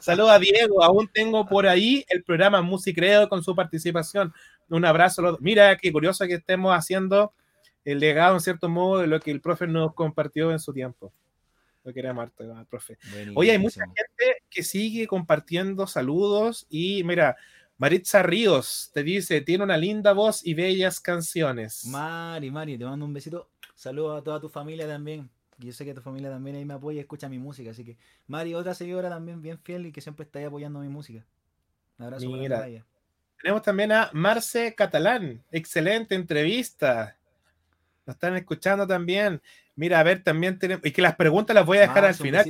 Saludos 0.00 0.30
a 0.30 0.38
Diego, 0.38 0.82
aún 0.82 1.08
tengo 1.12 1.46
por 1.46 1.66
ahí 1.66 2.04
el 2.08 2.22
programa 2.22 2.62
Musicreo 2.62 3.28
con 3.28 3.42
su 3.42 3.54
participación. 3.54 4.32
Un 4.68 4.84
abrazo. 4.84 5.38
Mira 5.40 5.76
qué 5.76 5.92
curioso 5.92 6.26
que 6.26 6.34
estemos 6.34 6.76
haciendo 6.76 7.32
el 7.84 7.98
legado, 7.98 8.34
en 8.34 8.40
cierto 8.40 8.68
modo, 8.68 9.00
de 9.00 9.06
lo 9.06 9.20
que 9.20 9.30
el 9.30 9.40
profe 9.40 9.66
nos 9.66 9.94
compartió 9.94 10.50
en 10.50 10.58
su 10.58 10.72
tiempo. 10.72 11.12
Lo 11.84 11.92
quería 11.92 12.14
Marta, 12.14 12.44
el 12.44 12.66
profe. 12.66 12.96
Oye, 13.34 13.50
hay 13.50 13.58
mucha 13.58 13.80
gente 13.84 14.42
que 14.48 14.62
sigue 14.62 15.06
compartiendo 15.06 15.86
saludos 15.86 16.66
y 16.70 17.04
mira, 17.04 17.36
Maritza 17.76 18.22
Ríos 18.22 18.90
te 18.94 19.02
dice, 19.02 19.42
tiene 19.42 19.64
una 19.64 19.76
linda 19.76 20.14
voz 20.14 20.44
y 20.46 20.54
bellas 20.54 20.98
canciones. 20.98 21.84
Mari, 21.86 22.50
Mari, 22.50 22.78
te 22.78 22.84
mando 22.86 23.04
un 23.04 23.12
besito. 23.12 23.50
Saludos 23.74 24.20
a 24.20 24.24
toda 24.24 24.40
tu 24.40 24.48
familia 24.48 24.86
también. 24.86 25.28
Yo 25.58 25.72
sé 25.72 25.84
que 25.84 25.92
tu 25.92 26.00
familia 26.00 26.30
también 26.30 26.56
ahí 26.56 26.64
me 26.64 26.74
apoya 26.74 26.96
y 26.96 27.00
escucha 27.00 27.28
mi 27.28 27.38
música, 27.38 27.70
así 27.70 27.84
que 27.84 27.96
Mari, 28.26 28.54
otra 28.54 28.74
seguidora 28.74 29.10
también 29.10 29.42
bien 29.42 29.58
fiel 29.58 29.86
y 29.86 29.92
que 29.92 30.00
siempre 30.00 30.24
está 30.24 30.38
ahí 30.38 30.46
apoyando 30.46 30.80
mi 30.80 30.88
música. 30.88 31.24
Un 31.98 32.06
abrazo 32.06 32.26
Mira, 32.28 32.66
Tenemos 33.40 33.62
también 33.62 33.92
a 33.92 34.10
Marce 34.14 34.74
Catalán. 34.74 35.44
Excelente 35.52 36.14
entrevista. 36.14 37.16
Nos 38.06 38.16
están 38.16 38.36
escuchando 38.36 38.86
también. 38.86 39.40
Mira, 39.76 40.00
a 40.00 40.02
ver, 40.02 40.22
también 40.22 40.58
tenemos. 40.58 40.84
Y 40.84 40.92
que 40.92 41.02
las 41.02 41.16
preguntas 41.16 41.54
las 41.54 41.66
voy 41.66 41.78
a 41.78 41.82
dejar 41.82 42.04
al 42.04 42.14
final. 42.14 42.44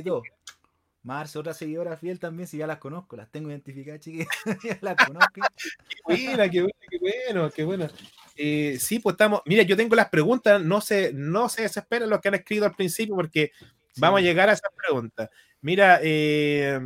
Marce, 1.05 1.37
otra 1.37 1.53
seguidora 1.53 1.95
fiel 1.97 2.19
también, 2.19 2.47
si 2.47 2.57
ya 2.57 2.65
las 2.65 2.79
conozco, 2.79 3.15
las 3.15 3.29
tengo 3.29 3.51
identificadas, 3.51 4.01
chiquillas. 4.01 4.27
ya 4.63 4.79
las 4.81 4.95
conozco. 4.95 5.39
qué 6.07 6.25
buena, 6.25 6.49
qué 6.49 6.61
bueno, 6.61 6.79
qué 6.89 6.97
bueno, 6.99 7.51
qué 7.51 7.63
bueno. 7.63 7.87
Eh, 8.35 8.77
sí, 8.79 8.97
pues 8.97 9.13
estamos. 9.13 9.41
Mira, 9.45 9.61
yo 9.61 9.77
tengo 9.77 9.95
las 9.95 10.09
preguntas, 10.09 10.59
no 10.63 10.81
se, 10.81 11.13
no 11.13 11.47
se 11.47 11.61
desesperen 11.61 12.09
los 12.09 12.19
que 12.21 12.29
han 12.29 12.33
escrito 12.33 12.65
al 12.65 12.75
principio, 12.75 13.13
porque 13.13 13.51
vamos 13.97 14.19
a 14.19 14.23
llegar 14.23 14.49
a 14.49 14.53
esas 14.53 14.71
preguntas. 14.75 15.29
Mira, 15.61 15.99
eh, 16.01 16.79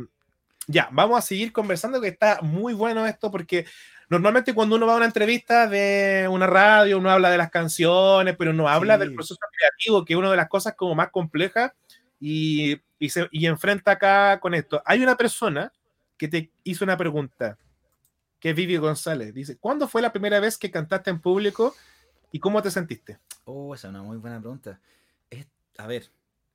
ya, 0.66 0.90
vamos 0.92 1.18
a 1.18 1.22
seguir 1.22 1.50
conversando, 1.50 1.98
que 1.98 2.08
está 2.08 2.40
muy 2.42 2.74
bueno 2.74 3.06
esto, 3.06 3.30
porque 3.30 3.64
normalmente 4.10 4.54
cuando 4.54 4.76
uno 4.76 4.86
va 4.86 4.94
a 4.94 4.96
una 4.96 5.06
entrevista 5.06 5.66
de 5.66 6.28
una 6.30 6.46
radio, 6.46 6.98
uno 6.98 7.10
habla 7.10 7.30
de 7.30 7.38
las 7.38 7.50
canciones, 7.50 8.36
pero 8.36 8.52
no 8.52 8.68
habla 8.68 8.98
del 8.98 9.14
proceso 9.14 9.40
creativo, 9.56 10.04
que 10.04 10.12
es 10.12 10.18
una 10.18 10.30
de 10.30 10.36
las 10.36 10.48
cosas 10.48 10.74
como 10.74 10.94
más 10.94 11.10
complejas, 11.10 11.72
y, 12.18 12.78
y, 12.98 13.08
se, 13.08 13.28
y 13.30 13.46
enfrenta 13.46 13.92
acá 13.92 14.38
con 14.40 14.54
esto. 14.54 14.82
Hay 14.84 15.02
una 15.02 15.16
persona 15.16 15.72
que 16.18 16.28
te 16.28 16.50
hizo 16.64 16.84
una 16.84 16.98
pregunta 16.98 17.56
que 18.40 18.50
es 18.50 18.56
Vivi 18.56 18.76
González. 18.78 19.32
Dice, 19.32 19.56
¿cuándo 19.58 19.86
fue 19.86 20.02
la 20.02 20.12
primera 20.12 20.40
vez 20.40 20.58
que 20.58 20.70
cantaste 20.70 21.10
en 21.10 21.20
público 21.20 21.74
y 22.32 22.40
cómo 22.40 22.60
te 22.62 22.70
sentiste? 22.70 23.18
Oh, 23.44 23.74
esa 23.74 23.88
es 23.88 23.94
una 23.94 24.02
muy 24.02 24.16
buena 24.16 24.40
pregunta. 24.40 24.80
a 25.78 25.86
ver, 25.86 26.10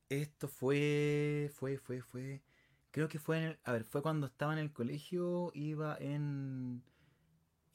esto 0.08 0.48
fue, 0.48 1.50
fue, 1.54 1.78
fue, 1.78 2.02
fue, 2.02 2.42
creo 2.90 3.08
que 3.08 3.18
fue 3.18 3.38
en 3.38 3.44
el, 3.44 3.58
a 3.64 3.72
ver, 3.72 3.84
fue 3.84 4.02
cuando 4.02 4.26
estaba 4.26 4.52
en 4.52 4.58
el 4.58 4.72
colegio, 4.72 5.50
iba 5.54 5.96
en, 5.98 6.82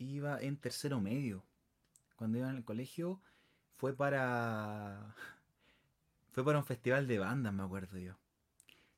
iba 0.03 0.39
en 0.39 0.57
tercero 0.57 0.99
medio. 0.99 1.43
Cuando 2.15 2.37
iba 2.37 2.49
en 2.49 2.57
el 2.57 2.63
colegio 2.63 3.21
fue 3.77 3.95
para, 3.95 5.15
fue 6.31 6.43
para 6.43 6.59
un 6.59 6.65
festival 6.65 7.07
de 7.07 7.19
bandas, 7.19 7.53
me 7.53 7.63
acuerdo 7.63 7.97
yo. 7.97 8.17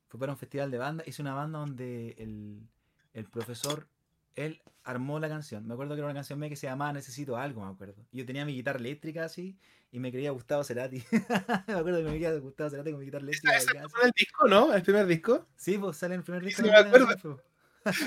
Fue 0.08 0.20
para 0.20 0.32
un 0.32 0.38
festival 0.38 0.70
de 0.70 0.78
bandas, 0.78 1.08
hice 1.08 1.22
una 1.22 1.34
banda 1.34 1.58
donde 1.58 2.14
el, 2.18 2.68
el 3.12 3.24
profesor 3.24 3.88
él 4.36 4.62
armó 4.82 5.18
la 5.18 5.28
canción. 5.28 5.66
Me 5.66 5.74
acuerdo 5.74 5.94
que 5.94 6.00
era 6.00 6.06
una 6.06 6.14
canción 6.14 6.38
mía 6.38 6.48
que 6.48 6.56
se 6.56 6.66
llamaba 6.66 6.92
Necesito 6.92 7.36
algo, 7.36 7.64
me 7.64 7.72
acuerdo. 7.72 8.04
Y 8.12 8.18
yo 8.18 8.26
tenía 8.26 8.44
mi 8.44 8.54
guitarra 8.54 8.78
eléctrica 8.78 9.24
así 9.24 9.56
y 9.90 10.00
me 10.00 10.10
creía 10.10 10.30
Gustavo 10.30 10.64
Cerati. 10.64 11.02
me 11.68 11.74
acuerdo 11.74 11.98
que 11.98 12.04
me 12.04 12.10
creía 12.10 12.32
Gustavo 12.34 12.70
Cerati 12.70 12.90
con 12.90 13.00
mi 13.00 13.06
guitarra 13.06 13.24
eléctrica. 13.24 13.56
¿Ese 13.56 13.70
el 14.02 14.10
disco, 14.14 14.48
no? 14.48 14.74
¿El 14.74 14.82
primer 14.82 15.06
disco? 15.06 15.46
Sí, 15.56 15.78
pues 15.78 15.96
sale 15.96 16.14
en 16.14 16.20
el 16.20 16.24
primer 16.24 16.44
disco. 16.44 16.62
Sí, 16.64 16.68
me 16.68 16.76
acuerdo. 16.76 17.40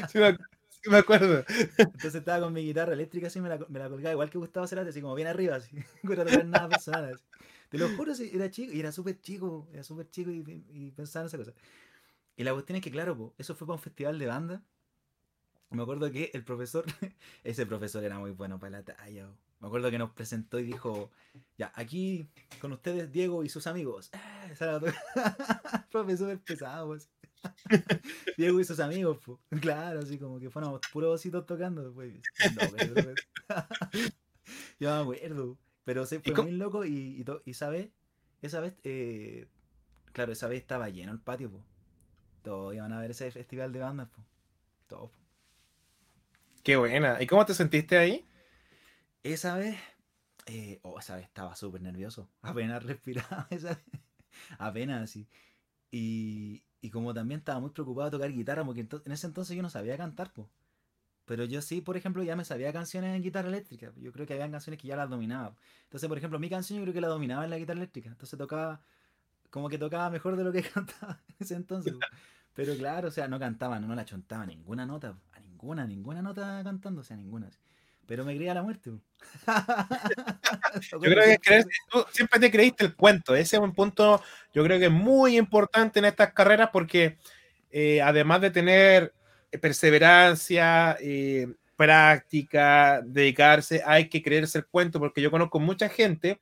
sí, 0.10 0.18
me, 0.18 0.26
acuerdo. 0.28 0.57
Entonces 1.78 2.16
estaba 2.16 2.42
con 2.42 2.54
mi 2.54 2.64
guitarra 2.64 2.94
eléctrica 2.94 3.28
así, 3.28 3.40
me 3.42 3.50
la, 3.50 3.60
me 3.70 3.80
la 3.80 3.90
colgaba 3.90 4.14
igual 4.14 4.30
que 4.30 4.38
Gustavo 4.38 4.68
Cerati, 4.68 4.90
así 4.90 5.02
como 5.02 5.16
bien 5.16 5.28
arriba, 5.28 5.56
así. 5.56 5.76
No 6.04 6.16
tocar 6.16 6.46
nada 6.46 6.70
personal. 6.70 7.20
Te 7.70 7.78
lo 7.78 7.90
juro, 7.90 8.14
era 8.14 8.50
chico, 8.50 8.74
y 8.74 8.80
era 8.80 8.92
súper 8.92 9.20
chico, 9.20 9.68
era 9.74 9.84
súper 9.84 10.10
chico 10.10 10.32
y, 10.32 10.64
y, 10.70 10.92
pensaba 10.92 11.24
en 11.24 11.28
esa 11.28 11.38
cosa. 11.38 11.54
Y 12.38 12.44
la 12.44 12.54
cuestión 12.54 12.78
es 12.78 12.82
que, 12.82 12.92
claro, 12.92 13.34
eso 13.38 13.56
fue 13.56 13.68
para 13.68 13.76
un 13.76 13.82
festival 13.82 14.18
de 14.20 14.26
banda 14.28 14.64
me 15.70 15.84
acuerdo 15.84 16.10
que 16.12 16.32
el 16.34 16.44
profesor, 16.44 16.86
ese 17.44 17.66
profesor 17.66 18.04
era 18.04 18.20
muy 18.20 18.32
bueno 18.32 18.60
para 18.60 18.72
la 18.72 18.84
talla. 18.84 19.30
Me 19.60 19.68
acuerdo 19.68 19.90
que 19.90 19.98
nos 19.98 20.12
presentó 20.12 20.60
y 20.60 20.64
dijo, 20.64 21.12
ya, 21.58 21.72
aquí 21.76 22.30
con 22.62 22.72
ustedes 22.72 23.12
Diego 23.12 23.44
y 23.44 23.50
sus 23.50 23.68
amigos. 23.68 24.12
Profesor 25.92 26.40
pesado. 26.40 26.88
Pues. 26.88 27.10
Diego 28.38 28.60
y 28.60 28.66
sus 28.66 28.80
amigos, 28.80 29.20
claro, 29.62 30.00
así 30.00 30.18
como 30.18 30.40
que 30.40 30.50
fuéramos 30.50 30.82
puros 30.92 31.16
ositos 31.16 31.46
tocando. 31.46 31.94
Pues. 31.94 32.14
Yo 34.80 34.90
me 34.90 35.02
acuerdo, 35.02 35.58
pero 35.84 36.06
se 36.06 36.20
fue 36.20 36.44
muy 36.44 36.52
loco 36.52 36.86
y, 36.86 37.26
y, 37.46 37.52
esa 37.52 37.70
vez, 37.70 37.90
esa 38.42 38.60
vez, 38.60 38.74
eh, 38.84 39.48
claro, 40.14 40.32
esa 40.32 40.48
vez 40.48 40.60
estaba 40.60 40.90
lleno 40.90 41.12
el 41.12 41.20
patio. 41.20 41.52
pues. 41.52 41.64
Todos 42.44 42.74
iban 42.76 42.94
a 42.94 43.00
ver 43.00 43.12
ese 43.12 43.30
festival 43.32 43.72
de 43.74 43.80
bandas. 43.80 44.10
pues. 44.14 44.26
Todos. 44.88 45.12
Qué 46.64 46.76
buena. 46.76 47.22
¿Y 47.22 47.28
cómo 47.28 47.46
te 47.46 47.54
sentiste 47.54 47.98
ahí? 47.98 48.28
Esa 49.24 49.56
vez, 49.56 49.78
eh, 50.48 50.80
oh, 50.84 51.00
esa 51.00 51.16
vez 51.16 51.26
estaba 51.26 51.56
súper 51.56 51.82
nervioso. 51.82 52.30
Apenas 52.42 52.84
respiraba, 52.84 53.48
esa 53.50 53.70
vez. 53.70 54.02
Apenas 54.58 55.04
así. 55.04 55.28
Y, 55.92 56.64
y, 56.82 56.90
como 56.90 57.14
también 57.14 57.40
estaba 57.40 57.60
muy 57.60 57.72
preocupado 57.72 58.10
de 58.10 58.18
tocar 58.18 58.32
guitarra, 58.32 58.64
porque 58.66 58.82
en 58.82 59.12
ese 59.12 59.28
entonces 59.28 59.56
yo 59.56 59.62
no 59.62 59.70
sabía 59.70 59.98
cantar, 59.98 60.32
pues. 60.34 60.48
Pero 61.26 61.44
yo 61.44 61.62
sí, 61.62 61.82
por 61.82 61.98
ejemplo, 61.98 62.24
ya 62.24 62.36
me 62.36 62.46
sabía 62.46 62.72
canciones 62.72 63.16
en 63.16 63.22
guitarra 63.22 63.50
eléctrica. 63.50 63.92
Yo 63.98 64.14
creo 64.14 64.26
que 64.26 64.34
había 64.34 64.50
canciones 64.50 64.80
que 64.80 64.88
ya 64.88 64.96
las 64.96 65.10
dominaba. 65.10 65.56
Entonces, 65.84 66.08
por 66.08 66.18
ejemplo, 66.18 66.40
mi 66.40 66.50
canción 66.50 66.80
yo 66.80 66.84
creo 66.86 66.94
que 66.94 67.02
la 67.02 67.10
dominaba 67.10 67.44
en 67.44 67.50
la 67.50 67.58
guitarra 67.58 67.80
eléctrica. 67.80 68.10
Entonces 68.10 68.40
tocaba, 68.40 68.82
como 69.50 69.68
que 69.68 69.78
tocaba 69.78 70.10
mejor 70.10 70.38
de 70.38 70.46
lo 70.46 70.54
que 70.54 70.62
cantaba 70.74 71.20
en 71.28 71.36
ese 71.40 71.56
entonces. 71.56 71.96
Pero 72.54 72.76
claro, 72.76 73.10
o 73.10 73.12
sea, 73.12 73.28
no 73.28 73.40
cantaba, 73.40 73.80
no, 73.80 73.88
no 73.88 73.96
la 73.96 74.06
chontaba 74.06 74.46
ninguna 74.46 74.86
nota 74.86 75.18
ninguna, 75.58 75.88
ninguna 75.88 76.22
nota 76.22 76.62
cantando, 76.64 77.02
o 77.02 77.04
sea, 77.04 77.18
ninguna. 77.18 77.50
Pero 78.08 78.24
me 78.24 78.36
creía 78.36 78.54
la 78.54 78.64
muerte. 78.64 78.90
yo 80.92 81.00
creo 81.00 81.38
que 81.42 81.64
tú 81.92 82.06
siempre 82.12 82.40
te 82.40 82.50
creíste 82.50 82.86
el 82.86 82.96
cuento. 82.96 83.36
Ese 83.36 83.58
es 83.58 83.62
un 83.62 83.74
punto, 83.74 84.22
yo 84.54 84.64
creo 84.64 84.80
que 84.80 84.86
es 84.86 84.92
muy 84.92 85.38
importante 85.38 86.00
en 86.00 86.06
estas 86.06 86.34
carreras 86.34 86.70
porque 86.72 87.18
eh, 87.70 88.02
además 88.02 88.42
de 88.42 88.52
tener 88.52 89.14
perseverancia, 89.62 90.98
eh, 91.02 91.48
práctica, 91.76 93.02
dedicarse, 93.04 93.84
hay 93.86 94.10
que 94.10 94.24
creerse 94.24 94.60
el 94.60 94.66
cuento 94.66 95.00
porque 95.00 95.22
yo 95.22 95.30
conozco 95.30 95.60
mucha 95.60 95.90
gente 95.90 96.40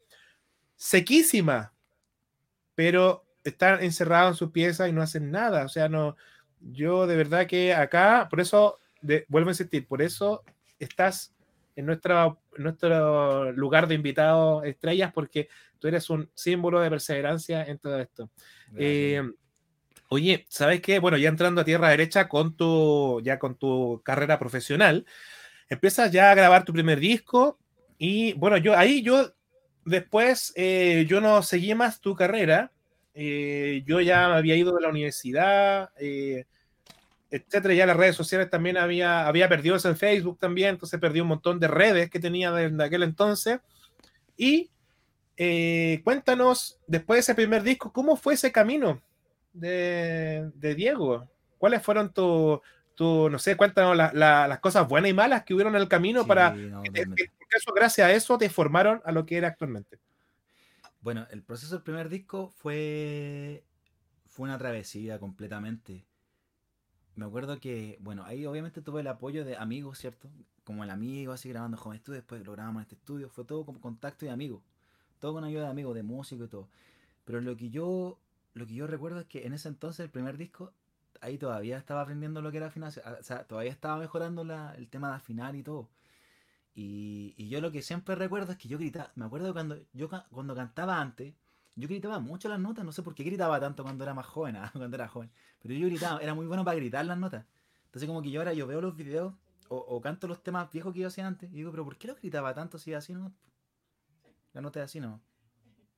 sequísima, 0.76 1.74
pero 2.76 3.26
están 3.44 3.84
encerrados 3.84 4.34
en 4.34 4.38
su 4.38 4.52
pieza 4.52 4.88
y 4.88 4.94
no 4.94 5.02
hacen 5.02 5.32
nada. 5.32 5.66
O 5.66 5.70
sea, 5.70 5.90
no, 5.90 6.16
yo 6.60 7.08
de 7.08 7.16
verdad 7.16 7.48
que 7.48 7.74
acá, 7.74 8.28
por 8.30 8.40
eso 8.40 8.78
vuelvo 9.28 9.50
a 9.50 9.54
insistir, 9.54 9.88
por 9.88 10.02
eso 10.02 10.44
estás 10.80 11.35
en 11.76 11.86
nuestro, 11.86 12.42
nuestro 12.58 13.52
lugar 13.52 13.88
de 13.88 13.96
invitados 13.96 14.66
estrellas, 14.66 15.12
porque 15.14 15.50
tú 15.80 15.88
eres 15.88 16.10
un 16.10 16.30
símbolo 16.34 16.80
de 16.80 16.90
perseverancia 16.90 17.64
en 17.66 17.78
todo 17.78 18.00
esto. 18.00 18.30
Eh, 18.78 19.22
oye, 20.10 20.46
¿sabes 20.50 20.82
qué? 20.82 21.00
Bueno, 21.00 21.18
ya 21.18 21.30
entrando 21.30 21.62
a 21.62 21.66
tierra 21.66 21.90
derecha 21.90 22.30
con 22.30 22.56
tu, 22.56 23.22
ya 23.24 23.40
con 23.40 23.56
tu 23.56 24.02
carrera 24.04 24.40
profesional, 24.40 25.06
empiezas 25.70 26.12
ya 26.12 26.32
a 26.32 26.36
grabar 26.36 26.64
tu 26.64 26.74
primer 26.74 27.00
disco 27.00 27.60
y 27.98 28.34
bueno, 28.34 28.58
yo 28.58 28.78
ahí 28.78 29.02
yo 29.02 29.34
después 29.86 30.54
eh, 30.56 31.06
yo 31.08 31.22
no 31.22 31.42
seguí 31.44 31.76
más 31.76 32.02
tu 32.02 32.16
carrera, 32.16 32.72
eh, 33.14 33.84
yo 33.86 34.02
ya 34.02 34.36
había 34.36 34.56
ido 34.56 34.74
de 34.74 34.82
la 34.82 34.90
universidad, 34.90 35.92
etcétera. 37.36 37.74
Ya 37.74 37.86
las 37.86 37.98
redes 37.98 38.16
sociales 38.16 38.50
también 38.50 38.78
había, 38.78 39.28
había 39.28 39.50
perdido 39.50 39.76
eso 39.76 39.90
en 39.90 39.98
Facebook 39.98 40.40
también, 40.40 40.70
entonces 40.70 41.00
perdí 41.00 41.20
un 41.20 41.28
montón 41.28 41.60
de 41.60 41.68
redes 41.68 42.10
que 42.10 42.20
tenía 42.20 42.52
desde 42.52 42.84
aquel 42.84 43.04
entonces. 43.04 43.60
Y 44.38 44.70
eh, 45.38 46.02
cuéntanos, 46.04 46.80
después 46.88 47.18
de 47.18 47.20
ese 47.22 47.36
primer 47.36 47.64
disco, 47.64 47.92
¿cómo 47.92 48.16
fue 48.16 48.36
ese 48.36 48.52
camino 48.52 49.02
de, 49.54 50.50
Diego? 50.76 51.30
¿Cuáles 51.58 51.84
fueron 51.84 52.14
tus, 52.14 52.60
tu, 52.96 53.30
no 53.30 53.38
sé, 53.38 53.58
cuéntanos 53.58 53.96
las 53.96 54.60
cosas 54.60 54.88
buenas 54.88 55.12
y 55.12 55.14
malas 55.14 55.44
que 55.44 55.54
hubieron 55.54 55.76
en 55.76 55.82
el 55.82 55.88
camino 55.90 56.26
para 56.26 56.54
que, 56.54 57.30
eso, 57.56 57.74
gracias 57.74 58.08
a 58.08 58.14
eso 58.14 58.38
te 58.38 58.50
formaron 58.50 59.02
a 59.04 59.12
lo 59.12 59.26
que 59.26 59.38
era 59.38 59.50
actualmente? 59.50 60.00
Bueno, 61.02 61.28
el 61.32 61.44
proceso 61.44 61.76
del 61.76 61.84
primer 61.84 62.10
disco 62.10 62.50
fue, 62.50 63.64
fue 64.26 64.46
una 64.46 64.58
travesía 64.58 65.20
completamente 65.20 66.06
me 67.16 67.26
acuerdo 67.26 67.60
que, 67.60 67.98
bueno, 68.02 68.24
ahí 68.26 68.46
obviamente 68.46 68.82
tuve 68.82 69.02
el 69.02 69.08
apoyo 69.08 69.46
de 69.46 69.56
amigos, 69.58 70.00
¿cierto? 70.00 70.30
Como 70.64 70.84
el 70.84 70.90
amigo, 70.90 71.34
así 71.34 71.50
grabando 71.50 71.78
Joven 71.78 71.98
Estudio, 71.98 72.18
después 72.18 72.46
lo 72.46 72.52
grabamos 72.52 72.82
en 72.82 72.84
este 72.84 72.96
estudio, 72.96 73.30
fue 73.30 73.46
todo 73.46 73.66
como 73.66 73.80
contacto 73.80 74.26
y 74.26 74.30
amigos, 74.30 74.62
todo 75.20 75.34
con 75.34 75.44
ayuda 75.44 75.64
de 75.66 75.70
amigos, 75.70 75.96
de 75.96 76.04
músico 76.04 76.46
y 76.46 76.48
todo. 76.48 76.68
Pero 77.26 77.42
lo 77.42 77.56
que 77.56 77.70
yo, 77.70 78.20
lo 78.54 78.68
que 78.68 78.74
yo 78.76 78.88
recuerdo 78.88 79.22
es 79.22 79.26
que 79.28 79.46
en 79.46 79.54
ese 79.54 79.70
entonces, 79.70 80.02
el 80.02 80.12
primer 80.12 80.38
disco, 80.38 80.74
ahí 81.22 81.38
todavía 81.38 81.78
estaba 81.78 82.02
aprendiendo 82.02 82.42
lo 82.42 82.52
que 82.52 82.58
era 82.58 82.68
afinación, 82.68 83.06
o 83.20 83.24
sea, 83.24 83.46
todavía 83.46 83.72
estaba 83.72 83.98
mejorando 83.98 84.44
la, 84.44 84.74
el 84.76 84.90
tema 84.90 85.10
de 85.10 85.16
afinar 85.16 85.56
y 85.56 85.64
todo. 85.64 85.90
Y, 86.76 87.34
y, 87.38 87.48
yo 87.50 87.62
lo 87.62 87.72
que 87.72 87.82
siempre 87.82 88.16
recuerdo 88.16 88.52
es 88.52 88.58
que 88.58 88.68
yo 88.68 88.78
gritaba, 88.78 89.12
me 89.16 89.26
acuerdo 89.26 89.54
cuando 89.54 89.78
yo 89.94 90.10
cuando 90.32 90.56
cantaba 90.56 91.00
antes, 91.00 91.34
yo 91.76 91.88
gritaba 91.88 92.20
mucho 92.20 92.48
las 92.50 92.60
notas, 92.60 92.86
no 92.86 92.92
sé 92.92 93.04
por 93.04 93.16
qué 93.16 93.24
gritaba 93.24 93.60
tanto 93.60 93.84
cuando 93.84 94.04
era 94.04 94.14
más 94.14 94.26
joven, 94.26 94.56
ah, 94.58 94.72
cuando 94.74 94.96
era 94.96 95.08
joven. 95.08 95.32
Pero 95.62 95.74
yo 95.74 95.88
gritaba, 95.88 96.20
era 96.20 96.34
muy 96.34 96.46
bueno 96.46 96.64
para 96.64 96.78
gritar 96.78 97.06
las 97.06 97.18
notas. 97.18 97.46
Entonces 97.86 98.08
como 98.08 98.22
que 98.22 98.32
yo 98.32 98.42
ahora 98.42 98.54
yo 98.54 98.68
veo 98.68 98.82
los 98.82 98.96
videos 98.96 99.34
o, 99.68 100.00
canto 100.00 100.28
los 100.28 100.44
temas 100.44 100.72
viejos 100.72 100.94
que 100.94 101.00
yo 101.00 101.08
hacía 101.08 101.26
antes 101.26 101.50
y 101.52 101.56
digo, 101.56 101.72
pero 101.72 101.84
¿por 101.84 101.98
qué 101.98 102.08
lo 102.08 102.16
gritaba 102.16 102.54
tanto 102.54 102.78
si 102.78 102.94
así 102.94 103.14
no? 103.14 103.34
La 104.54 104.62
nota 104.62 104.80
es 104.80 104.86
así 104.86 105.00
no. 105.00 105.22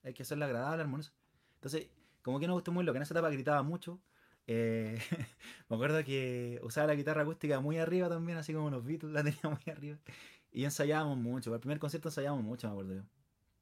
Hay 0.03 0.13
que 0.13 0.23
hacerla 0.23 0.45
agradable, 0.45 0.83
armoniosa. 0.83 1.11
Entonces, 1.55 1.89
como 2.21 2.39
que 2.39 2.47
no 2.47 2.53
gustó 2.53 2.71
muy 2.71 2.85
lo 2.85 2.93
que 2.93 2.97
en 2.97 3.03
esa 3.03 3.13
etapa 3.13 3.29
gritaba 3.29 3.61
mucho. 3.63 3.99
Eh, 4.47 4.97
me 5.69 5.75
acuerdo 5.75 6.03
que 6.03 6.59
usaba 6.63 6.87
la 6.87 6.95
guitarra 6.95 7.23
acústica 7.23 7.59
muy 7.59 7.77
arriba 7.77 8.07
también, 8.07 8.37
así 8.37 8.53
como 8.53 8.69
los 8.69 8.85
Beatles 8.85 9.11
la 9.11 9.23
tenía 9.23 9.41
muy 9.43 9.73
arriba. 9.73 9.97
Y 10.51 10.63
ensayábamos 10.63 11.17
mucho. 11.17 11.49
Para 11.49 11.55
el 11.57 11.61
primer 11.61 11.79
concierto 11.79 12.07
ensayábamos 12.07 12.45
mucho, 12.45 12.67
me 12.67 12.71
acuerdo 12.71 12.93
yo. 12.95 13.01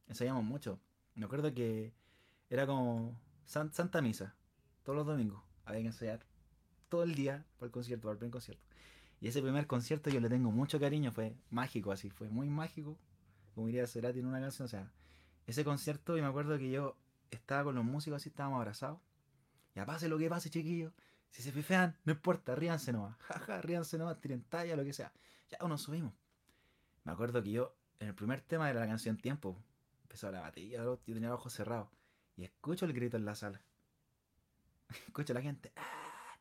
Ensayábamos 0.07 0.45
mucho. 0.45 0.80
Me 1.16 1.26
acuerdo 1.26 1.53
que 1.53 1.93
era 2.50 2.66
como 2.66 3.20
Santa 3.46 4.02
Misa, 4.02 4.36
todos 4.84 4.96
los 4.96 5.06
domingos. 5.06 5.43
Había 5.66 5.82
que 5.82 5.88
ensayar 5.88 6.26
todo 6.89 7.04
el 7.04 7.16
día 7.16 7.46
para 7.58 7.68
el 7.68 7.72
concierto, 7.72 8.04
para 8.04 8.14
el 8.14 8.20
primer 8.20 8.32
concierto. 8.32 8.64
Y 9.20 9.28
ese 9.28 9.41
primer 9.41 9.66
concierto 9.68 10.10
yo 10.10 10.20
le 10.20 10.30
tengo 10.30 10.52
mucho 10.52 10.80
cariño, 10.80 11.12
fue 11.12 11.36
mágico 11.50 11.91
así, 11.91 12.10
fue 12.10 12.30
muy 12.30 12.50
mágico. 12.50 12.98
Como 13.54 13.68
diría 13.68 13.88
Cerati 13.88 14.20
en 14.20 14.26
una 14.28 14.39
canción, 14.39 14.66
o 14.66 14.70
sea, 14.70 14.91
ese 15.48 15.64
concierto, 15.64 16.18
y 16.18 16.22
me 16.22 16.28
acuerdo 16.28 16.58
que 16.58 16.70
yo 16.70 16.98
estaba 17.32 17.64
con 17.64 17.76
los 17.76 17.86
músicos 17.86 18.18
así, 18.18 18.30
estábamos 18.30 18.58
abrazados. 18.58 19.00
Ya 19.74 19.86
pase 19.86 20.08
lo 20.08 20.18
que 20.18 20.30
pase, 20.30 20.50
chiquillos. 20.50 20.93
Si 21.30 21.41
se 21.41 21.52
fifean, 21.52 21.98
no 22.06 22.14
importa, 22.14 22.56
ríanse 22.56 22.93
nomás. 22.93 23.18
Jaja, 23.22 23.62
ríanse 23.62 23.98
nomás, 23.98 24.20
tiren 24.20 24.43
talla, 24.43 24.76
lo 24.76 24.84
que 24.84 24.93
sea. 24.93 25.12
Ya 25.50 25.58
nos 25.68 25.82
subimos. 25.82 26.14
Me 27.04 27.12
acuerdo 27.12 27.41
que 27.43 27.52
yo, 27.52 27.76
en 28.00 28.10
el 28.10 28.16
primer 28.16 28.41
tema 28.41 28.70
era 28.70 28.80
la 28.80 28.88
canción 28.88 29.18
Tiempo. 29.18 29.62
Empezó 30.04 30.32
la 30.32 30.41
batería, 30.41 30.84
yo 30.84 30.98
tenía 30.98 31.30
los 31.30 31.39
ojos 31.39 31.54
cerrados. 31.54 31.89
Y 32.38 32.43
escucho 32.43 32.86
el 32.86 32.93
grito 32.93 33.17
en 33.17 33.25
la 33.25 33.36
sala. 33.36 33.61
escucho 35.07 35.33
a 35.33 35.36
la 35.36 35.41
gente. 35.41 35.71
¡ah! 35.75 36.38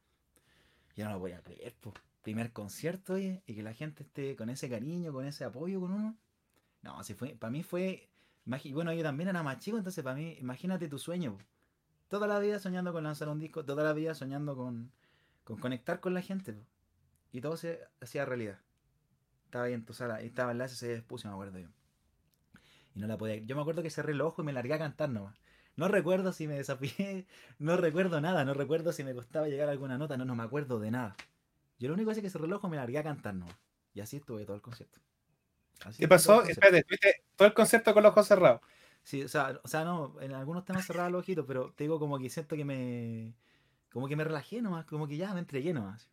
No 0.96 1.10
lo 1.10 1.18
voy 1.18 1.32
a 1.32 1.42
creer, 1.42 1.74
po. 1.80 1.92
Primer 2.22 2.52
concierto, 2.52 3.18
y 3.18 3.40
que 3.44 3.62
la 3.62 3.74
gente 3.74 4.02
esté 4.04 4.36
con 4.36 4.48
ese 4.48 4.70
cariño, 4.70 5.12
con 5.12 5.26
ese 5.26 5.44
apoyo 5.44 5.80
con 5.80 5.92
uno. 5.92 6.16
No, 6.82 7.02
si 7.02 7.14
fue, 7.14 7.30
para 7.30 7.50
mí 7.50 7.62
fue. 7.62 8.08
Bueno, 8.72 8.92
yo 8.92 9.02
también 9.02 9.28
era 9.28 9.42
más 9.42 9.58
chico, 9.58 9.76
entonces 9.76 10.04
para 10.04 10.16
mí, 10.16 10.36
imagínate 10.38 10.88
tu 10.88 10.98
sueño. 10.98 11.38
Toda 12.08 12.26
la 12.26 12.38
vida 12.38 12.58
soñando 12.58 12.92
con 12.92 13.04
lanzar 13.04 13.28
un 13.28 13.40
disco, 13.40 13.64
toda 13.64 13.82
la 13.82 13.92
vida 13.92 14.14
soñando 14.14 14.54
con, 14.56 14.92
con 15.44 15.58
conectar 15.58 16.00
con 16.00 16.14
la 16.14 16.22
gente. 16.22 16.54
Y 17.32 17.40
todo 17.40 17.56
se 17.56 17.80
hacía 18.00 18.24
realidad. 18.24 18.60
Estaba 19.46 19.64
ahí 19.64 19.72
en 19.72 19.84
tu 19.84 19.94
sala, 19.94 20.22
y 20.22 20.26
estaba 20.26 20.52
en 20.52 20.58
la 20.58 20.66
SC 20.66 20.94
Expuso, 20.94 21.28
me 21.28 21.34
acuerdo 21.34 21.58
yo. 21.58 21.68
Y 22.94 23.00
no 23.00 23.06
la 23.06 23.18
podía. 23.18 23.36
Yo 23.36 23.56
me 23.56 23.62
acuerdo 23.62 23.82
que 23.82 23.90
cerré 23.90 24.12
el 24.12 24.20
ojo 24.20 24.42
y 24.42 24.44
me 24.44 24.52
largué 24.52 24.74
a 24.74 24.78
cantar 24.78 25.08
nomás. 25.08 25.36
No 25.76 25.88
recuerdo 25.88 26.32
si 26.32 26.46
me 26.46 26.54
desafié, 26.54 27.26
no 27.58 27.76
recuerdo 27.76 28.20
nada, 28.20 28.44
no 28.44 28.54
recuerdo 28.54 28.92
si 28.92 29.04
me 29.04 29.14
costaba 29.14 29.48
llegar 29.48 29.68
a 29.68 29.72
alguna 29.72 29.98
nota, 29.98 30.16
no, 30.16 30.24
no 30.24 30.36
me 30.36 30.44
acuerdo 30.44 30.78
de 30.78 30.90
nada. 30.90 31.16
Yo 31.78 31.88
lo 31.88 31.94
único 31.94 32.12
que 32.12 32.20
es 32.20 32.32
que 32.32 32.38
ojo 32.38 32.66
y 32.66 32.70
me 32.70 32.76
largué 32.76 32.98
a 32.98 33.02
cantar 33.02 33.34
nomás. 33.34 33.56
Y 33.92 34.00
así 34.00 34.16
estuve 34.16 34.44
todo 34.44 34.56
el 34.56 34.62
concierto. 34.62 35.00
¿Qué 35.98 36.08
pasó? 36.08 36.42
Espérate, 36.42 36.84
¿tuviste 36.84 37.22
todo 37.36 37.48
el 37.48 37.54
concierto 37.54 37.92
con 37.92 38.02
los 38.02 38.10
ojos 38.10 38.26
cerrados? 38.26 38.60
Sí, 39.02 39.22
o 39.22 39.28
sea, 39.28 39.60
o 39.62 39.68
sea, 39.68 39.84
no, 39.84 40.16
en 40.20 40.32
algunos 40.32 40.64
temas 40.64 40.86
cerraba 40.86 41.10
los 41.10 41.20
ojitos, 41.20 41.44
pero 41.46 41.72
te 41.76 41.84
digo 41.84 41.98
como 41.98 42.18
que 42.18 42.30
siento 42.30 42.56
que 42.56 42.64
me. 42.64 43.34
Como 43.90 44.08
que 44.08 44.16
me 44.16 44.24
relajé 44.24 44.62
nomás, 44.62 44.86
como 44.86 45.06
que 45.06 45.16
ya 45.16 45.32
me 45.34 45.40
entregué 45.40 45.72
nomás. 45.72 46.08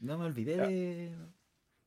No 0.00 0.18
me 0.18 0.24
olvidé 0.24 0.56
de. 0.56 1.16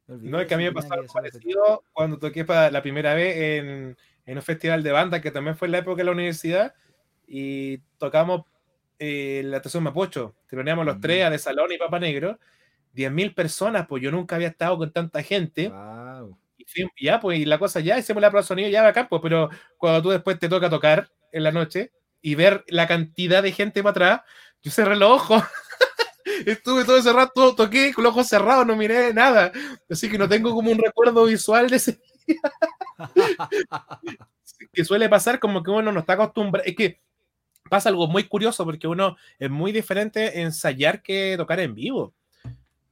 no, 0.07 0.39
es 0.39 0.47
que 0.47 0.53
a 0.53 0.57
mí 0.57 0.63
me 0.63 0.71
pasó 0.71 0.93
algo 0.93 1.11
parecido 1.11 1.83
cuando 1.91 2.17
toqué 2.17 2.45
para 2.45 2.71
la 2.71 2.81
primera 2.81 3.13
vez 3.13 3.35
en, 3.37 3.97
en, 4.25 4.37
un 4.37 4.41
festival 4.41 4.81
de 4.81 4.91
banda 4.91 5.21
que 5.21 5.29
también 5.29 5.57
fue 5.57 5.67
en 5.67 5.73
la 5.73 5.77
época 5.79 5.97
de 5.97 6.05
la 6.05 6.11
universidad 6.11 6.73
y 7.29 7.77
tocamos 7.97 8.41
eh, 8.97 9.43
la 9.45 9.57
estación 9.57 9.83
Mapocho. 9.83 10.35
Teníamos 10.49 10.85
los 10.85 10.99
tres 10.99 11.27
mm. 11.27 11.31
de 11.31 11.39
Salón 11.39 11.71
y 11.71 11.77
Papa 11.77 11.99
Negro. 11.99 12.39
10.000 12.95 13.35
personas, 13.35 13.85
pues 13.87 14.01
yo 14.01 14.11
nunca 14.11 14.35
había 14.35 14.47
estado 14.47 14.77
con 14.77 14.91
tanta 14.91 15.21
gente. 15.21 15.69
Wow 15.69 16.37
ya, 16.99 17.19
pues, 17.19 17.39
y 17.39 17.45
la 17.45 17.59
cosa 17.59 17.79
ya, 17.79 17.97
hicimos 17.97 18.21
la 18.21 18.29
prueba 18.29 18.43
de 18.43 18.47
sonido, 18.47 18.69
ya 18.69 18.87
acá, 18.87 19.07
pues, 19.07 19.21
pero 19.21 19.49
cuando 19.77 20.01
tú 20.01 20.09
después 20.09 20.37
te 20.39 20.49
toca 20.49 20.69
tocar 20.69 21.09
en 21.31 21.43
la 21.43 21.51
noche 21.51 21.91
y 22.21 22.35
ver 22.35 22.63
la 22.67 22.87
cantidad 22.87 23.41
de 23.43 23.51
gente 23.51 23.81
para 23.81 23.91
atrás, 23.91 24.21
yo 24.61 24.71
cerré 24.71 24.95
los 24.95 25.09
ojos. 25.09 25.43
Estuve 26.45 26.85
todo 26.85 26.97
ese 26.97 27.13
rato, 27.13 27.55
toqué 27.55 27.93
con 27.93 28.03
los 28.03 28.11
ojos 28.11 28.27
cerrados, 28.27 28.65
no 28.65 28.75
miré 28.75 29.13
nada. 29.13 29.51
Así 29.89 30.09
que 30.09 30.17
no 30.17 30.29
tengo 30.29 30.53
como 30.53 30.71
un 30.71 30.77
recuerdo 30.77 31.25
visual 31.25 31.69
de 31.69 31.77
ese 31.77 31.99
día. 32.27 32.39
que 34.73 34.85
suele 34.85 35.09
pasar 35.09 35.39
como 35.39 35.63
que 35.63 35.71
uno 35.71 35.91
no 35.91 36.01
está 36.01 36.13
acostumbrado. 36.13 36.67
Es 36.67 36.75
que 36.75 37.01
pasa 37.69 37.89
algo 37.89 38.07
muy 38.07 38.23
curioso 38.25 38.65
porque 38.65 38.87
uno 38.87 39.17
es 39.37 39.49
muy 39.49 39.71
diferente 39.71 40.41
ensayar 40.41 41.01
que 41.01 41.35
tocar 41.37 41.59
en 41.59 41.75
vivo. 41.75 42.13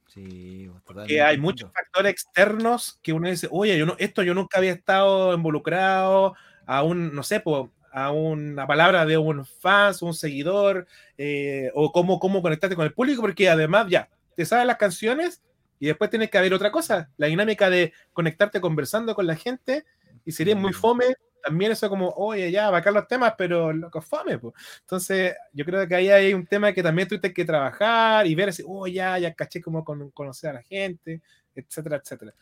Sí, 0.08 0.70
que 1.06 1.22
hay 1.22 1.38
muchos 1.38 1.72
factores 1.72 2.12
externos 2.12 3.00
que 3.04 3.14
uno 3.14 3.30
dice, 3.30 3.48
oye, 3.52 3.78
yo 3.78 3.86
no, 3.86 3.96
esto 4.00 4.24
yo 4.24 4.34
nunca 4.34 4.58
había 4.58 4.72
estado 4.72 5.34
involucrado 5.34 6.36
a 6.66 6.82
un, 6.82 7.14
no 7.14 7.24
sé, 7.24 7.44
a 7.92 8.12
una 8.12 8.66
palabra 8.66 9.06
de 9.06 9.18
un 9.18 9.46
fan, 9.46 9.94
un 10.02 10.14
seguidor, 10.14 10.88
eh, 11.18 11.72
o 11.76 11.92
cómo, 11.92 12.20
cómo 12.20 12.42
conectarte 12.42 12.76
con 12.76 12.86
el 12.86 12.94
público, 12.94 13.22
porque 13.22 13.50
además 13.50 13.88
ya, 13.90 14.10
te 14.36 14.46
sabes 14.46 14.66
las 14.66 14.78
canciones 14.78 15.44
y 15.80 15.88
después 15.88 16.10
tienes 16.10 16.30
que 16.30 16.38
haber 16.38 16.54
otra 16.54 16.72
cosa, 16.72 17.10
la 17.18 17.28
dinámica 17.28 17.70
de 17.70 17.94
conectarte 18.14 18.62
conversando 18.62 19.14
con 19.14 19.28
la 19.28 19.36
gente 19.36 19.86
y 20.26 20.32
sería 20.32 20.56
muy 20.56 20.74
fome 20.74 21.06
también 21.44 21.72
eso 21.72 21.90
como, 21.90 22.10
oye, 22.10 22.52
ya, 22.52 22.70
bacán 22.70 22.94
los 22.94 23.08
temas, 23.08 23.34
pero 23.38 23.72
loco, 23.74 24.02
fome, 24.02 24.38
pues. 24.38 24.54
Entonces, 24.82 25.36
yo 25.54 25.66
creo 25.66 25.88
que 25.88 25.96
ahí 25.96 26.10
hay 26.10 26.34
un 26.34 26.46
tema 26.46 26.74
que 26.74 26.84
también 26.84 27.08
tuviste 27.08 27.34
que 27.34 27.46
trabajar 27.46 28.28
y 28.28 28.36
ver 28.36 28.54
si, 28.54 28.64
oh, 28.66 28.88
ya, 28.88 29.18
ya 29.18 29.34
caché 29.34 29.62
cómo 29.62 29.84
conocer 29.84 30.50
a 30.50 30.54
la 30.54 30.64
gente, 30.64 31.22
etcétera, 31.56 31.98
etcétera. 31.98 32.34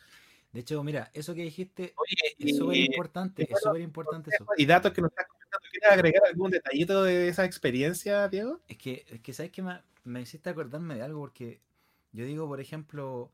De 0.52 0.60
hecho, 0.60 0.82
mira, 0.82 1.10
eso 1.12 1.34
que 1.34 1.42
dijiste 1.42 1.94
es 2.38 2.56
súper 2.56 2.78
importante, 2.78 3.42
es 3.42 3.60
súper 3.60 3.82
importante 3.82 4.30
eso. 4.34 4.46
Y 4.56 4.64
datos 4.64 4.92
que 4.92 5.02
nos 5.02 5.10
estás 5.10 5.26
comentando, 5.26 5.68
¿quieres 5.70 5.90
agregar 5.90 6.22
algún 6.26 6.50
detallito 6.50 7.02
de 7.02 7.28
esa 7.28 7.44
experiencia, 7.44 8.26
Diego? 8.28 8.60
Es 8.66 8.78
que, 8.78 9.04
es 9.08 9.20
que 9.20 9.34
¿sabes 9.34 9.52
que 9.52 9.62
me, 9.62 9.82
me 10.04 10.22
hiciste 10.22 10.48
acordarme 10.48 10.94
de 10.94 11.02
algo? 11.02 11.20
Porque 11.20 11.60
yo 12.12 12.24
digo, 12.24 12.48
por 12.48 12.60
ejemplo, 12.60 13.30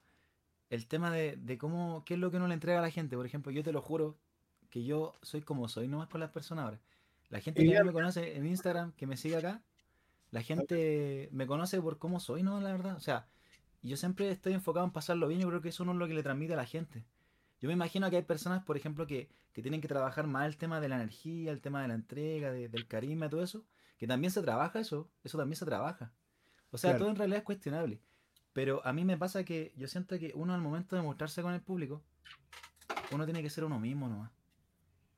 el 0.68 0.88
tema 0.88 1.12
de, 1.12 1.36
de 1.36 1.58
cómo, 1.58 2.02
qué 2.04 2.14
es 2.14 2.20
lo 2.20 2.30
que 2.30 2.38
uno 2.38 2.48
le 2.48 2.54
entrega 2.54 2.80
a 2.80 2.82
la 2.82 2.90
gente. 2.90 3.14
Por 3.14 3.26
ejemplo, 3.26 3.52
yo 3.52 3.62
te 3.62 3.70
lo 3.70 3.82
juro, 3.82 4.18
que 4.72 4.82
yo 4.82 5.14
soy 5.20 5.42
como 5.42 5.68
soy 5.68 5.86
nomás 5.86 6.08
con 6.08 6.18
las 6.18 6.30
personas 6.30 6.64
ahora. 6.64 6.80
La 7.28 7.40
gente 7.40 7.62
que 7.62 7.84
me 7.84 7.92
conoce 7.92 8.36
en 8.36 8.46
Instagram, 8.46 8.92
que 8.92 9.06
me 9.06 9.18
sigue 9.18 9.36
acá, 9.36 9.62
la 10.30 10.42
gente 10.42 11.28
me 11.30 11.46
conoce 11.46 11.80
por 11.82 11.98
cómo 11.98 12.20
soy, 12.20 12.42
¿no? 12.42 12.58
La 12.58 12.72
verdad. 12.72 12.96
O 12.96 13.00
sea, 13.00 13.28
yo 13.82 13.98
siempre 13.98 14.30
estoy 14.30 14.54
enfocado 14.54 14.86
en 14.86 14.92
pasarlo 14.92 15.28
bien. 15.28 15.42
Yo 15.42 15.48
creo 15.48 15.60
que 15.60 15.68
eso 15.68 15.84
no 15.84 15.92
es 15.92 15.98
lo 15.98 16.08
que 16.08 16.14
le 16.14 16.22
transmite 16.22 16.54
a 16.54 16.56
la 16.56 16.64
gente. 16.64 17.04
Yo 17.60 17.68
me 17.68 17.74
imagino 17.74 18.08
que 18.08 18.16
hay 18.16 18.22
personas, 18.22 18.64
por 18.64 18.78
ejemplo, 18.78 19.06
que, 19.06 19.28
tienen 19.52 19.82
que 19.82 19.88
trabajar 19.88 20.26
más 20.26 20.46
el 20.46 20.56
tema 20.56 20.80
de 20.80 20.88
la 20.88 20.96
energía, 20.96 21.52
el 21.52 21.60
tema 21.60 21.82
de 21.82 21.88
la 21.88 21.94
entrega, 21.94 22.50
del 22.50 22.88
carisma, 22.88 23.28
todo 23.28 23.42
eso. 23.42 23.66
Que 23.98 24.06
también 24.06 24.30
se 24.30 24.40
trabaja 24.40 24.80
eso. 24.80 25.10
Eso 25.22 25.36
también 25.36 25.56
se 25.56 25.66
trabaja. 25.66 26.12
O 26.70 26.78
sea, 26.78 26.96
todo 26.96 27.10
en 27.10 27.16
realidad 27.16 27.40
es 27.40 27.44
cuestionable. 27.44 28.00
Pero 28.54 28.80
a 28.86 28.94
mí 28.94 29.04
me 29.04 29.18
pasa 29.18 29.44
que 29.44 29.74
yo 29.76 29.86
siento 29.86 30.18
que 30.18 30.32
uno 30.34 30.54
al 30.54 30.62
momento 30.62 30.96
de 30.96 31.02
mostrarse 31.02 31.42
con 31.42 31.52
el 31.52 31.60
público, 31.60 32.02
uno 33.10 33.26
tiene 33.26 33.42
que 33.42 33.50
ser 33.50 33.64
uno 33.64 33.78
mismo 33.78 34.08
nomás 34.08 34.30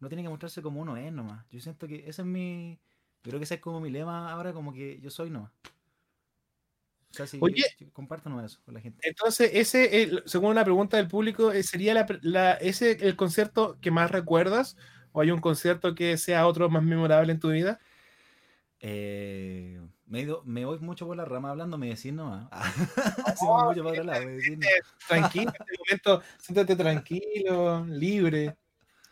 no 0.04 0.10
tiene 0.10 0.22
que 0.22 0.28
mostrarse 0.28 0.60
como 0.60 0.82
uno 0.82 0.98
es 0.98 1.10
nomás. 1.10 1.46
Yo 1.50 1.60
siento 1.60 1.88
que 1.88 2.04
ese 2.06 2.22
es 2.22 2.26
mi. 2.26 2.78
Yo 3.22 3.30
creo 3.30 3.40
que 3.40 3.44
ese 3.44 3.54
es 3.54 3.60
como 3.60 3.80
mi 3.80 3.90
lema 3.90 4.30
ahora, 4.30 4.52
como 4.52 4.72
que 4.72 5.00
yo 5.00 5.10
soy 5.10 5.30
nomás. 5.30 5.50
O 7.10 7.16
sea, 7.16 7.26
si 7.26 7.38
Oye, 7.40 7.64
compártanos 7.92 8.44
eso 8.44 8.60
con 8.64 8.74
la 8.74 8.80
gente. 8.80 8.98
Entonces, 9.08 9.50
ese, 9.54 10.10
según 10.26 10.50
una 10.50 10.64
pregunta 10.64 10.98
del 10.98 11.08
público, 11.08 11.52
eh, 11.52 11.62
¿sería 11.62 12.06
la, 12.20 12.52
ese 12.54 12.98
el 13.00 13.16
concierto 13.16 13.78
que 13.80 13.90
más 13.90 14.10
recuerdas? 14.10 14.76
¿O 15.12 15.22
hay 15.22 15.30
un 15.30 15.40
concierto 15.40 15.94
que 15.94 16.18
sea 16.18 16.46
otro 16.46 16.68
más 16.68 16.82
memorable 16.82 17.32
en 17.32 17.40
tu 17.40 17.50
vida? 17.50 17.80
Eh, 18.80 19.80
me, 20.04 20.26
me, 20.44 20.66
voy 20.66 20.78
mucho 20.80 21.06
por 21.06 21.16
la 21.16 21.24
rama 21.24 21.50
hablando, 21.50 21.78
me 21.78 21.88
decís 21.88 22.12
nomás. 22.12 22.48
Tranquilo, 25.08 25.50
en 25.50 25.62
este 25.62 25.78
momento, 25.78 26.22
siéntate 26.38 26.76
tranquilo, 26.76 27.86
libre 27.86 28.58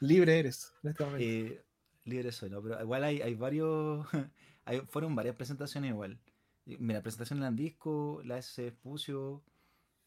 libre 0.03 0.38
eres 0.38 0.72
en 0.82 0.90
este. 0.90 1.05
Eh, 1.18 1.62
libre 2.05 2.32
soy, 2.32 2.50
¿no? 2.50 2.62
Pero 2.62 2.80
igual 2.82 3.05
hay, 3.05 3.22
hay 3.22 3.34
varios. 3.34 4.07
hay, 4.64 4.80
fueron 4.80 5.14
varias 5.14 5.36
presentaciones 5.36 5.90
igual. 5.90 6.18
Mira, 6.64 7.03
presentación 7.03 7.40
en 7.40 7.46
el 7.46 7.57
disco, 7.57 8.20
la 8.24 8.38
S 8.38 8.66
Espucio. 8.66 9.42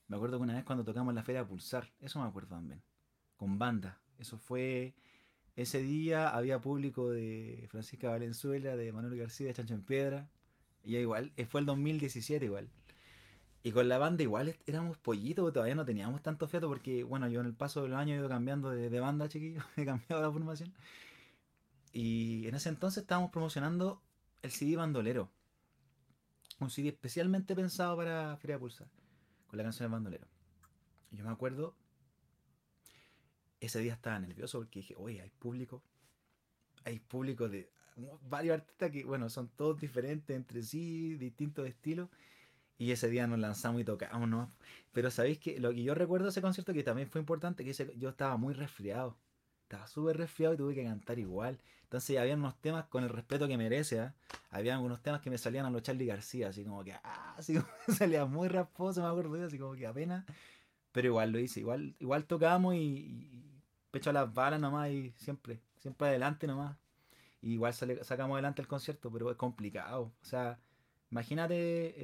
Me 0.08 0.18
acuerdo 0.18 0.38
que 0.38 0.43
una 0.43 0.54
vez 0.56 0.64
cuando 0.64 0.86
tocamos 0.86 1.14
la 1.14 1.24
Feria 1.24 1.48
Pulsar, 1.48 1.91
eso 2.00 2.20
me 2.20 2.28
acuerdo 2.28 2.50
también. 2.56 2.82
Con 3.38 3.58
banda. 3.58 4.00
Eso 4.20 4.38
fue. 4.38 4.93
Ese 5.56 5.82
día 5.82 6.30
había 6.30 6.60
público 6.60 7.10
de 7.10 7.68
Francisca 7.72 8.10
Valenzuela, 8.10 8.76
de 8.76 8.91
Manuel 8.91 9.18
García, 9.18 9.48
de 9.48 9.54
Chancho 9.54 9.74
en 9.74 9.84
Piedra. 9.84 10.30
Y 10.84 10.98
igual, 10.98 11.32
eh, 11.38 11.46
fue 11.46 11.62
el 11.62 11.66
2017 11.66 12.46
igual. 12.46 12.70
Y 13.66 13.72
con 13.72 13.89
la 13.89 13.97
banda 13.97 14.22
igual 14.22 14.55
éramos 14.68 14.95
pollitos, 14.99 15.51
todavía 15.51 15.74
no 15.74 15.84
teníamos 15.84 16.22
tanto 16.22 16.47
fiato 16.47 16.68
porque, 16.68 17.03
bueno, 17.03 17.28
yo 17.30 17.39
en 17.39 17.47
el 17.47 17.55
paso 17.55 17.82
de 17.82 17.88
los 17.89 17.97
años 17.97 18.18
he 18.18 18.20
ido 18.20 18.30
cambiando 18.30 18.70
de, 18.70 18.99
banda, 18.99 19.28
chiquillo, 19.28 19.63
he 19.76 19.84
cambiado 19.84 20.22
la 20.22 20.32
formación. 20.32 20.72
Y 21.91 22.47
en 22.47 22.53
ese 22.53 22.70
entonces 22.70 23.01
estábamos 23.01 23.32
promocionando 23.32 24.03
el 24.43 24.51
CD 24.51 24.76
Bandolero. 24.76 25.32
Un 26.59 26.70
CD 26.70 26.89
especialmente 26.89 27.55
pensado 27.55 27.97
para 27.97 28.38
Feria 28.38 28.59
Pulsar, 28.59 28.88
con 29.47 29.57
la 29.57 29.63
canción 29.63 29.89
de 29.89 29.93
Bandolero. 29.93 30.28
Y 31.09 31.18
yo 31.18 31.26
me 31.26 31.32
acuerdo, 31.32 31.76
ese 33.59 33.80
día 33.80 33.93
estaba 33.93 34.20
nervioso 34.20 34.59
porque 34.59 34.82
dije, 34.82 34.93
oye, 34.95 35.22
hay 35.22 35.32
público, 35.32 35.82
hay 36.84 36.99
público 36.99 37.49
de 37.49 37.72
varios 38.30 38.59
artistas 38.59 38.91
que, 38.91 39.03
bueno, 39.05 39.28
son 39.28 39.49
todos 39.49 39.82
diferentes 39.82 40.36
entre 40.36 40.61
sí, 40.61 41.16
distintos 41.16 41.68
estilos 41.68 42.09
Y 42.78 42.91
ese 42.91 43.09
día 43.09 43.26
nos 43.28 43.39
lanzamos 43.39 43.82
y 43.82 43.86
tocamos, 43.86 44.28
¿no? 44.28 44.49
Pero 44.91 45.09
sabéis 45.11 45.39
que 45.39 45.59
lo 45.59 45.71
que 45.71 45.84
yo 45.84 45.95
recuerdo 45.95 46.26
de 46.26 46.32
ese 46.32 46.41
concierto 46.41 46.73
que 46.73 46.84
también 46.84 47.09
fue 47.09 47.21
importante, 47.21 47.63
que 47.63 47.73
yo 47.97 48.09
estaba 48.09 48.38
muy 48.38 48.53
resfriado. 48.53 49.17
Estaba 49.63 49.88
súper 49.88 50.17
resfriado 50.17 50.53
y 50.53 50.57
tuve 50.57 50.76
que 50.76 50.84
cantar 50.84 51.17
igual. 51.19 51.59
Entonces 51.84 52.17
había 52.17 52.36
unos 52.36 52.59
temas 52.61 52.86
con 52.86 53.03
el 53.03 53.09
respeto 53.09 53.47
que 53.47 53.57
merece, 53.57 53.97
¿eh? 53.97 54.11
Había 54.49 54.73
algunos 54.76 55.01
temas 55.01 55.21
que 55.21 55.30
me 55.30 55.38
salían 55.38 55.65
a 55.65 55.69
los 55.69 55.82
Charlie 55.82 56.05
García, 56.05 56.49
así 56.49 56.63
como 56.63 56.84
que, 56.84 56.93
ah, 56.93 57.36
así 57.38 57.55
como 57.55 57.67
salía 57.95 58.26
muy 58.26 58.47
rasposo, 58.47 59.01
me 59.01 59.07
acuerdo, 59.07 59.45
así 59.45 59.57
como 59.57 59.73
que 59.76 59.88
apenas. 59.88 60.26
Pero 60.91 61.07
igual 61.07 61.32
lo 61.32 61.39
hice, 61.39 61.59
igual, 61.59 61.95
igual 61.99 62.26
tocamos 62.26 62.76
y, 62.76 63.61
pecho 63.91 64.09
a 64.09 64.13
las 64.13 64.34
balas 64.34 64.59
nomás 64.59 64.89
y 64.91 65.13
siempre, 65.17 65.61
siempre 65.80 66.07
adelante 66.09 66.47
nomás. 66.47 66.78
igual 67.41 67.73
sacamos 67.73 68.36
adelante 68.36 68.61
el 68.61 68.67
concierto, 68.67 69.11
pero 69.11 69.32
es 69.32 69.38
complicado. 69.38 70.11
O 70.21 70.26
sea, 70.26 70.59
imagínate, 71.16 71.95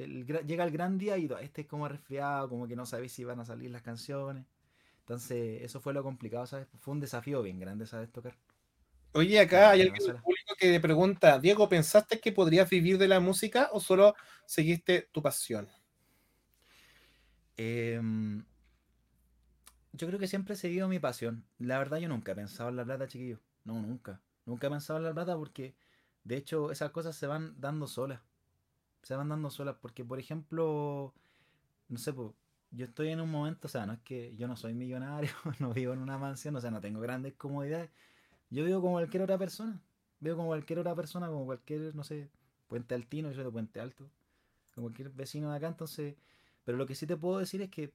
llega 0.46 0.64
el 0.64 0.70
gran 0.70 0.96
día 0.96 1.18
y 1.18 1.28
este 1.42 1.60
es 1.62 1.66
como 1.66 1.86
resfriado, 1.86 2.48
como 2.48 2.66
que 2.66 2.74
no 2.74 2.86
sabéis 2.86 3.12
si 3.12 3.24
van 3.24 3.40
a 3.40 3.44
salir 3.44 3.70
las 3.70 3.82
canciones. 3.82 4.46
Entonces, 5.00 5.60
eso 5.60 5.80
fue 5.80 5.92
lo 5.92 6.02
complicado, 6.02 6.46
¿sabes? 6.46 6.66
Fue 6.78 6.94
un 6.94 7.00
desafío 7.00 7.42
bien 7.42 7.60
grande, 7.60 7.86
¿sabes? 7.86 8.10
Tocar. 8.10 8.34
Oye, 9.12 9.38
acá 9.38 9.72
hay 9.72 9.82
alguien 9.82 10.16
público 10.22 10.54
que 10.58 10.80
pregunta, 10.80 11.38
Diego, 11.38 11.68
¿pensaste 11.68 12.20
que 12.20 12.32
podrías 12.32 12.70
vivir 12.70 12.96
de 12.96 13.06
la 13.06 13.20
música 13.20 13.68
o 13.72 13.80
solo 13.80 14.14
seguiste 14.46 15.10
tu 15.12 15.20
pasión? 15.20 15.68
Em, 17.58 18.42
yo 19.92 20.06
creo 20.06 20.18
que 20.18 20.26
siempre 20.26 20.54
he 20.54 20.56
seguido 20.56 20.88
mi 20.88 21.00
pasión. 21.00 21.44
La 21.58 21.76
verdad, 21.76 21.98
yo 21.98 22.08
nunca 22.08 22.32
he 22.32 22.34
pensado 22.34 22.70
en 22.70 22.76
la 22.76 22.84
plata, 22.86 23.06
chiquillo. 23.08 23.40
No, 23.64 23.74
nunca. 23.74 24.22
Nunca 24.46 24.68
he 24.68 24.70
pensado 24.70 24.98
en 24.98 25.04
la 25.04 25.12
plata 25.12 25.36
porque, 25.36 25.74
de 26.24 26.38
hecho, 26.38 26.70
esas 26.72 26.90
cosas 26.92 27.14
se 27.14 27.26
van 27.26 27.60
dando 27.60 27.86
solas. 27.86 28.22
Se 29.02 29.16
van 29.16 29.28
dando 29.28 29.50
solas 29.50 29.76
porque, 29.80 30.04
por 30.04 30.18
ejemplo, 30.18 31.12
no 31.88 31.98
sé, 31.98 32.12
pues, 32.12 32.30
yo 32.70 32.86
estoy 32.86 33.08
en 33.08 33.20
un 33.20 33.30
momento, 33.30 33.68
o 33.68 33.70
sea, 33.70 33.86
no 33.86 33.92
es 33.94 34.00
que 34.00 34.34
yo 34.36 34.48
no 34.48 34.56
soy 34.56 34.74
millonario, 34.74 35.30
no 35.60 35.72
vivo 35.72 35.92
en 35.92 36.00
una 36.00 36.18
mansión, 36.18 36.56
o 36.56 36.60
sea, 36.60 36.70
no 36.70 36.80
tengo 36.80 37.00
grandes 37.00 37.34
comodidades. 37.34 37.90
Yo 38.50 38.64
vivo 38.64 38.80
como 38.80 38.94
cualquier 38.94 39.22
otra 39.22 39.38
persona. 39.38 39.80
Vivo 40.20 40.36
como 40.36 40.48
cualquier 40.48 40.78
otra 40.78 40.94
persona, 40.94 41.28
como 41.28 41.44
cualquier, 41.46 41.94
no 41.94 42.04
sé, 42.04 42.30
Puente 42.68 42.94
Altino, 42.94 43.28
yo 43.28 43.34
soy 43.34 43.44
de 43.44 43.50
Puente 43.50 43.80
Alto. 43.80 44.08
Como 44.74 44.86
cualquier 44.86 45.10
vecino 45.10 45.50
de 45.50 45.56
acá, 45.56 45.68
entonces. 45.68 46.16
Pero 46.64 46.78
lo 46.78 46.86
que 46.86 46.94
sí 46.94 47.06
te 47.06 47.16
puedo 47.16 47.38
decir 47.38 47.60
es 47.62 47.70
que 47.70 47.92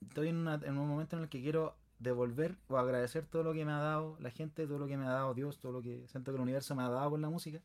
estoy 0.00 0.28
en, 0.28 0.46
en 0.48 0.78
un 0.78 0.88
momento 0.88 1.16
en 1.16 1.22
el 1.22 1.28
que 1.28 1.40
quiero 1.40 1.76
devolver 1.98 2.56
o 2.68 2.78
agradecer 2.78 3.26
todo 3.26 3.42
lo 3.42 3.52
que 3.52 3.64
me 3.64 3.72
ha 3.72 3.78
dado 3.78 4.16
la 4.20 4.30
gente, 4.30 4.66
todo 4.66 4.78
lo 4.78 4.86
que 4.86 4.96
me 4.96 5.06
ha 5.06 5.10
dado 5.10 5.34
Dios, 5.34 5.58
todo 5.58 5.72
lo 5.72 5.82
que 5.82 6.06
siento 6.08 6.32
que 6.32 6.36
el 6.36 6.42
universo 6.42 6.74
me 6.74 6.82
ha 6.82 6.88
dado 6.88 7.10
con 7.10 7.22
la 7.22 7.30
música. 7.30 7.60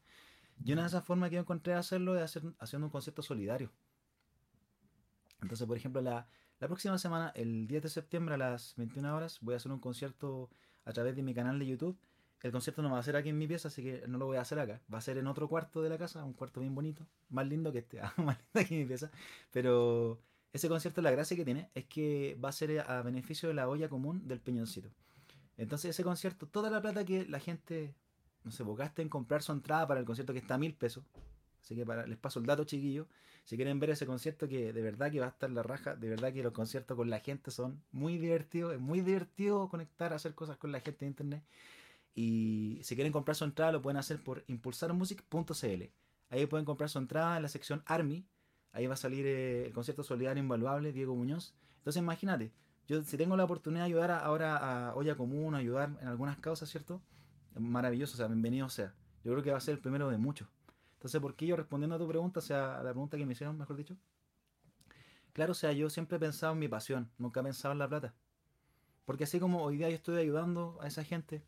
Y 0.64 0.72
una 0.74 0.84
de 0.84 0.88
esas 0.88 1.04
formas 1.04 1.30
que 1.30 1.36
yo 1.36 1.42
encontré 1.42 1.74
de 1.74 1.80
hacerlo 1.80 2.18
es 2.18 2.40
haciendo 2.60 2.88
un 2.88 2.92
concierto 2.92 3.22
solidario. 3.22 3.72
Entonces, 5.42 5.68
por 5.68 5.76
ejemplo, 5.76 6.02
la, 6.02 6.28
la 6.60 6.68
próxima 6.68 6.98
semana, 6.98 7.32
el 7.36 7.68
10 7.68 7.84
de 7.84 7.90
septiembre 7.90 8.36
a 8.36 8.38
las 8.38 8.74
21 8.78 9.16
horas, 9.16 9.40
voy 9.42 9.56
a 9.56 9.58
hacer 9.58 9.72
un 9.72 9.80
concierto 9.80 10.50
a 10.86 10.94
través 10.94 11.16
de 11.16 11.24
mi 11.24 11.34
canal 11.34 11.60
de 11.60 11.68
YouTube. 11.68 11.98
El 12.42 12.52
concierto 12.52 12.82
no 12.82 12.92
va 12.92 13.00
a 13.00 13.04
ser 13.04 13.16
aquí 13.16 13.30
en 13.30 13.38
mi 13.38 13.48
pieza, 13.48 13.68
así 13.68 13.84
que 13.84 14.06
no 14.08 14.18
lo 14.18 14.26
voy 14.26 14.38
a 14.38 14.42
hacer 14.42 14.60
acá. 14.60 14.82
Va 14.94 14.98
a 14.98 15.02
ser 15.02 15.18
en 15.18 15.28
otro 15.28 15.48
cuarto 15.48 15.82
de 15.82 15.90
la 15.90 15.98
casa, 15.98 16.24
un 16.24 16.34
cuarto 16.34 16.62
bien 16.62 16.76
bonito, 16.76 17.06
más 17.30 17.48
lindo 17.48 17.72
que 17.72 17.80
este, 17.80 18.02
más 18.18 18.38
lindo 18.54 18.70
que 18.70 18.78
mi 18.78 18.86
pieza. 18.86 19.12
Pero 19.52 20.22
ese 20.54 20.70
concierto, 20.70 21.02
la 21.02 21.12
gracia 21.12 21.36
que 21.36 21.46
tiene 21.46 21.70
es 21.74 21.86
que 21.86 22.38
va 22.44 22.50
a 22.50 22.52
ser 22.54 22.80
a 22.80 23.02
beneficio 23.02 23.50
de 23.50 23.56
la 23.56 23.68
olla 23.68 23.90
común 23.90 24.28
del 24.28 24.40
Peñoncito. 24.40 24.90
Entonces, 25.58 25.92
ese 25.92 26.04
concierto, 26.04 26.48
toda 26.48 26.70
la 26.70 26.82
plata 26.82 27.04
que 27.06 27.26
la 27.26 27.40
gente, 27.40 27.96
no 28.44 28.52
sé, 28.52 28.64
bocaste 28.64 29.02
en 29.02 29.10
comprar 29.10 29.42
su 29.42 29.52
entrada 29.52 29.88
para 29.88 30.00
el 30.00 30.06
concierto 30.06 30.34
que 30.34 30.40
está 30.40 30.56
a 30.56 30.58
mil 30.58 30.74
pesos. 30.74 31.04
Así 31.62 31.76
que 31.76 31.86
les 31.86 32.18
paso 32.18 32.40
el 32.40 32.46
dato, 32.46 32.66
chiquillo. 32.66 33.08
Si 33.46 33.56
quieren 33.56 33.80
ver 33.80 33.90
ese 33.90 34.06
concierto 34.06 34.48
que 34.48 34.72
de 34.74 34.82
verdad 34.82 35.12
que 35.12 35.20
va 35.20 35.28
a 35.28 35.30
estar 35.30 35.50
la 35.50 35.64
raja, 35.64 35.96
de 35.96 36.10
verdad 36.10 36.32
que 36.34 36.44
los 36.44 36.54
conciertos 36.54 36.96
con 36.96 37.10
la 37.10 37.20
gente 37.20 37.52
son 37.52 37.82
muy 37.92 38.18
divertidos, 38.18 38.74
es 38.74 38.80
muy 38.80 39.02
divertido 39.02 39.68
conectar, 39.70 40.14
hacer 40.14 40.34
cosas 40.34 40.58
con 40.58 40.72
la 40.72 40.80
gente 40.80 41.06
de 41.06 41.08
internet. 41.08 41.44
Y 42.16 42.80
si 42.84 42.96
quieren 42.96 43.12
comprar 43.12 43.36
su 43.36 43.44
entrada 43.44 43.72
lo 43.72 43.82
pueden 43.82 43.98
hacer 43.98 44.22
por 44.24 44.44
impulsarmusic.cl. 44.48 45.84
Ahí 46.30 46.46
pueden 46.46 46.66
comprar 46.66 46.90
su 46.90 47.00
entrada 47.00 47.36
en 47.38 47.44
la 47.44 47.50
sección 47.50 47.84
Army. 47.86 48.26
Ahí 48.72 48.88
va 48.88 48.94
a 48.94 48.98
salir 48.98 49.26
eh, 49.26 49.66
el 49.66 49.74
concierto 49.74 50.04
solidario 50.04 50.42
invaluable, 50.42 50.92
Diego 50.92 51.16
Muñoz. 51.16 51.54
Entonces 51.78 52.02
imagínate, 52.02 52.52
yo 52.88 53.04
si 53.04 53.18
tengo 53.18 53.36
la 53.36 53.44
oportunidad 53.44 53.84
de 53.84 53.88
ayudar 53.88 54.12
ahora 54.12 54.58
a 54.90 54.96
Olla 54.96 55.16
Común, 55.16 55.56
ayudar 55.56 55.98
en 56.02 56.08
algunas 56.08 56.38
causas, 56.38 56.70
¿cierto? 56.70 57.02
Maravilloso, 57.56 58.16
o 58.16 58.18
sea, 58.18 58.28
bienvenido 58.28 58.68
sea. 58.70 58.94
Yo 59.24 59.32
creo 59.32 59.44
que 59.44 59.52
va 59.52 59.58
a 59.58 59.62
ser 59.62 59.76
el 59.76 59.80
primero 59.80 60.10
de 60.10 60.18
muchos. 60.18 60.48
Entonces, 60.94 61.22
¿por 61.22 61.36
qué 61.36 61.46
yo 61.46 61.56
respondiendo 61.56 61.96
a 61.96 62.00
tu 62.00 62.08
pregunta, 62.08 62.40
o 62.40 62.42
sea, 62.42 62.80
a 62.80 62.84
la 62.84 62.92
pregunta 62.92 63.18
que 63.18 63.26
me 63.26 63.34
hicieron, 63.34 63.58
mejor 63.58 63.76
dicho? 63.76 63.96
Claro, 65.34 65.52
o 65.52 65.56
sea, 65.56 65.72
yo 65.72 65.90
siempre 65.90 66.18
he 66.18 66.20
pensado 66.20 66.54
en 66.54 66.60
mi 66.60 66.68
pasión, 66.68 67.12
nunca 67.18 67.42
he 67.42 67.44
pensado 67.44 67.72
en 67.72 67.80
la 67.80 67.88
plata. 67.88 68.14
Porque 69.06 69.26
así 69.26 69.40
como 69.40 69.64
hoy 69.64 69.78
día 69.78 69.90
yo 69.90 69.96
estoy 69.96 70.18
ayudando 70.18 70.78
a 70.82 70.88
esa 70.88 71.04
gente 71.04 71.44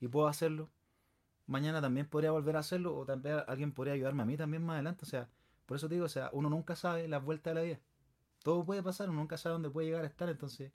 y 0.00 0.08
puedo 0.08 0.28
hacerlo, 0.28 0.70
mañana 1.46 1.80
también 1.80 2.06
podría 2.06 2.30
volver 2.30 2.56
a 2.56 2.60
hacerlo 2.60 2.96
o 2.96 3.04
también 3.04 3.40
alguien 3.46 3.72
podría 3.72 3.94
ayudarme 3.94 4.22
a 4.22 4.26
mí 4.26 4.36
también 4.36 4.64
más 4.64 4.74
adelante. 4.74 5.04
O 5.04 5.08
sea, 5.08 5.28
por 5.66 5.76
eso 5.76 5.88
digo, 5.88 6.04
o 6.04 6.08
sea, 6.08 6.30
uno 6.32 6.48
nunca 6.48 6.76
sabe 6.76 7.08
las 7.08 7.22
vueltas 7.22 7.52
de 7.52 7.60
la 7.60 7.66
vida. 7.66 7.80
Todo 8.42 8.64
puede 8.64 8.82
pasar, 8.82 9.10
uno 9.10 9.18
nunca 9.18 9.36
sabe 9.36 9.54
dónde 9.54 9.70
puede 9.70 9.88
llegar 9.88 10.04
a 10.04 10.06
estar. 10.06 10.28
Entonces, 10.28 10.72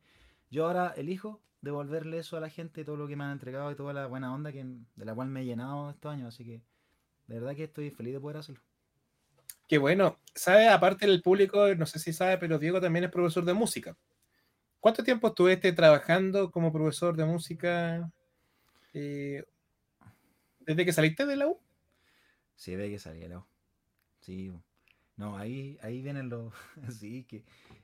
yo 0.49 0.65
ahora 0.65 0.89
elijo 0.97 1.41
devolverle 1.61 2.17
eso 2.17 2.37
a 2.37 2.39
la 2.39 2.49
gente, 2.49 2.83
todo 2.83 2.97
lo 2.97 3.07
que 3.07 3.15
me 3.15 3.23
han 3.23 3.31
entregado 3.31 3.71
y 3.71 3.75
toda 3.75 3.93
la 3.93 4.07
buena 4.07 4.33
onda 4.33 4.51
que, 4.51 4.63
de 4.63 5.05
la 5.05 5.13
cual 5.13 5.29
me 5.29 5.41
he 5.41 5.45
llenado 5.45 5.91
estos 5.91 6.11
años. 6.11 6.33
Así 6.33 6.43
que 6.43 6.61
de 7.27 7.39
verdad 7.39 7.55
que 7.55 7.65
estoy 7.65 7.91
feliz 7.91 8.13
de 8.13 8.19
poder 8.19 8.37
hacerlo. 8.37 8.61
Qué 9.67 9.77
bueno. 9.77 10.19
¿Sabe? 10.35 10.67
Aparte 10.67 11.07
del 11.07 11.21
público, 11.21 11.73
no 11.75 11.85
sé 11.85 11.99
si 11.99 12.11
sabe, 12.11 12.37
pero 12.37 12.59
Diego 12.59 12.81
también 12.81 13.05
es 13.05 13.11
profesor 13.11 13.45
de 13.45 13.53
música. 13.53 13.95
¿Cuánto 14.79 15.03
tiempo 15.03 15.27
estuviste 15.27 15.71
trabajando 15.73 16.51
como 16.51 16.73
profesor 16.73 17.15
de 17.15 17.23
música 17.23 18.11
eh, 18.93 19.45
desde 20.59 20.85
que 20.85 20.91
saliste 20.91 21.25
de 21.25 21.35
la 21.35 21.47
U? 21.47 21.59
Sí, 22.55 22.75
desde 22.75 22.91
que 22.91 22.99
salí 22.99 23.19
de 23.19 23.29
la 23.29 23.37
U. 23.37 23.45
Sí. 24.21 24.51
No, 25.17 25.37
ahí, 25.37 25.77
ahí 25.81 26.01
vienen 26.01 26.29
los... 26.29 26.51
sí, 26.99 27.23
que 27.25 27.43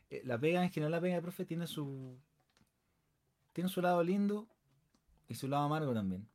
eh, 0.09 0.23
la 0.25 0.39
pega, 0.39 0.63
en 0.63 0.71
general 0.71 0.91
la 0.91 1.01
pega 1.01 1.15
de 1.15 1.21
profe 1.21 1.45
tiene 1.45 1.67
su... 1.67 2.17
Tiene 3.57 3.71
su 3.71 3.81
lado 3.81 4.03
lindo 4.03 4.47
y 5.27 5.33
su 5.33 5.47
lado 5.47 5.63
amargo 5.63 5.91
también. 5.91 6.27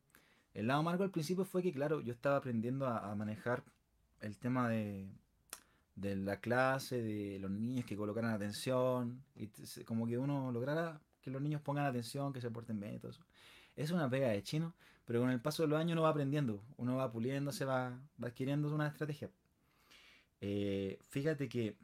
El 0.55 0.67
lado 0.67 0.81
amargo 0.81 1.05
al 1.05 1.13
principio 1.13 1.45
fue 1.45 1.63
que, 1.63 1.73
claro, 1.73 2.01
yo 2.01 2.13
estaba 2.13 2.35
aprendiendo 2.39 2.85
a, 2.89 3.15
manejar 3.15 3.63
el 4.19 4.37
tema 4.39 4.69
de, 4.69 5.07
de, 5.95 6.17
la 6.17 6.41
clase, 6.41 7.01
de 7.01 7.39
los 7.39 7.49
niños 7.49 7.87
que 7.87 7.97
colocaran 7.97 8.33
atención, 8.33 9.23
y 9.37 9.47
como 9.85 10.09
que 10.09 10.19
uno 10.19 10.51
lograra 10.51 11.01
que 11.21 11.31
los 11.31 11.41
niños 11.41 11.61
pongan 11.61 11.87
atención, 11.87 12.33
que 12.33 12.41
se 12.41 12.51
porten 12.51 12.81
bien 12.81 12.97
y 12.97 12.99
todo 12.99 13.13
eso. 13.13 13.23
Es 13.77 13.93
una 13.93 14.11
pega 14.11 14.31
de 14.31 14.43
chino, 14.43 14.75
pero 15.05 15.21
con 15.21 15.31
el 15.31 15.41
paso 15.41 15.63
de 15.63 15.69
los 15.69 15.79
años 15.79 15.93
uno 15.93 16.03
va 16.03 16.09
aprendiendo, 16.09 16.61
uno 16.77 16.97
va 16.97 17.13
puliendo, 17.13 17.53
se 17.53 17.65
va, 17.65 18.01
adquiriendo 18.21 18.75
una 18.75 18.89
estrategia. 18.89 19.31
Eh, 20.41 20.99
fíjate 21.09 21.49
que, 21.49 21.77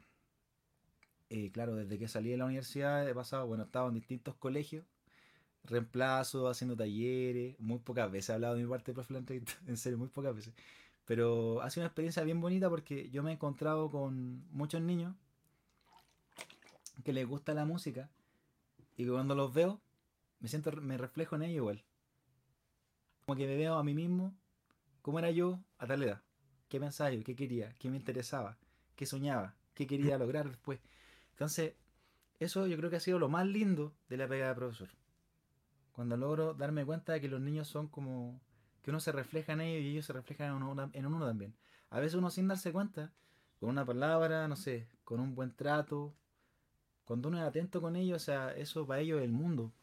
eh, 1.29 1.49
claro, 1.53 1.75
desde 1.75 1.97
que 1.97 2.09
salí 2.09 2.29
de 2.29 2.35
la 2.35 2.43
universidad 2.43 3.07
he 3.07 3.15
pasado, 3.15 3.47
bueno, 3.47 3.69
he 3.73 3.77
en 3.77 3.93
distintos 3.93 4.35
colegios 4.35 4.83
reemplazo, 5.63 6.47
haciendo 6.47 6.75
talleres. 6.75 7.59
Muy 7.59 7.79
pocas 7.79 8.11
veces 8.11 8.29
he 8.29 8.33
hablado 8.33 8.55
de 8.55 8.63
mi 8.63 8.69
parte 8.69 8.91
de 8.91 8.95
profe 8.95 9.13
la 9.13 9.19
entrevista, 9.19 9.53
en 9.67 9.77
serio, 9.77 9.97
muy 9.97 10.09
pocas 10.09 10.35
veces. 10.35 10.53
Pero 11.05 11.61
ha 11.61 11.69
sido 11.69 11.83
una 11.83 11.87
experiencia 11.87 12.23
bien 12.23 12.39
bonita 12.41 12.69
porque 12.69 13.09
yo 13.09 13.23
me 13.23 13.31
he 13.31 13.33
encontrado 13.33 13.89
con 13.89 14.45
muchos 14.51 14.81
niños 14.81 15.15
que 17.03 17.13
les 17.13 17.27
gusta 17.27 17.53
la 17.53 17.65
música 17.65 18.09
y 18.95 19.05
que 19.05 19.11
cuando 19.11 19.33
los 19.33 19.53
veo 19.53 19.81
me 20.39 20.47
siento, 20.47 20.71
me 20.73 20.97
reflejo 20.97 21.35
en 21.35 21.43
ellos 21.43 21.57
igual. 21.57 21.83
Como 23.25 23.37
que 23.37 23.47
me 23.47 23.57
veo 23.57 23.75
a 23.75 23.83
mí 23.83 23.93
mismo, 23.93 24.35
cómo 25.01 25.19
era 25.19 25.31
yo 25.31 25.59
a 25.77 25.87
tal 25.87 26.03
edad. 26.03 26.21
¿Qué 26.67 26.79
pensaba 26.79 27.11
yo? 27.11 27.23
¿Qué 27.23 27.35
quería? 27.35 27.73
¿Qué 27.79 27.89
me 27.89 27.97
interesaba? 27.97 28.57
¿Qué 28.95 29.05
soñaba? 29.05 29.55
¿Qué 29.73 29.87
quería 29.87 30.17
lograr 30.19 30.47
después? 30.47 30.79
Entonces, 31.31 31.73
eso 32.39 32.67
yo 32.67 32.77
creo 32.77 32.89
que 32.89 32.97
ha 32.97 33.01
sido 33.01 33.19
lo 33.19 33.29
más 33.29 33.47
lindo 33.47 33.93
de 34.09 34.17
la 34.17 34.27
pega 34.27 34.49
de 34.49 34.55
profesor 34.55 34.98
cuando 35.91 36.17
logro 36.17 36.53
darme 36.53 36.85
cuenta 36.85 37.13
de 37.13 37.21
que 37.21 37.27
los 37.27 37.41
niños 37.41 37.67
son 37.67 37.87
como 37.87 38.39
que 38.81 38.91
uno 38.91 38.99
se 38.99 39.11
refleja 39.11 39.53
en 39.53 39.61
ellos 39.61 39.83
y 39.83 39.91
ellos 39.91 40.05
se 40.05 40.13
reflejan 40.13 40.55
en 40.55 40.63
uno, 40.63 40.89
en 40.93 41.05
uno 41.05 41.25
también. 41.25 41.55
A 41.89 41.99
veces 41.99 42.15
uno 42.15 42.29
sin 42.29 42.47
darse 42.47 42.71
cuenta, 42.71 43.11
con 43.59 43.69
una 43.69 43.85
palabra, 43.85 44.47
no 44.47 44.55
sé, 44.55 44.87
con 45.03 45.19
un 45.19 45.35
buen 45.35 45.53
trato, 45.55 46.13
cuando 47.03 47.29
uno 47.29 47.39
es 47.39 47.43
atento 47.43 47.81
con 47.81 47.95
ellos, 47.95 48.21
o 48.21 48.25
sea, 48.25 48.51
eso 48.51 48.85
para 48.85 49.01
ellos 49.01 49.19
es 49.19 49.25
el 49.25 49.31
mundo. 49.31 49.73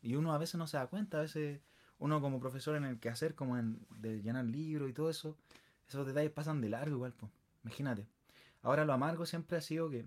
Y 0.00 0.14
uno 0.14 0.32
a 0.32 0.38
veces 0.38 0.54
no 0.54 0.66
se 0.66 0.76
da 0.76 0.86
cuenta, 0.86 1.18
a 1.18 1.22
veces 1.22 1.60
uno 1.98 2.20
como 2.20 2.40
profesor 2.40 2.76
en 2.76 2.84
el 2.84 3.00
que 3.00 3.08
hacer, 3.08 3.34
como 3.34 3.58
en 3.58 3.84
de 3.98 4.22
llenar 4.22 4.44
libros 4.44 4.88
y 4.88 4.92
todo 4.92 5.10
eso, 5.10 5.36
esos 5.88 6.06
detalles 6.06 6.30
pasan 6.30 6.60
de 6.60 6.68
largo 6.68 6.94
igual, 6.96 7.12
pues. 7.12 7.32
Imagínate. 7.64 8.06
Ahora 8.62 8.84
lo 8.84 8.92
amargo 8.92 9.26
siempre 9.26 9.56
ha 9.58 9.60
sido 9.60 9.90
que 9.90 10.06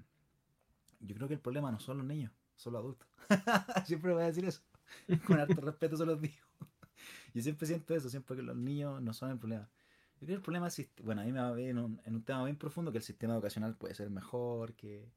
yo 1.01 1.15
creo 1.15 1.27
que 1.27 1.33
el 1.33 1.39
problema 1.39 1.71
no 1.71 1.79
son 1.79 1.97
los 1.97 2.05
niños, 2.05 2.31
son 2.55 2.73
los 2.73 2.81
adultos. 2.81 3.07
siempre 3.85 4.13
voy 4.13 4.23
a 4.23 4.27
decir 4.27 4.45
eso. 4.45 4.61
Con 5.25 5.39
harto 5.39 5.61
respeto 5.61 5.97
se 5.97 6.05
los 6.05 6.21
digo. 6.21 6.35
Yo 7.33 7.41
siempre 7.41 7.67
siento 7.67 7.95
eso, 7.95 8.09
siempre 8.09 8.35
que 8.35 8.41
los 8.41 8.55
niños 8.55 9.01
no 9.01 9.13
son 9.13 9.31
el 9.31 9.37
problema. 9.37 9.69
Yo 10.15 10.25
creo 10.25 10.27
que 10.27 10.33
el 10.33 10.41
problema 10.41 10.67
es, 10.67 10.89
bueno, 11.03 11.21
a 11.21 11.25
mí 11.25 11.31
me 11.31 11.39
va 11.39 11.53
bien 11.53 11.69
en 11.69 11.77
un, 11.79 12.01
en 12.03 12.15
un 12.15 12.23
tema 12.23 12.43
bien 12.43 12.57
profundo 12.57 12.91
que 12.91 12.97
el 12.97 13.03
sistema 13.03 13.33
educacional 13.33 13.75
puede 13.75 13.95
ser 13.95 14.09
mejor, 14.09 14.73
que, 14.73 15.09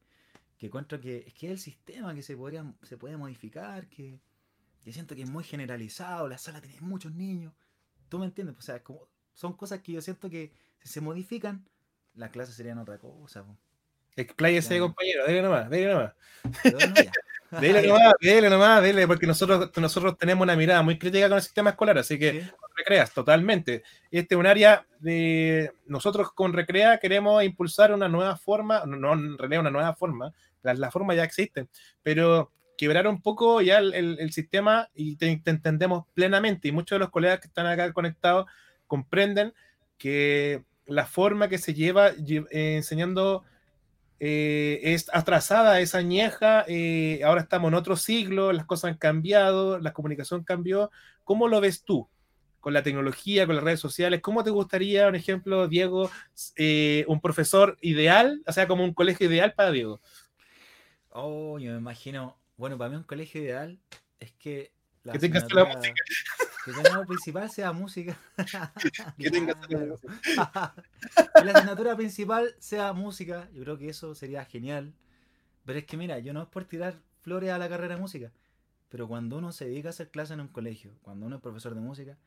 que 0.58 0.66
encuentro 0.66 1.00
que 1.00 1.24
es 1.26 1.34
que 1.34 1.50
el 1.50 1.58
sistema 1.58 2.14
que 2.14 2.22
se 2.22 2.36
podría 2.36 2.64
se 2.82 2.96
puede 2.96 3.16
modificar, 3.16 3.88
que, 3.88 4.20
que 4.84 4.92
siento 4.92 5.16
que 5.16 5.22
es 5.22 5.30
muy 5.30 5.42
generalizado, 5.42 6.28
la 6.28 6.38
sala 6.38 6.60
tiene 6.60 6.80
muchos 6.80 7.12
niños. 7.12 7.52
¿Tú 8.08 8.18
me 8.18 8.26
entiendes? 8.26 8.56
O 8.58 8.62
sea, 8.62 8.82
como, 8.82 9.08
son 9.34 9.54
cosas 9.54 9.80
que 9.80 9.92
yo 9.92 10.00
siento 10.00 10.30
que 10.30 10.52
si 10.82 10.88
se 10.88 11.00
modifican, 11.00 11.66
las 12.14 12.30
clases 12.30 12.54
serían 12.54 12.78
otra 12.78 12.98
cosa. 12.98 13.44
Po. 13.44 13.56
Expláyese, 14.14 14.78
compañero, 14.78 15.26
dele 15.26 15.42
nomás, 15.42 15.70
dele 15.70 15.92
nomás. 15.92 16.12
Dele 17.60 17.86
nomás, 17.86 18.12
dele 18.20 18.50
nomás, 18.50 18.82
dele, 18.82 19.06
porque 19.06 19.26
nosotros, 19.26 19.70
nosotros 19.76 20.16
tenemos 20.16 20.42
una 20.42 20.56
mirada 20.56 20.82
muy 20.82 20.98
crítica 20.98 21.28
con 21.28 21.36
el 21.36 21.42
sistema 21.42 21.70
escolar, 21.70 21.98
así 21.98 22.18
que 22.18 22.44
recreas 22.76 23.12
totalmente. 23.12 23.82
Este 24.10 24.34
es 24.34 24.38
un 24.38 24.46
área 24.46 24.86
de. 25.00 25.72
Nosotros 25.86 26.32
con 26.32 26.52
Recrea 26.52 26.98
queremos 26.98 27.42
impulsar 27.44 27.92
una 27.92 28.08
nueva 28.08 28.36
forma, 28.36 28.84
no 28.86 29.12
en 29.12 29.38
realidad 29.38 29.60
una 29.60 29.70
nueva 29.70 29.94
forma, 29.94 30.32
las 30.62 30.78
la 30.78 30.90
formas 30.90 31.16
ya 31.16 31.24
existen, 31.24 31.68
pero 32.02 32.50
quebrar 32.76 33.06
un 33.06 33.20
poco 33.22 33.60
ya 33.60 33.78
el, 33.78 34.32
sistema 34.32 34.88
y 34.94 35.16
te, 35.16 35.28
entendemos 35.28 36.06
plenamente. 36.14 36.68
Y 36.68 36.72
muchos 36.72 36.96
de 36.96 37.00
los 37.00 37.10
colegas 37.10 37.40
que 37.40 37.48
están 37.48 37.66
acá 37.66 37.92
conectados 37.92 38.46
comprenden 38.86 39.54
que 39.98 40.64
la 40.86 41.06
forma 41.06 41.48
que 41.48 41.58
se 41.58 41.74
lleva 41.74 42.08
eh, 42.08 42.76
enseñando 42.76 43.44
eh, 44.24 44.78
es 44.94 45.10
atrasada, 45.12 45.80
es 45.80 45.96
añeja, 45.96 46.64
eh, 46.68 47.20
ahora 47.24 47.40
estamos 47.40 47.68
en 47.68 47.74
otro 47.74 47.96
siglo, 47.96 48.52
las 48.52 48.66
cosas 48.66 48.92
han 48.92 48.98
cambiado, 48.98 49.80
la 49.80 49.92
comunicación 49.92 50.44
cambió. 50.44 50.92
¿Cómo 51.24 51.48
lo 51.48 51.60
ves 51.60 51.82
tú? 51.82 52.08
Con 52.60 52.72
la 52.72 52.84
tecnología, 52.84 53.46
con 53.46 53.56
las 53.56 53.64
redes 53.64 53.80
sociales, 53.80 54.20
¿cómo 54.22 54.44
te 54.44 54.50
gustaría, 54.50 55.08
un 55.08 55.16
ejemplo, 55.16 55.66
Diego, 55.66 56.08
un 57.08 57.20
profesor 57.20 57.76
ideal, 57.80 58.42
o 58.46 58.52
sea, 58.52 58.68
como 58.68 58.84
un 58.84 58.94
colegio 58.94 59.28
ideal 59.28 59.54
para 59.54 59.72
Diego? 59.72 60.00
Oh, 61.10 61.58
yo 61.58 61.72
me 61.72 61.78
imagino 61.78 62.38
bueno, 62.62 62.78
para 62.78 62.90
mí 62.90 62.96
un 62.96 63.02
colegio 63.02 63.42
ideal 63.42 63.80
es 64.20 64.30
que 64.34 64.72
la 65.02 65.14
que 65.14 65.18
tengas 65.18 65.52
la 65.52 65.64
música. 65.64 65.94
Que 66.64 66.70
el 66.70 67.06
principal 67.06 67.50
sea 67.50 67.72
música. 67.72 68.16
que 69.18 69.30
música. 69.40 70.74
que 71.34 71.44
la 71.44 71.52
asignatura 71.52 71.96
principal 71.96 72.54
sea 72.58 72.92
música. 72.92 73.48
Yo 73.52 73.62
creo 73.62 73.78
que 73.78 73.88
eso 73.88 74.14
sería 74.14 74.44
genial. 74.44 74.94
Pero 75.64 75.78
es 75.78 75.86
que 75.86 75.96
mira, 75.96 76.18
yo 76.20 76.32
no 76.32 76.42
es 76.42 76.48
por 76.48 76.64
tirar 76.64 77.00
flores 77.22 77.50
a 77.50 77.58
la 77.58 77.68
carrera 77.68 77.96
de 77.96 78.00
música. 78.00 78.32
Pero 78.88 79.08
cuando 79.08 79.38
uno 79.38 79.52
se 79.52 79.66
dedica 79.66 79.88
a 79.88 79.90
hacer 79.90 80.10
clases 80.10 80.32
en 80.32 80.40
un 80.40 80.48
colegio, 80.48 80.92
cuando 81.02 81.26
uno 81.26 81.36
es 81.36 81.42
profesor 81.42 81.74
de 81.74 81.80
música, 81.80 82.18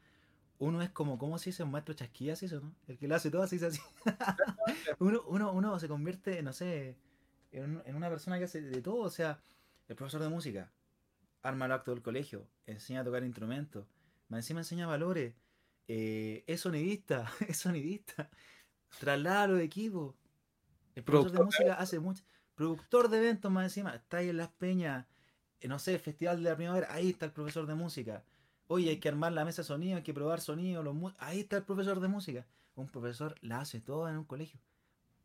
uno 0.58 0.82
es 0.82 0.90
como, 0.90 1.18
¿cómo 1.18 1.38
se 1.38 1.52
dice? 1.52 1.64
Un 1.64 1.72
maestro 1.72 1.94
chasquillas, 1.94 2.42
eso, 2.44 2.60
¿no? 2.60 2.74
El 2.88 2.98
que 2.98 3.08
lo 3.08 3.16
hace 3.16 3.30
todo 3.30 3.44
así, 3.44 3.64
así. 3.64 3.80
uno, 5.00 5.22
uno, 5.28 5.54
uno 5.54 5.80
se 5.80 5.88
convierte, 5.88 6.42
no 6.44 6.54
sé, 6.54 6.98
en, 7.52 7.82
en 7.86 7.96
una 7.96 8.10
persona 8.10 8.38
que 8.38 8.46
hace 8.46 8.62
de 8.62 8.82
todo. 8.82 8.98
O 8.98 9.10
sea, 9.10 9.40
el 9.88 9.96
profesor 9.96 10.22
de 10.22 10.30
música 10.30 10.72
arma 11.42 11.66
el 11.66 11.72
acto 11.72 11.92
del 11.92 12.02
colegio, 12.02 12.48
enseña 12.66 13.02
a 13.02 13.04
tocar 13.04 13.24
instrumentos, 13.24 13.86
más 14.28 14.40
encima 14.40 14.62
enseña 14.62 14.88
valores, 14.88 15.34
eh, 15.88 16.44
es 16.48 16.62
sonidista, 16.62 17.32
es 17.48 17.58
sonidista, 17.58 18.30
traslada 19.00 19.48
los 19.48 19.60
equipos. 19.62 20.16
El 20.96 21.04
profesor 21.04 21.38
de 21.38 21.44
música 21.44 21.74
hace 21.76 22.00
mucho. 22.00 22.24
Productor 22.56 23.10
de 23.10 23.18
eventos 23.18 23.52
más 23.52 23.66
encima, 23.66 23.96
está 23.96 24.18
ahí 24.18 24.30
en 24.30 24.38
las 24.38 24.50
peñas, 24.50 25.06
eh, 25.60 25.68
no 25.68 25.78
sé, 25.78 26.00
Festival 26.00 26.38
de 26.38 26.50
la 26.50 26.56
Primavera, 26.56 26.88
ahí 26.90 27.10
está 27.10 27.26
el 27.26 27.34
profesor 27.34 27.68
de 27.68 27.76
música. 27.76 28.24
Oye, 28.68 28.90
hay 28.90 29.00
que 29.00 29.10
armar 29.10 29.34
la 29.34 29.46
mesa 29.46 29.62
de 29.62 29.68
sonido, 29.68 29.98
hay 29.98 30.04
que 30.04 30.14
probar 30.14 30.42
sonido, 30.42 30.82
los 30.82 30.96
ahí 31.20 31.42
está 31.42 31.58
el 31.58 31.64
profesor 31.64 32.00
de 32.00 32.08
música. 32.08 32.48
Un 32.76 32.88
profesor 32.88 33.36
la 33.42 33.60
hace 33.60 33.80
todo 33.80 34.10
en 34.10 34.18
un 34.18 34.26
colegio. 34.26 34.60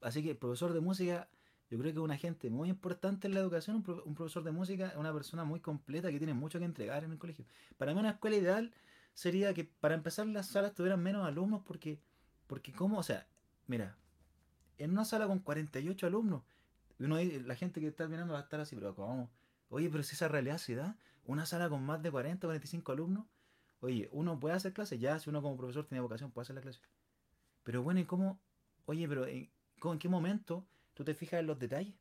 Así 0.03 0.23
que 0.23 0.31
el 0.31 0.37
profesor 0.37 0.73
de 0.73 0.81
música 0.81 1.29
yo 1.71 1.79
creo 1.79 1.93
que 1.93 1.99
es 2.01 2.05
un 2.05 2.11
agente 2.11 2.51
muy 2.51 2.69
importante 2.69 3.29
en 3.29 3.35
la 3.35 3.41
educación, 3.41 3.77
un, 3.77 4.15
profesor 4.15 4.43
de 4.43 4.51
música, 4.51 4.89
es 4.89 4.97
una 4.97 5.13
persona 5.13 5.45
muy 5.45 5.61
completa 5.61 6.11
que 6.11 6.19
tiene 6.19 6.35
mucho 6.35 6.59
que 6.59 6.65
entregar 6.65 7.05
en 7.05 7.13
el 7.13 7.19
colegio. 7.19 7.45
Para 7.79 7.95
mí 7.95 8.01
una 8.01 8.11
escuela 8.11 8.37
ideal 8.37 8.75
sería 9.21 9.53
que 9.53 9.65
para 9.65 9.95
empezar 9.95 10.27
las 10.27 10.47
salas 10.47 10.73
tuvieran 10.75 11.03
menos 11.03 11.27
alumnos 11.27 11.61
porque, 11.67 12.01
porque 12.47 12.73
¿cómo? 12.73 12.99
O 12.99 13.03
sea, 13.03 13.27
mira, 13.67 13.99
en 14.79 14.93
una 14.93 15.05
sala 15.05 15.27
con 15.27 15.41
48 15.41 16.07
alumnos, 16.07 16.43
uno, 16.99 17.19
la 17.19 17.55
gente 17.55 17.81
que 17.81 17.89
está 17.89 18.09
mirando 18.09 18.33
va 18.33 18.41
a 18.41 18.45
estar 18.45 18.61
así, 18.61 18.75
pero 18.77 18.95
¿cómo? 18.95 19.31
Oye, 19.69 19.91
pero 19.91 20.03
si 20.03 20.15
esa 20.15 20.29
realidad 20.29 20.57
se 20.57 20.75
da, 20.75 20.97
una 21.27 21.45
sala 21.45 21.69
con 21.69 21.85
más 21.85 22.03
de 22.03 22.11
40 22.11 22.47
o 22.47 22.49
45 22.49 22.93
alumnos, 22.93 23.27
oye, 23.81 24.09
uno 24.13 24.41
puede 24.41 24.55
hacer 24.55 24.73
clases, 24.73 24.99
ya 24.99 25.19
si 25.19 25.29
uno 25.29 25.43
como 25.43 25.59
profesor 25.59 25.87
tiene 25.87 26.01
vocación 26.01 26.31
puede 26.31 26.45
hacer 26.45 26.57
la 26.57 26.63
clase. 26.63 26.81
Pero 27.63 27.83
bueno, 27.83 28.01
¿y 28.01 28.07
cómo? 28.07 28.41
Oye, 28.87 29.07
pero 29.07 29.27
¿en, 29.27 29.51
¿en 29.83 29.99
qué 29.99 30.09
momento 30.09 30.67
tú 30.95 31.05
te 31.05 31.15
fijas 31.15 31.41
en 31.41 31.47
los 31.47 31.59
detalles. 31.59 31.95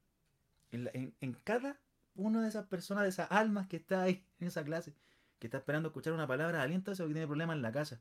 En, 0.72 1.34
cada 1.44 1.80
una 2.16 2.42
de 2.42 2.50
esas 2.50 2.68
personas, 2.68 3.04
de 3.04 3.10
esas 3.10 3.32
almas 3.32 3.68
que 3.68 3.78
está 3.78 4.04
ahí 4.04 4.24
en 4.40 4.48
esa 4.48 4.64
clase, 4.64 4.94
que 5.40 5.48
está 5.48 5.58
esperando 5.58 5.90
escuchar 5.90 6.14
una 6.14 6.28
palabra 6.28 6.60
de 6.60 6.64
aliento 6.66 6.92
o 6.92 6.96
que 6.96 7.04
tiene 7.04 7.28
problemas 7.28 7.56
en 7.56 7.62
la 7.62 7.72
casa. 7.72 8.00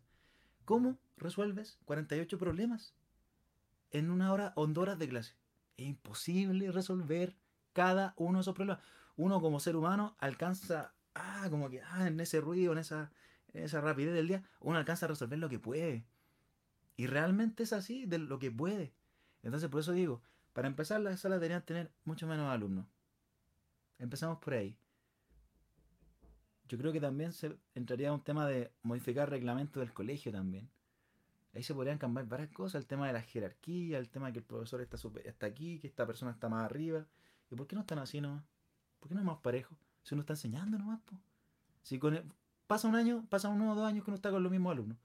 ¿Cómo 0.65 0.99
resuelves 1.17 1.79
48 1.85 2.39
problemas 2.39 2.95
en 3.91 4.11
una 4.11 4.33
hora 4.33 4.53
o 4.57 4.67
dos 4.67 4.83
horas 4.83 4.99
de 4.99 5.09
clase? 5.09 5.35
Es 5.77 5.87
imposible 5.87 6.71
resolver 6.73 7.37
cada 7.73 8.13
uno 8.17 8.39
de 8.39 8.43
esos 8.43 8.55
problemas. 8.55 8.83
Uno 9.17 9.41
como 9.41 9.61
ser 9.61 9.77
humano 9.77 10.17
alcanza, 10.19 10.93
ah, 11.15 11.47
como 11.49 11.71
que, 11.71 11.81
ah, 11.83 12.09
en 12.09 12.21
ese 12.21 12.41
ruido, 12.41 12.73
en 12.73 12.79
esa, 12.79 13.13
en 13.53 13.65
esa 13.65 13.81
rapidez 13.81 14.15
del 14.15 14.29
día, 14.29 14.43
uno 14.61 14.79
alcanza 14.79 15.07
a 15.07 15.09
resolver 15.09 15.39
lo 15.39 15.49
que 15.49 15.59
puede. 15.59 16.05
Y 16.97 17.07
realmente 17.07 17.63
es 17.63 17.73
así, 17.73 18.07
de 18.07 18.19
lo 18.19 18.39
que 18.39 18.51
puede. 18.51 18.93
Entonces, 19.43 19.71
por 19.71 19.81
eso 19.81 19.93
digo, 19.93 20.21
para 20.53 20.67
empezar, 20.67 21.01
las 21.01 21.21
salas 21.21 21.39
deberían 21.39 21.65
tener 21.65 21.93
mucho 22.05 22.27
menos 22.27 22.51
alumnos. 22.51 22.87
Empezamos 23.99 24.39
por 24.39 24.55
ahí. 24.55 24.77
Yo 26.69 26.79
creo 26.79 26.93
que 26.93 27.01
también 27.01 27.33
se 27.33 27.57
entraría 27.75 28.13
un 28.13 28.23
tema 28.23 28.47
de 28.47 28.71
modificar 28.83 29.31
reglamento 29.31 29.81
del 29.81 29.93
colegio 29.93 30.31
también. 30.31 30.69
Ahí 31.55 31.63
se 31.63 31.75
podrían 31.75 31.99
cambiar 31.99 32.27
varias 32.27 32.51
cosas, 32.51 32.83
el 32.83 32.87
tema 32.87 33.07
de 33.07 33.15
la 33.15 33.23
jerarquía, 33.23 33.99
el 33.99 34.11
tema 34.11 34.27
de 34.27 34.35
que 34.35 34.39
el 34.41 34.45
profesor 34.45 34.81
está, 34.81 34.99
está 35.25 35.47
aquí, 35.47 35.79
que 35.81 35.87
esta 35.87 36.07
persona 36.07 36.31
está 36.31 36.49
más 36.49 36.65
arriba. 36.65 37.07
¿Y 37.51 37.57
por 37.57 37.67
qué 37.67 37.75
no 37.75 37.81
están 37.81 37.99
así 37.99 38.21
nomás? 38.21 38.45
¿Por 39.01 39.09
qué 39.09 39.15
no 39.15 39.21
es 39.21 39.27
más 39.27 39.39
parejo? 39.39 39.75
Si 40.03 40.15
uno 40.15 40.21
está 40.21 40.35
enseñando 40.35 40.79
nomás, 40.79 41.01
Si 41.83 41.99
con 41.99 42.33
pasa 42.67 42.87
un 42.87 42.95
año, 42.97 43.27
pasa 43.31 43.49
uno 43.49 43.73
o 43.73 43.75
dos 43.75 43.87
años 43.87 44.05
que 44.05 44.11
uno 44.11 44.17
está 44.17 44.31
con 44.31 44.43
los 44.43 44.53
mismos 44.53 44.73
alumnos. 44.73 44.99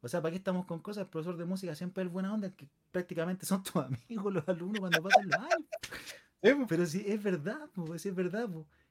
O 0.00 0.08
sea, 0.08 0.20
¿para 0.20 0.32
qué 0.32 0.38
estamos 0.38 0.66
con 0.66 0.80
cosas? 0.80 1.04
El 1.04 1.10
profesor 1.10 1.36
de 1.36 1.44
música 1.44 1.74
siempre 1.76 2.02
es 2.02 2.10
buena 2.10 2.32
onda, 2.32 2.50
que 2.50 2.68
prácticamente 2.90 3.46
son 3.46 3.62
tus 3.62 3.76
amigos 4.08 4.32
los 4.32 4.48
alumnos 4.48 4.80
cuando 4.80 5.02
pasan 5.02 5.28
los 5.28 5.38
años. 5.38 6.68
Pero 6.68 6.86
sí, 6.86 7.04
es 7.06 7.22
verdad, 7.22 7.68
pues, 7.74 8.04
es 8.04 8.14
verdad. 8.14 8.48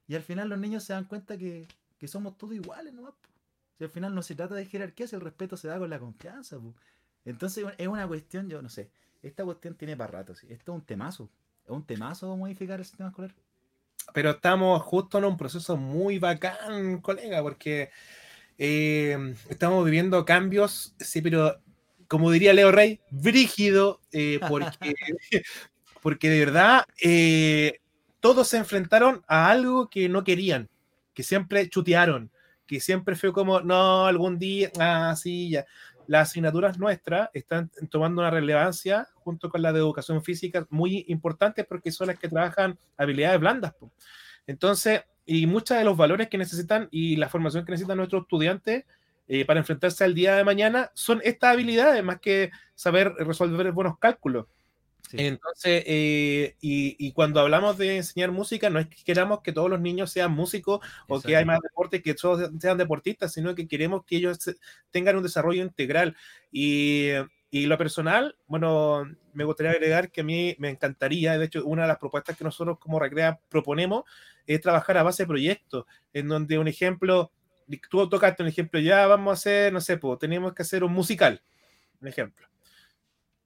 Y 0.07 0.15
al 0.15 0.23
final 0.23 0.49
los 0.49 0.59
niños 0.59 0.83
se 0.83 0.93
dan 0.93 1.05
cuenta 1.05 1.37
que, 1.37 1.67
somos 2.07 2.37
todos 2.37 2.53
iguales, 2.53 2.93
¿no? 2.93 3.15
Si 3.77 3.83
al 3.83 3.89
final 3.89 4.13
no 4.13 4.21
se 4.21 4.35
trata 4.35 4.55
de 4.55 4.65
jerarquía, 4.65 5.07
si 5.07 5.15
el 5.15 5.21
respeto 5.21 5.55
se 5.57 5.67
da 5.67 5.77
con 5.77 5.89
la 5.89 5.99
confianza. 5.99 6.57
Entonces 7.25 7.65
es 7.77 7.87
una 7.87 8.07
cuestión, 8.07 8.49
yo 8.49 8.61
no 8.61 8.69
sé, 8.69 8.89
esta 9.21 9.43
cuestión 9.43 9.75
tiene 9.75 9.95
para 9.95 10.11
rato, 10.11 10.35
¿sí? 10.35 10.47
esto 10.49 10.71
es 10.71 10.75
un 10.75 10.85
temazo. 10.85 11.29
Es 11.63 11.69
un 11.69 11.85
temazo 11.85 12.35
modificar 12.35 12.79
el 12.79 12.85
sistema 12.85 13.09
escolar. 13.09 13.33
Pero 14.13 14.31
estamos 14.31 14.81
justo 14.81 15.19
en 15.19 15.25
un 15.25 15.37
proceso 15.37 15.77
muy 15.77 16.17
bacán, 16.17 17.01
colega, 17.01 17.41
porque 17.41 17.91
eh, 18.57 19.35
estamos 19.49 19.85
viviendo 19.85 20.25
cambios, 20.25 20.95
sí, 20.99 21.21
pero 21.21 21.61
como 22.07 22.29
diría 22.29 22.53
Leo 22.53 22.71
Rey, 22.71 22.99
brígido, 23.09 24.01
eh, 24.11 24.39
porque, 24.49 24.93
porque 26.01 26.29
de 26.29 26.39
verdad 26.39 26.85
eh, 27.01 27.79
todos 28.21 28.47
se 28.47 28.57
enfrentaron 28.57 29.23
a 29.27 29.49
algo 29.49 29.89
que 29.89 30.07
no 30.07 30.23
querían, 30.23 30.69
que 31.13 31.23
siempre 31.23 31.67
chutearon, 31.67 32.31
que 32.65 32.79
siempre 32.79 33.15
fue 33.17 33.33
como, 33.33 33.59
no, 33.59 34.05
algún 34.05 34.39
día, 34.39 34.71
ah, 34.79 35.13
ya. 35.23 35.65
Las 36.07 36.29
asignaturas 36.29 36.79
nuestras 36.79 37.29
están 37.33 37.69
tomando 37.89 38.21
una 38.21 38.31
relevancia 38.31 39.07
junto 39.15 39.49
con 39.49 39.61
la 39.61 39.71
de 39.71 39.79
educación 39.79 40.23
física 40.23 40.65
muy 40.69 41.05
importantes 41.07 41.65
porque 41.65 41.91
son 41.91 42.07
las 42.07 42.19
que 42.19 42.27
trabajan 42.27 42.77
habilidades 42.97 43.39
blandas. 43.39 43.73
Entonces, 44.47 45.03
y 45.25 45.45
muchos 45.47 45.77
de 45.77 45.83
los 45.83 45.95
valores 45.95 46.27
que 46.27 46.37
necesitan 46.37 46.87
y 46.91 47.15
la 47.15 47.29
formación 47.29 47.65
que 47.65 47.71
necesitan 47.71 47.97
nuestros 47.97 48.23
estudiantes 48.23 48.85
eh, 49.27 49.45
para 49.45 49.59
enfrentarse 49.59 50.03
al 50.03 50.13
día 50.13 50.35
de 50.35 50.43
mañana 50.43 50.91
son 50.93 51.21
estas 51.23 51.53
habilidades, 51.53 52.03
más 52.03 52.19
que 52.19 52.51
saber 52.75 53.13
resolver 53.19 53.71
buenos 53.71 53.97
cálculos. 53.97 54.47
Entonces, 55.13 55.83
eh, 55.85 56.55
y, 56.61 57.11
cuando 57.13 57.39
hablamos 57.39 57.77
de 57.77 57.97
enseñar 57.97 58.31
música, 58.31 58.69
no 58.69 58.79
es 58.79 58.87
que 58.87 59.03
queramos 59.03 59.41
que 59.41 59.51
todos 59.51 59.69
los 59.69 59.79
niños 59.79 60.11
sean 60.11 60.31
músicos 60.31 60.79
o 61.07 61.21
que 61.21 61.35
hay 61.35 61.45
más 61.45 61.59
deporte, 61.61 62.01
que 62.01 62.13
todos 62.13 62.49
sean 62.59 62.77
deportistas, 62.77 63.33
sino 63.33 63.55
que 63.55 63.67
queremos 63.67 64.05
que 64.05 64.17
ellos 64.17 64.39
tengan 64.91 65.17
un 65.17 65.23
desarrollo 65.23 65.63
integral. 65.63 66.15
Y, 66.51 67.09
y 67.49 67.65
lo 67.65 67.77
personal, 67.77 68.37
bueno, 68.47 69.03
me 69.33 69.43
gustaría 69.43 69.73
agregar 69.73 70.09
que 70.09 70.21
a 70.21 70.23
mí 70.23 70.55
me 70.57 70.69
encantaría, 70.69 71.37
de 71.37 71.45
hecho, 71.45 71.65
una 71.65 71.81
de 71.81 71.89
las 71.89 71.97
propuestas 71.97 72.37
que 72.37 72.45
nosotros 72.45 72.79
como 72.79 72.97
Recrea 72.97 73.39
proponemos 73.49 74.05
es 74.47 74.61
trabajar 74.61 74.97
a 74.97 75.03
base 75.03 75.23
de 75.23 75.27
proyectos, 75.27 75.85
en 76.13 76.29
donde 76.29 76.57
un 76.57 76.67
ejemplo, 76.67 77.31
tú 77.89 78.09
tocaste 78.09 78.43
un 78.43 78.49
ejemplo, 78.49 78.79
ya 78.79 79.05
vamos 79.07 79.31
a 79.31 79.33
hacer, 79.33 79.73
no 79.73 79.81
sé, 79.81 79.97
pues, 79.97 80.17
tenemos 80.19 80.53
que 80.53 80.61
hacer 80.61 80.83
un 80.83 80.93
musical. 80.93 81.41
Un 81.99 82.07
ejemplo. 82.07 82.50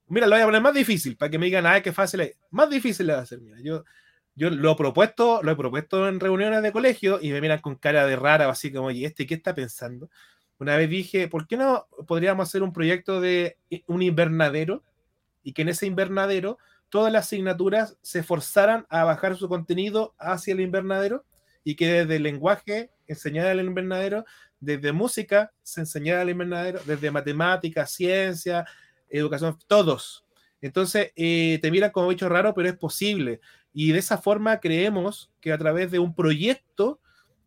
Mira, 0.07 0.27
lo 0.27 0.35
voy 0.35 0.41
a 0.41 0.45
poner 0.45 0.61
más 0.61 0.73
difícil 0.73 1.17
para 1.17 1.29
que 1.29 1.39
me 1.39 1.45
digan, 1.45 1.65
ah, 1.65 1.81
qué 1.81 1.91
fácil 1.91 2.21
es. 2.21 2.37
Más 2.51 2.69
difícil 2.69 3.07
le 3.07 3.13
va 3.13 3.19
a 3.19 3.23
hacer. 3.23 3.39
Mira, 3.39 3.57
yo, 3.61 3.83
yo 4.35 4.49
lo 4.49 4.71
he 4.71 4.75
propuesto, 4.75 5.41
lo 5.41 5.51
he 5.51 5.55
propuesto 5.55 6.07
en 6.07 6.19
reuniones 6.19 6.61
de 6.61 6.71
colegio 6.71 7.19
y 7.21 7.31
me 7.31 7.41
miran 7.41 7.59
con 7.59 7.75
cara 7.75 8.05
de 8.05 8.15
rara, 8.15 8.49
así 8.49 8.71
como, 8.71 8.87
oye, 8.87 9.05
¿este 9.05 9.25
qué 9.25 9.35
está 9.35 9.55
pensando? 9.55 10.09
Una 10.59 10.77
vez 10.77 10.89
dije, 10.89 11.27
¿por 11.27 11.47
qué 11.47 11.57
no 11.57 11.87
podríamos 12.07 12.47
hacer 12.47 12.63
un 12.63 12.71
proyecto 12.71 13.19
de 13.19 13.57
un 13.87 14.01
invernadero 14.01 14.83
y 15.43 15.53
que 15.53 15.63
en 15.63 15.69
ese 15.69 15.85
invernadero 15.85 16.57
todas 16.89 17.11
las 17.11 17.25
asignaturas 17.25 17.97
se 18.01 18.23
forzaran 18.23 18.85
a 18.89 19.03
bajar 19.03 19.35
su 19.35 19.49
contenido 19.49 20.13
hacia 20.17 20.53
el 20.53 20.61
invernadero 20.61 21.25
y 21.63 21.75
que 21.75 21.91
desde 21.91 22.17
el 22.17 22.23
lenguaje 22.23 22.91
enseñara 23.07 23.51
el 23.51 23.59
invernadero, 23.59 24.25
desde 24.59 24.91
música 24.91 25.51
se 25.61 25.81
enseñara 25.81 26.21
el 26.21 26.29
invernadero, 26.29 26.79
desde 26.85 27.11
matemáticas, 27.11 27.91
ciencia, 27.91 28.65
educación, 29.09 29.57
todos. 29.67 30.25
Entonces, 30.61 31.11
eh, 31.15 31.59
te 31.61 31.71
miran 31.71 31.91
como 31.91 32.07
bicho 32.07 32.29
raro, 32.29 32.53
pero 32.53 32.69
es 32.69 32.75
posible. 32.77 33.39
Y 33.73 33.91
de 33.91 33.99
esa 33.99 34.17
forma 34.17 34.59
creemos 34.59 35.31
que 35.41 35.51
a 35.51 35.57
través 35.57 35.91
de 35.91 35.99
un 35.99 36.15
proyecto 36.15 36.99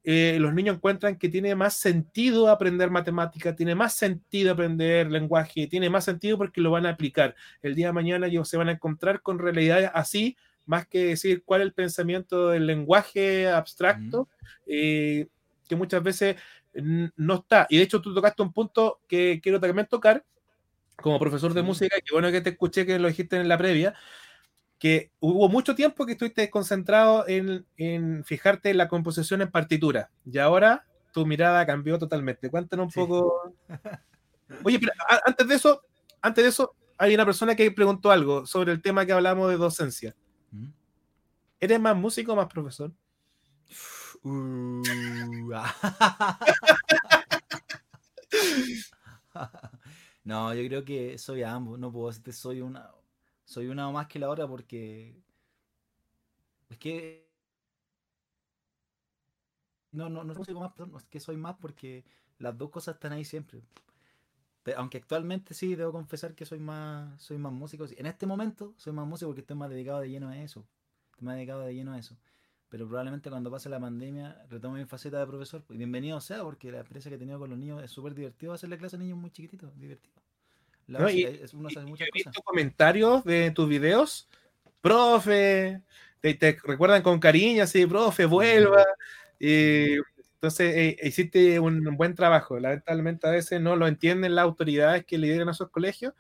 eh, 0.05 0.39
los 0.41 0.55
niños 0.55 0.77
encuentran 0.77 1.19
que 1.19 1.29
tiene 1.29 1.55
más 1.55 1.75
sentido 1.75 2.49
aprender 2.49 2.91
matemática, 2.91 3.55
tiene 3.55 3.75
más 3.75 3.95
sentido 3.95 4.53
aprender 4.53 5.11
lenguaje, 5.11 5.67
tiene 5.67 5.91
más 5.91 6.05
sentido 6.05 6.39
porque 6.39 6.61
lo 6.61 6.71
van 6.71 6.87
a 6.87 6.91
aplicar. 6.91 7.35
El 7.61 7.75
día 7.75 7.89
de 7.89 7.93
mañana 7.93 8.27
ellos 8.27 8.49
se 8.49 8.57
van 8.57 8.69
a 8.69 8.73
encontrar 8.73 9.21
con 9.21 9.39
realidades 9.39 9.91
así, 9.93 10.37
más 10.65 10.87
que 10.87 11.07
decir 11.07 11.43
cuál 11.45 11.61
es 11.61 11.67
el 11.67 11.73
pensamiento 11.75 12.49
del 12.49 12.67
lenguaje 12.67 13.49
abstracto, 13.49 14.29
eh, 14.67 15.27
que 15.69 15.77
muchas 15.77 16.03
veces 16.03 16.37
no 16.73 17.35
está. 17.35 17.67
Y 17.69 17.77
de 17.77 17.83
hecho 17.83 18.01
tú 18.01 18.15
tocaste 18.15 18.43
un 18.43 18.53
punto 18.53 19.01
que 19.09 19.41
quiero 19.43 19.61
también 19.61 19.89
tocar, 19.89 20.25
como 21.01 21.18
profesor 21.18 21.55
de 21.55 21.62
música, 21.62 21.96
que 22.05 22.12
bueno 22.12 22.30
que 22.30 22.40
te 22.40 22.51
escuché 22.51 22.84
que 22.86 22.99
lo 22.99 23.09
dijiste 23.09 23.36
en 23.36 23.49
la 23.49 23.59
previa, 23.59 23.94
que 24.78 25.11
hubo 25.20 25.49
mucho 25.49 25.74
tiempo 25.74 26.07
que 26.07 26.12
estuviste 26.12 26.51
concentrado 26.51 27.26
en, 27.26 27.66
en, 27.76 28.24
fijarte 28.24 28.70
en 28.70 28.76
la 28.78 28.88
composición 28.88 29.42
en 29.42 29.51
partitura 29.51 30.11
y 30.24 30.38
ahora 30.38 30.86
tu 31.12 31.26
mirada 31.26 31.66
cambió 31.66 31.99
totalmente. 31.99 32.51
Cuéntanos 32.51 32.86
un 32.86 32.92
poco. 32.92 33.55
Oye, 34.64 34.78
pero 34.78 34.92
antes 35.24 35.49
de 35.49 35.55
eso, 35.55 35.82
antes 36.20 36.44
de 36.44 36.51
eso, 36.51 36.74
hay 36.96 37.14
una 37.14 37.24
persona 37.24 37.55
que 37.55 37.70
preguntó 37.70 38.11
algo 38.11 38.46
sobre 38.46 38.72
el 38.72 38.82
tema 38.82 39.07
que 39.07 39.12
hablamos 39.12 39.51
de 39.51 39.57
docencia. 39.57 40.16
¿Mm? 40.51 40.68
¿Eres 41.61 41.80
más 41.80 41.96
músico 41.96 42.32
o 42.32 42.36
más 42.36 42.46
profesor? 42.46 42.92
Uh, 44.22 44.82
no, 50.29 50.55
yo 50.55 50.62
creo 50.68 50.85
que 50.85 51.18
soy 51.18 51.43
ambos. 51.43 51.79
No 51.79 51.93
puedo 51.93 52.09
decirte 52.09 52.33
soy 52.33 52.61
una, 52.61 52.91
soy 53.45 53.68
una 53.68 53.91
más 53.91 54.07
que 54.09 54.18
la 54.18 54.29
otra 54.31 54.47
porque 54.49 55.22
es 56.70 56.79
que 56.79 57.29
no, 59.93 60.09
no, 60.09 60.24
no 60.24 60.35
soy 60.45 60.55
más, 60.55 60.72
es 60.97 61.05
que 61.05 61.20
soy 61.20 61.37
más 61.37 61.57
porque 61.61 62.05
las 62.39 62.57
dos 62.57 62.70
cosas 62.70 62.95
están 62.97 63.12
ahí 63.12 63.24
siempre. 63.24 63.62
Aunque 64.76 64.99
actualmente 64.99 65.55
sí, 65.55 65.74
debo 65.76 65.93
confesar 65.93 66.35
que 66.35 66.45
soy 66.45 66.59
más, 66.59 67.20
soy 67.22 67.39
más 67.39 67.53
músico. 67.53 67.87
En 67.97 68.07
este 68.07 68.26
momento 68.26 68.74
soy 68.76 68.93
más 68.93 69.07
músico 69.07 69.31
porque 69.31 69.41
estoy 69.41 69.57
más 69.57 69.70
dedicado 69.70 70.01
de 70.01 70.11
lleno 70.11 70.29
a 70.29 70.37
eso. 70.39 70.66
Estoy 71.12 71.24
más 71.26 71.37
dedicado 71.37 71.62
de 71.62 71.74
lleno 71.74 71.93
a 71.93 71.99
eso. 71.99 72.16
Pero 72.69 72.87
probablemente 72.87 73.31
cuando 73.31 73.51
pase 73.51 73.69
la 73.69 73.81
pandemia 73.81 74.45
retome 74.51 74.81
mi 74.81 74.85
faceta 74.85 75.19
de 75.19 75.27
profesor. 75.27 75.62
Y 75.71 75.77
bienvenido 75.77 76.21
sea, 76.21 76.43
porque 76.43 76.71
la 76.71 76.81
experiencia 76.81 77.11
que 77.11 77.16
he 77.16 77.19
tenido 77.19 77.39
con 77.39 77.49
los 77.49 77.59
niños 77.59 77.83
es 77.83 77.91
súper 77.91 78.14
divertido 78.14 78.53
hacerle 78.53 78.77
clase 78.77 78.97
a 78.97 78.99
niños 78.99 79.16
muy 79.16 79.31
chiquititos, 79.31 79.71
divertido. 79.79 80.14
La 80.87 81.01
no, 81.01 81.11
y, 81.11 81.27
comentarios 82.45 83.25
de 83.25 83.51
tus 83.51 83.69
videos, 83.69 84.29
profe, 84.81 85.83
te, 86.21 86.59
recuerdan 86.64 87.03
con 87.03 87.21
cariño, 87.21 87.62
así, 87.62 87.85
profe, 87.87 88.25
vuelva. 88.25 88.85
Y, 89.39 89.97
entonces 90.35 90.75
eh, 90.77 90.97
hiciste 91.03 91.59
un 91.61 91.97
buen 91.97 92.14
trabajo. 92.14 92.59
Lamentablemente 92.59 93.27
a 93.27 93.33
veces 93.33 93.61
no 93.61 93.77
lo 93.77 93.87
entienden 93.87 94.35
las 94.35 94.45
autoridades 94.45 95.05
que 95.05 95.19
lideran 95.19 95.49
a 95.49 95.53
esos 95.53 95.71
colegios 95.71 96.14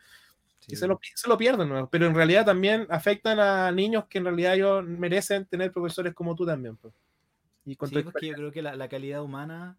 y 0.68 0.76
se 0.76 0.86
lo, 0.86 1.00
se 1.14 1.28
lo 1.28 1.38
pierden, 1.38 1.88
pero 1.90 2.06
en 2.06 2.14
realidad 2.14 2.44
también 2.44 2.86
afectan 2.90 3.40
a 3.40 3.72
niños 3.72 4.04
que 4.06 4.18
en 4.18 4.24
realidad 4.24 4.54
ellos 4.54 4.84
merecen 4.84 5.46
tener 5.46 5.72
profesores 5.72 6.14
como 6.14 6.34
tú 6.34 6.44
también. 6.44 6.76
Pues. 6.76 6.94
Y 7.64 7.72
sí, 7.72 8.02
porque 8.02 8.28
yo 8.28 8.34
creo 8.34 8.52
que 8.52 8.62
la, 8.62 8.76
la 8.76 8.88
calidad 8.88 9.22
humana, 9.22 9.78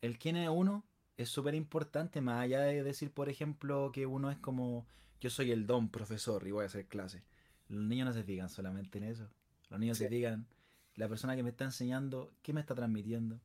el 0.00 0.18
quién 0.18 0.36
es 0.36 0.48
uno, 0.48 0.84
es 1.16 1.28
súper 1.28 1.54
importante, 1.54 2.20
más 2.20 2.40
allá 2.40 2.60
de 2.60 2.82
decir, 2.82 3.10
por 3.10 3.28
ejemplo, 3.28 3.90
que 3.92 4.06
uno 4.06 4.30
es 4.30 4.38
como, 4.38 4.86
yo 5.20 5.28
soy 5.28 5.50
el 5.50 5.66
don 5.66 5.88
profesor 5.88 6.46
y 6.46 6.52
voy 6.52 6.62
a 6.62 6.66
hacer 6.66 6.86
clase. 6.86 7.22
Los 7.68 7.84
niños 7.84 8.06
no 8.06 8.12
se 8.12 8.22
fijan 8.22 8.48
solamente 8.48 8.98
en 8.98 9.04
eso. 9.04 9.28
Los 9.70 9.80
niños 9.80 9.98
se 9.98 10.08
digan, 10.08 10.46
la 10.94 11.08
persona 11.08 11.36
que 11.36 11.42
me 11.42 11.50
está 11.50 11.64
enseñando, 11.64 12.32
¿qué 12.42 12.52
me 12.52 12.60
está 12.60 12.74
transmitiendo? 12.74 13.40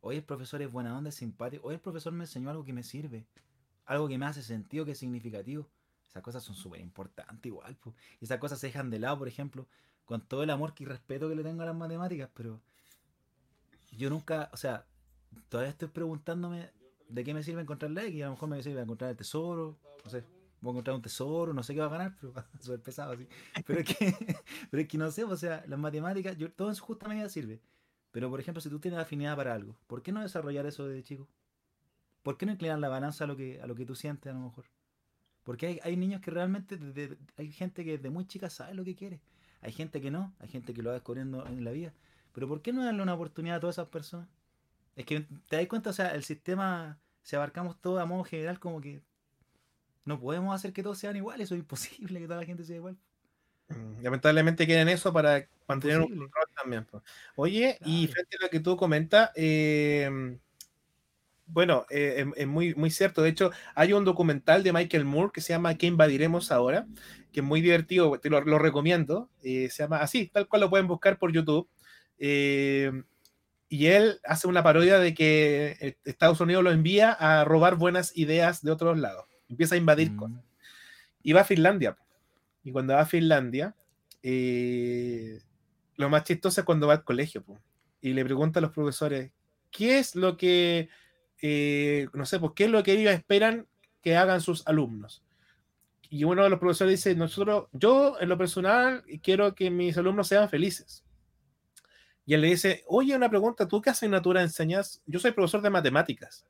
Hoy 0.00 0.16
el 0.16 0.24
profesor 0.24 0.62
es 0.62 0.72
buena 0.72 0.96
onda, 0.96 1.10
es 1.10 1.16
simpático. 1.16 1.66
Hoy 1.66 1.74
el 1.74 1.80
profesor 1.80 2.12
me 2.12 2.24
enseñó 2.24 2.50
algo 2.50 2.64
que 2.64 2.72
me 2.72 2.82
sirve. 2.82 3.26
Algo 3.84 4.08
que 4.08 4.18
me 4.18 4.26
hace 4.26 4.42
sentido, 4.42 4.84
que 4.84 4.92
es 4.92 4.98
significativo. 4.98 5.68
Esas 6.10 6.22
cosas 6.22 6.42
son 6.42 6.54
súper 6.54 6.80
importantes 6.80 7.46
igual. 7.46 7.76
Y 8.20 8.24
esas 8.24 8.38
cosas 8.38 8.58
se 8.58 8.66
dejan 8.68 8.90
de 8.90 8.98
lado, 8.98 9.18
por 9.18 9.28
ejemplo, 9.28 9.66
con 10.04 10.20
todo 10.20 10.42
el 10.42 10.50
amor 10.50 10.74
y 10.78 10.84
respeto 10.84 11.28
que 11.28 11.36
le 11.36 11.42
tengo 11.42 11.62
a 11.62 11.66
las 11.66 11.76
matemáticas, 11.76 12.28
pero 12.34 12.60
yo 13.96 14.10
nunca, 14.10 14.50
o 14.52 14.56
sea, 14.56 14.86
todavía 15.48 15.70
estoy 15.70 15.88
preguntándome 15.88 16.70
¿de 17.10 17.24
qué 17.24 17.34
me 17.34 17.42
sirve 17.42 17.62
encontrar 17.62 17.90
la 17.90 18.04
X? 18.04 18.22
A 18.22 18.26
lo 18.26 18.32
mejor 18.32 18.48
me 18.48 18.62
sirve 18.62 18.80
encontrar 18.80 19.10
el 19.10 19.16
tesoro, 19.16 19.76
no 20.04 20.10
sé, 20.10 20.24
voy 20.60 20.70
a 20.70 20.72
encontrar 20.72 20.96
un 20.96 21.02
tesoro, 21.02 21.52
no 21.52 21.62
sé 21.62 21.74
qué 21.74 21.80
va 21.80 21.86
a 21.86 21.90
ganar, 21.90 22.16
pero 22.20 22.32
ser 22.60 22.80
pesado 22.80 23.12
así. 23.12 23.26
Pero 23.66 23.80
es 23.80 23.96
que, 23.96 24.14
pero 24.70 24.82
es 24.82 24.88
que 24.88 24.98
no 24.98 25.10
sé, 25.10 25.24
o 25.24 25.36
sea, 25.36 25.64
las 25.66 25.78
matemáticas, 25.78 26.36
yo, 26.36 26.50
todo 26.52 26.68
en 26.68 26.74
su 26.74 26.84
justa 26.84 27.08
medida 27.08 27.28
sirve. 27.28 27.60
Pero 28.12 28.30
por 28.30 28.40
ejemplo, 28.40 28.60
si 28.60 28.68
tú 28.68 28.80
tienes 28.80 28.98
afinidad 28.98 29.36
para 29.36 29.54
algo, 29.54 29.76
¿por 29.86 30.02
qué 30.02 30.12
no 30.12 30.20
desarrollar 30.20 30.66
eso 30.66 30.86
desde 30.86 31.02
chico? 31.02 31.28
¿Por 32.22 32.36
qué 32.36 32.46
no 32.46 32.52
inclinar 32.52 32.78
la 32.78 32.88
balanza 32.88 33.24
a 33.24 33.26
lo 33.26 33.36
que, 33.36 33.60
a 33.60 33.66
lo 33.66 33.74
que 33.74 33.86
tú 33.86 33.94
sientes 33.94 34.30
a 34.30 34.34
lo 34.34 34.40
mejor? 34.40 34.64
Porque 35.44 35.66
hay, 35.66 35.80
hay 35.82 35.96
niños 35.96 36.20
que 36.20 36.30
realmente, 36.30 36.78
hay 37.36 37.52
gente 37.52 37.84
que 37.84 37.96
desde 37.96 38.10
muy 38.10 38.26
chica 38.26 38.50
sabe 38.50 38.74
lo 38.74 38.84
que 38.84 38.94
quiere. 38.94 39.20
Hay 39.62 39.72
gente 39.72 40.00
que 40.00 40.10
no, 40.10 40.34
hay 40.38 40.48
gente 40.48 40.72
que 40.72 40.82
lo 40.82 40.90
va 40.90 40.94
descubriendo 40.94 41.46
en 41.46 41.64
la 41.64 41.70
vida. 41.70 41.92
Pero 42.32 42.48
¿por 42.48 42.62
qué 42.62 42.72
no 42.72 42.84
darle 42.84 43.02
una 43.02 43.14
oportunidad 43.14 43.56
a 43.56 43.60
todas 43.60 43.76
esas 43.76 43.88
personas? 43.88 44.28
Es 44.96 45.04
que 45.06 45.26
te 45.48 45.56
das 45.56 45.66
cuenta, 45.66 45.90
o 45.90 45.92
sea, 45.92 46.14
el 46.14 46.24
sistema, 46.24 46.98
si 47.22 47.36
abarcamos 47.36 47.80
todo 47.80 48.00
a 48.00 48.06
modo 48.06 48.24
general, 48.24 48.58
como 48.58 48.80
que 48.80 49.02
no 50.04 50.20
podemos 50.20 50.54
hacer 50.54 50.72
que 50.72 50.82
todos 50.82 50.98
sean 50.98 51.16
iguales, 51.16 51.46
eso 51.46 51.54
es 51.54 51.60
imposible 51.60 52.20
que 52.20 52.26
toda 52.26 52.40
la 52.40 52.46
gente 52.46 52.64
sea 52.64 52.76
igual. 52.76 52.96
Mm, 53.68 54.02
lamentablemente 54.02 54.66
quieren 54.66 54.88
eso 54.88 55.12
para 55.12 55.46
mantener 55.68 56.00
un 56.00 56.08
control 56.08 56.46
también. 56.56 56.86
Oye, 57.36 57.78
y 57.84 58.08
frente 58.08 58.36
a 58.36 58.44
lo 58.44 58.50
que 58.50 58.60
tú 58.60 58.76
comentas, 58.76 59.30
em, 59.34 60.38
bueno, 61.52 61.86
eh, 61.90 62.16
em, 62.18 62.32
es, 62.36 62.46
muy, 62.46 62.74
muy 62.74 62.90
cierto. 62.90 63.22
De 63.22 63.30
hecho, 63.30 63.50
hay 63.74 63.92
un 63.92 64.04
documental 64.04 64.62
de 64.62 64.72
Michael 64.72 65.04
Moore 65.04 65.32
que 65.32 65.40
se 65.40 65.52
llama 65.52 65.74
¿Qué 65.76 65.86
invadiremos 65.86 66.52
ahora? 66.52 66.86
Que 67.32 67.40
es 67.40 67.46
muy 67.46 67.60
divertido, 67.60 68.18
te 68.18 68.30
lo, 68.30 68.58
recomiendo. 68.58 69.30
Eh, 69.42 69.68
se 69.70 69.82
llama 69.82 69.98
así, 69.98 70.28
tal 70.28 70.48
cual 70.48 70.62
lo 70.62 70.70
pueden 70.70 70.86
buscar 70.86 71.18
por 71.18 71.32
YouTube. 71.32 71.68
Eh, 72.18 72.90
y 73.72 73.86
él 73.86 74.20
hace 74.24 74.48
una 74.48 74.64
parodia 74.64 74.98
de 74.98 75.14
que 75.14 75.76
eh, 75.80 75.96
Estados 76.04 76.40
Unidos 76.40 76.64
lo 76.64 76.72
envía 76.72 77.12
a 77.12 77.44
robar 77.44 77.76
buenas 77.76 78.14
ideas 78.16 78.62
de 78.62 78.72
otros 78.72 78.98
lados. 78.98 79.26
Empieza 79.48 79.76
a 79.76 79.78
invadir 79.78 80.10
mm. 80.10 80.16
cosas. 80.16 80.44
Y 81.22 81.32
va 81.32 81.42
a 81.42 81.44
Finlandia. 81.44 81.96
Y 82.64 82.72
cuando 82.72 82.94
va 82.94 83.02
a 83.02 83.06
Finlandia, 83.06 83.76
eh, 84.24 85.40
lo 85.94 86.10
más 86.10 86.24
chistoso 86.24 86.60
es 86.60 86.64
cuando 86.64 86.88
va 86.88 86.94
al 86.94 87.04
colegio. 87.04 87.44
Y 88.00 88.12
le 88.12 88.24
pregunta 88.24 88.58
a 88.58 88.62
los 88.62 88.72
profesores, 88.72 89.30
¿qué 89.70 90.00
es 90.00 90.16
lo 90.16 90.36
que, 90.36 90.88
eh, 91.42 92.08
no 92.12 92.24
sé, 92.26 92.38
pues, 92.38 92.52
qué 92.54 92.64
es 92.64 92.70
lo 92.70 92.82
que 92.82 92.92
ellos 92.92 93.12
esperan 93.12 93.66
que 94.02 94.16
hagan 94.16 94.40
sus 94.40 94.66
alumnos? 94.66 95.22
Y 96.08 96.24
uno 96.24 96.42
de 96.42 96.50
los 96.50 96.58
profesores 96.58 97.04
dice, 97.04 97.14
nosotros, 97.14 97.68
yo 97.72 98.18
en 98.20 98.28
lo 98.28 98.36
personal 98.36 99.04
quiero 99.22 99.54
que 99.54 99.70
mis 99.70 99.96
alumnos 99.96 100.26
sean 100.26 100.48
felices. 100.48 101.04
Y 102.26 102.34
él 102.34 102.40
le 102.42 102.48
dice, 102.48 102.84
oye, 102.86 103.14
una 103.14 103.28
pregunta, 103.28 103.66
¿tú 103.66 103.80
qué 103.80 103.90
asignatura 103.90 104.42
enseñas? 104.42 105.02
Yo 105.06 105.18
soy 105.18 105.32
profesor 105.32 105.62
de 105.62 105.70
matemáticas. 105.70 106.46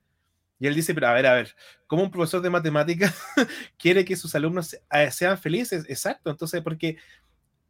Y 0.58 0.66
él 0.66 0.74
dice, 0.74 0.94
pero 0.94 1.08
a 1.08 1.14
ver, 1.14 1.26
a 1.26 1.34
ver, 1.34 1.54
¿cómo 1.86 2.02
un 2.02 2.10
profesor 2.10 2.42
de 2.42 2.50
matemáticas 2.50 3.14
quiere 3.78 4.04
que 4.04 4.14
sus 4.16 4.34
alumnos 4.34 4.74
eh, 4.92 5.10
sean 5.10 5.38
felices? 5.38 5.86
Exacto, 5.88 6.30
entonces, 6.30 6.60
porque 6.62 6.98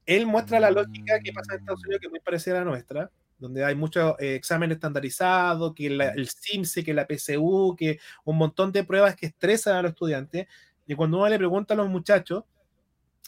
él 0.07 0.27
muestra 0.27 0.59
la 0.59 0.73
lógica 0.73 1.21
que 1.21 1.33
pasa 1.33 1.55
en 1.55 1.61
Estados 1.61 1.85
Unidos, 1.85 2.01
que 2.01 2.07
es 2.07 2.11
muy 2.11 2.21
parecida 2.21 2.57
a 2.57 2.65
la 2.65 2.71
nuestra, 2.71 3.11
donde 3.41 3.65
hay 3.65 3.75
muchos 3.75 4.15
eh, 4.21 4.35
exámenes 4.35 4.77
estandarizados, 4.77 5.75
que 5.75 5.87
el 5.87 6.29
CIMSE, 6.29 6.85
que 6.85 6.95
la 6.95 7.07
PSU, 7.07 7.75
que 7.77 7.99
un 8.25 8.37
montón 8.37 8.71
de 8.71 8.85
pruebas 8.85 9.17
que 9.17 9.27
estresan 9.27 9.77
a 9.77 9.83
los 9.83 9.93
estudiantes. 9.93 10.47
Y 10.87 10.95
cuando 10.95 11.19
uno 11.19 11.29
le 11.29 11.39
pregunta 11.39 11.75
a 11.75 11.77
los 11.77 11.89
muchachos 11.89 12.45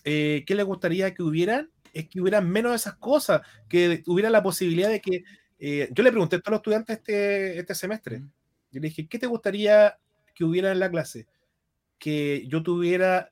eh, 0.04 0.44
qué 0.46 0.54
les 0.54 0.64
gustaría 0.64 1.12
que 1.14 1.22
hubieran, 1.22 1.70
es 1.92 2.08
que 2.08 2.20
hubiera 2.20 2.40
menos 2.40 2.72
de 2.72 2.76
esas 2.76 2.94
cosas, 2.94 3.42
que 3.68 4.02
hubiera 4.06 4.30
la 4.30 4.42
posibilidad 4.42 4.88
de 4.88 5.00
que... 5.00 5.24
Eh, 5.64 5.88
yo 5.92 6.02
le 6.02 6.10
pregunté 6.10 6.36
a 6.36 6.40
todos 6.40 6.52
los 6.52 6.58
estudiantes 6.58 6.98
este, 6.98 7.58
este 7.58 7.74
semestre, 7.76 8.18
yo 8.72 8.80
le 8.80 8.88
dije, 8.88 9.06
¿qué 9.06 9.16
te 9.16 9.28
gustaría 9.28 9.96
que 10.34 10.44
hubiera 10.44 10.72
en 10.72 10.80
la 10.80 10.90
clase? 10.90 11.28
que 12.02 12.44
yo 12.48 12.64
tuviera 12.64 13.30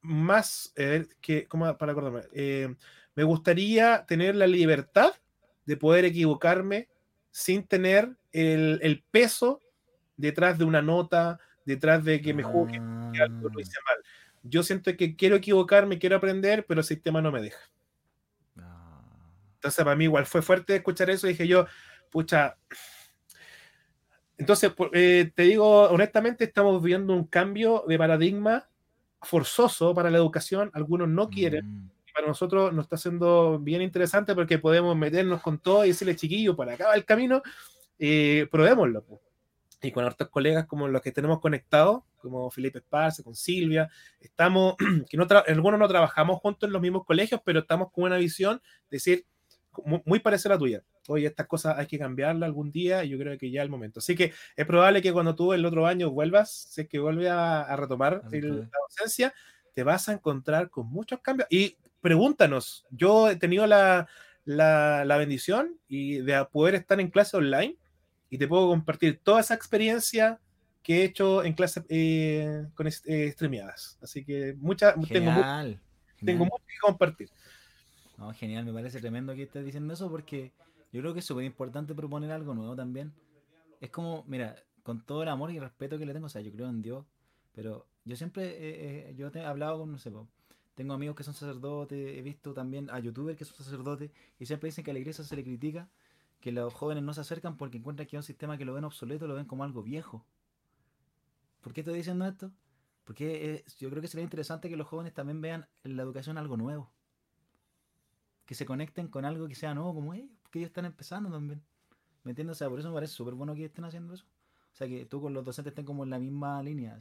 más, 0.00 0.72
eh, 0.76 1.08
que, 1.20 1.48
¿cómo, 1.48 1.76
para 1.76 1.90
acordarme, 1.90 2.20
eh, 2.32 2.72
me 3.16 3.24
gustaría 3.24 4.06
tener 4.06 4.36
la 4.36 4.46
libertad 4.46 5.10
de 5.66 5.76
poder 5.76 6.04
equivocarme 6.04 6.88
sin 7.30 7.66
tener 7.66 8.16
el, 8.32 8.78
el, 8.82 9.02
peso 9.10 9.60
detrás 10.16 10.58
de 10.58 10.64
una 10.64 10.82
nota, 10.82 11.40
detrás 11.64 12.04
de 12.04 12.20
que 12.20 12.34
me 12.34 12.42
juzguen 12.42 13.12
que 13.12 13.22
algo 13.22 13.48
lo 13.48 13.60
hice 13.60 13.78
mal. 13.86 13.96
Yo 14.42 14.62
siento 14.62 14.94
que 14.96 15.16
quiero 15.16 15.36
equivocarme, 15.36 15.98
quiero 15.98 16.16
aprender, 16.16 16.64
pero 16.66 16.80
el 16.80 16.86
sistema 16.86 17.20
no 17.20 17.32
me 17.32 17.42
deja. 17.42 17.60
Entonces, 19.54 19.82
para 19.82 19.96
mí 19.96 20.04
igual 20.04 20.26
fue 20.26 20.42
fuerte 20.42 20.76
escuchar 20.76 21.08
eso 21.08 21.26
dije 21.26 21.48
yo, 21.48 21.66
pucha. 22.10 22.58
Entonces, 24.36 24.72
eh, 24.92 25.32
te 25.34 25.44
digo 25.44 25.88
honestamente, 25.88 26.44
estamos 26.44 26.82
viendo 26.82 27.14
un 27.14 27.24
cambio 27.24 27.82
de 27.88 27.96
paradigma 27.96 28.68
forzoso 29.22 29.94
para 29.94 30.10
la 30.10 30.18
educación. 30.18 30.70
Algunos 30.74 31.08
no 31.08 31.30
quieren. 31.30 31.66
Mm. 31.66 31.90
Para 32.14 32.28
nosotros 32.28 32.72
nos 32.72 32.84
está 32.84 32.96
siendo 32.96 33.58
bien 33.58 33.82
interesante 33.82 34.34
porque 34.34 34.58
podemos 34.58 34.96
meternos 34.96 35.42
con 35.42 35.58
todo 35.58 35.84
y 35.84 35.88
decirle, 35.88 36.16
chiquillo, 36.16 36.54
para 36.54 36.74
acá 36.74 36.86
va 36.86 36.94
el 36.94 37.04
camino, 37.04 37.42
eh, 37.98 38.46
probémoslo 38.50 39.04
y 39.86 39.92
con 39.92 40.04
otros 40.04 40.28
colegas 40.30 40.66
como 40.66 40.88
los 40.88 41.02
que 41.02 41.12
tenemos 41.12 41.40
conectados, 41.40 42.02
como 42.16 42.50
Felipe 42.50 42.78
Esparza, 42.78 43.22
con 43.22 43.34
Silvia, 43.34 43.90
estamos, 44.20 44.76
que 45.08 45.16
no 45.16 45.26
algunos 45.46 45.78
no 45.78 45.88
trabajamos 45.88 46.40
juntos 46.40 46.66
en 46.66 46.72
los 46.72 46.82
mismos 46.82 47.04
colegios, 47.04 47.40
pero 47.44 47.60
estamos 47.60 47.92
con 47.92 48.04
una 48.04 48.16
visión, 48.16 48.60
decir, 48.90 49.26
muy, 50.04 50.20
parecida 50.20 50.50
a 50.50 50.56
la 50.56 50.58
tuya. 50.58 50.84
Oye, 51.08 51.26
estas 51.26 51.46
cosas 51.46 51.76
hay 51.76 51.86
que 51.86 51.98
cambiarlas 51.98 52.46
algún 52.46 52.70
día 52.70 53.04
y 53.04 53.08
yo 53.10 53.18
creo 53.18 53.36
que 53.36 53.50
ya 53.50 53.60
es 53.60 53.64
el 53.64 53.70
momento. 53.70 53.98
Así 53.98 54.14
que 54.14 54.32
es 54.56 54.66
probable 54.66 55.02
que 55.02 55.12
cuando 55.12 55.34
tú 55.34 55.52
el 55.52 55.66
otro 55.66 55.86
año 55.86 56.10
vuelvas, 56.10 56.50
sé 56.50 56.86
que 56.86 57.00
vuelve 57.00 57.28
a, 57.28 57.74
retomar 57.76 58.22
la 58.30 58.68
docencia, 58.88 59.34
te 59.74 59.82
vas 59.82 60.08
a 60.08 60.12
encontrar 60.12 60.70
con 60.70 60.86
muchos 60.86 61.18
cambios. 61.20 61.48
Y 61.50 61.76
pregúntanos, 62.04 62.84
yo 62.90 63.30
he 63.30 63.36
tenido 63.36 63.66
la, 63.66 64.06
la, 64.44 65.06
la 65.06 65.16
bendición 65.16 65.80
y 65.88 66.18
de 66.18 66.44
poder 66.52 66.74
estar 66.74 67.00
en 67.00 67.08
clase 67.08 67.34
online 67.34 67.78
y 68.28 68.36
te 68.36 68.46
puedo 68.46 68.68
compartir 68.68 69.20
toda 69.24 69.40
esa 69.40 69.54
experiencia 69.54 70.38
que 70.82 71.00
he 71.00 71.04
hecho 71.04 71.42
en 71.42 71.54
clases 71.54 71.82
eh, 71.88 72.66
con 72.74 72.86
eh, 72.88 73.32
streameadas. 73.32 73.98
Así 74.02 74.22
que 74.22 74.54
mucha, 74.58 74.94
tengo, 75.08 75.32
tengo 76.22 76.44
mucho 76.44 76.64
que 76.66 76.78
compartir. 76.82 77.30
No, 78.18 78.34
genial, 78.34 78.66
me 78.66 78.74
parece 78.74 79.00
tremendo 79.00 79.34
que 79.34 79.44
estés 79.44 79.64
diciendo 79.64 79.94
eso 79.94 80.10
porque 80.10 80.52
yo 80.92 81.00
creo 81.00 81.14
que 81.14 81.20
es 81.20 81.24
súper 81.24 81.44
importante 81.46 81.94
proponer 81.94 82.32
algo 82.32 82.52
nuevo 82.52 82.76
también. 82.76 83.14
Es 83.80 83.88
como, 83.88 84.24
mira, 84.26 84.56
con 84.82 85.06
todo 85.06 85.22
el 85.22 85.30
amor 85.30 85.52
y 85.52 85.58
respeto 85.58 85.98
que 85.98 86.04
le 86.04 86.12
tengo, 86.12 86.26
o 86.26 86.28
sea, 86.28 86.42
yo 86.42 86.52
creo 86.52 86.68
en 86.68 86.82
Dios, 86.82 87.06
pero 87.54 87.86
yo 88.04 88.14
siempre, 88.14 89.14
yo 89.16 89.30
he 89.34 89.40
hablado 89.40 89.78
con, 89.78 89.92
no 89.92 89.98
sé, 89.98 90.12
tengo 90.74 90.94
amigos 90.94 91.16
que 91.16 91.24
son 91.24 91.34
sacerdotes, 91.34 92.18
he 92.18 92.22
visto 92.22 92.52
también 92.52 92.90
a 92.90 92.98
youtubers 92.98 93.38
que 93.38 93.44
son 93.44 93.56
sacerdotes 93.56 94.10
y 94.38 94.46
siempre 94.46 94.68
dicen 94.68 94.84
que 94.84 94.90
a 94.90 94.94
la 94.94 95.00
iglesia 95.00 95.24
se 95.24 95.36
le 95.36 95.44
critica 95.44 95.88
que 96.40 96.52
los 96.52 96.74
jóvenes 96.74 97.02
no 97.02 97.14
se 97.14 97.22
acercan 97.22 97.56
porque 97.56 97.78
encuentran 97.78 98.06
que 98.06 98.16
es 98.16 98.18
un 98.18 98.24
sistema 98.24 98.58
que 98.58 98.64
lo 98.64 98.74
ven 98.74 98.84
obsoleto, 98.84 99.26
lo 99.26 99.34
ven 99.34 99.46
como 99.46 99.64
algo 99.64 99.82
viejo. 99.82 100.26
¿Por 101.62 101.72
qué 101.72 101.80
estoy 101.80 101.94
diciendo 101.94 102.26
esto? 102.26 102.52
Porque 103.04 103.64
yo 103.78 103.88
creo 103.88 104.02
que 104.02 104.08
sería 104.08 104.24
interesante 104.24 104.68
que 104.68 104.76
los 104.76 104.86
jóvenes 104.86 105.14
también 105.14 105.40
vean 105.40 105.66
en 105.84 105.96
la 105.96 106.02
educación 106.02 106.36
algo 106.36 106.56
nuevo. 106.56 106.90
Que 108.44 108.54
se 108.54 108.66
conecten 108.66 109.08
con 109.08 109.24
algo 109.24 109.48
que 109.48 109.54
sea 109.54 109.74
nuevo 109.74 109.94
como 109.94 110.12
ellos, 110.12 110.28
porque 110.42 110.58
ellos 110.58 110.68
están 110.68 110.84
empezando 110.84 111.30
también. 111.30 111.62
¿Me 112.24 112.32
entiendes? 112.32 112.56
O 112.56 112.58
sea, 112.58 112.68
por 112.68 112.78
eso 112.78 112.88
me 112.88 112.94
parece 112.94 113.14
súper 113.14 113.34
bueno 113.34 113.54
que 113.54 113.64
estén 113.64 113.84
haciendo 113.84 114.12
eso. 114.12 114.26
O 114.72 114.76
sea, 114.76 114.86
que 114.86 115.06
tú 115.06 115.22
con 115.22 115.32
los 115.32 115.44
docentes 115.44 115.70
estén 115.70 115.86
como 115.86 116.04
en 116.04 116.10
la 116.10 116.18
misma 116.18 116.62
línea. 116.62 116.98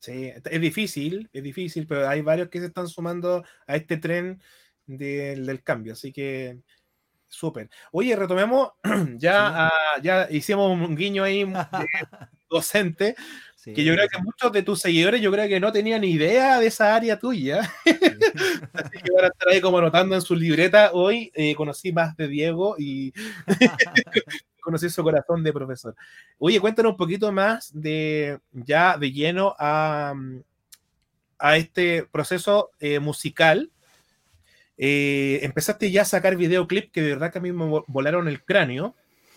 Sí, 0.00 0.32
es 0.44 0.60
difícil, 0.60 1.28
es 1.32 1.42
difícil, 1.42 1.86
pero 1.86 2.08
hay 2.08 2.20
varios 2.22 2.48
que 2.48 2.60
se 2.60 2.66
están 2.66 2.86
sumando 2.88 3.44
a 3.66 3.76
este 3.76 3.96
tren 3.96 4.40
del 4.86 5.62
cambio. 5.62 5.94
Así 5.94 6.12
que 6.12 6.60
Súper. 7.28 7.68
Oye, 7.92 8.16
retomemos, 8.16 8.70
ya, 9.18 9.70
ya 10.02 10.26
hicimos 10.30 10.72
un 10.72 10.96
guiño 10.96 11.24
ahí 11.24 11.44
docente, 12.50 13.14
que 13.62 13.84
yo 13.84 13.92
creo 13.92 14.08
que 14.08 14.22
muchos 14.22 14.50
de 14.50 14.62
tus 14.62 14.80
seguidores 14.80 15.20
yo 15.20 15.30
creo 15.30 15.46
que 15.46 15.60
no 15.60 15.70
tenían 15.70 16.02
idea 16.04 16.58
de 16.58 16.68
esa 16.68 16.94
área 16.96 17.18
tuya. 17.18 17.60
Así 17.84 18.98
que 19.02 19.12
van 19.14 19.24
a 19.26 19.28
estar 19.28 19.48
ahí 19.50 19.60
como 19.60 19.76
anotando 19.76 20.14
en 20.14 20.22
su 20.22 20.34
libreta. 20.34 20.92
Hoy 20.94 21.30
eh, 21.34 21.54
conocí 21.54 21.92
más 21.92 22.16
de 22.16 22.28
Diego 22.28 22.76
y 22.78 23.12
conocí 24.60 24.88
su 24.90 25.02
corazón 25.02 25.42
de 25.42 25.52
profesor. 25.52 25.94
Oye, 26.38 26.60
cuéntanos 26.60 26.92
un 26.92 26.96
poquito 26.96 27.32
más 27.32 27.70
de 27.72 28.38
ya 28.52 28.96
de 28.98 29.12
lleno 29.12 29.54
a, 29.58 30.14
a 31.38 31.56
este 31.56 32.04
proceso 32.04 32.70
eh, 32.80 32.98
musical 32.98 33.70
eh, 34.80 35.40
empezaste 35.42 35.90
ya 35.90 36.02
a 36.02 36.04
sacar 36.04 36.36
videoclips 36.36 36.92
que 36.92 37.02
de 37.02 37.08
verdad 37.10 37.32
que 37.32 37.38
a 37.38 37.42
mí 37.42 37.50
me 37.50 37.82
volaron 37.88 38.28
el 38.28 38.44
cráneo. 38.44 38.94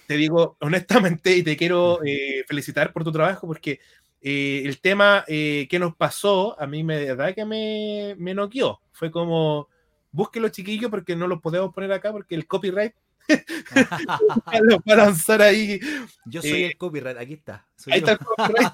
Te 0.07 0.15
digo 0.15 0.57
honestamente 0.61 1.36
y 1.36 1.43
te 1.43 1.57
quiero 1.57 1.99
eh, 2.05 2.43
felicitar 2.47 2.93
por 2.93 3.03
tu 3.03 3.11
trabajo 3.11 3.47
porque 3.47 3.80
el 4.24 4.80
tema 4.82 5.26
que 5.28 5.78
nos 5.80 5.95
pasó 5.95 6.55
a 6.61 6.67
mí 6.67 6.84
me, 6.84 6.97
de 6.97 7.15
verdad 7.15 7.34
que 7.34 7.43
me, 7.43 8.15
me 8.19 8.36
noqueó. 8.36 8.80
Fue 8.91 9.09
como, 9.09 9.67
búsquelo 10.11 10.49
chiquillos 10.49 10.91
porque 10.91 11.15
no 11.15 11.26
los 11.26 11.41
podemos 11.41 11.74
poner 11.74 11.91
acá 11.91 12.11
porque 12.11 12.36
el 12.36 12.45
copyright 12.45 12.93
lo 14.63 14.78
va 14.78 14.93
a 14.93 14.95
lanzar 14.95 15.41
ahí. 15.41 15.80
Yo 16.26 16.41
soy 16.41 16.63
el 16.63 16.78
copyright, 16.78 17.17
aquí 17.17 17.34
está. 17.34 17.65
ahí 17.88 17.99
está 17.99 18.13
el 18.13 18.17
copyright. 18.19 18.74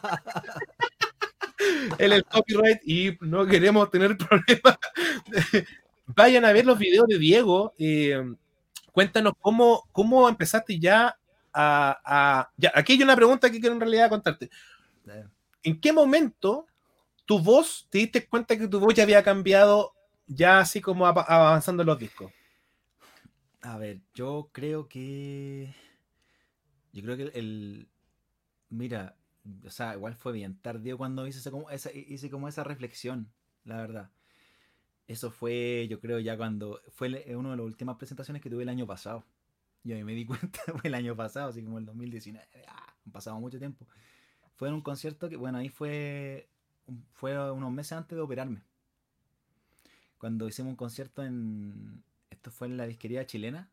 Él 1.97 2.13
el 2.13 2.23
copyright 2.23 2.79
y 2.85 3.17
no 3.21 3.45
queremos 3.45 3.89
tener 3.89 4.15
problemas 4.15 4.77
vayan 6.07 6.45
a 6.45 6.53
ver 6.53 6.65
los 6.65 6.77
videos 6.77 7.07
de 7.07 7.17
Diego. 7.17 7.73
Eh, 7.77 8.21
cuéntanos 8.91 9.33
cómo, 9.39 9.87
cómo 9.91 10.27
empezaste 10.29 10.79
ya 10.79 11.17
a, 11.53 12.49
ya, 12.57 12.71
Aquí 12.75 12.93
hay 12.93 13.03
una 13.03 13.15
pregunta 13.15 13.49
que 13.49 13.59
quiero 13.59 13.73
en 13.73 13.81
realidad 13.81 14.09
contarte. 14.09 14.49
¿En 15.63 15.79
qué 15.79 15.91
momento 15.91 16.67
tu 17.25 17.39
voz, 17.39 17.87
te 17.89 17.97
diste 17.99 18.27
cuenta 18.27 18.57
que 18.57 18.67
tu 18.67 18.79
voz 18.79 18.93
ya 18.93 19.03
había 19.03 19.23
cambiado 19.23 19.93
ya 20.27 20.59
así 20.59 20.81
como 20.81 21.07
avanzando 21.07 21.83
los 21.83 21.97
discos? 21.97 22.31
A 23.67 23.77
ver, 23.77 24.01
yo 24.13 24.49
creo 24.53 24.87
que... 24.87 25.75
Yo 26.93 27.03
creo 27.03 27.17
que 27.17 27.37
el... 27.37 27.89
Mira, 28.69 29.17
o 29.65 29.69
sea, 29.69 29.93
igual 29.93 30.15
fue 30.15 30.31
bien 30.31 30.57
tardío 30.61 30.97
cuando 30.97 31.27
hice, 31.27 31.51
como, 31.51 31.69
esa, 31.69 31.91
hice 31.91 32.29
como 32.29 32.47
esa 32.47 32.63
reflexión, 32.63 33.29
la 33.65 33.75
verdad. 33.75 34.09
Eso 35.05 35.31
fue, 35.31 35.87
yo 35.89 35.99
creo, 35.99 36.19
ya 36.19 36.37
cuando 36.37 36.79
fue 36.93 37.09
una 37.35 37.51
de 37.51 37.57
las 37.57 37.65
últimas 37.65 37.97
presentaciones 37.97 38.41
que 38.41 38.49
tuve 38.49 38.63
el 38.63 38.69
año 38.69 38.87
pasado. 38.87 39.25
Y 39.83 39.91
ahí 39.91 40.03
me 40.05 40.13
di 40.13 40.25
cuenta, 40.25 40.61
fue 40.71 40.87
el 40.87 40.95
año 40.95 41.17
pasado, 41.17 41.49
así 41.49 41.61
como 41.61 41.77
el 41.77 41.85
2019. 41.85 42.47
Ah, 42.69 42.95
han 43.05 43.11
pasado 43.11 43.37
mucho 43.41 43.59
tiempo. 43.59 43.85
Fue 44.55 44.69
en 44.69 44.75
un 44.75 44.81
concierto 44.81 45.27
que, 45.27 45.35
bueno, 45.35 45.57
ahí 45.57 45.67
fue, 45.67 46.47
fue 47.11 47.51
unos 47.51 47.71
meses 47.73 47.91
antes 47.91 48.15
de 48.15 48.21
operarme. 48.21 48.61
Cuando 50.17 50.47
hicimos 50.47 50.69
un 50.69 50.77
concierto 50.77 51.21
en. 51.21 52.06
Fue 52.51 52.67
en 52.67 52.77
la 52.77 52.85
disquería 52.85 53.25
chilena. 53.25 53.69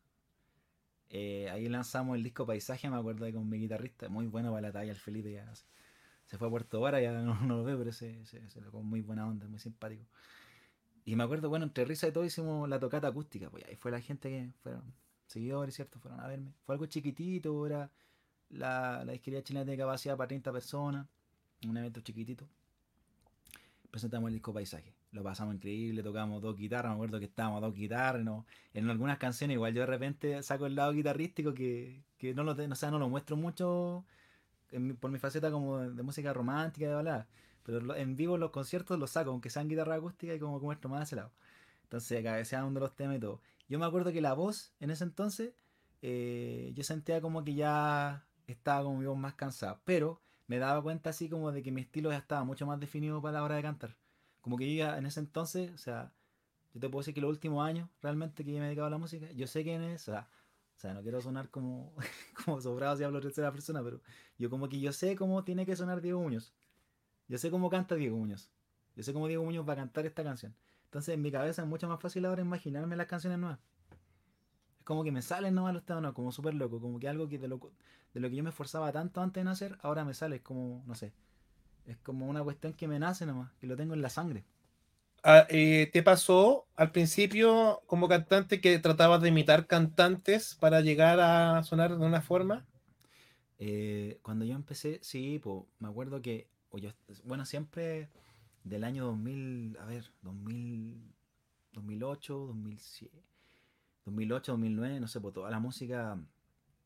Eh, 1.09 1.49
ahí 1.49 1.69
lanzamos 1.69 2.17
el 2.17 2.23
disco 2.23 2.45
Paisaje, 2.45 2.89
me 2.89 2.97
acuerdo 2.97 3.31
con 3.31 3.47
mi 3.47 3.59
guitarrista, 3.59 4.09
muy 4.09 4.27
bueno 4.27 4.49
para 4.49 4.61
la 4.61 4.71
talla, 4.71 4.91
el 4.91 4.97
Felipe 4.97 5.39
se 6.25 6.37
fue 6.37 6.47
a 6.47 6.49
Puerto 6.49 6.81
Vara, 6.81 6.99
ya 7.01 7.11
no, 7.11 7.35
lo 7.47 7.63
veo, 7.63 7.77
pero 7.77 7.91
se, 7.91 8.25
se, 8.25 8.49
se, 8.49 8.61
con 8.61 8.85
muy 8.85 9.01
buena 9.01 9.27
onda, 9.27 9.47
muy 9.47 9.59
simpático. 9.59 10.03
Y 11.05 11.15
me 11.15 11.23
acuerdo, 11.23 11.49
bueno, 11.49 11.65
entre 11.65 11.85
risa 11.85 12.07
y 12.07 12.11
todo 12.11 12.25
hicimos 12.25 12.67
la 12.67 12.79
tocata 12.79 13.07
acústica, 13.07 13.49
pues 13.49 13.63
ahí 13.65 13.75
fue 13.75 13.91
la 13.91 14.01
gente 14.01 14.29
que 14.29 14.51
fueron 14.63 14.93
seguidores, 15.27 15.75
¿cierto? 15.75 15.99
Fueron 15.99 16.19
a 16.19 16.27
verme. 16.27 16.51
Fue 16.65 16.73
algo 16.73 16.87
chiquitito, 16.87 17.65
era 17.67 17.91
la, 18.49 19.03
la 19.05 19.11
disquería 19.11 19.43
chilena 19.43 19.65
de 19.65 19.77
capacidad 19.77 20.17
para 20.17 20.29
30 20.29 20.51
personas, 20.51 21.07
un 21.67 21.77
evento 21.77 22.01
chiquitito. 22.01 22.47
Presentamos 23.91 24.29
el 24.29 24.33
disco 24.33 24.51
Paisaje. 24.51 24.94
Lo 25.15 25.23
pasamos 25.23 25.55
increíble, 25.55 26.03
tocamos 26.03 26.41
dos 26.41 26.57
guitarras, 26.57 26.91
me 26.91 26.95
acuerdo 26.95 27.19
que 27.19 27.25
estábamos 27.25 27.61
dos 27.61 27.73
guitarras, 27.73 28.21
en 28.73 28.89
algunas 28.89 29.17
canciones 29.17 29.55
igual 29.55 29.73
yo 29.73 29.79
de 29.81 29.85
repente 29.85 30.43
saco 30.43 30.65
el 30.65 30.75
lado 30.75 30.91
guitarrístico 30.91 31.53
que, 31.53 32.03
que 32.17 32.33
no, 32.33 32.43
lo, 32.43 32.51
o 32.51 32.75
sea, 32.75 32.91
no 32.91 32.99
lo 32.99 33.07
muestro 33.07 33.37
mucho 33.37 34.03
por 34.99 35.11
mi 35.11 35.19
faceta 35.19 35.51
como 35.51 35.79
de, 35.79 36.03
música 36.03 36.33
romántica, 36.33 36.87
de 36.87 36.93
balada 36.93 37.27
pero 37.63 37.95
en 37.95 38.15
vivo 38.17 38.37
los 38.37 38.51
conciertos 38.51 38.99
los 38.99 39.11
saco, 39.11 39.31
aunque 39.31 39.49
sean 39.49 39.69
guitarra 39.69 39.95
acústica 39.95 40.33
y 40.33 40.39
como, 40.39 40.71
esto 40.71 40.89
más 40.89 41.03
ese 41.03 41.15
lado. 41.15 41.31
Entonces, 41.83 42.23
uno 42.53 42.71
de 42.73 42.79
los 42.79 42.95
temas 42.95 43.17
y 43.17 43.19
todo. 43.19 43.41
Yo 43.67 43.79
me 43.79 43.85
acuerdo 43.85 44.11
que 44.11 44.21
la 44.21 44.33
voz, 44.33 44.73
en 44.79 44.91
ese 44.91 45.03
entonces, 45.03 45.53
eh, 46.03 46.71
yo 46.75 46.83
sentía 46.83 47.21
como 47.21 47.43
que 47.43 47.55
ya 47.55 48.23
estaba 48.45 48.83
como 48.83 48.99
mi 48.99 49.05
voz 49.07 49.17
más 49.17 49.33
cansada. 49.33 49.79
Pero 49.83 50.21
me 50.45 50.59
daba 50.59 50.83
cuenta 50.83 51.09
así 51.09 51.27
como 51.27 51.51
de 51.51 51.63
que 51.63 51.71
mi 51.71 51.81
estilo 51.81 52.11
ya 52.11 52.17
estaba 52.17 52.43
mucho 52.43 52.67
más 52.67 52.79
definido 52.79 53.19
para 53.19 53.39
la 53.39 53.43
hora 53.43 53.55
de 53.55 53.63
cantar. 53.63 53.95
Como 54.45 54.57
que 54.57 54.75
yo 54.75 54.85
en 54.93 55.07
ese 55.07 55.21
entonces, 55.21 55.71
o 55.73 55.77
sea, 55.79 56.13
yo 56.71 56.79
te 56.79 56.87
puedo 56.87 57.01
decir 57.01 57.15
que 57.15 57.21
los 57.21 57.31
últimos 57.31 57.65
años 57.65 57.89
realmente 57.99 58.45
que 58.45 58.51
me 58.51 58.59
he 58.59 58.61
dedicado 58.65 58.85
a 58.85 58.91
la 58.91 58.99
música, 58.99 59.31
yo 59.31 59.47
sé 59.47 59.63
quién 59.63 59.81
es, 59.81 60.07
o 60.07 60.11
sea, 60.11 60.29
o 60.75 60.79
sea, 60.79 60.93
no 60.93 61.01
quiero 61.01 61.19
sonar 61.19 61.49
como, 61.49 61.95
como 62.45 62.61
sobrado 62.61 62.95
si 62.95 63.03
hablo 63.03 63.17
de 63.17 63.23
tercera 63.23 63.51
persona, 63.51 63.81
pero 63.81 64.01
yo 64.37 64.51
como 64.51 64.69
que 64.69 64.79
yo 64.79 64.93
sé 64.93 65.15
cómo 65.15 65.43
tiene 65.43 65.65
que 65.65 65.75
sonar 65.75 65.99
Diego 65.99 66.21
Muñoz. 66.21 66.53
Yo 67.27 67.39
sé 67.39 67.49
cómo 67.49 67.71
canta 67.71 67.95
Diego 67.95 68.17
Muñoz. 68.17 68.51
Yo 68.95 69.01
sé 69.01 69.13
cómo 69.13 69.27
Diego 69.27 69.43
Muñoz 69.43 69.67
va 69.67 69.73
a 69.73 69.77
cantar 69.77 70.05
esta 70.05 70.23
canción. 70.23 70.55
Entonces 70.83 71.15
en 71.15 71.23
mi 71.23 71.31
cabeza 71.31 71.63
es 71.63 71.67
mucho 71.67 71.87
más 71.87 71.99
fácil 71.99 72.23
ahora 72.27 72.43
imaginarme 72.43 72.95
las 72.95 73.07
canciones 73.07 73.39
nuevas. 73.39 73.57
Es 74.77 74.85
como 74.85 75.03
que 75.03 75.11
me 75.11 75.23
salen 75.23 75.55
nomás 75.55 75.73
los 75.73 75.83
temas 75.85 76.03
nuevos, 76.03 76.15
como 76.15 76.31
súper 76.31 76.53
loco. 76.53 76.79
Como 76.79 76.99
que 76.99 77.09
algo 77.09 77.27
que 77.27 77.39
de 77.39 77.47
lo, 77.47 77.59
de 78.13 78.19
lo 78.19 78.29
que 78.29 78.35
yo 78.35 78.43
me 78.43 78.51
esforzaba 78.51 78.91
tanto 78.91 79.21
antes 79.21 79.41
de 79.41 79.45
nacer, 79.45 79.79
ahora 79.81 80.05
me 80.05 80.13
sale. 80.13 80.43
Como, 80.43 80.83
no 80.85 80.93
sé. 80.93 81.15
Es 81.85 81.97
como 81.97 82.27
una 82.27 82.43
cuestión 82.43 82.73
que 82.73 82.87
me 82.87 82.99
nace 82.99 83.25
nomás, 83.25 83.51
que 83.59 83.67
lo 83.67 83.75
tengo 83.75 83.93
en 83.93 84.01
la 84.01 84.09
sangre. 84.09 84.43
Ah, 85.23 85.47
eh, 85.49 85.89
¿Te 85.91 86.03
pasó 86.03 86.67
al 86.75 86.91
principio 86.91 87.81
como 87.87 88.07
cantante 88.07 88.61
que 88.61 88.77
tratabas 88.77 89.21
de 89.21 89.29
imitar 89.29 89.65
cantantes 89.65 90.55
para 90.55 90.81
llegar 90.81 91.19
a 91.19 91.63
sonar 91.63 91.97
de 91.97 92.05
una 92.05 92.21
forma? 92.21 92.65
Eh, 93.57 94.19
cuando 94.21 94.45
yo 94.45 94.55
empecé, 94.55 94.99
sí, 95.01 95.39
pues 95.41 95.63
me 95.79 95.87
acuerdo 95.87 96.21
que, 96.21 96.47
bueno, 97.23 97.45
siempre 97.45 98.09
del 98.63 98.83
año 98.83 99.05
2000, 99.05 99.77
a 99.79 99.85
ver, 99.85 100.11
2000, 100.21 101.13
2008, 101.71 102.33
2007, 102.47 103.23
2008, 104.05 104.51
2009, 104.51 104.99
no 104.99 105.07
sé, 105.07 105.21
pues 105.21 105.33
toda 105.33 105.49
la 105.49 105.59
música 105.59 106.19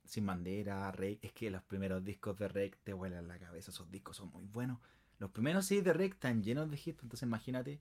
sin 0.10 0.26
bandera, 0.26 0.91
Rey, 0.91 1.20
es 1.22 1.32
que 1.34 1.49
los 1.51 1.62
primeros 1.64 2.03
discos 2.03 2.38
de 2.38 2.47
Rey 2.47 2.72
te 2.84 2.93
vuelan 2.93 3.28
la 3.28 3.38
cabeza, 3.39 3.72
esos 3.72 3.89
discos 3.91 4.18
son 4.18 4.32
muy 4.32 4.45
buenos. 4.45 4.80
Los 5.20 5.32
primeros 5.32 5.66
sí 5.66 5.82
de 5.82 5.93
Rey 5.93 6.10
están 6.10 6.43
llenos 6.43 6.70
de 6.70 6.78
hits, 6.78 7.03
entonces 7.03 7.24
imagínate, 7.24 7.80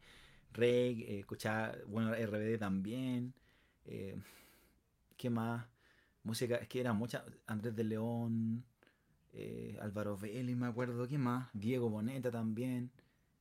Rey, 0.52 1.04
eh, 1.04 1.20
escuchar, 1.20 1.84
bueno, 1.86 2.12
RBD 2.14 2.58
también, 2.58 3.34
eh, 3.86 4.20
¿qué 5.16 5.30
más? 5.30 5.66
Música, 6.22 6.56
es 6.56 6.68
que 6.68 6.80
era 6.80 6.92
mucha, 6.92 7.24
Andrés 7.46 7.74
de 7.74 7.84
León, 7.84 8.64
eh, 9.32 9.78
Álvaro 9.80 10.16
Vélez, 10.16 10.56
me 10.56 10.66
acuerdo, 10.66 11.06
¿qué 11.08 11.18
más? 11.18 11.48
Diego 11.52 11.88
Boneta 11.88 12.30
también. 12.30 12.90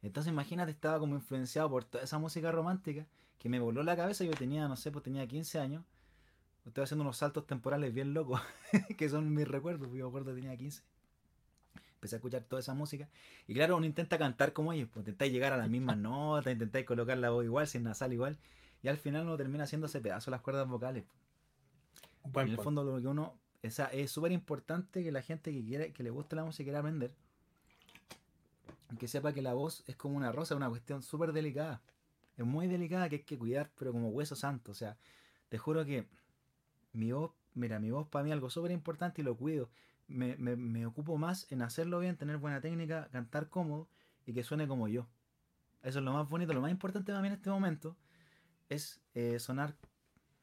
Entonces 0.02 0.32
imagínate, 0.32 0.72
estaba 0.72 1.00
como 1.00 1.16
influenciado 1.16 1.70
por 1.70 1.84
toda 1.84 2.04
esa 2.04 2.20
música 2.20 2.52
romántica 2.52 3.08
que 3.40 3.50
me 3.50 3.60
voló 3.60 3.84
la 3.84 3.96
cabeza. 3.96 4.24
Yo 4.24 4.32
tenía, 4.32 4.68
no 4.68 4.76
sé, 4.76 4.92
pues 4.92 5.04
tenía 5.04 5.28
15 5.28 5.60
años. 5.60 5.84
Estoy 6.68 6.84
haciendo 6.84 7.04
unos 7.04 7.18
saltos 7.18 7.48
temporales 7.48 7.94
bien 7.94 8.14
locos, 8.14 8.42
que 8.98 9.10
son 9.10 9.34
mis 9.34 9.48
recuerdos. 9.48 9.88
Yo 9.94 10.06
me 10.06 10.10
acuerdo 10.10 10.36
que 10.36 10.42
tenía 10.42 10.58
15. 10.58 10.84
Empecé 11.96 12.16
a 12.16 12.18
escuchar 12.18 12.44
toda 12.44 12.60
esa 12.60 12.74
música. 12.74 13.08
Y 13.48 13.54
claro, 13.54 13.78
uno 13.78 13.86
intenta 13.86 14.18
cantar 14.18 14.54
como 14.54 14.74
ellos, 14.74 14.90
pues 14.94 15.02
intentáis 15.02 15.32
llegar 15.32 15.54
a 15.54 15.58
las 15.58 15.70
mismas 15.70 15.98
notas, 15.98 16.52
intentáis 16.52 16.86
colocar 16.86 17.18
la 17.18 17.30
voz 17.30 17.46
igual, 17.46 17.68
sin 17.68 17.84
nasal 17.84 18.12
igual. 18.12 18.38
Y 18.84 18.90
al 18.90 18.98
final 18.98 19.24
uno 19.24 19.38
termina 19.38 19.64
haciéndose 19.64 20.02
pedazo 20.02 20.30
las 20.30 20.42
cuerdas 20.42 20.68
vocales. 20.68 21.06
en 22.36 22.50
el 22.50 22.58
fondo, 22.58 22.84
lo 22.84 23.02
que 23.02 23.08
uno 23.08 23.40
esa, 23.64 23.86
es 23.88 24.12
súper 24.12 24.32
importante 24.34 25.04
que 25.04 25.12
la 25.12 25.22
gente 25.22 25.52
que 25.52 25.64
quiere, 25.64 25.94
que 25.94 26.04
le 26.04 26.10
guste 26.10 26.36
la 26.36 26.44
música 26.44 26.64
y 26.64 26.66
quiera 26.66 26.80
aprender, 26.80 27.12
que 29.00 29.08
sepa 29.08 29.34
que 29.34 29.42
la 29.42 29.54
voz 29.54 29.84
es 29.88 29.96
como 29.96 30.18
una 30.18 30.32
rosa, 30.32 30.56
una 30.56 30.70
cuestión 30.70 31.02
súper 31.02 31.32
delicada. 31.32 31.82
Es 32.36 32.46
muy 32.46 32.68
delicada 32.68 33.10
que 33.10 33.16
hay 33.16 33.24
que 33.24 33.38
cuidar, 33.38 33.72
pero 33.78 33.92
como 33.94 34.10
hueso 34.10 34.36
santo. 34.36 34.72
O 34.72 34.76
sea, 34.76 34.98
te 35.50 35.58
juro 35.58 35.86
que 35.86 36.08
mi 36.98 37.12
voz, 37.12 37.32
mira, 37.54 37.80
mi 37.80 37.92
voz 37.92 38.08
para 38.08 38.24
mí 38.24 38.32
es 38.32 38.34
algo 38.34 38.50
súper 38.50 38.72
importante 38.72 39.22
y 39.22 39.24
lo 39.24 39.38
cuido. 39.38 39.70
Me, 40.08 40.36
me, 40.38 40.56
me, 40.56 40.86
ocupo 40.86 41.18
más 41.18 41.52
en 41.52 41.62
hacerlo 41.62 42.00
bien, 42.00 42.16
tener 42.18 42.38
buena 42.38 42.62
técnica, 42.62 43.10
cantar 43.12 43.50
cómodo 43.50 43.90
y 44.26 44.34
que 44.34 44.44
suene 44.44 44.68
como 44.68 44.88
yo. 44.88 45.08
Eso 45.84 46.00
es 46.00 46.06
lo 46.06 46.14
más 46.14 46.28
bonito, 46.30 46.54
lo 46.54 46.62
más 46.62 46.72
importante 46.72 47.12
para 47.12 47.22
mí 47.22 47.28
en 47.28 47.36
este 47.36 47.50
momento 47.50 47.96
es 48.70 49.02
eh, 49.14 49.40
sonar 49.40 49.76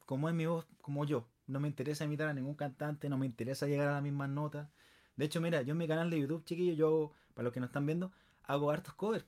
como 0.06 0.28
es 0.28 0.34
mi 0.34 0.46
voz, 0.46 0.66
como 0.80 1.04
yo. 1.04 1.28
No 1.46 1.60
me 1.60 1.68
interesa 1.68 2.04
imitar 2.04 2.28
a 2.28 2.34
ningún 2.34 2.54
cantante, 2.54 3.08
no 3.08 3.18
me 3.18 3.26
interesa 3.26 3.66
llegar 3.66 3.88
a 3.88 3.92
las 3.92 4.02
mismas 4.02 4.28
notas. 4.28 4.68
De 5.16 5.24
hecho, 5.24 5.40
mira, 5.40 5.62
yo 5.62 5.72
en 5.72 5.78
mi 5.78 5.88
canal 5.88 6.10
de 6.10 6.20
YouTube, 6.20 6.44
chiquillo, 6.44 6.74
yo, 6.74 7.12
para 7.34 7.44
los 7.44 7.52
que 7.52 7.60
no 7.60 7.66
están 7.66 7.86
viendo, 7.86 8.12
hago 8.44 8.70
hartos 8.70 8.94
covers. 8.94 9.26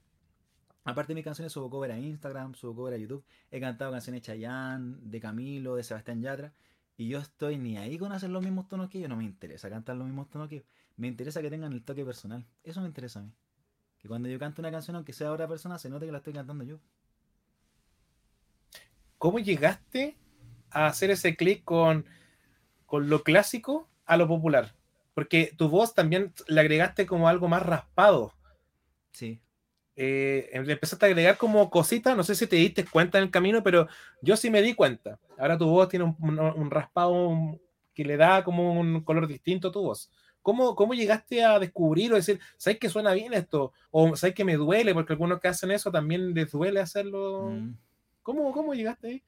Aparte 0.85 1.09
de 1.12 1.16
mis 1.16 1.24
canciones, 1.24 1.53
subo 1.53 1.68
cover 1.68 1.91
a 1.91 1.99
Instagram, 1.99 2.55
subo 2.55 2.77
cover 2.77 2.95
a 2.95 2.97
YouTube. 2.97 3.24
He 3.51 3.61
cantado 3.61 3.91
canciones 3.91 4.22
de 4.22 4.27
Chayanne, 4.27 4.97
de 5.01 5.20
Camilo, 5.20 5.77
de 5.77 5.83
Sebastián 5.83 6.22
Yatra. 6.22 6.53
Y 6.97 7.09
yo 7.09 7.18
estoy 7.18 7.59
ni 7.59 7.76
ahí 7.76 7.99
con 7.99 8.12
hacer 8.12 8.30
los 8.30 8.42
mismos 8.42 8.68
tonos 8.68 8.88
que 8.88 8.99
ellos. 8.99 9.11
No 9.11 9.16
me 9.16 9.24
interesa 9.24 9.68
cantar 9.68 9.97
los 9.97 10.07
mismos 10.07 10.30
tonos 10.30 10.49
que 10.49 10.57
ellos. 10.57 10.68
Me 10.97 11.09
interesa 11.09 11.42
que 11.42 11.51
tengan 11.51 11.72
el 11.72 11.84
toque 11.84 12.05
personal. 12.05 12.47
Eso 12.62 12.80
me 12.80 12.86
interesa 12.86 13.20
a 13.20 13.22
mí. 13.22 13.32
Que 13.99 14.09
cuando 14.09 14.28
yo 14.28 14.38
canto 14.38 14.62
una 14.62 14.70
canción, 14.70 14.97
aunque 14.97 15.12
sea 15.12 15.32
otra 15.32 15.47
persona, 15.47 15.78
se 15.78 15.90
note 15.90 16.07
que 16.07 16.12
la 16.12 16.18
estoy 16.18 16.32
cantando 16.32 16.64
yo. 16.64 16.78
¿Cómo 19.18 19.38
llegaste 19.38 20.16
a 20.70 20.86
hacer 20.86 21.11
ese 21.11 21.36
clic 21.36 21.64
con, 21.64 22.07
con 22.84 23.09
lo 23.09 23.22
clásico 23.22 23.88
a 24.05 24.16
lo 24.16 24.28
popular. 24.28 24.74
Porque 25.14 25.53
tu 25.57 25.68
voz 25.68 25.94
también 25.94 26.32
le 26.47 26.61
agregaste 26.61 27.07
como 27.07 27.28
algo 27.28 27.49
más 27.49 27.62
raspado. 27.62 28.34
Sí. 29.12 29.40
Eh, 29.99 30.51
empezaste 30.53 31.07
a 31.07 31.09
agregar 31.09 31.38
como 31.38 31.70
cositas, 31.70 32.14
no 32.14 32.22
sé 32.22 32.34
si 32.34 32.47
te 32.47 32.57
diste 32.57 32.84
cuenta 32.84 33.16
en 33.16 33.24
el 33.24 33.30
camino, 33.30 33.62
pero 33.62 33.88
yo 34.20 34.36
sí 34.36 34.51
me 34.51 34.61
di 34.61 34.74
cuenta. 34.74 35.18
Ahora 35.38 35.57
tu 35.57 35.66
voz 35.66 35.88
tiene 35.88 36.14
un, 36.18 36.70
raspado 36.70 37.59
que 37.94 38.05
le 38.05 38.18
da 38.18 38.44
como 38.44 38.78
un 38.78 39.03
color 39.03 39.26
distinto 39.26 39.68
a 39.68 39.72
tu 39.72 39.82
voz. 39.82 40.11
¿Cómo, 40.42 40.76
¿Cómo, 40.76 40.94
llegaste 40.94 41.42
a 41.42 41.59
descubrir 41.59 42.12
o 42.12 42.16
decir, 42.16 42.38
¿sabes 42.57 42.78
que 42.78 42.88
suena 42.88 43.12
bien 43.14 43.32
esto? 43.32 43.72
O 43.90 44.14
¿sabes 44.16 44.34
que 44.34 44.44
me 44.44 44.55
duele? 44.55 44.94
Porque 44.94 45.14
algunos 45.14 45.40
que 45.40 45.49
hacen 45.49 45.72
eso 45.72 45.90
también 45.90 46.34
les 46.34 46.53
duele 46.53 46.78
hacerlo. 46.78 47.51
Mm. 47.51 47.74
¿Cómo, 48.22 48.53
¿Cómo 48.53 48.74
llegaste 48.74 49.09
ahí? 49.09 49.22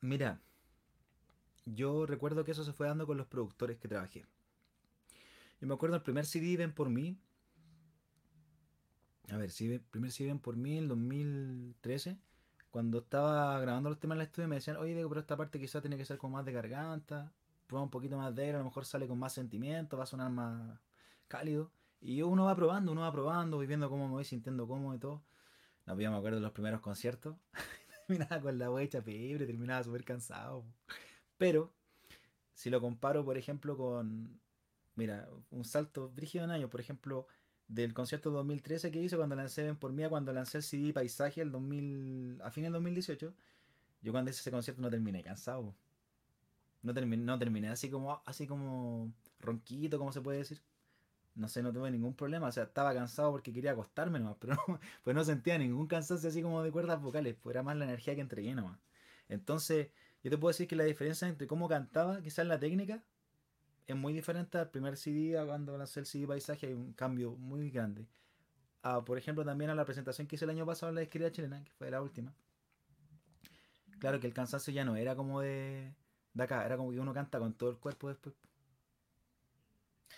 Mira, 0.00 0.38
yo 1.64 2.04
recuerdo 2.04 2.44
que 2.44 2.50
eso 2.50 2.64
se 2.64 2.72
fue 2.72 2.88
dando 2.88 3.06
con 3.06 3.16
los 3.16 3.26
productores 3.26 3.78
que 3.78 3.88
trabajé. 3.88 4.26
Yo 5.60 5.66
me 5.66 5.74
acuerdo 5.74 5.96
el 5.96 6.02
primer 6.02 6.26
CD 6.26 6.56
Ven 6.56 6.74
por 6.74 6.90
mí. 6.90 7.16
A 9.30 9.36
ver, 9.36 9.50
el 9.58 9.80
primer 9.80 10.12
CD 10.12 10.28
Ven 10.28 10.38
por 10.38 10.56
mí, 10.56 10.78
en 10.78 10.88
2013. 10.88 12.18
Cuando 12.70 12.98
estaba 12.98 13.58
grabando 13.60 13.88
los 13.88 14.00
temas 14.00 14.16
en 14.16 14.20
el 14.22 14.26
estudio 14.26 14.48
me 14.48 14.56
decían, 14.56 14.76
oye 14.76 14.94
Diego, 14.94 15.08
pero 15.08 15.20
esta 15.20 15.36
parte 15.36 15.60
quizá 15.60 15.80
tiene 15.80 15.96
que 15.96 16.04
ser 16.04 16.18
con 16.18 16.32
más 16.32 16.44
de 16.44 16.52
garganta. 16.52 17.32
Prueba 17.66 17.84
un 17.84 17.90
poquito 17.90 18.16
más 18.16 18.34
de 18.34 18.42
aire, 18.42 18.56
a 18.56 18.58
lo 18.58 18.64
mejor 18.64 18.84
sale 18.84 19.06
con 19.06 19.18
más 19.18 19.32
sentimiento, 19.32 19.96
va 19.96 20.04
a 20.04 20.06
sonar 20.06 20.30
más 20.30 20.78
cálido. 21.28 21.70
Y 22.00 22.20
uno 22.22 22.44
va 22.44 22.54
probando, 22.56 22.92
uno 22.92 23.02
va 23.02 23.12
probando, 23.12 23.56
voy 23.56 23.66
viendo 23.66 23.88
cómo 23.88 24.06
me 24.06 24.12
voy 24.12 24.24
sintiendo 24.24 24.66
cómodo 24.66 24.94
y 24.94 24.98
todo. 24.98 25.22
No, 25.86 25.94
pues 25.94 26.10
me 26.10 26.16
acuerdo 26.16 26.36
de 26.38 26.42
los 26.42 26.52
primeros 26.52 26.80
conciertos. 26.80 27.36
terminaba 28.06 28.40
con 28.40 28.58
la 28.58 28.70
huecha 28.70 29.02
pebre, 29.02 29.46
terminaba 29.46 29.82
súper 29.82 30.04
cansado. 30.04 30.64
Pero, 31.38 31.72
si 32.54 32.70
lo 32.70 32.80
comparo, 32.80 33.24
por 33.24 33.38
ejemplo, 33.38 33.76
con. 33.76 34.40
Mira, 34.96 35.28
un 35.50 35.64
salto 35.64 36.10
brígido 36.10 36.44
en 36.44 36.50
año, 36.50 36.68
por 36.68 36.80
ejemplo, 36.80 37.26
del 37.68 37.94
concierto 37.94 38.30
2013 38.30 38.90
que 38.90 39.00
hice 39.02 39.16
cuando 39.16 39.36
lancé 39.36 39.64
Ven 39.64 39.76
por 39.76 39.92
mí, 39.92 40.04
cuando 40.08 40.32
lancé 40.32 40.58
el 40.58 40.62
CD 40.64 40.92
Paisaje 40.92 41.40
el 41.40 41.50
2000, 41.50 42.40
a 42.42 42.50
fin 42.50 42.64
del 42.64 42.72
2018, 42.74 43.34
yo 44.02 44.12
cuando 44.12 44.30
hice 44.30 44.40
ese 44.40 44.50
concierto 44.50 44.82
no 44.82 44.90
terminé 44.90 45.22
cansado. 45.22 45.74
No 46.82 46.92
terminé, 46.92 47.24
no 47.24 47.38
terminé 47.38 47.70
así 47.70 47.88
como, 47.90 48.22
así 48.26 48.46
como 48.46 49.12
ronquito, 49.40 49.98
como 49.98 50.12
se 50.12 50.20
puede 50.20 50.38
decir. 50.38 50.60
No 51.34 51.48
sé, 51.48 51.62
no 51.62 51.72
tuve 51.72 51.90
ningún 51.90 52.14
problema. 52.14 52.48
O 52.48 52.52
sea, 52.52 52.64
estaba 52.64 52.94
cansado 52.94 53.32
porque 53.32 53.52
quería 53.52 53.72
acostarme 53.72 54.18
nomás, 54.20 54.36
pero 54.40 54.54
no, 54.54 54.80
pues 55.02 55.16
no 55.16 55.24
sentía 55.24 55.58
ningún 55.58 55.86
cansancio 55.86 56.28
así 56.28 56.42
como 56.42 56.62
de 56.62 56.70
cuerdas 56.70 57.00
vocales. 57.00 57.36
Pues 57.42 57.54
era 57.54 57.62
más 57.62 57.76
la 57.76 57.84
energía 57.84 58.14
que 58.14 58.20
entregué 58.20 58.54
nomás. 58.54 58.78
Entonces, 59.28 59.88
yo 60.22 60.30
te 60.30 60.38
puedo 60.38 60.50
decir 60.50 60.68
que 60.68 60.76
la 60.76 60.84
diferencia 60.84 61.26
entre 61.28 61.46
cómo 61.46 61.68
cantaba, 61.68 62.20
quizás 62.22 62.46
la 62.46 62.58
técnica, 62.58 63.02
es 63.86 63.96
muy 63.96 64.12
diferente 64.12 64.58
al 64.58 64.70
primer 64.70 64.96
CD 64.96 65.38
a 65.38 65.44
cuando 65.44 65.76
lancé 65.76 66.00
el 66.00 66.06
CD 66.06 66.26
Paisaje, 66.26 66.68
hay 66.68 66.72
un 66.74 66.92
cambio 66.92 67.32
muy 67.32 67.70
grande. 67.70 68.06
por 69.06 69.18
ejemplo, 69.18 69.44
también 69.44 69.70
a 69.70 69.74
la 69.74 69.84
presentación 69.84 70.26
que 70.26 70.36
hice 70.36 70.44
el 70.44 70.50
año 70.50 70.66
pasado 70.66 70.90
en 70.90 70.96
la 70.96 71.02
escritura 71.02 71.32
chilena, 71.32 71.62
que 71.62 71.72
fue 71.72 71.90
la 71.90 72.02
última. 72.02 72.32
Claro 73.98 74.20
que 74.20 74.26
el 74.26 74.34
cansancio 74.34 74.72
ya 74.72 74.84
no 74.84 74.96
era 74.96 75.14
como 75.14 75.40
de, 75.40 75.94
de 76.34 76.42
acá, 76.42 76.64
era 76.64 76.76
como 76.76 76.90
que 76.90 77.00
uno 77.00 77.14
canta 77.14 77.38
con 77.38 77.54
todo 77.54 77.70
el 77.70 77.78
cuerpo 77.78 78.08
después. 78.08 78.34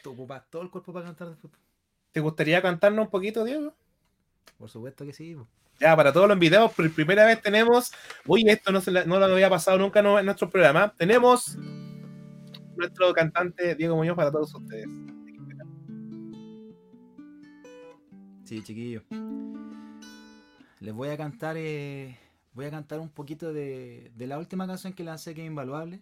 Tú 0.02 0.12
ocupas 0.12 0.48
todo 0.50 0.62
el 0.62 0.70
cuerpo 0.70 0.92
para 0.92 1.06
cantar 1.06 1.28
después. 1.28 1.52
¿Te 2.12 2.20
gustaría 2.20 2.62
cantarnos 2.62 3.04
un 3.04 3.10
poquito, 3.10 3.44
Diego? 3.44 3.74
Por 4.58 4.70
supuesto 4.70 5.04
que 5.04 5.12
sí. 5.12 5.36
Ya, 5.78 5.94
para 5.94 6.12
todos 6.12 6.26
los 6.26 6.36
invitados, 6.36 6.72
por 6.72 6.90
primera 6.92 7.26
vez 7.26 7.42
tenemos, 7.42 7.92
uy, 8.24 8.48
esto 8.48 8.72
no, 8.72 8.80
se 8.80 8.90
no 8.90 9.18
lo 9.18 9.26
había 9.26 9.50
pasado 9.50 9.76
nunca 9.78 10.00
en 10.00 10.24
nuestro 10.24 10.48
programa, 10.48 10.94
tenemos 10.96 11.58
nuestro 12.76 13.12
cantante 13.12 13.74
Diego 13.74 13.96
Muñoz 13.96 14.16
para 14.16 14.30
todos 14.30 14.54
ustedes. 14.54 14.86
Sí, 18.46 18.62
chiquillo. 18.62 19.02
Les 20.78 20.94
voy 20.94 21.08
a 21.08 21.16
cantar, 21.16 21.56
eh, 21.58 22.16
voy 22.52 22.66
a 22.66 22.70
cantar 22.70 23.00
un 23.00 23.08
poquito 23.08 23.52
de, 23.52 24.12
la 24.16 24.38
última 24.38 24.68
canción 24.68 24.92
que 24.92 25.02
lancé 25.02 25.34
que 25.34 25.42
es 25.42 25.46
Invaluable. 25.48 26.00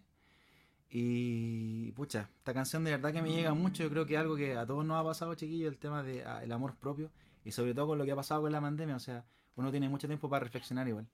Y 0.91 1.91
pucha, 1.93 2.29
esta 2.37 2.53
canción 2.53 2.85
de 2.85 2.91
verdad 2.91 3.13
que 3.13 3.23
me 3.23 3.31
llega 3.31 3.55
mucho. 3.55 3.83
Yo 3.83 3.89
creo 3.89 4.05
que 4.05 4.15
es 4.15 4.21
algo 4.21 4.37
que 4.37 4.57
a 4.57 4.67
todos 4.67 4.85
nos 4.85 5.01
ha 5.01 5.05
pasado, 5.05 5.35
chiquillo, 5.35 5.69
el 5.69 5.79
tema 5.79 6.03
del 6.03 6.19
de, 6.19 6.25
ah, 6.25 6.43
amor 6.51 6.77
propio. 6.77 7.11
Y 7.45 7.53
sobre 7.53 7.75
todo 7.75 7.89
con 7.89 7.99
lo 7.99 8.05
que 8.05 8.13
ha 8.13 8.17
pasado 8.17 8.43
con 8.43 8.53
la 8.53 8.61
pandemia. 8.61 8.97
O 8.97 9.01
sea, 9.01 9.25
uno 9.57 9.71
tiene 9.71 9.89
mucho 9.89 10.07
tiempo 10.07 10.29
para 10.29 10.45
reflexionar 10.45 10.87
igual. 10.87 11.09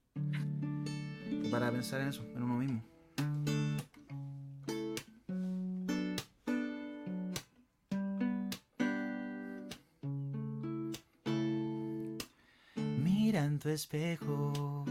Para 1.51 1.70
pensar 1.70 2.01
en 2.01 2.09
eso, 2.09 2.24
en 2.35 2.43
uno 2.43 2.57
mismo. 2.57 2.89
Tu 13.61 13.69
espejo, 13.69 14.85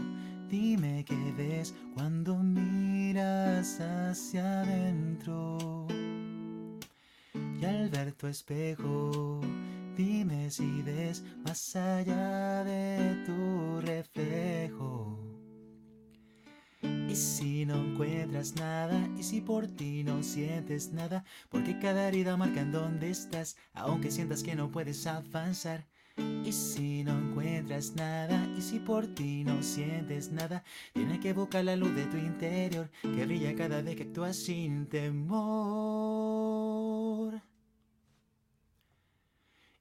dime 0.48 1.04
qué 1.04 1.34
ves 1.36 1.74
cuando 1.94 2.36
miras 2.36 3.80
hacia 3.80 4.60
adentro. 4.60 5.86
Y 7.34 7.64
al 7.64 7.90
ver 7.90 8.12
tu 8.12 8.28
espejo, 8.28 9.40
dime 9.96 10.50
si 10.50 10.82
ves 10.82 11.24
más 11.44 11.74
allá 11.74 12.62
de 12.62 13.16
tu 13.26 13.80
reflejo. 13.80 15.18
Y 16.82 17.16
si 17.16 17.66
no 17.66 17.74
encuentras 17.74 18.54
nada, 18.54 19.08
y 19.18 19.24
si 19.24 19.40
por 19.40 19.66
ti 19.66 20.04
no 20.04 20.22
sientes 20.22 20.92
nada, 20.92 21.24
porque 21.48 21.80
cada 21.80 22.06
herida 22.06 22.36
marca 22.36 22.60
en 22.60 22.70
dónde 22.70 23.10
estás, 23.10 23.56
aunque 23.74 24.12
sientas 24.12 24.44
que 24.44 24.54
no 24.54 24.70
puedes 24.70 25.08
avanzar. 25.08 25.86
Y 26.44 26.52
si 26.52 27.04
no 27.04 27.16
encuentras 27.18 27.94
nada, 27.94 28.46
y 28.56 28.60
si 28.60 28.78
por 28.78 29.06
ti 29.06 29.44
no 29.44 29.62
sientes 29.62 30.32
nada, 30.32 30.64
tienes 30.92 31.20
que 31.20 31.32
buscar 31.32 31.64
la 31.64 31.76
luz 31.76 31.94
de 31.94 32.06
tu 32.06 32.16
interior, 32.16 32.90
que 33.02 33.24
brilla 33.24 33.54
cada 33.54 33.82
vez 33.82 33.96
que 33.96 34.02
actúas 34.04 34.36
sin 34.36 34.86
temor. 34.86 36.10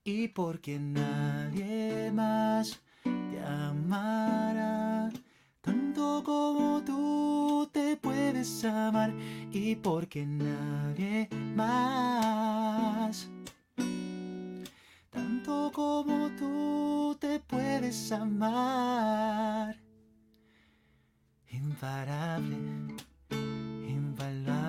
Y 0.04 0.28
porque 0.30 0.80
nadie 0.80 2.12
más 2.12 2.80
te 3.04 3.42
amará 3.44 5.10
tanto 5.62 6.24
como 6.24 6.84
tú 6.84 7.70
te 7.72 7.96
puedes 7.98 8.64
amar, 8.66 9.14
y 9.52 9.76
porque 9.76 10.26
nadie 10.26 11.30
más 11.56 13.30
como 15.74 16.30
tú 16.38 17.18
te 17.20 17.40
puedes 17.40 18.12
amar. 18.12 19.76
Imparable, 21.50 22.58
invaluable. 23.88 24.60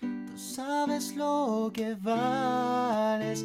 Tú 0.00 0.36
sabes 0.36 1.14
lo 1.16 1.70
que 1.72 1.94
vales. 1.94 3.44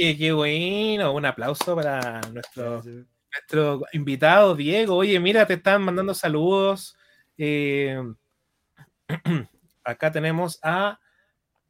Oye, 0.00 0.16
qué 0.16 0.32
bueno. 0.32 1.12
Un 1.12 1.26
aplauso 1.26 1.76
para 1.76 2.22
nuestro, 2.32 2.82
nuestro 2.82 3.82
invitado, 3.92 4.56
Diego. 4.56 4.96
Oye, 4.96 5.20
mira, 5.20 5.46
te 5.46 5.54
están 5.54 5.82
mandando 5.82 6.14
saludos. 6.14 6.96
Eh, 7.36 8.02
acá 9.84 10.10
tenemos 10.10 10.58
a 10.62 10.98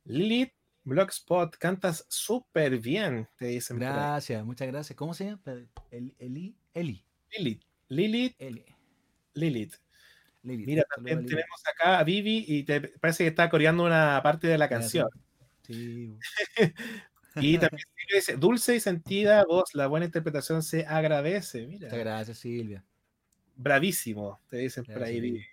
Lilith 0.04 0.52
Blogspot. 0.84 1.56
Cantas 1.56 2.06
súper 2.08 2.78
bien, 2.78 3.28
te 3.36 3.46
dicen. 3.46 3.80
Gracias, 3.80 4.44
muchas 4.44 4.68
gracias. 4.68 4.96
¿Cómo 4.96 5.12
se 5.12 5.24
llama? 5.24 5.40
El- 5.90 6.14
Eli. 6.20 6.54
Eli. 6.72 7.04
Lilith. 7.32 7.62
Lilith. 7.88 8.36
Eli. 8.38 8.64
Lilith. 9.34 9.74
Lili. 10.44 10.66
Mira, 10.66 10.84
también 10.94 11.26
tenemos 11.26 11.60
acá 11.66 11.98
a 11.98 12.04
Vivi 12.04 12.44
y 12.46 12.62
te 12.62 12.80
parece 12.80 13.24
que 13.24 13.28
está 13.28 13.50
coreando 13.50 13.84
una 13.84 14.20
parte 14.22 14.46
de 14.46 14.56
la 14.56 14.68
canción. 14.68 15.08
Sí. 15.66 16.16
Y 17.36 17.58
también 17.58 17.86
Silvia 17.96 18.16
dice, 18.16 18.36
dulce 18.36 18.76
y 18.76 18.80
sentida 18.80 19.44
voz, 19.44 19.74
la 19.74 19.86
buena 19.86 20.06
interpretación 20.06 20.62
se 20.62 20.84
agradece. 20.86 21.66
Mira, 21.66 21.86
Muchas 21.86 21.98
gracias, 21.98 22.38
Silvia. 22.38 22.84
bravísimo, 23.56 24.40
te 24.48 24.56
dicen 24.58 24.84
por 24.84 25.02
ahí. 25.02 25.44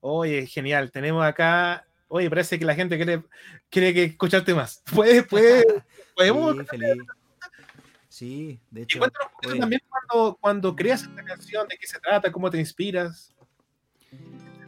Oye, 0.00 0.46
genial. 0.46 0.90
Tenemos 0.90 1.24
acá, 1.24 1.86
oye, 2.08 2.28
parece 2.28 2.58
que 2.58 2.64
la 2.64 2.74
gente 2.74 2.96
quiere, 2.96 3.22
quiere 3.70 3.94
que 3.94 4.04
escucharte 4.04 4.52
más. 4.54 4.82
Puede, 4.94 5.22
puede, 5.22 5.64
podemos. 6.16 6.56
Sí, 6.56 6.64
feliz. 6.66 7.02
Sí, 8.08 8.60
de 8.70 8.80
Y 8.80 8.84
hecho. 8.84 8.98
cuéntanos 8.98 9.28
un 9.28 9.34
poquito 9.40 9.60
también 9.60 9.82
cuando, 9.88 10.38
cuando 10.40 10.76
creas 10.76 11.02
esta 11.02 11.24
canción, 11.24 11.66
de 11.68 11.76
qué 11.76 11.86
se 11.86 11.98
trata, 12.00 12.30
cómo 12.32 12.50
te 12.50 12.58
inspiras. 12.58 13.34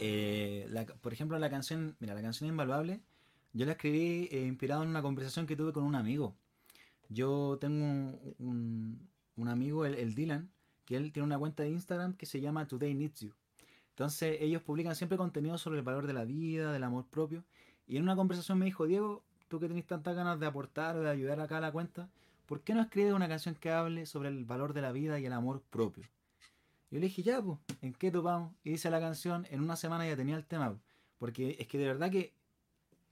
eh, 0.00 0.66
la- 0.70 0.84
por 0.86 1.12
ejemplo, 1.12 1.38
la 1.38 1.48
canción, 1.50 1.96
mira, 2.00 2.14
la 2.14 2.22
canción 2.22 2.48
Invaluable, 2.50 3.00
yo 3.56 3.64
la 3.64 3.72
escribí 3.72 4.28
eh, 4.30 4.44
inspirado 4.46 4.82
en 4.82 4.90
una 4.90 5.00
conversación 5.00 5.46
que 5.46 5.56
tuve 5.56 5.72
con 5.72 5.84
un 5.84 5.94
amigo. 5.94 6.36
Yo 7.08 7.56
tengo 7.58 8.18
un, 8.38 9.08
amigo, 9.48 9.86
el, 9.86 10.14
Dylan, 10.14 10.50
que 10.84 10.96
él 10.96 11.10
tiene 11.10 11.24
una 11.24 11.38
cuenta 11.38 11.62
de 11.62 11.70
Instagram 11.70 12.14
que 12.14 12.26
se 12.26 12.42
llama 12.42 12.68
Today 12.68 12.92
Needs 12.94 13.20
You. 13.20 13.32
Entonces 13.90 14.36
ellos 14.42 14.60
publican 14.60 14.94
siempre 14.94 15.16
contenido 15.16 15.56
sobre 15.56 15.78
el 15.78 15.84
valor 15.84 16.06
de 16.06 16.12
la 16.12 16.26
vida, 16.26 16.70
del 16.70 16.84
amor 16.84 17.06
propio. 17.06 17.44
Y 17.86 17.96
en 17.96 18.02
una 18.02 18.14
conversación 18.14 18.58
me 18.58 18.66
dijo, 18.66 18.86
Diego, 18.86 19.24
tú 19.48 19.58
que 19.58 19.68
tenés 19.68 19.86
tantas 19.86 20.14
ganas 20.14 20.38
de 20.38 20.44
aportar 20.44 20.96
o 20.96 21.00
de 21.00 21.08
ayudar 21.08 21.40
acá 21.40 21.56
a 21.56 21.60
la 21.62 21.72
cuenta, 21.72 22.10
¿por 22.44 22.60
qué 22.60 22.74
no 22.74 22.82
escribes 22.82 23.14
una 23.14 23.26
canción 23.26 23.54
que 23.54 23.70
hable 23.70 24.04
sobre 24.04 24.28
el 24.28 24.44
valor 24.44 24.74
de 24.74 24.82
la 24.82 24.92
vida 24.92 25.18
y 25.18 25.24
el 25.24 25.32
amor 25.32 25.62
propio? 25.70 26.04
Yo 26.90 27.00
le 27.00 27.06
dije, 27.06 27.22
ya, 27.22 27.40
pues, 27.40 27.58
¿en 27.80 27.94
qué 27.94 28.10
topamos? 28.10 28.52
Y 28.64 28.72
hice 28.72 28.90
la 28.90 29.00
canción, 29.00 29.46
en 29.48 29.62
una 29.62 29.76
semana 29.76 30.06
ya 30.06 30.14
tenía 30.14 30.36
el 30.36 30.44
tema. 30.44 30.72
po. 30.72 30.78
Porque 31.18 31.56
es 31.58 31.66
que 31.66 31.78
de 31.78 31.86
verdad 31.86 32.10
que 32.10 32.35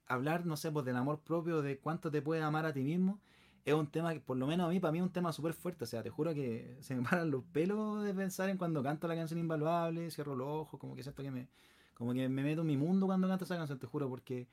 hablar, 0.06 0.46
no 0.46 0.56
sé, 0.56 0.70
pues 0.72 0.84
del 0.84 0.96
amor 0.96 1.20
propio, 1.20 1.62
de 1.62 1.78
cuánto 1.78 2.10
te 2.10 2.22
puedes 2.22 2.44
amar 2.44 2.66
a 2.66 2.72
ti 2.72 2.82
mismo, 2.82 3.20
es 3.64 3.74
un 3.74 3.86
tema 3.86 4.12
que, 4.12 4.20
por 4.20 4.36
lo 4.36 4.46
menos 4.46 4.66
a 4.66 4.70
mí, 4.70 4.80
para 4.80 4.92
mí 4.92 4.98
es 4.98 5.04
un 5.04 5.12
tema 5.12 5.32
súper 5.32 5.54
fuerte. 5.54 5.84
O 5.84 5.86
sea, 5.86 6.02
te 6.02 6.10
juro 6.10 6.34
que 6.34 6.76
se 6.82 6.94
me 6.94 7.02
paran 7.02 7.30
los 7.30 7.44
pelos 7.44 8.04
de 8.04 8.14
pensar 8.14 8.48
en 8.50 8.58
cuando 8.58 8.82
canto 8.82 9.08
la 9.08 9.14
canción 9.16 9.40
Invaluable, 9.40 10.10
cierro 10.10 10.34
los 10.36 10.48
ojos, 10.48 10.80
como 10.80 10.94
que 10.96 11.02
siento 11.02 11.22
que 11.22 11.30
me, 11.30 11.48
como 11.94 12.12
que 12.12 12.28
me 12.28 12.42
meto 12.42 12.60
en 12.62 12.66
mi 12.66 12.76
mundo 12.76 13.06
cuando 13.06 13.28
canto 13.28 13.44
esa 13.44 13.56
canción, 13.56 13.78
te 13.78 13.86
juro, 13.86 14.08
porque 14.08 14.46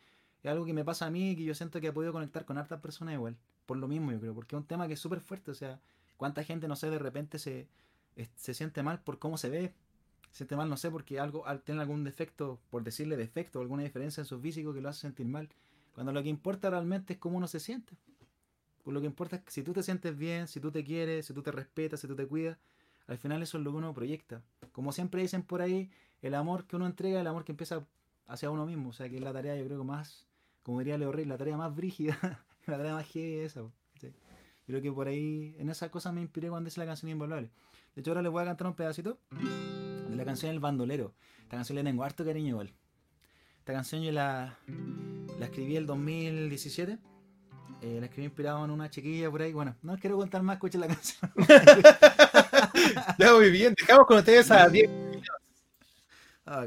es 0.43 0.51
algo 0.51 0.65
que 0.65 0.73
me 0.73 0.83
pasa 0.85 1.05
a 1.07 1.11
mí 1.11 1.31
y 1.31 1.35
que 1.35 1.43
yo 1.43 1.53
siento 1.55 1.79
que 1.81 1.87
he 1.87 1.91
podido 1.93 2.13
conectar 2.13 2.45
con 2.45 2.57
hartas 2.57 2.79
personas 2.81 3.13
igual. 3.15 3.37
Por 3.65 3.77
lo 3.77 3.87
mismo, 3.87 4.11
yo 4.11 4.19
creo, 4.19 4.33
porque 4.33 4.55
es 4.55 4.61
un 4.61 4.67
tema 4.67 4.87
que 4.87 4.93
es 4.93 4.99
súper 4.99 5.19
fuerte. 5.21 5.51
O 5.51 5.53
sea, 5.55 5.79
cuánta 6.17 6.43
gente, 6.43 6.67
no 6.67 6.75
sé, 6.75 6.89
de 6.89 6.99
repente 6.99 7.39
se, 7.39 7.67
es- 8.15 8.29
se 8.35 8.53
siente 8.53 8.83
mal 8.83 9.01
por 9.03 9.19
cómo 9.19 9.37
se 9.37 9.49
ve, 9.49 9.73
se 10.31 10.37
siente 10.37 10.55
mal, 10.55 10.69
no 10.69 10.77
sé, 10.77 10.89
porque 10.89 11.19
algo 11.19 11.45
al- 11.45 11.61
tiene 11.61 11.81
algún 11.81 12.03
defecto, 12.03 12.59
por 12.69 12.83
decirle 12.83 13.17
defecto, 13.17 13.59
alguna 13.61 13.83
diferencia 13.83 14.21
en 14.21 14.25
su 14.25 14.39
físico 14.39 14.73
que 14.73 14.81
lo 14.81 14.89
hace 14.89 15.01
sentir 15.01 15.25
mal. 15.27 15.49
Cuando 15.93 16.11
lo 16.13 16.23
que 16.23 16.29
importa 16.29 16.69
realmente 16.69 17.13
es 17.13 17.19
cómo 17.19 17.37
uno 17.37 17.47
se 17.47 17.59
siente. 17.59 17.95
Pues 18.83 18.93
lo 18.93 19.01
que 19.01 19.05
importa 19.07 19.35
es 19.35 19.41
que 19.43 19.51
si 19.51 19.61
tú 19.61 19.73
te 19.73 19.83
sientes 19.83 20.17
bien, 20.17 20.47
si 20.47 20.59
tú 20.59 20.71
te 20.71 20.83
quieres, 20.83 21.25
si 21.25 21.33
tú 21.33 21.43
te 21.43 21.51
respetas, 21.51 21.99
si 21.99 22.07
tú 22.07 22.15
te 22.15 22.25
cuidas, 22.25 22.57
al 23.07 23.17
final 23.17 23.43
eso 23.43 23.57
es 23.57 23.63
lo 23.63 23.71
que 23.71 23.77
uno 23.77 23.93
proyecta. 23.93 24.41
Como 24.71 24.91
siempre 24.91 25.21
dicen 25.21 25.43
por 25.43 25.61
ahí, 25.61 25.91
el 26.21 26.33
amor 26.33 26.65
que 26.65 26.77
uno 26.77 26.85
entrega 26.85 27.17
es 27.17 27.21
el 27.21 27.27
amor 27.27 27.43
que 27.43 27.51
empieza 27.51 27.85
hacia 28.25 28.49
uno 28.49 28.65
mismo. 28.65 28.89
O 28.89 28.93
sea, 28.93 29.09
que 29.09 29.17
es 29.17 29.21
la 29.21 29.33
tarea, 29.33 29.55
yo 29.57 29.65
creo 29.65 29.79
que 29.79 29.85
más, 29.85 30.25
como 30.63 30.79
diría 30.79 30.97
Leo 30.97 31.11
Rey, 31.11 31.25
la 31.25 31.37
tarea 31.37 31.57
más 31.57 31.75
brígida, 31.75 32.17
la 32.67 32.77
tarea 32.77 32.93
más 32.95 33.05
heavy 33.11 33.35
es 33.39 33.51
esa. 33.51 33.61
Yo 34.01 34.09
creo 34.65 34.81
que 34.81 34.91
por 34.91 35.07
ahí, 35.07 35.55
en 35.59 35.69
esas 35.69 35.89
cosas 35.89 36.13
me 36.13 36.21
inspiré 36.21 36.49
cuando 36.49 36.69
hice 36.69 36.79
la 36.79 36.85
canción 36.85 37.11
Invaluable. 37.11 37.49
De 37.93 37.99
hecho, 38.01 38.11
ahora 38.11 38.21
les 38.21 38.31
voy 38.31 38.41
a 38.41 38.45
cantar 38.45 38.67
un 38.67 38.73
pedacito 38.75 39.19
la 40.15 40.25
canción 40.25 40.51
El 40.51 40.59
Bandolero. 40.59 41.13
Esta 41.43 41.57
canción 41.57 41.75
le 41.75 41.83
tengo 41.83 42.03
harto 42.03 42.25
cariño 42.25 42.49
igual. 42.49 42.73
Esta 43.59 43.73
canción 43.73 44.01
yo 44.01 44.11
la, 44.11 44.57
la 45.39 45.45
escribí 45.45 45.75
el 45.75 45.85
2017. 45.85 46.97
Eh, 47.81 47.97
la 47.99 48.05
escribí 48.05 48.25
inspirado 48.25 48.63
en 48.63 48.71
una 48.71 48.89
chiquilla 48.89 49.29
por 49.31 49.41
ahí. 49.41 49.53
Bueno, 49.53 49.75
no 49.81 49.97
quiero 49.97 50.17
contar 50.17 50.43
más, 50.43 50.55
escuchen 50.55 50.81
la 50.81 50.87
canción. 50.87 51.31
Ya, 53.17 53.33
muy 53.33 53.51
bien, 53.51 53.75
dejamos 53.77 54.07
con 54.07 54.17
ustedes 54.17 54.49
a 54.51 54.67
Diego. 54.69 54.91
Ah, 56.45 56.65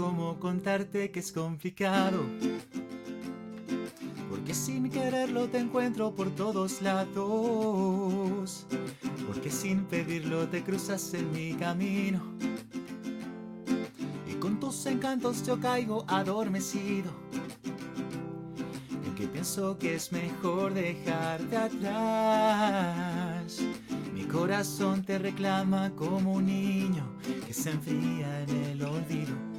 cómo 0.00 0.40
contarte 0.40 1.10
que 1.10 1.20
es 1.20 1.30
complicado. 1.30 2.24
Porque 4.30 4.54
sin 4.54 4.88
quererlo 4.88 5.48
te 5.48 5.58
encuentro 5.58 6.14
por 6.14 6.30
todos 6.30 6.80
lados. 6.80 8.66
Porque 9.26 9.50
sin 9.50 9.84
pedirlo 9.84 10.48
te 10.48 10.62
cruzas 10.62 11.12
en 11.12 11.30
mi 11.32 11.52
camino. 11.52 12.22
Y 14.26 14.34
con 14.36 14.58
tus 14.58 14.86
encantos 14.86 15.46
yo 15.46 15.60
caigo 15.60 16.06
adormecido. 16.08 17.10
En 19.04 19.14
que 19.14 19.26
pienso 19.26 19.78
que 19.78 19.96
es 19.96 20.12
mejor 20.12 20.72
dejarte 20.72 21.58
atrás. 21.58 23.58
Mi 24.14 24.24
corazón 24.24 25.02
te 25.02 25.18
reclama 25.18 25.90
como 25.90 26.34
un 26.34 26.46
niño 26.46 27.04
que 27.46 27.52
se 27.52 27.70
enfría 27.70 28.42
en 28.42 28.50
el 28.64 28.82
olvido, 28.82 29.49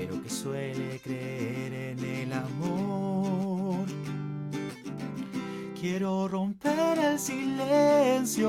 pero 0.00 0.22
que 0.22 0.30
suele 0.30 0.98
creer 1.04 1.74
en 1.74 1.98
el 1.98 2.32
amor. 2.32 3.84
Quiero 5.78 6.26
romper 6.26 6.98
el 6.98 7.18
silencio 7.18 8.48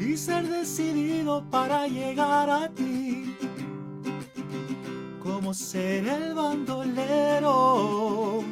y 0.00 0.16
ser 0.16 0.48
decidido 0.48 1.44
para 1.50 1.86
llegar 1.86 2.48
a 2.48 2.70
ti. 2.70 3.36
Como 5.22 5.52
ser 5.52 6.08
el 6.08 6.32
bandolero 6.34 8.42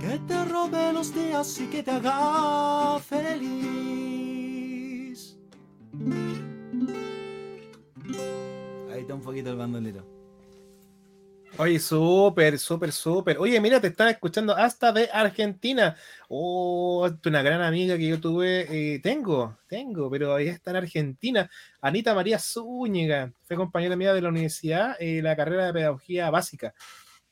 que 0.00 0.16
te 0.28 0.44
robe 0.44 0.92
los 0.92 1.12
días 1.12 1.60
y 1.60 1.66
que 1.66 1.82
te 1.82 1.90
haga 1.90 3.00
feliz. 3.00 4.09
Un 9.14 9.22
poquito 9.22 9.50
el 9.50 9.56
bandolero. 9.56 10.20
Oye, 11.58 11.78
súper, 11.78 12.58
súper, 12.58 12.92
súper. 12.92 13.36
Oye, 13.38 13.60
mira, 13.60 13.80
te 13.80 13.88
están 13.88 14.08
escuchando 14.08 14.56
hasta 14.56 14.92
de 14.92 15.10
Argentina. 15.12 15.96
Oh, 16.28 17.10
una 17.26 17.42
gran 17.42 17.60
amiga 17.60 17.98
que 17.98 18.06
yo 18.08 18.20
tuve, 18.20 18.94
eh, 18.94 19.00
tengo, 19.00 19.58
tengo, 19.66 20.08
pero 20.08 20.34
ahí 20.34 20.48
está 20.48 20.70
en 20.70 20.76
Argentina. 20.76 21.50
Anita 21.80 22.14
María 22.14 22.38
Zúñiga, 22.38 23.32
fue 23.42 23.56
compañera 23.56 23.96
mía 23.96 24.14
de 24.14 24.22
la 24.22 24.28
universidad, 24.28 24.96
eh, 25.00 25.20
la 25.22 25.36
carrera 25.36 25.66
de 25.66 25.72
pedagogía 25.72 26.30
básica. 26.30 26.72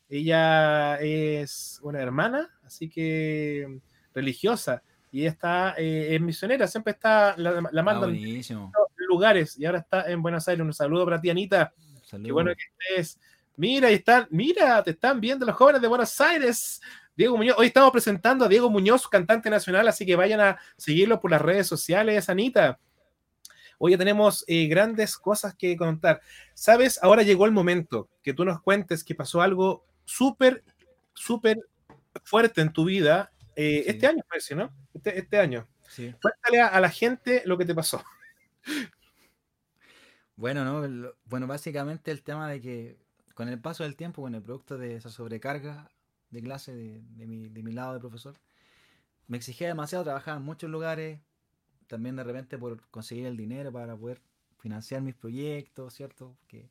Ella 0.08 0.96
es 1.00 1.78
una 1.82 2.00
hermana, 2.00 2.50
así 2.64 2.88
que 2.90 3.80
religiosa, 4.12 4.82
y 5.12 5.20
ella 5.20 5.30
está 5.30 5.74
eh, 5.78 6.14
en 6.14 6.24
misionera, 6.24 6.66
siempre 6.66 6.92
está, 6.92 7.34
la, 7.36 7.62
la 7.70 7.82
mandan 7.82 8.14
en 8.14 8.70
lugares, 9.08 9.58
y 9.58 9.64
ahora 9.64 9.78
está 9.78 10.10
en 10.10 10.22
Buenos 10.22 10.46
Aires. 10.46 10.64
Un 10.64 10.72
saludo 10.72 11.04
para 11.04 11.20
ti, 11.20 11.30
Anita. 11.30 11.72
Qué 12.10 12.32
bueno 12.32 12.52
que 12.54 12.94
estés. 12.94 13.18
Mira, 13.56 13.90
están, 13.90 14.28
mira, 14.30 14.82
te 14.82 14.92
están 14.92 15.20
viendo 15.20 15.44
los 15.44 15.56
jóvenes 15.56 15.82
de 15.82 15.88
Buenos 15.88 16.20
Aires. 16.20 16.80
Diego 17.16 17.36
Muñoz, 17.36 17.56
hoy 17.58 17.66
estamos 17.66 17.90
presentando 17.90 18.44
a 18.44 18.48
Diego 18.48 18.70
Muñoz, 18.70 19.08
cantante 19.08 19.50
nacional, 19.50 19.88
así 19.88 20.06
que 20.06 20.14
vayan 20.14 20.40
a 20.40 20.58
seguirlo 20.76 21.20
por 21.20 21.32
las 21.32 21.42
redes 21.42 21.66
sociales, 21.66 22.28
Anita. 22.28 22.78
Hoy 23.78 23.92
ya 23.92 23.98
tenemos 23.98 24.44
eh, 24.46 24.68
grandes 24.68 25.16
cosas 25.16 25.54
que 25.56 25.76
contar. 25.76 26.20
Sabes, 26.54 27.00
ahora 27.02 27.22
llegó 27.22 27.46
el 27.46 27.52
momento 27.52 28.08
que 28.22 28.34
tú 28.34 28.44
nos 28.44 28.60
cuentes 28.62 29.02
que 29.02 29.16
pasó 29.16 29.42
algo 29.42 29.84
súper, 30.04 30.62
súper 31.14 31.58
fuerte 32.22 32.60
en 32.60 32.72
tu 32.72 32.84
vida 32.84 33.32
eh, 33.56 33.82
este 33.88 34.06
año, 34.06 34.22
parece, 34.28 34.54
¿no? 34.54 34.72
Este, 34.94 35.18
este 35.18 35.38
año. 35.38 35.66
Sí. 35.88 36.14
Cuéntale 36.22 36.60
a, 36.60 36.68
a, 36.68 36.80
la 36.80 36.90
gente 36.90 37.42
lo 37.44 37.58
que 37.58 37.64
te 37.64 37.74
pasó. 37.74 38.04
Bueno, 40.38 40.64
¿no? 40.64 41.12
Bueno, 41.24 41.48
básicamente 41.48 42.12
el 42.12 42.22
tema 42.22 42.48
de 42.48 42.60
que 42.60 42.96
con 43.34 43.48
el 43.48 43.60
paso 43.60 43.82
del 43.82 43.96
tiempo, 43.96 44.22
con 44.22 44.36
el 44.36 44.42
producto 44.42 44.78
de 44.78 44.94
esa 44.94 45.10
sobrecarga 45.10 45.90
de 46.30 46.40
clase 46.40 46.76
de, 46.76 47.26
mi, 47.26 47.72
lado 47.72 47.94
de 47.94 47.98
profesor, 47.98 48.36
me 49.26 49.36
exigía 49.36 49.66
demasiado, 49.66 50.04
trabajaba 50.04 50.36
en 50.36 50.44
muchos 50.44 50.70
lugares, 50.70 51.20
también 51.88 52.14
de 52.14 52.22
repente 52.22 52.56
por 52.56 52.88
conseguir 52.90 53.26
el 53.26 53.36
dinero 53.36 53.72
para 53.72 53.96
poder 53.96 54.20
financiar 54.58 55.02
mis 55.02 55.16
proyectos, 55.16 55.94
¿cierto? 55.94 56.36
Que 56.46 56.70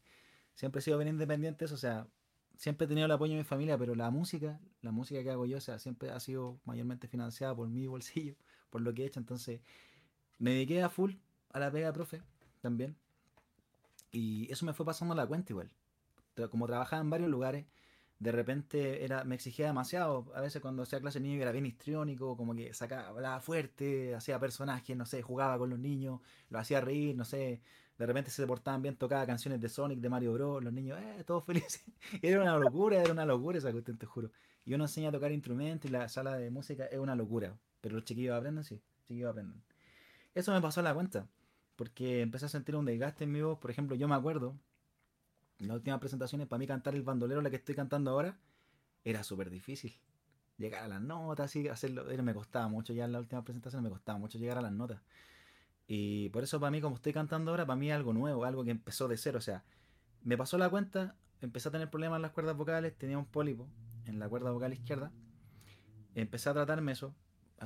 siempre 0.55 0.79
he 0.79 0.81
sido 0.81 0.97
bien 0.97 1.09
independiente, 1.09 1.65
o 1.65 1.75
sea, 1.75 2.07
siempre 2.55 2.85
he 2.85 2.87
tenido 2.87 3.05
el 3.05 3.11
apoyo 3.11 3.33
de 3.33 3.39
mi 3.39 3.43
familia, 3.43 3.77
pero 3.77 3.95
la 3.95 4.09
música, 4.11 4.61
la 4.81 4.91
música 4.91 5.21
que 5.23 5.31
hago 5.31 5.45
yo, 5.45 5.57
o 5.57 5.61
sea, 5.61 5.77
siempre 5.77 6.09
ha 6.11 6.21
sido 6.21 6.57
mayormente 6.63 7.09
financiada 7.09 7.53
por 7.53 7.67
mi 7.67 7.85
bolsillo, 7.85 8.35
por 8.69 8.79
lo 8.79 8.93
que 8.93 9.03
he 9.03 9.07
hecho, 9.07 9.19
entonces 9.19 9.59
me 10.37 10.51
dediqué 10.51 10.81
a 10.81 10.89
full 10.89 11.15
a 11.49 11.59
la 11.59 11.69
pega 11.69 11.87
de 11.87 11.93
profe 11.93 12.21
también. 12.61 12.95
Y 14.11 14.51
eso 14.51 14.65
me 14.65 14.73
fue 14.73 14.85
pasando 14.85 15.15
la 15.15 15.27
cuenta 15.27 15.53
igual 15.53 15.71
como 16.47 16.67
trabajaba 16.67 17.01
en 17.01 17.09
varios 17.09 17.29
lugares, 17.29 17.65
de 18.19 18.31
repente 18.31 19.03
era, 19.03 19.23
me 19.23 19.35
exigía 19.35 19.67
demasiado. 19.67 20.31
A 20.35 20.41
veces 20.41 20.61
cuando 20.61 20.83
hacía 20.83 20.99
clase 20.99 21.19
de 21.19 21.27
niño 21.27 21.41
era 21.41 21.51
bien 21.51 21.65
histriónico, 21.65 22.37
como 22.37 22.55
que 22.55 22.73
sacaba, 22.73 23.07
hablaba 23.09 23.39
fuerte, 23.39 24.15
hacía 24.15 24.39
personajes, 24.39 24.95
no 24.97 25.05
sé, 25.05 25.21
jugaba 25.21 25.57
con 25.57 25.69
los 25.69 25.79
niños, 25.79 26.21
lo 26.49 26.59
hacía 26.59 26.81
reír, 26.81 27.15
no 27.15 27.25
sé. 27.25 27.61
De 27.97 28.05
repente 28.05 28.29
se 28.29 28.45
portaban 28.45 28.81
bien, 28.83 28.95
tocaba 28.95 29.25
canciones 29.25 29.59
de 29.59 29.69
Sonic, 29.69 29.99
de 29.99 30.09
Mario 30.09 30.33
Bros, 30.33 30.63
los 30.63 30.73
niños, 30.73 30.99
eh, 31.01 31.23
todos 31.25 31.43
felices. 31.45 31.83
era 32.21 32.41
una 32.41 32.57
locura, 32.57 33.01
era 33.01 33.11
una 33.11 33.25
locura 33.25 33.57
esa 33.57 33.71
cuestión, 33.71 33.97
te 33.97 34.05
juro. 34.05 34.31
Y 34.65 34.73
uno 34.73 34.83
enseña 34.83 35.09
a 35.09 35.11
tocar 35.11 35.31
instrumentos 35.31 35.89
y 35.89 35.93
la 35.93 36.07
sala 36.09 36.37
de 36.37 36.51
música 36.51 36.85
es 36.85 36.99
una 36.99 37.15
locura. 37.15 37.57
Pero 37.81 37.95
los 37.95 38.05
chiquillos 38.05 38.35
aprenden, 38.35 38.63
sí, 38.63 38.75
los 38.75 39.05
chiquillos 39.07 39.31
aprenden. 39.31 39.63
Eso 40.35 40.51
me 40.53 40.61
pasó 40.61 40.81
a 40.81 40.83
la 40.83 40.93
cuenta, 40.93 41.27
porque 41.77 42.21
empecé 42.21 42.47
a 42.47 42.49
sentir 42.49 42.75
un 42.75 42.83
desgaste 42.85 43.23
en 43.23 43.31
mi 43.31 43.41
voz. 43.41 43.57
Por 43.59 43.71
ejemplo, 43.71 43.95
yo 43.95 44.09
me 44.09 44.15
acuerdo 44.15 44.59
en 45.59 45.67
las 45.69 45.77
últimas 45.77 45.99
presentaciones, 45.99 46.47
para 46.47 46.59
mí 46.59 46.67
cantar 46.67 46.95
el 46.95 47.03
bandolero, 47.03 47.41
la 47.41 47.49
que 47.49 47.55
estoy 47.55 47.75
cantando 47.75 48.11
ahora, 48.11 48.37
era 49.05 49.23
súper 49.23 49.49
difícil. 49.49 49.95
Llegar 50.57 50.83
a 50.83 50.87
las 50.87 51.01
notas, 51.01 51.45
así, 51.45 51.67
hacerlo, 51.67 52.05
me 52.23 52.33
costaba 52.33 52.67
mucho 52.67 52.93
ya 52.93 53.05
en 53.05 53.11
las 53.11 53.21
últimas 53.21 53.45
presentaciones, 53.45 53.83
me 53.83 53.89
costaba 53.89 54.17
mucho 54.17 54.37
llegar 54.37 54.57
a 54.57 54.61
las 54.61 54.71
notas. 54.71 55.01
Y 55.87 56.29
por 56.29 56.43
eso 56.43 56.59
para 56.59 56.71
mí, 56.71 56.81
como 56.81 56.95
estoy 56.95 57.13
cantando 57.13 57.51
ahora, 57.51 57.65
para 57.65 57.77
mí 57.77 57.89
es 57.89 57.95
algo 57.95 58.11
nuevo, 58.11 58.43
algo 58.43 58.65
que 58.65 58.71
empezó 58.71 59.07
de 59.07 59.17
cero. 59.17 59.37
O 59.37 59.41
sea, 59.41 59.63
me 60.23 60.35
pasó 60.35 60.57
la 60.57 60.69
cuenta, 60.69 61.15
empecé 61.41 61.69
a 61.69 61.71
tener 61.71 61.89
problemas 61.89 62.17
en 62.17 62.23
las 62.23 62.31
cuerdas 62.31 62.57
vocales, 62.57 62.97
tenía 62.97 63.17
un 63.17 63.25
pólipo 63.25 63.67
en 64.05 64.19
la 64.19 64.27
cuerda 64.27 64.51
vocal 64.51 64.73
izquierda. 64.73 65.11
Empecé 66.15 66.49
a 66.49 66.53
tratarme 66.53 66.91
eso, 66.91 67.15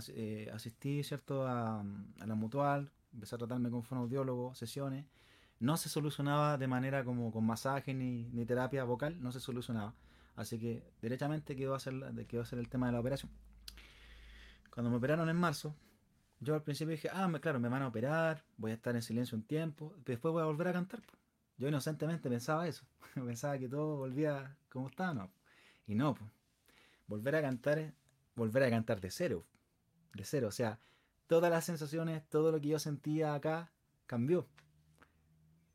eh, 0.10 0.52
asistí, 0.54 1.04
¿cierto?, 1.04 1.48
a 1.48 1.84
la 2.18 2.36
mutual, 2.36 2.92
empecé 3.14 3.36
a 3.36 3.38
tratarme 3.38 3.70
con 3.70 3.84
fonoaudiólogo, 3.84 4.56
sesiones 4.56 5.06
no 5.62 5.78
se 5.78 5.90
solucionaba 5.90 6.58
de 6.58 6.68
manera 6.68 7.04
como 7.04 7.32
con 7.32 7.46
masaje 7.46 7.94
ni, 7.94 8.46
terapia 8.46 8.84
vocal, 8.84 9.22
no 9.22 9.32
se 9.32 9.40
solucionaba. 9.40 9.94
Así 10.36 10.58
que 10.58 10.92
derechamente 11.04 11.56
quedó 11.56 11.74
a, 11.74 11.78
hacer, 11.78 11.94
quedó 12.28 12.42
a 12.42 12.44
hacer 12.44 12.58
el 12.58 12.68
tema 12.68 12.88
de 12.88 12.94
la 12.94 13.00
operación. 13.00 13.32
Cuando 14.72 14.90
me 14.90 14.98
operaron 14.98 15.30
en 15.30 15.36
marzo, 15.36 15.76
yo 16.40 16.56
al 16.56 16.64
principio 16.64 16.94
dije, 16.94 17.10
ah, 17.14 17.32
claro, 17.40 17.60
me 17.60 17.70
van 17.70 17.84
a 17.84 17.88
operar, 17.90 18.44
voy 18.58 18.72
a 18.72 18.74
estar 18.74 18.96
en 18.96 19.04
silencio 19.04 19.38
un 19.38 19.44
tiempo, 19.44 19.94
después 20.04 20.32
voy 20.32 20.42
a 20.42 20.46
volver 20.46 20.70
a 20.70 20.74
cantar. 20.74 21.02
Yo 21.58 21.68
inocentemente 21.68 22.28
pensaba 22.28 22.68
eso, 22.68 22.84
pensaba 23.14 23.60
que 23.60 23.70
todo 23.70 23.98
volvía 23.98 24.58
como 24.68 24.88
estaba, 24.88 25.14
no. 25.14 25.32
Y 25.86 25.94
no, 25.94 26.18
volver 27.06 27.36
a 27.36 27.42
cantar 27.42 27.94
volver 28.36 28.64
a 28.64 28.70
cantar 28.72 29.00
de 29.00 29.12
cero, 29.12 29.46
de 30.14 30.24
cero, 30.26 30.48
o 30.48 30.52
sea, 30.52 30.80
todas 31.32 31.50
las 31.50 31.64
sensaciones, 31.64 32.28
todo 32.28 32.52
lo 32.52 32.60
que 32.60 32.68
yo 32.68 32.78
sentía 32.78 33.34
acá 33.34 33.72
cambió. 34.06 34.50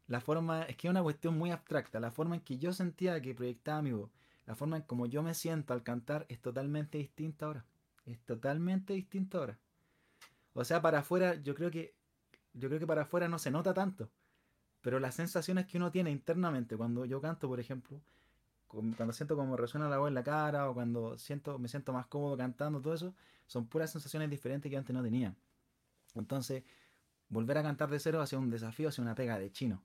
La 0.07 0.21
forma, 0.21 0.65
es 0.65 0.77
que 0.77 0.87
es 0.87 0.91
una 0.91 1.03
cuestión 1.03 1.39
muy 1.39 1.51
abstracta, 1.51 1.99
la 1.99 2.11
forma 2.11 2.35
en 2.35 2.43
que 2.43 2.59
yo 2.59 2.75
sentía 2.75 3.23
que 3.23 3.35
proyectaba 3.35 3.81
mi 3.81 3.93
voz, 3.93 4.11
la 4.45 4.55
forma 4.55 4.77
en 4.77 4.83
como 4.83 5.07
yo 5.07 5.23
me 5.23 5.33
siento 5.33 5.73
al 5.73 5.83
cantar 5.83 6.27
es 6.29 6.43
totalmente 6.43 6.99
distinta 6.99 7.47
ahora. 7.47 7.65
Es 8.05 8.21
totalmente 8.27 8.93
distinta 8.93 9.39
ahora. 9.39 9.59
O 10.53 10.63
sea, 10.63 10.83
para 10.83 10.99
afuera, 10.99 11.37
yo 11.37 11.55
creo 11.55 11.71
que, 11.71 11.95
yo 12.53 12.69
creo 12.69 12.79
que 12.79 12.87
para 12.87 13.03
afuera 13.03 13.27
no 13.27 13.39
se 13.39 13.51
nota 13.51 13.73
tanto. 13.73 14.11
Pero 14.83 15.01
las 15.01 15.15
sensaciones 15.15 15.65
que 15.65 15.79
uno 15.79 15.91
tiene 15.91 16.11
internamente 16.11 16.77
cuando 16.77 17.07
yo 17.07 17.23
canto, 17.23 17.49
por 17.49 17.61
ejemplo, 17.61 17.99
cuando 18.67 19.13
siento 19.15 19.37
como 19.37 19.57
resuena 19.57 19.89
la 19.89 19.97
voz 19.97 20.09
en 20.09 20.15
la 20.15 20.23
cara 20.23 20.69
o 20.69 20.75
cuando 20.75 21.17
siento, 21.17 21.59
me 21.59 21.69
siento 21.69 21.95
más 21.95 22.07
cómodo 22.09 22.37
cantando, 22.37 22.83
todo 22.83 22.93
eso, 22.93 23.15
son 23.47 23.67
puras 23.67 23.91
sensaciones 23.91 24.29
diferentes 24.29 24.71
que 24.71 24.77
antes 24.77 24.93
no 24.93 25.03
tenía. 25.03 25.35
Entonces, 26.21 26.65
volver 27.29 27.59
a 27.59 27.63
cantar 27.63 27.91
de 27.91 27.99
cero 27.99 28.21
ha 28.21 28.27
sido 28.27 28.41
un 28.43 28.51
desafío, 28.51 28.89
ha 28.89 28.93
sido 28.93 29.05
una 29.05 29.15
pega 29.15 29.39
de 29.39 29.51
chino. 29.51 29.85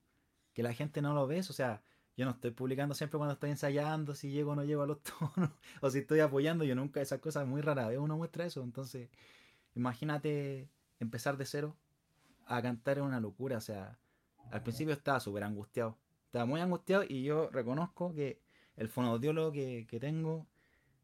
Que 0.54 0.64
la 0.64 0.74
gente 0.74 1.02
no 1.02 1.14
lo 1.14 1.28
ve, 1.28 1.40
o 1.40 1.44
sea, 1.44 1.82
yo 2.18 2.26
no 2.26 2.32
estoy 2.32 2.52
publicando 2.52 2.94
siempre 2.94 3.18
cuando 3.18 3.34
estoy 3.34 3.52
ensayando, 3.52 4.16
si 4.16 4.32
llego 4.32 4.52
o 4.52 4.56
no 4.56 4.64
llego 4.64 4.84
a 4.84 4.88
los 4.88 5.02
tonos, 5.36 5.52
o 5.82 5.90
si 5.90 6.00
estoy 6.00 6.20
apoyando, 6.20 6.64
yo 6.64 6.76
nunca, 6.76 7.02
esas 7.02 7.20
cosas 7.20 7.48
muy 7.48 7.62
rara 7.62 7.88
vez 7.88 8.00
uno 8.00 8.18
muestra 8.18 8.46
eso, 8.46 8.64
entonces, 8.64 9.10
imagínate 9.76 10.70
empezar 11.00 11.38
de 11.38 11.46
cero 11.46 11.78
a 12.46 12.62
cantar 12.62 12.98
es 12.98 13.04
una 13.04 13.20
locura, 13.20 13.58
o 13.58 13.62
sea, 13.62 13.98
al 14.52 14.64
principio 14.64 14.94
estaba 14.94 15.20
súper 15.20 15.44
angustiado, 15.44 15.98
estaba 16.26 16.46
muy 16.46 16.60
angustiado 16.60 17.04
y 17.08 17.24
yo 17.24 17.50
reconozco 17.50 18.14
que 18.14 18.42
el 18.76 18.90
fonoaudiólogo 18.90 19.52
que, 19.52 19.88
que 19.90 20.00
tengo, 20.00 20.48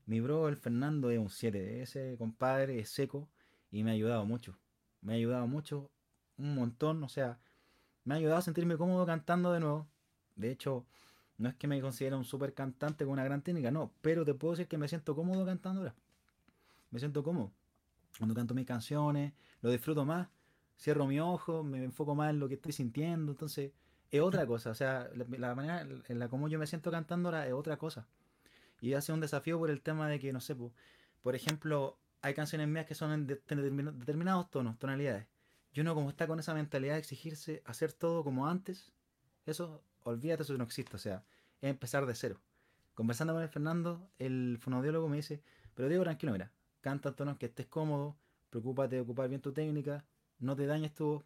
mi 0.06 0.20
bro, 0.20 0.49
el 0.49 0.58
Fernando, 0.58 1.10
es 1.10 1.20
un 1.20 1.30
7, 1.30 1.82
ese 1.82 2.16
compadre 2.18 2.80
es 2.80 2.90
seco 2.90 3.30
y 3.72 3.84
me 3.84 3.91
ha 3.91 3.94
ayudado 3.94 4.26
mucho, 4.26 4.58
me 5.08 5.14
ha 5.14 5.16
ayudado 5.16 5.48
mucho, 5.48 5.90
un 6.38 6.54
montón, 6.54 7.02
o 7.02 7.08
sea, 7.08 7.40
me 8.04 8.14
ha 8.14 8.18
ayudado 8.18 8.40
a 8.40 8.42
sentirme 8.42 8.76
cómodo 8.76 9.06
cantando 9.06 9.54
de 9.54 9.62
nuevo. 9.62 9.88
De 10.36 10.52
hecho, 10.52 10.86
no 11.38 11.48
es 11.48 11.56
que 11.56 11.66
me 11.66 11.80
considere 11.80 12.18
un 12.18 12.26
super 12.26 12.54
cantante 12.54 13.06
con 13.06 13.14
una 13.14 13.24
gran 13.24 13.42
técnica, 13.42 13.72
no, 13.72 13.94
pero 14.02 14.26
te 14.26 14.34
puedo 14.34 14.52
decir 14.52 14.68
que 14.68 14.78
me 14.78 14.90
siento 14.90 15.16
cómodo 15.16 15.46
cantando 15.46 15.80
ahora. 15.80 15.96
Me 16.92 17.00
siento 17.00 17.24
cómodo. 17.24 17.54
Cuando 18.18 18.36
canto 18.36 18.54
mis 18.54 18.66
canciones, 18.66 19.32
lo 19.62 19.72
disfruto 19.72 20.04
más, 20.04 20.28
cierro 20.78 21.08
mi 21.08 21.22
ojo, 21.22 21.64
me 21.64 21.86
enfoco 21.86 22.14
más 22.14 22.32
en 22.32 22.40
lo 22.40 22.50
que 22.50 22.56
estoy 22.56 22.74
sintiendo, 22.74 23.32
entonces 23.32 23.72
es 24.12 24.20
otra 24.20 24.46
cosa, 24.46 24.72
o 24.72 24.76
sea, 24.76 25.10
la, 25.16 25.56
manera 25.56 25.88
en 26.10 26.20
la 26.20 26.28
como 26.28 26.50
yo 26.50 26.60
me 26.60 26.68
siento 26.68 26.92
cantando 26.92 27.30
ahora 27.30 27.48
es 27.48 27.54
otra 27.54 27.78
cosa. 27.78 28.06
Y 28.82 28.94
ha 28.94 29.00
sido 29.00 29.16
un 29.16 29.22
desafío 29.22 29.58
por 29.58 29.70
el 29.70 29.82
tema 29.82 30.10
de 30.10 30.20
que, 30.20 30.34
no 30.34 30.42
sé, 30.42 30.54
por 31.22 31.34
ejemplo, 31.34 31.98
hay 32.28 32.34
canciones 32.34 32.68
mías 32.68 32.86
que 32.86 32.95
son 32.95 33.12
en 33.12 33.26
determinados 33.28 34.49
tonos, 34.49 34.78
tonalidades. 34.78 35.28
Y 35.72 35.80
uno 35.80 35.95
como 35.95 36.10
está 36.10 36.28
con 36.28 36.40
esa 36.40 36.54
mentalidad 36.54 36.94
de 36.94 36.99
exigirse 36.99 37.62
hacer 37.66 37.94
todo 37.94 38.24
como 38.24 38.48
antes, 38.48 38.91
eso, 39.45 39.84
olvídate, 40.04 40.44
eso 40.44 40.58
no 40.58 40.66
existe. 40.66 40.95
O 40.95 40.99
sea, 40.99 41.24
es 41.62 41.70
empezar 41.70 42.06
de 42.06 42.16
cero. 42.16 42.41
Conversando 42.94 43.34
con 43.34 43.44
el 43.44 43.49
Fernando, 43.49 44.10
el 44.18 44.58
fonodiólogo 44.60 45.08
me 45.08 45.18
dice, 45.18 45.41
pero 45.74 45.88
Diego, 45.88 46.04
tranquilo, 46.04 46.34
mira, 46.34 46.52
canta 46.82 47.10
en 47.10 47.16
tonos 47.16 47.38
que 47.38 47.45
estés 47.45 47.68
cómodo, 47.68 48.18
preocúpate 48.49 48.95
de 48.95 49.02
ocupar 49.02 49.30
bien 49.30 49.41
tu 49.41 49.54
técnica, 49.54 50.04
no 50.40 50.56
te 50.56 50.66
dañes 50.66 50.94
tu 50.94 51.24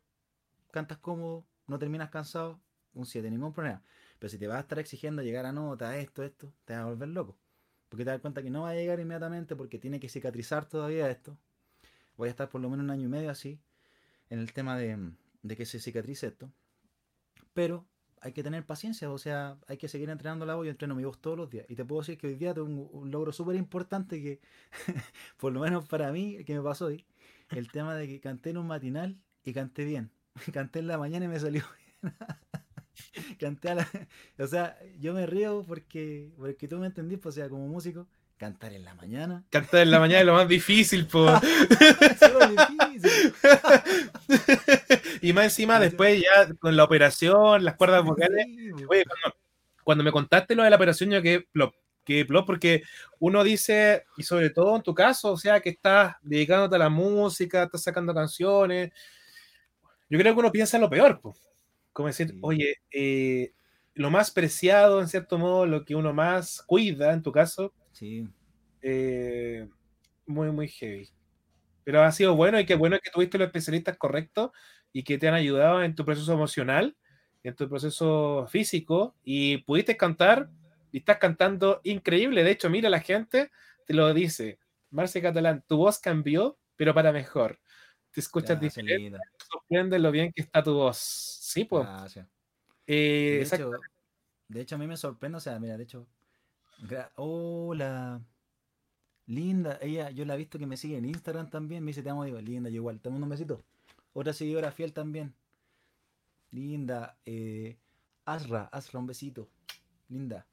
cantas 0.71 0.97
cómodo, 0.99 1.45
no 1.67 1.79
terminas 1.79 2.09
cansado, 2.09 2.59
un 2.93 3.05
7, 3.05 3.31
ningún 3.31 3.53
problema. 3.53 3.81
Pero 4.19 4.29
si 4.29 4.37
te 4.37 4.47
vas 4.47 4.57
a 4.57 4.61
estar 4.61 4.79
exigiendo 4.79 5.23
llegar 5.23 5.45
a 5.45 5.51
nota, 5.51 5.97
esto, 5.97 6.23
esto, 6.23 6.53
te 6.65 6.73
vas 6.73 6.83
a 6.83 6.85
volver 6.85 7.09
loco. 7.09 7.37
Porque 7.91 8.05
te 8.05 8.11
das 8.11 8.21
cuenta 8.21 8.41
que 8.41 8.49
no 8.49 8.61
va 8.61 8.69
a 8.69 8.73
llegar 8.73 9.01
inmediatamente 9.01 9.57
porque 9.57 9.77
tiene 9.77 9.99
que 9.99 10.07
cicatrizar 10.07 10.63
todavía 10.65 11.11
esto. 11.11 11.37
Voy 12.15 12.29
a 12.29 12.31
estar 12.31 12.47
por 12.47 12.61
lo 12.61 12.69
menos 12.69 12.85
un 12.85 12.89
año 12.89 13.03
y 13.03 13.09
medio 13.09 13.29
así 13.29 13.59
en 14.29 14.39
el 14.39 14.53
tema 14.53 14.77
de, 14.77 15.11
de 15.43 15.57
que 15.57 15.65
se 15.65 15.77
cicatrice 15.81 16.27
esto. 16.27 16.49
Pero 17.53 17.85
hay 18.21 18.31
que 18.31 18.43
tener 18.43 18.65
paciencia, 18.65 19.11
o 19.11 19.17
sea, 19.17 19.57
hay 19.67 19.75
que 19.75 19.89
seguir 19.89 20.09
entrenando 20.09 20.45
la 20.45 20.55
voz. 20.55 20.65
Yo 20.65 20.71
entreno 20.71 20.95
mi 20.95 21.03
voz 21.03 21.19
todos 21.19 21.37
los 21.37 21.49
días. 21.49 21.65
Y 21.67 21.75
te 21.75 21.83
puedo 21.83 21.99
decir 21.99 22.17
que 22.17 22.27
hoy 22.27 22.35
día 22.35 22.53
tengo 22.53 22.67
un, 22.67 23.11
logro 23.11 23.33
súper 23.33 23.57
importante 23.57 24.21
que, 24.21 24.39
por 25.37 25.51
lo 25.51 25.59
menos 25.59 25.85
para 25.89 26.13
mí, 26.13 26.41
que 26.45 26.55
me 26.55 26.61
pasó 26.61 26.85
hoy, 26.85 27.03
el 27.49 27.69
tema 27.69 27.93
de 27.93 28.07
que 28.07 28.21
canté 28.21 28.51
en 28.51 28.57
un 28.59 28.67
matinal 28.67 29.19
y 29.43 29.51
canté 29.51 29.83
bien. 29.83 30.11
Canté 30.53 30.79
en 30.79 30.87
la 30.87 30.97
mañana 30.97 31.25
y 31.25 31.27
me 31.27 31.39
salió 31.41 31.61
bien. 32.01 32.15
Canté 33.41 33.69
a 33.69 33.75
la... 33.75 33.87
O 34.37 34.47
sea, 34.47 34.77
yo 34.99 35.13
me 35.13 35.25
río 35.25 35.65
porque, 35.67 36.29
porque 36.37 36.67
tú 36.67 36.77
me 36.77 36.87
entendís, 36.87 37.19
pues, 37.19 37.35
o 37.35 37.39
sea, 37.39 37.49
como 37.49 37.67
músico, 37.67 38.07
cantar 38.37 38.73
en 38.73 38.85
la 38.85 38.93
mañana. 38.93 39.43
Cantar 39.49 39.81
en 39.81 39.91
la 39.91 39.99
mañana 39.99 40.21
es 40.21 40.25
lo 40.25 40.33
más 40.33 40.47
difícil, 40.47 41.07
po. 41.07 41.25
difícil. 42.91 43.33
y 45.21 45.33
más 45.33 45.45
encima, 45.45 45.79
después 45.79 46.21
ya 46.21 46.53
con 46.59 46.75
la 46.75 46.83
operación, 46.83 47.63
las 47.63 47.75
cuerdas 47.75 48.03
vocales. 48.03 48.45
Oye, 48.87 49.03
cuando, 49.05 49.37
cuando, 49.83 50.03
me 50.03 50.11
contaste 50.11 50.55
lo 50.55 50.63
de 50.63 50.69
la 50.69 50.75
operación, 50.75 51.09
yo 51.09 51.21
que 51.21 51.41
plop, 51.51 51.73
que 52.03 52.25
plop, 52.25 52.45
porque 52.45 52.83
uno 53.19 53.43
dice, 53.43 54.05
y 54.17 54.23
sobre 54.23 54.51
todo 54.51 54.75
en 54.75 54.83
tu 54.83 54.93
caso, 54.93 55.31
o 55.33 55.37
sea, 55.37 55.59
que 55.59 55.69
estás 55.69 56.15
dedicándote 56.21 56.75
a 56.75 56.79
la 56.79 56.89
música, 56.89 57.63
estás 57.63 57.83
sacando 57.83 58.13
canciones. 58.13 58.91
Yo 60.09 60.19
creo 60.19 60.33
que 60.33 60.39
uno 60.39 60.51
piensa 60.51 60.77
en 60.77 60.81
lo 60.81 60.89
peor, 60.89 61.19
pues. 61.21 61.50
Como 61.93 62.07
decir, 62.07 62.29
sí. 62.29 62.39
oye, 62.41 62.75
eh, 62.91 63.53
lo 63.93 64.09
más 64.09 64.31
preciado, 64.31 65.01
en 65.01 65.07
cierto 65.07 65.37
modo, 65.37 65.65
lo 65.65 65.85
que 65.85 65.95
uno 65.95 66.13
más 66.13 66.61
cuida, 66.65 67.13
en 67.13 67.21
tu 67.21 67.31
caso. 67.31 67.73
Sí. 67.91 68.27
Eh, 68.81 69.67
muy, 70.25 70.51
muy 70.51 70.67
heavy. 70.67 71.09
Pero 71.83 72.03
ha 72.03 72.11
sido 72.11 72.35
bueno 72.35 72.59
y 72.59 72.65
qué 72.65 72.75
bueno 72.75 72.97
que 73.03 73.11
tuviste 73.11 73.37
los 73.37 73.47
especialistas 73.47 73.97
correctos 73.97 74.51
y 74.93 75.03
que 75.03 75.17
te 75.17 75.27
han 75.27 75.33
ayudado 75.33 75.83
en 75.83 75.95
tu 75.95 76.05
proceso 76.05 76.33
emocional, 76.33 76.95
en 77.43 77.55
tu 77.55 77.67
proceso 77.69 78.47
físico 78.47 79.15
y 79.23 79.59
pudiste 79.59 79.97
cantar 79.97 80.49
y 80.91 80.99
estás 80.99 81.17
cantando 81.17 81.81
increíble. 81.83 82.43
De 82.43 82.51
hecho, 82.51 82.69
mira, 82.69 82.89
la 82.89 82.99
gente 82.99 83.51
te 83.85 83.93
lo 83.93 84.13
dice. 84.13 84.59
Marce 84.89 85.21
Catalán, 85.21 85.63
tu 85.67 85.77
voz 85.77 85.99
cambió, 85.99 86.57
pero 86.75 86.93
para 86.93 87.11
mejor. 87.11 87.59
Te 88.11 88.19
escuchas 88.19 88.59
diferente. 88.59 89.17
Sorprende 89.49 89.97
lo 89.99 90.11
bien 90.11 90.31
que 90.33 90.41
está 90.41 90.61
tu 90.61 90.73
voz. 90.73 90.97
Sí, 90.97 91.65
pues. 91.65 91.85
Gracias. 91.85 92.27
Eh, 92.87 93.45
De 93.49 93.55
hecho, 93.55 93.71
de 94.47 94.61
hecho, 94.61 94.75
a 94.75 94.77
mí 94.77 94.87
me 94.87 94.97
sorprende, 94.97 95.37
o 95.37 95.41
sea, 95.41 95.59
mira, 95.59 95.77
de 95.77 95.83
hecho, 95.83 96.07
hola, 97.15 98.21
linda, 99.27 99.77
ella, 99.81 100.09
yo 100.09 100.25
la 100.25 100.33
he 100.33 100.37
visto 100.37 100.59
que 100.59 100.65
me 100.65 100.75
sigue 100.75 100.97
en 100.97 101.05
Instagram 101.05 101.49
también, 101.49 101.83
me 101.83 101.91
dice 101.91 102.03
te 102.03 102.09
amo, 102.09 102.25
digo, 102.25 102.41
linda, 102.41 102.69
yo 102.69 102.77
igual, 102.77 102.99
te 102.99 103.09
mando 103.09 103.25
un 103.25 103.29
besito. 103.29 103.63
Otra 104.13 104.33
seguidora 104.33 104.71
fiel 104.71 104.91
también, 104.91 105.33
linda, 106.49 107.17
eh, 107.25 107.77
Asra, 108.25 108.63
Asra, 108.73 108.99
un 108.99 109.07
besito, 109.07 109.47
linda. 110.09 110.45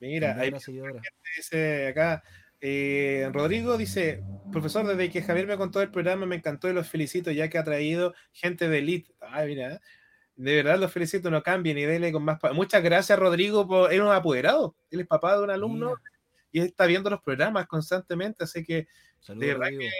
Mira, 0.00 0.36
hay 0.38 0.58
seguidora. 0.60 1.00
dice 1.36 1.88
acá. 1.88 2.22
Eh, 2.64 3.28
Rodrigo 3.32 3.76
dice, 3.76 4.22
profesor, 4.52 4.86
desde 4.86 5.10
que 5.10 5.20
Javier 5.20 5.48
me 5.48 5.56
contó 5.56 5.82
el 5.82 5.90
programa 5.90 6.26
me 6.26 6.36
encantó 6.36 6.70
y 6.70 6.72
los 6.72 6.88
felicito 6.88 7.32
ya 7.32 7.50
que 7.50 7.58
ha 7.58 7.64
traído 7.64 8.14
gente 8.32 8.68
de 8.68 8.78
elite. 8.78 9.12
Ay, 9.20 9.48
mira, 9.48 9.80
de 10.36 10.56
verdad 10.56 10.78
los 10.78 10.92
felicito, 10.92 11.28
no 11.28 11.42
cambien 11.42 11.76
y 11.76 11.82
dele 11.82 12.12
con 12.12 12.24
más... 12.24 12.38
Muchas 12.54 12.80
gracias, 12.82 13.18
Rodrigo, 13.18 13.66
por... 13.66 13.92
Era 13.92 14.04
un 14.04 14.12
apoderado. 14.12 14.76
Él 14.90 15.00
es 15.00 15.06
papá 15.08 15.36
de 15.36 15.42
un 15.42 15.50
alumno 15.50 15.88
Mira, 15.88 16.00
y 16.52 16.60
está 16.60 16.86
viendo 16.86 17.10
los 17.10 17.20
programas 17.20 17.66
constantemente, 17.66 18.44
así 18.44 18.62
que 18.62 18.86
saludos, 19.18 19.48
verdad 19.48 19.70
Rodrigo. 19.72 19.92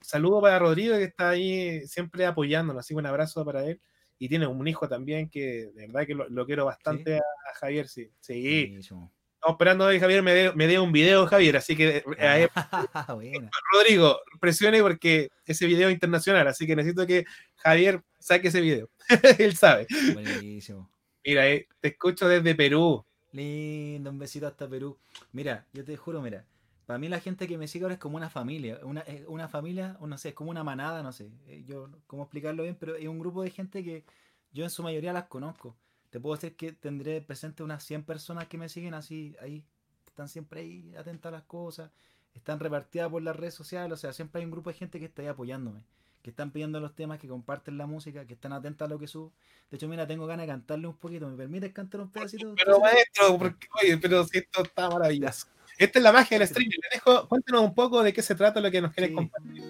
saludo 0.00 0.40
para 0.40 0.58
Rodrigo 0.60 0.96
que 0.96 1.04
está 1.04 1.30
ahí 1.30 1.84
siempre 1.88 2.26
apoyándonos, 2.26 2.78
así 2.80 2.94
que 2.94 2.98
un 2.98 3.06
abrazo 3.06 3.44
para 3.44 3.64
él. 3.64 3.80
Y 4.20 4.28
tiene 4.28 4.46
un 4.46 4.68
hijo 4.68 4.88
también 4.88 5.28
que 5.28 5.72
de 5.74 5.86
verdad 5.88 6.06
que 6.06 6.14
lo, 6.14 6.28
lo 6.28 6.46
quiero 6.46 6.64
bastante 6.66 7.16
a, 7.16 7.18
a 7.18 7.54
Javier, 7.56 7.88
sí. 7.88 8.08
Sí, 8.20 8.68
Buenísimo. 8.68 9.12
Estamos 9.44 9.56
esperando 9.56 9.90
que 9.90 10.00
Javier 10.00 10.22
me 10.22 10.32
dé, 10.32 10.52
me 10.54 10.66
dé 10.66 10.78
un 10.78 10.90
video, 10.90 11.26
Javier, 11.26 11.58
así 11.58 11.76
que 11.76 11.98
eh, 11.98 12.26
a 12.26 12.38
él- 12.38 12.50
Buena. 13.14 13.50
Rodrigo, 13.72 14.18
presione 14.40 14.80
porque 14.80 15.28
ese 15.44 15.66
video 15.66 15.88
es 15.88 15.94
internacional, 15.94 16.48
así 16.48 16.66
que 16.66 16.74
necesito 16.74 17.06
que 17.06 17.26
Javier 17.56 18.02
saque 18.18 18.48
ese 18.48 18.62
video. 18.62 18.88
Él 19.38 19.54
sabe. 19.54 19.86
Buenísimo. 20.14 20.90
Mira, 21.22 21.46
eh, 21.46 21.68
te 21.80 21.88
escucho 21.88 22.26
desde 22.26 22.54
Perú. 22.54 23.04
Lindo, 23.32 24.10
un 24.10 24.18
besito 24.18 24.46
hasta 24.46 24.66
Perú. 24.66 24.96
Mira, 25.32 25.66
yo 25.74 25.84
te 25.84 25.94
juro, 25.96 26.22
mira, 26.22 26.46
para 26.86 26.98
mí 26.98 27.08
la 27.08 27.20
gente 27.20 27.46
que 27.46 27.58
me 27.58 27.68
sigue 27.68 27.84
ahora 27.84 27.94
es 27.94 28.00
como 28.00 28.16
una 28.16 28.30
familia, 28.30 28.80
una, 28.82 29.04
una 29.26 29.48
familia, 29.48 29.98
o 30.00 30.06
no 30.06 30.16
sé, 30.16 30.30
es 30.30 30.34
como 30.34 30.50
una 30.50 30.64
manada, 30.64 31.02
no 31.02 31.12
sé, 31.12 31.28
eh, 31.48 31.64
yo 31.66 31.90
cómo 32.06 32.22
explicarlo 32.22 32.62
bien, 32.62 32.76
pero 32.80 32.96
es 32.96 33.06
un 33.08 33.18
grupo 33.18 33.42
de 33.42 33.50
gente 33.50 33.84
que 33.84 34.04
yo 34.52 34.64
en 34.64 34.70
su 34.70 34.82
mayoría 34.82 35.12
las 35.12 35.24
conozco. 35.24 35.76
Te 36.14 36.20
puedo 36.20 36.36
decir 36.36 36.54
que 36.54 36.70
tendré 36.70 37.20
presente 37.22 37.64
unas 37.64 37.82
100 37.82 38.04
personas 38.04 38.46
que 38.46 38.56
me 38.56 38.68
siguen 38.68 38.94
así, 38.94 39.34
ahí, 39.40 39.64
están 40.06 40.28
siempre 40.28 40.60
ahí 40.60 40.94
atentas 40.96 41.30
a 41.30 41.32
las 41.32 41.42
cosas, 41.42 41.90
están 42.34 42.60
repartidas 42.60 43.10
por 43.10 43.20
las 43.20 43.34
redes 43.34 43.54
sociales, 43.54 43.94
o 43.94 43.96
sea, 43.96 44.12
siempre 44.12 44.38
hay 44.38 44.44
un 44.44 44.52
grupo 44.52 44.70
de 44.70 44.76
gente 44.76 45.00
que 45.00 45.06
está 45.06 45.22
ahí 45.22 45.26
apoyándome, 45.26 45.80
que 46.22 46.30
están 46.30 46.52
pidiendo 46.52 46.78
los 46.78 46.94
temas, 46.94 47.18
que 47.18 47.26
comparten 47.26 47.78
la 47.78 47.86
música, 47.86 48.28
que 48.28 48.34
están 48.34 48.52
atentas 48.52 48.86
a 48.86 48.88
lo 48.90 49.00
que 49.00 49.08
subo. 49.08 49.32
De 49.72 49.76
hecho, 49.76 49.88
mira, 49.88 50.06
tengo 50.06 50.24
ganas 50.28 50.46
de 50.46 50.52
cantarle 50.52 50.86
un 50.86 50.96
poquito, 50.96 51.28
¿me 51.28 51.36
permites 51.36 51.72
cantar 51.72 52.02
un 52.02 52.12
pedacito? 52.12 52.54
Pero 52.54 52.78
maestro, 52.78 53.36
porque, 53.36 53.66
oye, 53.82 53.98
pero 53.98 54.22
si 54.22 54.38
esto 54.38 54.62
está 54.62 54.88
maravilloso. 54.88 55.48
Esta 55.78 55.98
es 55.98 56.02
la 56.04 56.12
magia 56.12 56.38
del 56.38 56.46
streaming. 56.46 56.78
Le 56.80 56.88
dejo, 56.92 57.28
cuéntanos 57.28 57.62
un 57.62 57.74
poco 57.74 58.04
de 58.04 58.12
qué 58.12 58.22
se 58.22 58.36
trata 58.36 58.60
lo 58.60 58.70
que 58.70 58.80
nos 58.80 58.94
quieres 58.94 59.10
Sí. 59.10 59.16
compartir. 59.16 59.64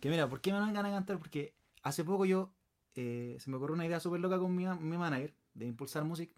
Que 0.00 0.10
mira, 0.10 0.28
¿por 0.28 0.40
qué 0.40 0.52
me 0.52 0.58
dan 0.58 0.74
ganas 0.74 0.90
de 0.90 0.96
cantar? 0.96 1.18
Porque 1.20 1.54
hace 1.84 2.02
poco 2.02 2.24
yo 2.24 2.50
eh, 2.96 3.36
se 3.38 3.48
me 3.48 3.58
ocurrió 3.58 3.74
una 3.74 3.86
idea 3.86 4.00
súper 4.00 4.18
loca 4.18 4.40
con 4.40 4.56
mi, 4.56 4.66
mi 4.66 4.98
manager 4.98 5.32
de 5.54 5.66
impulsar 5.66 6.04
música. 6.04 6.34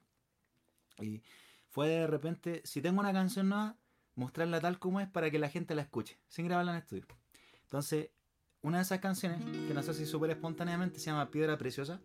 Y 1.01 1.23
fue 1.69 1.89
de 1.89 2.07
repente, 2.07 2.63
si 2.65 2.81
tengo 2.81 3.01
una 3.01 3.13
canción 3.13 3.49
nueva, 3.49 3.77
mostrarla 4.15 4.61
tal 4.61 4.79
como 4.79 5.01
es 5.01 5.09
para 5.09 5.31
que 5.31 5.39
la 5.39 5.49
gente 5.49 5.75
la 5.75 5.83
escuche, 5.83 6.19
sin 6.29 6.47
grabarla 6.47 6.73
en 6.73 6.79
estudio. 6.79 7.07
Entonces, 7.63 8.11
una 8.63 8.79
de 8.79 8.83
esas 8.83 9.01
canciones, 9.01 9.41
que 9.67 9.75
nació 9.75 9.93
así 9.93 10.07
súper 10.07 10.31
espontáneamente, 10.31 10.99
se 10.99 11.07
llama 11.07 11.31
Piedra 11.31 11.57
Preciosa. 11.59 12.01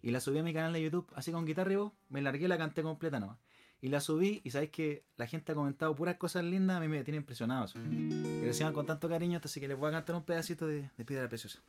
Y 0.00 0.10
la 0.10 0.20
subí 0.20 0.38
a 0.38 0.42
mi 0.42 0.54
canal 0.54 0.72
de 0.72 0.82
YouTube, 0.82 1.10
así 1.14 1.32
con 1.32 1.44
guitarra 1.44 1.72
y 1.72 1.76
voz, 1.76 1.92
me 2.08 2.22
largué 2.22 2.44
y 2.44 2.48
la 2.48 2.56
canté 2.56 2.82
completa 2.82 3.18
nomás. 3.18 3.38
Y 3.80 3.88
la 3.88 4.00
subí 4.00 4.40
y 4.44 4.50
sabéis 4.50 4.70
que 4.70 5.04
la 5.16 5.26
gente 5.26 5.52
ha 5.52 5.54
comentado 5.54 5.94
puras 5.94 6.16
cosas 6.16 6.44
lindas, 6.44 6.76
a 6.76 6.80
mí 6.80 6.88
me 6.88 7.02
tiene 7.04 7.18
impresionado 7.18 7.64
eso. 7.64 7.78
Que 7.78 8.42
reciban 8.44 8.72
con 8.72 8.86
tanto 8.86 9.08
cariño, 9.08 9.40
así 9.42 9.60
que 9.60 9.68
les 9.68 9.76
voy 9.76 9.88
a 9.88 9.92
cantar 9.92 10.16
un 10.16 10.24
pedacito 10.24 10.66
de 10.66 10.88
Piedra 11.04 11.28
Preciosa. 11.28 11.60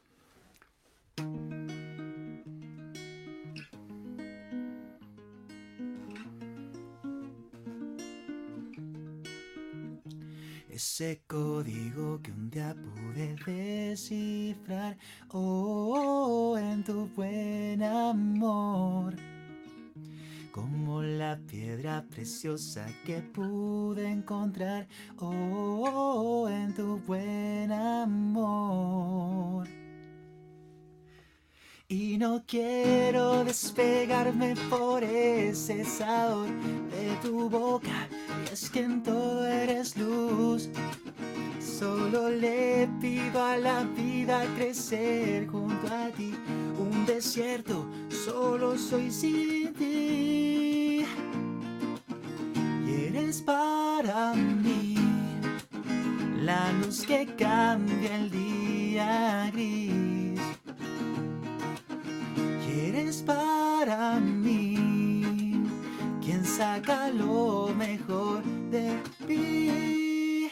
Ese 10.80 11.24
código 11.28 12.22
que 12.22 12.32
un 12.32 12.50
día 12.50 12.74
pude 12.74 13.36
descifrar, 13.46 14.98
oh, 15.28 16.58
en 16.58 16.86
tu 16.86 17.10
buen 17.18 17.84
amor. 17.84 19.14
Como 20.54 21.02
la 21.04 21.38
piedra 21.38 22.06
preciosa 22.10 22.86
que 23.06 23.22
pude 23.22 24.10
encontrar, 24.10 24.88
oh, 25.18 26.48
en 26.50 26.74
tu 26.74 26.98
buen 27.06 27.74
amor. 27.74 29.68
Y 31.90 32.18
no 32.18 32.46
quiero 32.48 33.44
despegarme 33.44 34.56
por 34.70 35.04
ese 35.04 35.84
sabor 35.84 36.48
de 36.90 37.18
tu 37.22 37.50
boca. 37.50 38.08
Es 38.52 38.70
que 38.72 38.82
en 38.82 39.04
todo 39.04 39.46
eres 39.46 39.96
luz. 39.96 40.70
Solo 41.60 42.30
le 42.30 42.90
pido 43.00 43.44
a 43.44 43.58
la 43.58 43.84
vida 43.84 44.44
crecer 44.58 45.48
junto 45.48 45.88
a 45.88 46.10
ti. 46.10 46.34
Un 46.80 47.06
desierto, 47.06 47.86
solo 48.10 48.76
soy 48.78 49.12
sin 49.12 49.74
ti. 49.74 51.06
Y 52.88 53.06
eres 53.08 53.42
para 53.44 54.34
mí 54.34 54.96
la 56.42 56.72
luz 56.74 57.06
que 57.06 57.28
cambia 57.38 58.16
el 58.16 58.32
día 58.32 59.52
gris. 59.54 60.40
Y 62.68 62.80
eres 62.88 63.22
para 63.22 64.20
mí 64.20 64.89
quien 66.30 66.46
saca 66.46 67.10
lo 67.10 67.74
mejor 67.76 68.44
de 68.70 69.02
ti. 69.26 70.52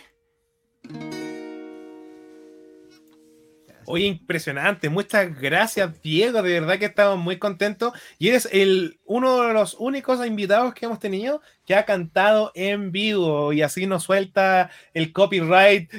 Oye, 3.86 4.08
impresionante. 4.08 4.90
Muchas 4.90 5.40
gracias, 5.40 6.02
Diego. 6.02 6.42
De 6.42 6.60
verdad 6.60 6.80
que 6.80 6.86
estamos 6.86 7.20
muy 7.20 7.38
contentos. 7.38 7.94
Y 8.18 8.30
eres 8.30 8.50
el, 8.52 9.00
uno 9.06 9.44
de 9.44 9.54
los 9.54 9.76
únicos 9.76 10.26
invitados 10.26 10.74
que 10.74 10.88
hemos 10.88 10.98
tenido 10.98 11.44
que 11.64 11.76
ha 11.76 11.86
cantado 11.86 12.52
en 12.56 12.92
vivo. 12.92 13.54
Y 13.54 13.62
así 13.62 13.86
nos 13.86 14.02
suelta 14.02 14.72
el 14.96 15.14
copyright. 15.14 15.94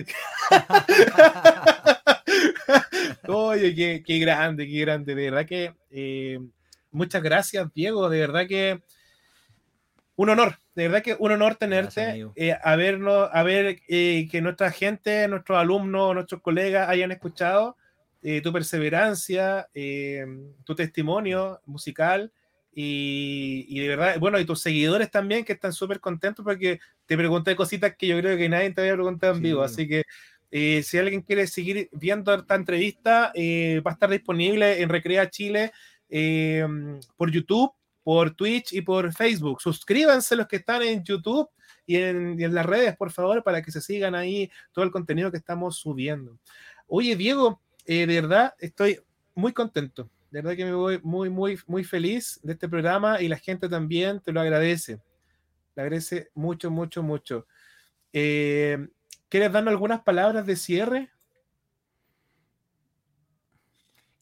Oye, 3.28 4.02
qué, 4.04 4.18
grande, 4.18 4.66
qué 4.66 4.80
grande. 4.80 5.14
De 5.14 5.30
verdad 5.30 5.46
que 5.46 5.72
eh, 5.92 6.40
muchas 6.90 7.22
gracias, 7.22 7.72
Diego. 7.72 8.08
De 8.08 8.18
verdad 8.18 8.48
que 8.48 8.82
un 10.18 10.30
honor, 10.30 10.58
de 10.74 10.88
verdad 10.88 11.02
que 11.04 11.16
un 11.16 11.30
honor 11.30 11.54
tenerte, 11.54 12.26
eh, 12.34 12.52
a 12.60 12.74
ver 12.74 13.78
eh, 13.86 14.28
que 14.28 14.40
nuestra 14.40 14.72
gente, 14.72 15.28
nuestros 15.28 15.56
alumnos, 15.56 16.12
nuestros 16.12 16.42
colegas 16.42 16.88
hayan 16.88 17.12
escuchado 17.12 17.76
eh, 18.20 18.40
tu 18.40 18.52
perseverancia, 18.52 19.68
tu 20.64 20.74
testimonio 20.74 21.60
musical 21.66 22.32
y, 22.72 23.78
de 23.78 23.88
verdad, 23.88 24.18
bueno, 24.18 24.40
y 24.40 24.44
tus 24.44 24.60
seguidores 24.60 25.08
también 25.08 25.44
que 25.44 25.52
están 25.52 25.72
súper 25.72 26.00
contentos 26.00 26.44
porque 26.44 26.80
te 27.06 27.16
pregunté 27.16 27.54
cositas 27.54 27.94
que 27.96 28.08
yo 28.08 28.18
creo 28.18 28.36
que 28.36 28.48
nadie 28.48 28.72
te 28.72 28.80
había 28.80 28.94
preguntado 28.94 29.36
en 29.36 29.42
vivo, 29.42 29.62
así 29.62 29.86
que 29.86 30.02
si 30.82 30.98
alguien 30.98 31.22
quiere 31.22 31.46
seguir 31.46 31.90
viendo 31.92 32.34
esta 32.34 32.56
entrevista, 32.56 33.32
va 33.36 33.90
a 33.90 33.94
estar 33.94 34.10
disponible 34.10 34.82
en 34.82 34.88
Recrea 34.88 35.30
Chile 35.30 35.70
por 37.16 37.30
YouTube 37.30 37.77
por 38.08 38.30
Twitch 38.30 38.72
y 38.72 38.80
por 38.80 39.12
Facebook. 39.12 39.60
Suscríbanse 39.60 40.34
los 40.34 40.48
que 40.48 40.56
están 40.56 40.80
en 40.80 41.04
YouTube 41.04 41.46
y 41.84 41.96
en, 41.96 42.54
las 42.54 42.64
redes, 42.64 42.96
por 42.96 43.12
favor, 43.12 43.44
para 43.44 43.60
que 43.60 43.70
se 43.70 43.82
sigan 43.82 44.14
ahí 44.14 44.50
todo 44.72 44.82
el 44.82 44.90
contenido 44.90 45.30
que 45.30 45.36
estamos 45.36 45.76
subiendo. 45.76 46.38
Oye, 46.86 47.16
Diego, 47.16 47.60
eh, 47.84 48.06
de 48.06 48.20
verdad 48.22 48.54
estoy 48.60 48.98
muy 49.34 49.52
contento. 49.52 50.08
De 50.30 50.40
verdad 50.40 50.56
que 50.56 50.64
me 50.64 50.72
voy 50.72 50.98
muy, 51.02 51.28
muy, 51.28 51.58
muy 51.66 51.84
feliz 51.84 52.40
de 52.42 52.54
este 52.54 52.66
programa 52.66 53.20
y 53.20 53.28
la 53.28 53.36
gente 53.36 53.68
también 53.68 54.22
te 54.22 54.32
lo 54.32 54.40
agradece. 54.40 55.02
Le 55.74 55.82
agradece 55.82 56.30
mucho, 56.32 56.70
mucho, 56.70 57.02
mucho. 57.02 57.46
Eh, 58.14 58.88
¿Quieres 59.28 59.52
darnos 59.52 59.72
algunas 59.72 60.00
palabras 60.00 60.46
de 60.46 60.56
cierre? 60.56 61.10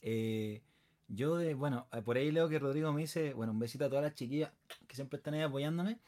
Eh, 0.02 0.60
yo, 1.08 1.36
de, 1.36 1.54
bueno, 1.54 1.86
eh, 1.92 2.02
por 2.02 2.16
ahí 2.16 2.30
leo 2.32 2.48
que 2.48 2.58
Rodrigo 2.58 2.92
me 2.92 3.02
dice, 3.02 3.32
bueno, 3.34 3.52
un 3.52 3.58
besito 3.58 3.84
a 3.84 3.88
todas 3.88 4.04
las 4.04 4.14
chiquillas 4.14 4.52
que 4.86 4.96
siempre 4.96 5.18
están 5.18 5.34
ahí 5.34 5.42
apoyándome 5.42 6.00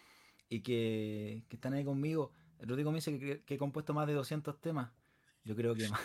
y 0.48 0.60
que, 0.60 1.44
están 1.50 1.74
ahí 1.74 1.84
conmigo. 1.84 2.32
Rodrigo 2.60 2.90
me 2.90 2.96
dice 2.96 3.18
que, 3.18 3.54
he 3.54 3.58
compuesto 3.58 3.94
más 3.94 4.06
de 4.06 4.14
200 4.14 4.60
temas. 4.60 4.90
Yo 5.44 5.54
creo 5.56 5.74
que 5.74 5.88
más. 5.88 6.00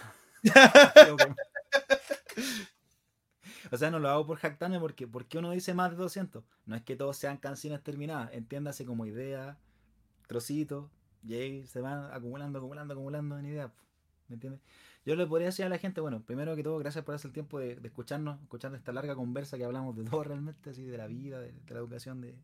o 3.72 3.78
sea, 3.78 3.90
no 3.90 3.99
lo 3.99 4.10
hago 4.10 4.28
por 4.28 4.38
jactarme 4.38 4.80
porque 4.80 5.07
¿por 5.07 5.26
qué 5.26 5.40
uno 5.40 5.52
dice 5.52 5.74
más 5.74 5.91
de 5.91 5.98
200? 5.98 6.44
No 6.65 6.76
es 6.76 6.84
que 6.84 6.95
todos 6.95 7.18
sean 7.18 7.38
canciones 7.38 7.82
terminadas, 7.82 8.32
entiéndase 8.34 8.86
como 8.86 9.06
idea, 9.06 9.57
trocitos, 10.28 10.90
y 11.24 11.34
ahí 11.36 11.68
se 11.68 11.82
van 11.82 12.11
acumulando, 12.11 12.60
acumulando, 12.60 12.94
acumulando 12.94 13.40
en 13.40 13.45
ideas. 13.45 13.72
¿Me 14.28 14.36
entiendes? 14.36 14.61
Yo 15.05 15.15
le 15.15 15.27
podría 15.27 15.47
decir 15.47 15.65
a 15.65 15.69
la 15.69 15.77
gente, 15.77 15.99
bueno, 15.99 16.21
primero 16.21 16.55
que 16.55 16.63
todo, 16.63 16.77
gracias 16.77 17.03
por 17.03 17.13
hacer 17.13 17.30
el 17.30 17.34
tiempo 17.34 17.59
de, 17.59 17.77
escucharnos, 17.84 18.41
escuchar 18.41 18.73
esta 18.73 18.93
larga 18.93 19.15
conversa 19.15 19.57
que 19.57 19.65
hablamos 19.65 19.95
de 19.97 20.03
todo 20.09 20.23
realmente, 20.23 20.69
así, 20.69 20.84
de 20.85 20.97
la 20.97 21.07
vida, 21.07 21.41
de, 21.41 21.53
la 21.67 21.80
educación, 21.80 22.21
de, 22.21 22.35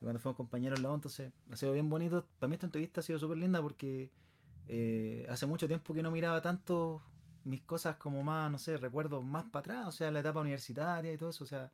cuando 0.00 0.18
fuimos 0.18 0.36
compañeros 0.36 0.78
en 0.78 0.82
la 0.82 0.94
entonces 0.94 1.32
ha 1.50 1.56
sido 1.56 1.72
bien 1.72 1.88
bonito. 1.88 2.26
Para 2.38 2.48
mí 2.48 2.54
esta 2.54 2.66
entrevista 2.66 3.00
ha 3.00 3.04
sido 3.04 3.18
súper 3.18 3.38
linda 3.38 3.62
porque 3.62 4.10
eh, 4.68 5.26
hace 5.30 5.46
mucho 5.46 5.66
tiempo 5.66 5.94
que 5.94 6.02
no 6.02 6.10
miraba 6.10 6.42
tanto 6.42 7.02
mis 7.44 7.62
cosas 7.62 7.96
como 7.96 8.22
más, 8.22 8.50
no 8.50 8.58
sé, 8.58 8.76
recuerdos 8.76 9.24
más 9.24 9.44
para 9.44 9.60
atrás, 9.60 9.88
o 9.88 9.92
sea, 9.92 10.10
la 10.10 10.20
etapa 10.20 10.40
universitaria 10.40 11.12
y 11.12 11.16
todo 11.16 11.30
eso, 11.30 11.44
o 11.44 11.46
sea, 11.46 11.72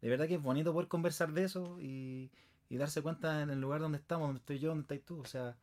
de 0.00 0.08
verdad 0.08 0.28
que 0.28 0.36
es 0.36 0.42
bonito 0.42 0.72
poder 0.72 0.88
conversar 0.88 1.32
de 1.32 1.44
eso 1.44 1.80
y, 1.80 2.30
y 2.68 2.76
darse 2.76 3.02
cuenta 3.02 3.42
en 3.42 3.50
el 3.50 3.60
lugar 3.60 3.80
donde 3.80 3.98
estamos, 3.98 4.28
donde 4.28 4.38
estoy 4.38 4.60
yo, 4.60 4.68
donde 4.68 4.82
estás 4.82 5.04
tú, 5.04 5.20
o 5.20 5.24
sea, 5.24 5.56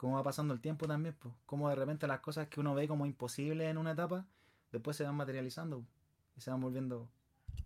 cómo 0.00 0.14
va 0.14 0.22
pasando 0.22 0.54
el 0.54 0.62
tiempo 0.62 0.88
también, 0.88 1.14
pues, 1.18 1.34
cómo 1.44 1.68
de 1.68 1.74
repente 1.74 2.06
las 2.06 2.20
cosas 2.20 2.48
que 2.48 2.58
uno 2.58 2.74
ve 2.74 2.88
como 2.88 3.04
imposibles 3.04 3.68
en 3.68 3.76
una 3.76 3.90
etapa, 3.92 4.24
después 4.72 4.96
se 4.96 5.04
van 5.04 5.14
materializando 5.14 5.84
y 6.34 6.40
se 6.40 6.50
van 6.50 6.58
volviendo 6.58 7.10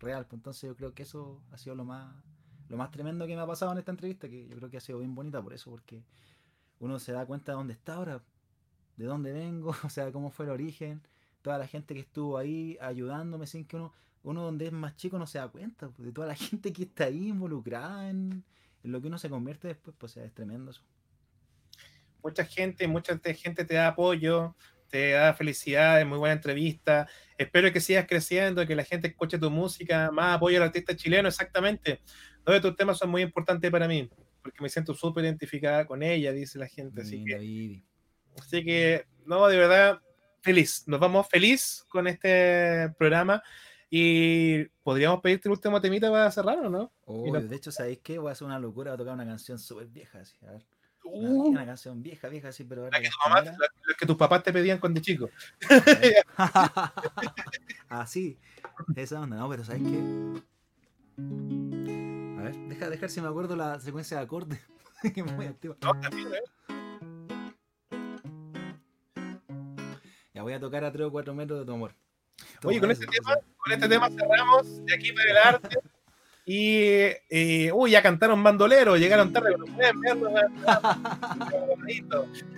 real. 0.01 0.27
Entonces 0.33 0.69
yo 0.69 0.75
creo 0.75 0.95
que 0.95 1.05
eso 1.05 1.41
ha 1.53 1.59
sido 1.59 1.77
lo 1.77 1.85
más, 1.85 2.13
lo 2.69 2.77
más 2.77 2.91
tremendo 2.91 3.29
que 3.29 3.37
me 3.37 3.41
ha 3.41 3.47
pasado 3.47 3.71
en 3.71 3.79
esta 3.79 3.93
entrevista, 3.93 4.29
que 4.29 4.49
yo 4.49 4.57
creo 4.57 4.69
que 4.69 4.79
ha 4.79 4.81
sido 4.81 4.99
bien 4.99 5.15
bonita 5.15 5.41
por 5.41 5.53
eso, 5.55 5.71
porque 5.71 6.03
uno 6.81 6.99
se 6.99 7.13
da 7.13 7.25
cuenta 7.25 7.53
de 7.53 7.57
dónde 7.57 7.73
está 7.75 7.95
ahora, 7.95 8.21
de 8.97 9.05
dónde 9.05 9.33
vengo, 9.33 9.71
o 9.85 9.89
sea, 9.89 10.11
cómo 10.11 10.31
fue 10.31 10.47
el 10.47 10.51
origen, 10.51 11.03
toda 11.41 11.57
la 11.57 11.69
gente 11.69 11.95
que 11.95 12.01
estuvo 12.01 12.37
ahí 12.37 12.77
ayudándome 12.81 13.47
sin 13.47 13.65
que 13.65 13.77
uno, 13.77 13.93
uno 14.25 14.43
donde 14.43 14.67
es 14.67 14.73
más 14.73 14.97
chico 14.97 15.21
no 15.21 15.29
se 15.29 15.39
da 15.39 15.47
cuenta, 15.47 15.89
de 15.99 16.11
toda 16.11 16.27
la 16.27 16.35
gente 16.35 16.73
que 16.73 16.83
está 16.83 17.05
ahí 17.05 17.29
involucrada 17.29 18.11
en 18.11 18.43
lo 18.83 19.01
que 19.01 19.07
uno 19.07 19.19
se 19.19 19.31
convierte 19.31 19.69
después, 19.69 19.95
pues 19.97 20.17
es 20.17 20.35
tremendo 20.35 20.73
eso 20.73 20.83
mucha 22.25 22.45
gente, 22.45 22.89
mucha 22.89 23.21
gente 23.35 23.65
te 23.65 23.75
da 23.75 23.89
apoyo, 23.89 24.57
te 24.89 25.11
da 25.11 25.35
felicidades, 25.35 26.07
muy 26.07 26.19
buena 26.19 26.35
entrevista. 26.35 27.07
Espero 27.37 27.71
que 27.73 27.81
sigas 27.81 28.07
creciendo, 28.09 28.67
que 28.67 28.75
la 28.75 28.85
gente 28.85 29.09
escuche 29.09 29.39
tu 29.39 29.51
música, 29.51 30.11
más 30.11 30.37
apoyo 30.37 30.57
al 30.57 30.65
artista 30.65 30.97
chileno, 30.97 31.29
exactamente. 31.29 32.01
Todos 32.43 32.63
tus 32.63 32.77
temas 32.77 32.99
son 32.99 33.11
muy 33.11 33.23
importantes 33.23 33.71
para 33.71 33.87
mí, 33.87 34.11
porque 34.43 34.63
me 34.63 34.69
siento 34.69 34.95
súper 34.95 35.25
identificada 35.25 35.87
con 35.87 36.03
ella, 36.03 36.33
dice 36.33 36.59
la 36.59 36.67
gente. 36.67 37.03
Así 37.03 37.23
que, 37.25 37.83
así 38.39 38.65
que, 38.65 39.05
no, 39.27 39.47
de 39.47 39.59
verdad, 39.59 40.01
feliz. 40.41 40.85
Nos 40.87 41.01
vamos 41.01 41.29
feliz 41.29 41.85
con 41.89 42.07
este 42.07 42.91
programa. 42.99 43.43
Y 43.97 44.65
podríamos 44.83 45.21
pedirte 45.21 45.49
el 45.49 45.53
último 45.53 45.81
temita 45.81 46.11
para 46.11 46.29
cerrar, 46.33 46.59
¿o 46.59 46.69
no? 46.69 46.91
De 47.07 47.55
hecho, 47.55 47.71
¿sabéis 47.71 48.01
qué? 48.03 48.19
Voy 48.19 48.29
a 48.29 48.33
hacer 48.33 48.45
una 48.45 48.59
locura, 48.59 48.91
voy 48.91 48.95
a 48.95 48.99
tocar 48.99 49.15
una 49.15 49.25
canción 49.25 49.57
súper 49.57 49.87
vieja. 49.87 50.19
Así, 50.19 50.35
a 50.45 50.51
ver. 50.51 50.65
Una, 51.05 51.63
uh. 51.63 51.67
canción 51.67 52.03
vieja, 52.03 52.29
vieja, 52.29 52.51
sí, 52.51 52.65
pero. 52.65 52.91
La 52.91 53.01
que, 53.01 53.11
que 53.99 54.07
tus 54.07 54.17
papás 54.17 54.43
te 54.43 54.53
pedían 54.53 54.79
cuando 54.79 55.01
chico. 55.01 55.29
ah, 57.89 58.07
sí. 58.07 58.39
Esa 58.97 59.21
onda, 59.21 59.37
no, 59.37 59.49
pero 59.49 59.65
¿sabes 59.65 59.83
qué? 59.83 59.99
A 62.39 62.43
ver, 62.43 62.57
deja 62.69 62.91
dejar 62.91 63.11
si 63.11 63.21
me 63.21 63.29
acuerdo 63.29 63.55
la 63.55 63.79
secuencia 63.81 64.17
de 64.17 64.23
acordes. 64.25 64.61
que 65.15 65.23
muy 65.23 65.47
activa. 65.47 65.77
No, 65.83 66.01
también, 66.01 66.29
¿eh? 66.33 66.43
Ya 70.33 70.43
voy 70.43 70.53
a 70.53 70.61
tocar 70.61 70.85
a 70.85 70.91
3 70.91 71.07
o 71.07 71.13
4 71.13 71.35
metros 71.35 71.61
de 71.61 71.67
tu 71.67 71.73
amor. 71.73 71.95
Oye, 72.65 72.81
con 72.81 72.91
este, 72.91 73.07
tema, 73.07 73.37
con 73.57 73.73
este 73.73 73.89
tema 73.89 74.11
cerramos 74.11 74.85
de 74.85 74.95
aquí 74.95 75.13
para 75.13 75.31
el 75.31 75.37
arte. 75.37 75.79
Y, 76.47 77.71
uy, 77.73 77.91
ya 77.91 78.03
cantaron 78.03 78.43
bandolero, 78.43 78.97
llegaron 78.97 79.33
tarde, 79.33 79.57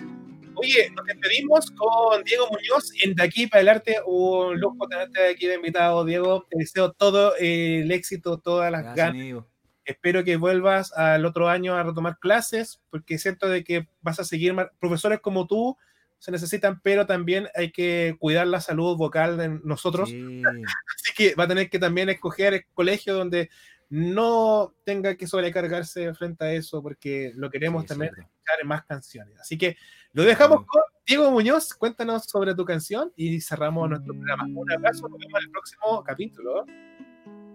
Oye, 0.58 0.90
nos 0.96 1.04
despedimos 1.04 1.70
con 1.72 2.24
Diego 2.24 2.48
Muñoz 2.50 2.90
en 3.02 3.14
De 3.14 3.22
aquí 3.22 3.46
para 3.46 3.60
el 3.60 3.68
arte. 3.68 3.98
Un 4.06 4.58
lujo 4.58 4.88
tenerte 4.88 5.28
aquí 5.28 5.46
de 5.46 5.56
invitado, 5.56 6.04
Diego. 6.04 6.46
Te 6.48 6.58
deseo 6.58 6.92
todo 6.92 7.36
el 7.36 7.90
éxito, 7.92 8.38
todas 8.38 8.72
las 8.72 8.94
ganas. 8.94 9.44
Espero 9.84 10.24
que 10.24 10.36
vuelvas 10.36 10.92
al 10.94 11.26
otro 11.26 11.48
año 11.48 11.76
a 11.76 11.82
retomar 11.82 12.18
clases, 12.18 12.80
porque 12.90 13.18
siento 13.18 13.48
de 13.48 13.64
que 13.64 13.86
vas 14.00 14.18
a 14.18 14.24
seguir. 14.24 14.54
Profesores 14.80 15.20
como 15.20 15.46
tú 15.46 15.76
se 16.18 16.32
necesitan, 16.32 16.80
pero 16.80 17.06
también 17.06 17.48
hay 17.54 17.70
que 17.70 18.16
cuidar 18.18 18.46
la 18.46 18.62
salud 18.62 18.96
vocal 18.96 19.36
de 19.36 19.60
nosotros. 19.62 20.08
Así 20.96 21.12
que 21.14 21.34
va 21.34 21.44
a 21.44 21.48
tener 21.48 21.68
que 21.68 21.78
también 21.78 22.08
escoger 22.08 22.54
el 22.54 22.64
colegio 22.72 23.14
donde 23.14 23.50
no 23.88 24.74
tenga 24.84 25.16
que 25.16 25.26
sobrecargarse 25.26 26.12
frente 26.14 26.44
a 26.44 26.52
eso, 26.52 26.82
porque 26.82 27.32
lo 27.34 27.50
queremos 27.50 27.86
también 27.86 28.10
escuchar 28.10 28.60
en 28.60 28.68
más 28.68 28.84
canciones. 28.84 29.38
Así 29.40 29.56
que 29.56 29.76
lo 30.12 30.22
dejamos 30.22 30.64
con 30.66 30.82
Diego 31.06 31.30
Muñoz. 31.30 31.74
Cuéntanos 31.74 32.24
sobre 32.24 32.54
tu 32.54 32.64
canción 32.64 33.12
y 33.16 33.40
cerramos 33.40 33.88
nuestro 33.88 34.12
programa. 34.14 34.44
Un 34.52 34.72
abrazo, 34.72 35.08
nos 35.08 35.18
vemos 35.18 35.40
en 35.40 35.46
el 35.46 35.50
próximo 35.50 36.02
capítulo. 36.04 36.64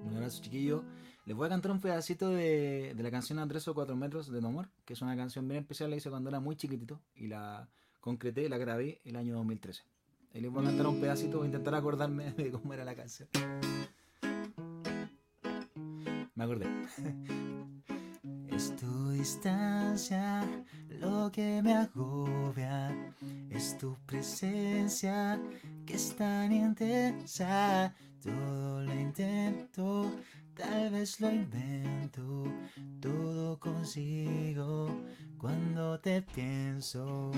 Un 0.06 0.14
abrazo, 0.16 0.42
chiquillo. 0.42 0.84
Les 1.26 1.36
voy 1.36 1.46
a 1.46 1.50
cantar 1.50 1.72
un 1.72 1.80
pedacito 1.80 2.30
de, 2.30 2.96
la 2.98 3.12
canción 3.12 3.40
A 3.40 3.48
3 3.48 3.68
o 3.68 3.74
4 3.76 3.96
metros 3.96 4.32
de 4.32 4.42
No 4.42 4.66
que 4.86 4.94
es 4.94 5.02
una 5.02 5.16
canción 5.16 5.48
bien 5.48 5.62
especial, 5.62 5.90
la 5.90 5.96
hice 5.96 6.10
cuando 6.10 6.30
era 6.30 6.40
muy 6.40 6.56
chiquitito 6.56 7.00
y 7.14 7.28
la 7.28 7.70
concreté, 8.00 8.50
la 8.50 8.58
grabé 8.58 9.02
el 9.06 9.16
año 9.16 9.36
2013. 9.36 9.84
Y 10.34 10.40
les 10.40 10.52
voy 10.52 10.64
a 10.64 10.68
cantar 10.68 10.88
un 10.88 11.00
pedacito, 11.00 11.38
voy 11.38 11.46
a 11.46 11.48
intentar 11.48 11.76
acordarme 11.76 12.32
de 12.38 12.52
cómo 12.52 12.74
era 12.74 12.86
la 12.86 12.96
canción. 12.96 13.30
Es 18.50 18.76
tu 18.76 19.12
distancia 19.12 20.44
lo 20.90 21.32
que 21.32 21.62
me 21.62 21.74
agobia. 21.74 22.92
Es 23.50 23.78
tu 23.78 23.96
presencia 24.08 25.40
que 25.86 25.94
es 25.94 26.16
tan 26.16 26.52
intensa. 26.52 27.94
Todo 28.24 28.82
lo 28.82 28.94
intento, 28.94 30.12
tal 30.56 30.90
vez 30.90 31.22
lo 31.22 31.32
invento. 31.32 32.46
Todo 33.00 33.60
consigo 33.60 34.90
cuando 35.38 36.00
te 36.00 36.24
pienso. 36.24 37.32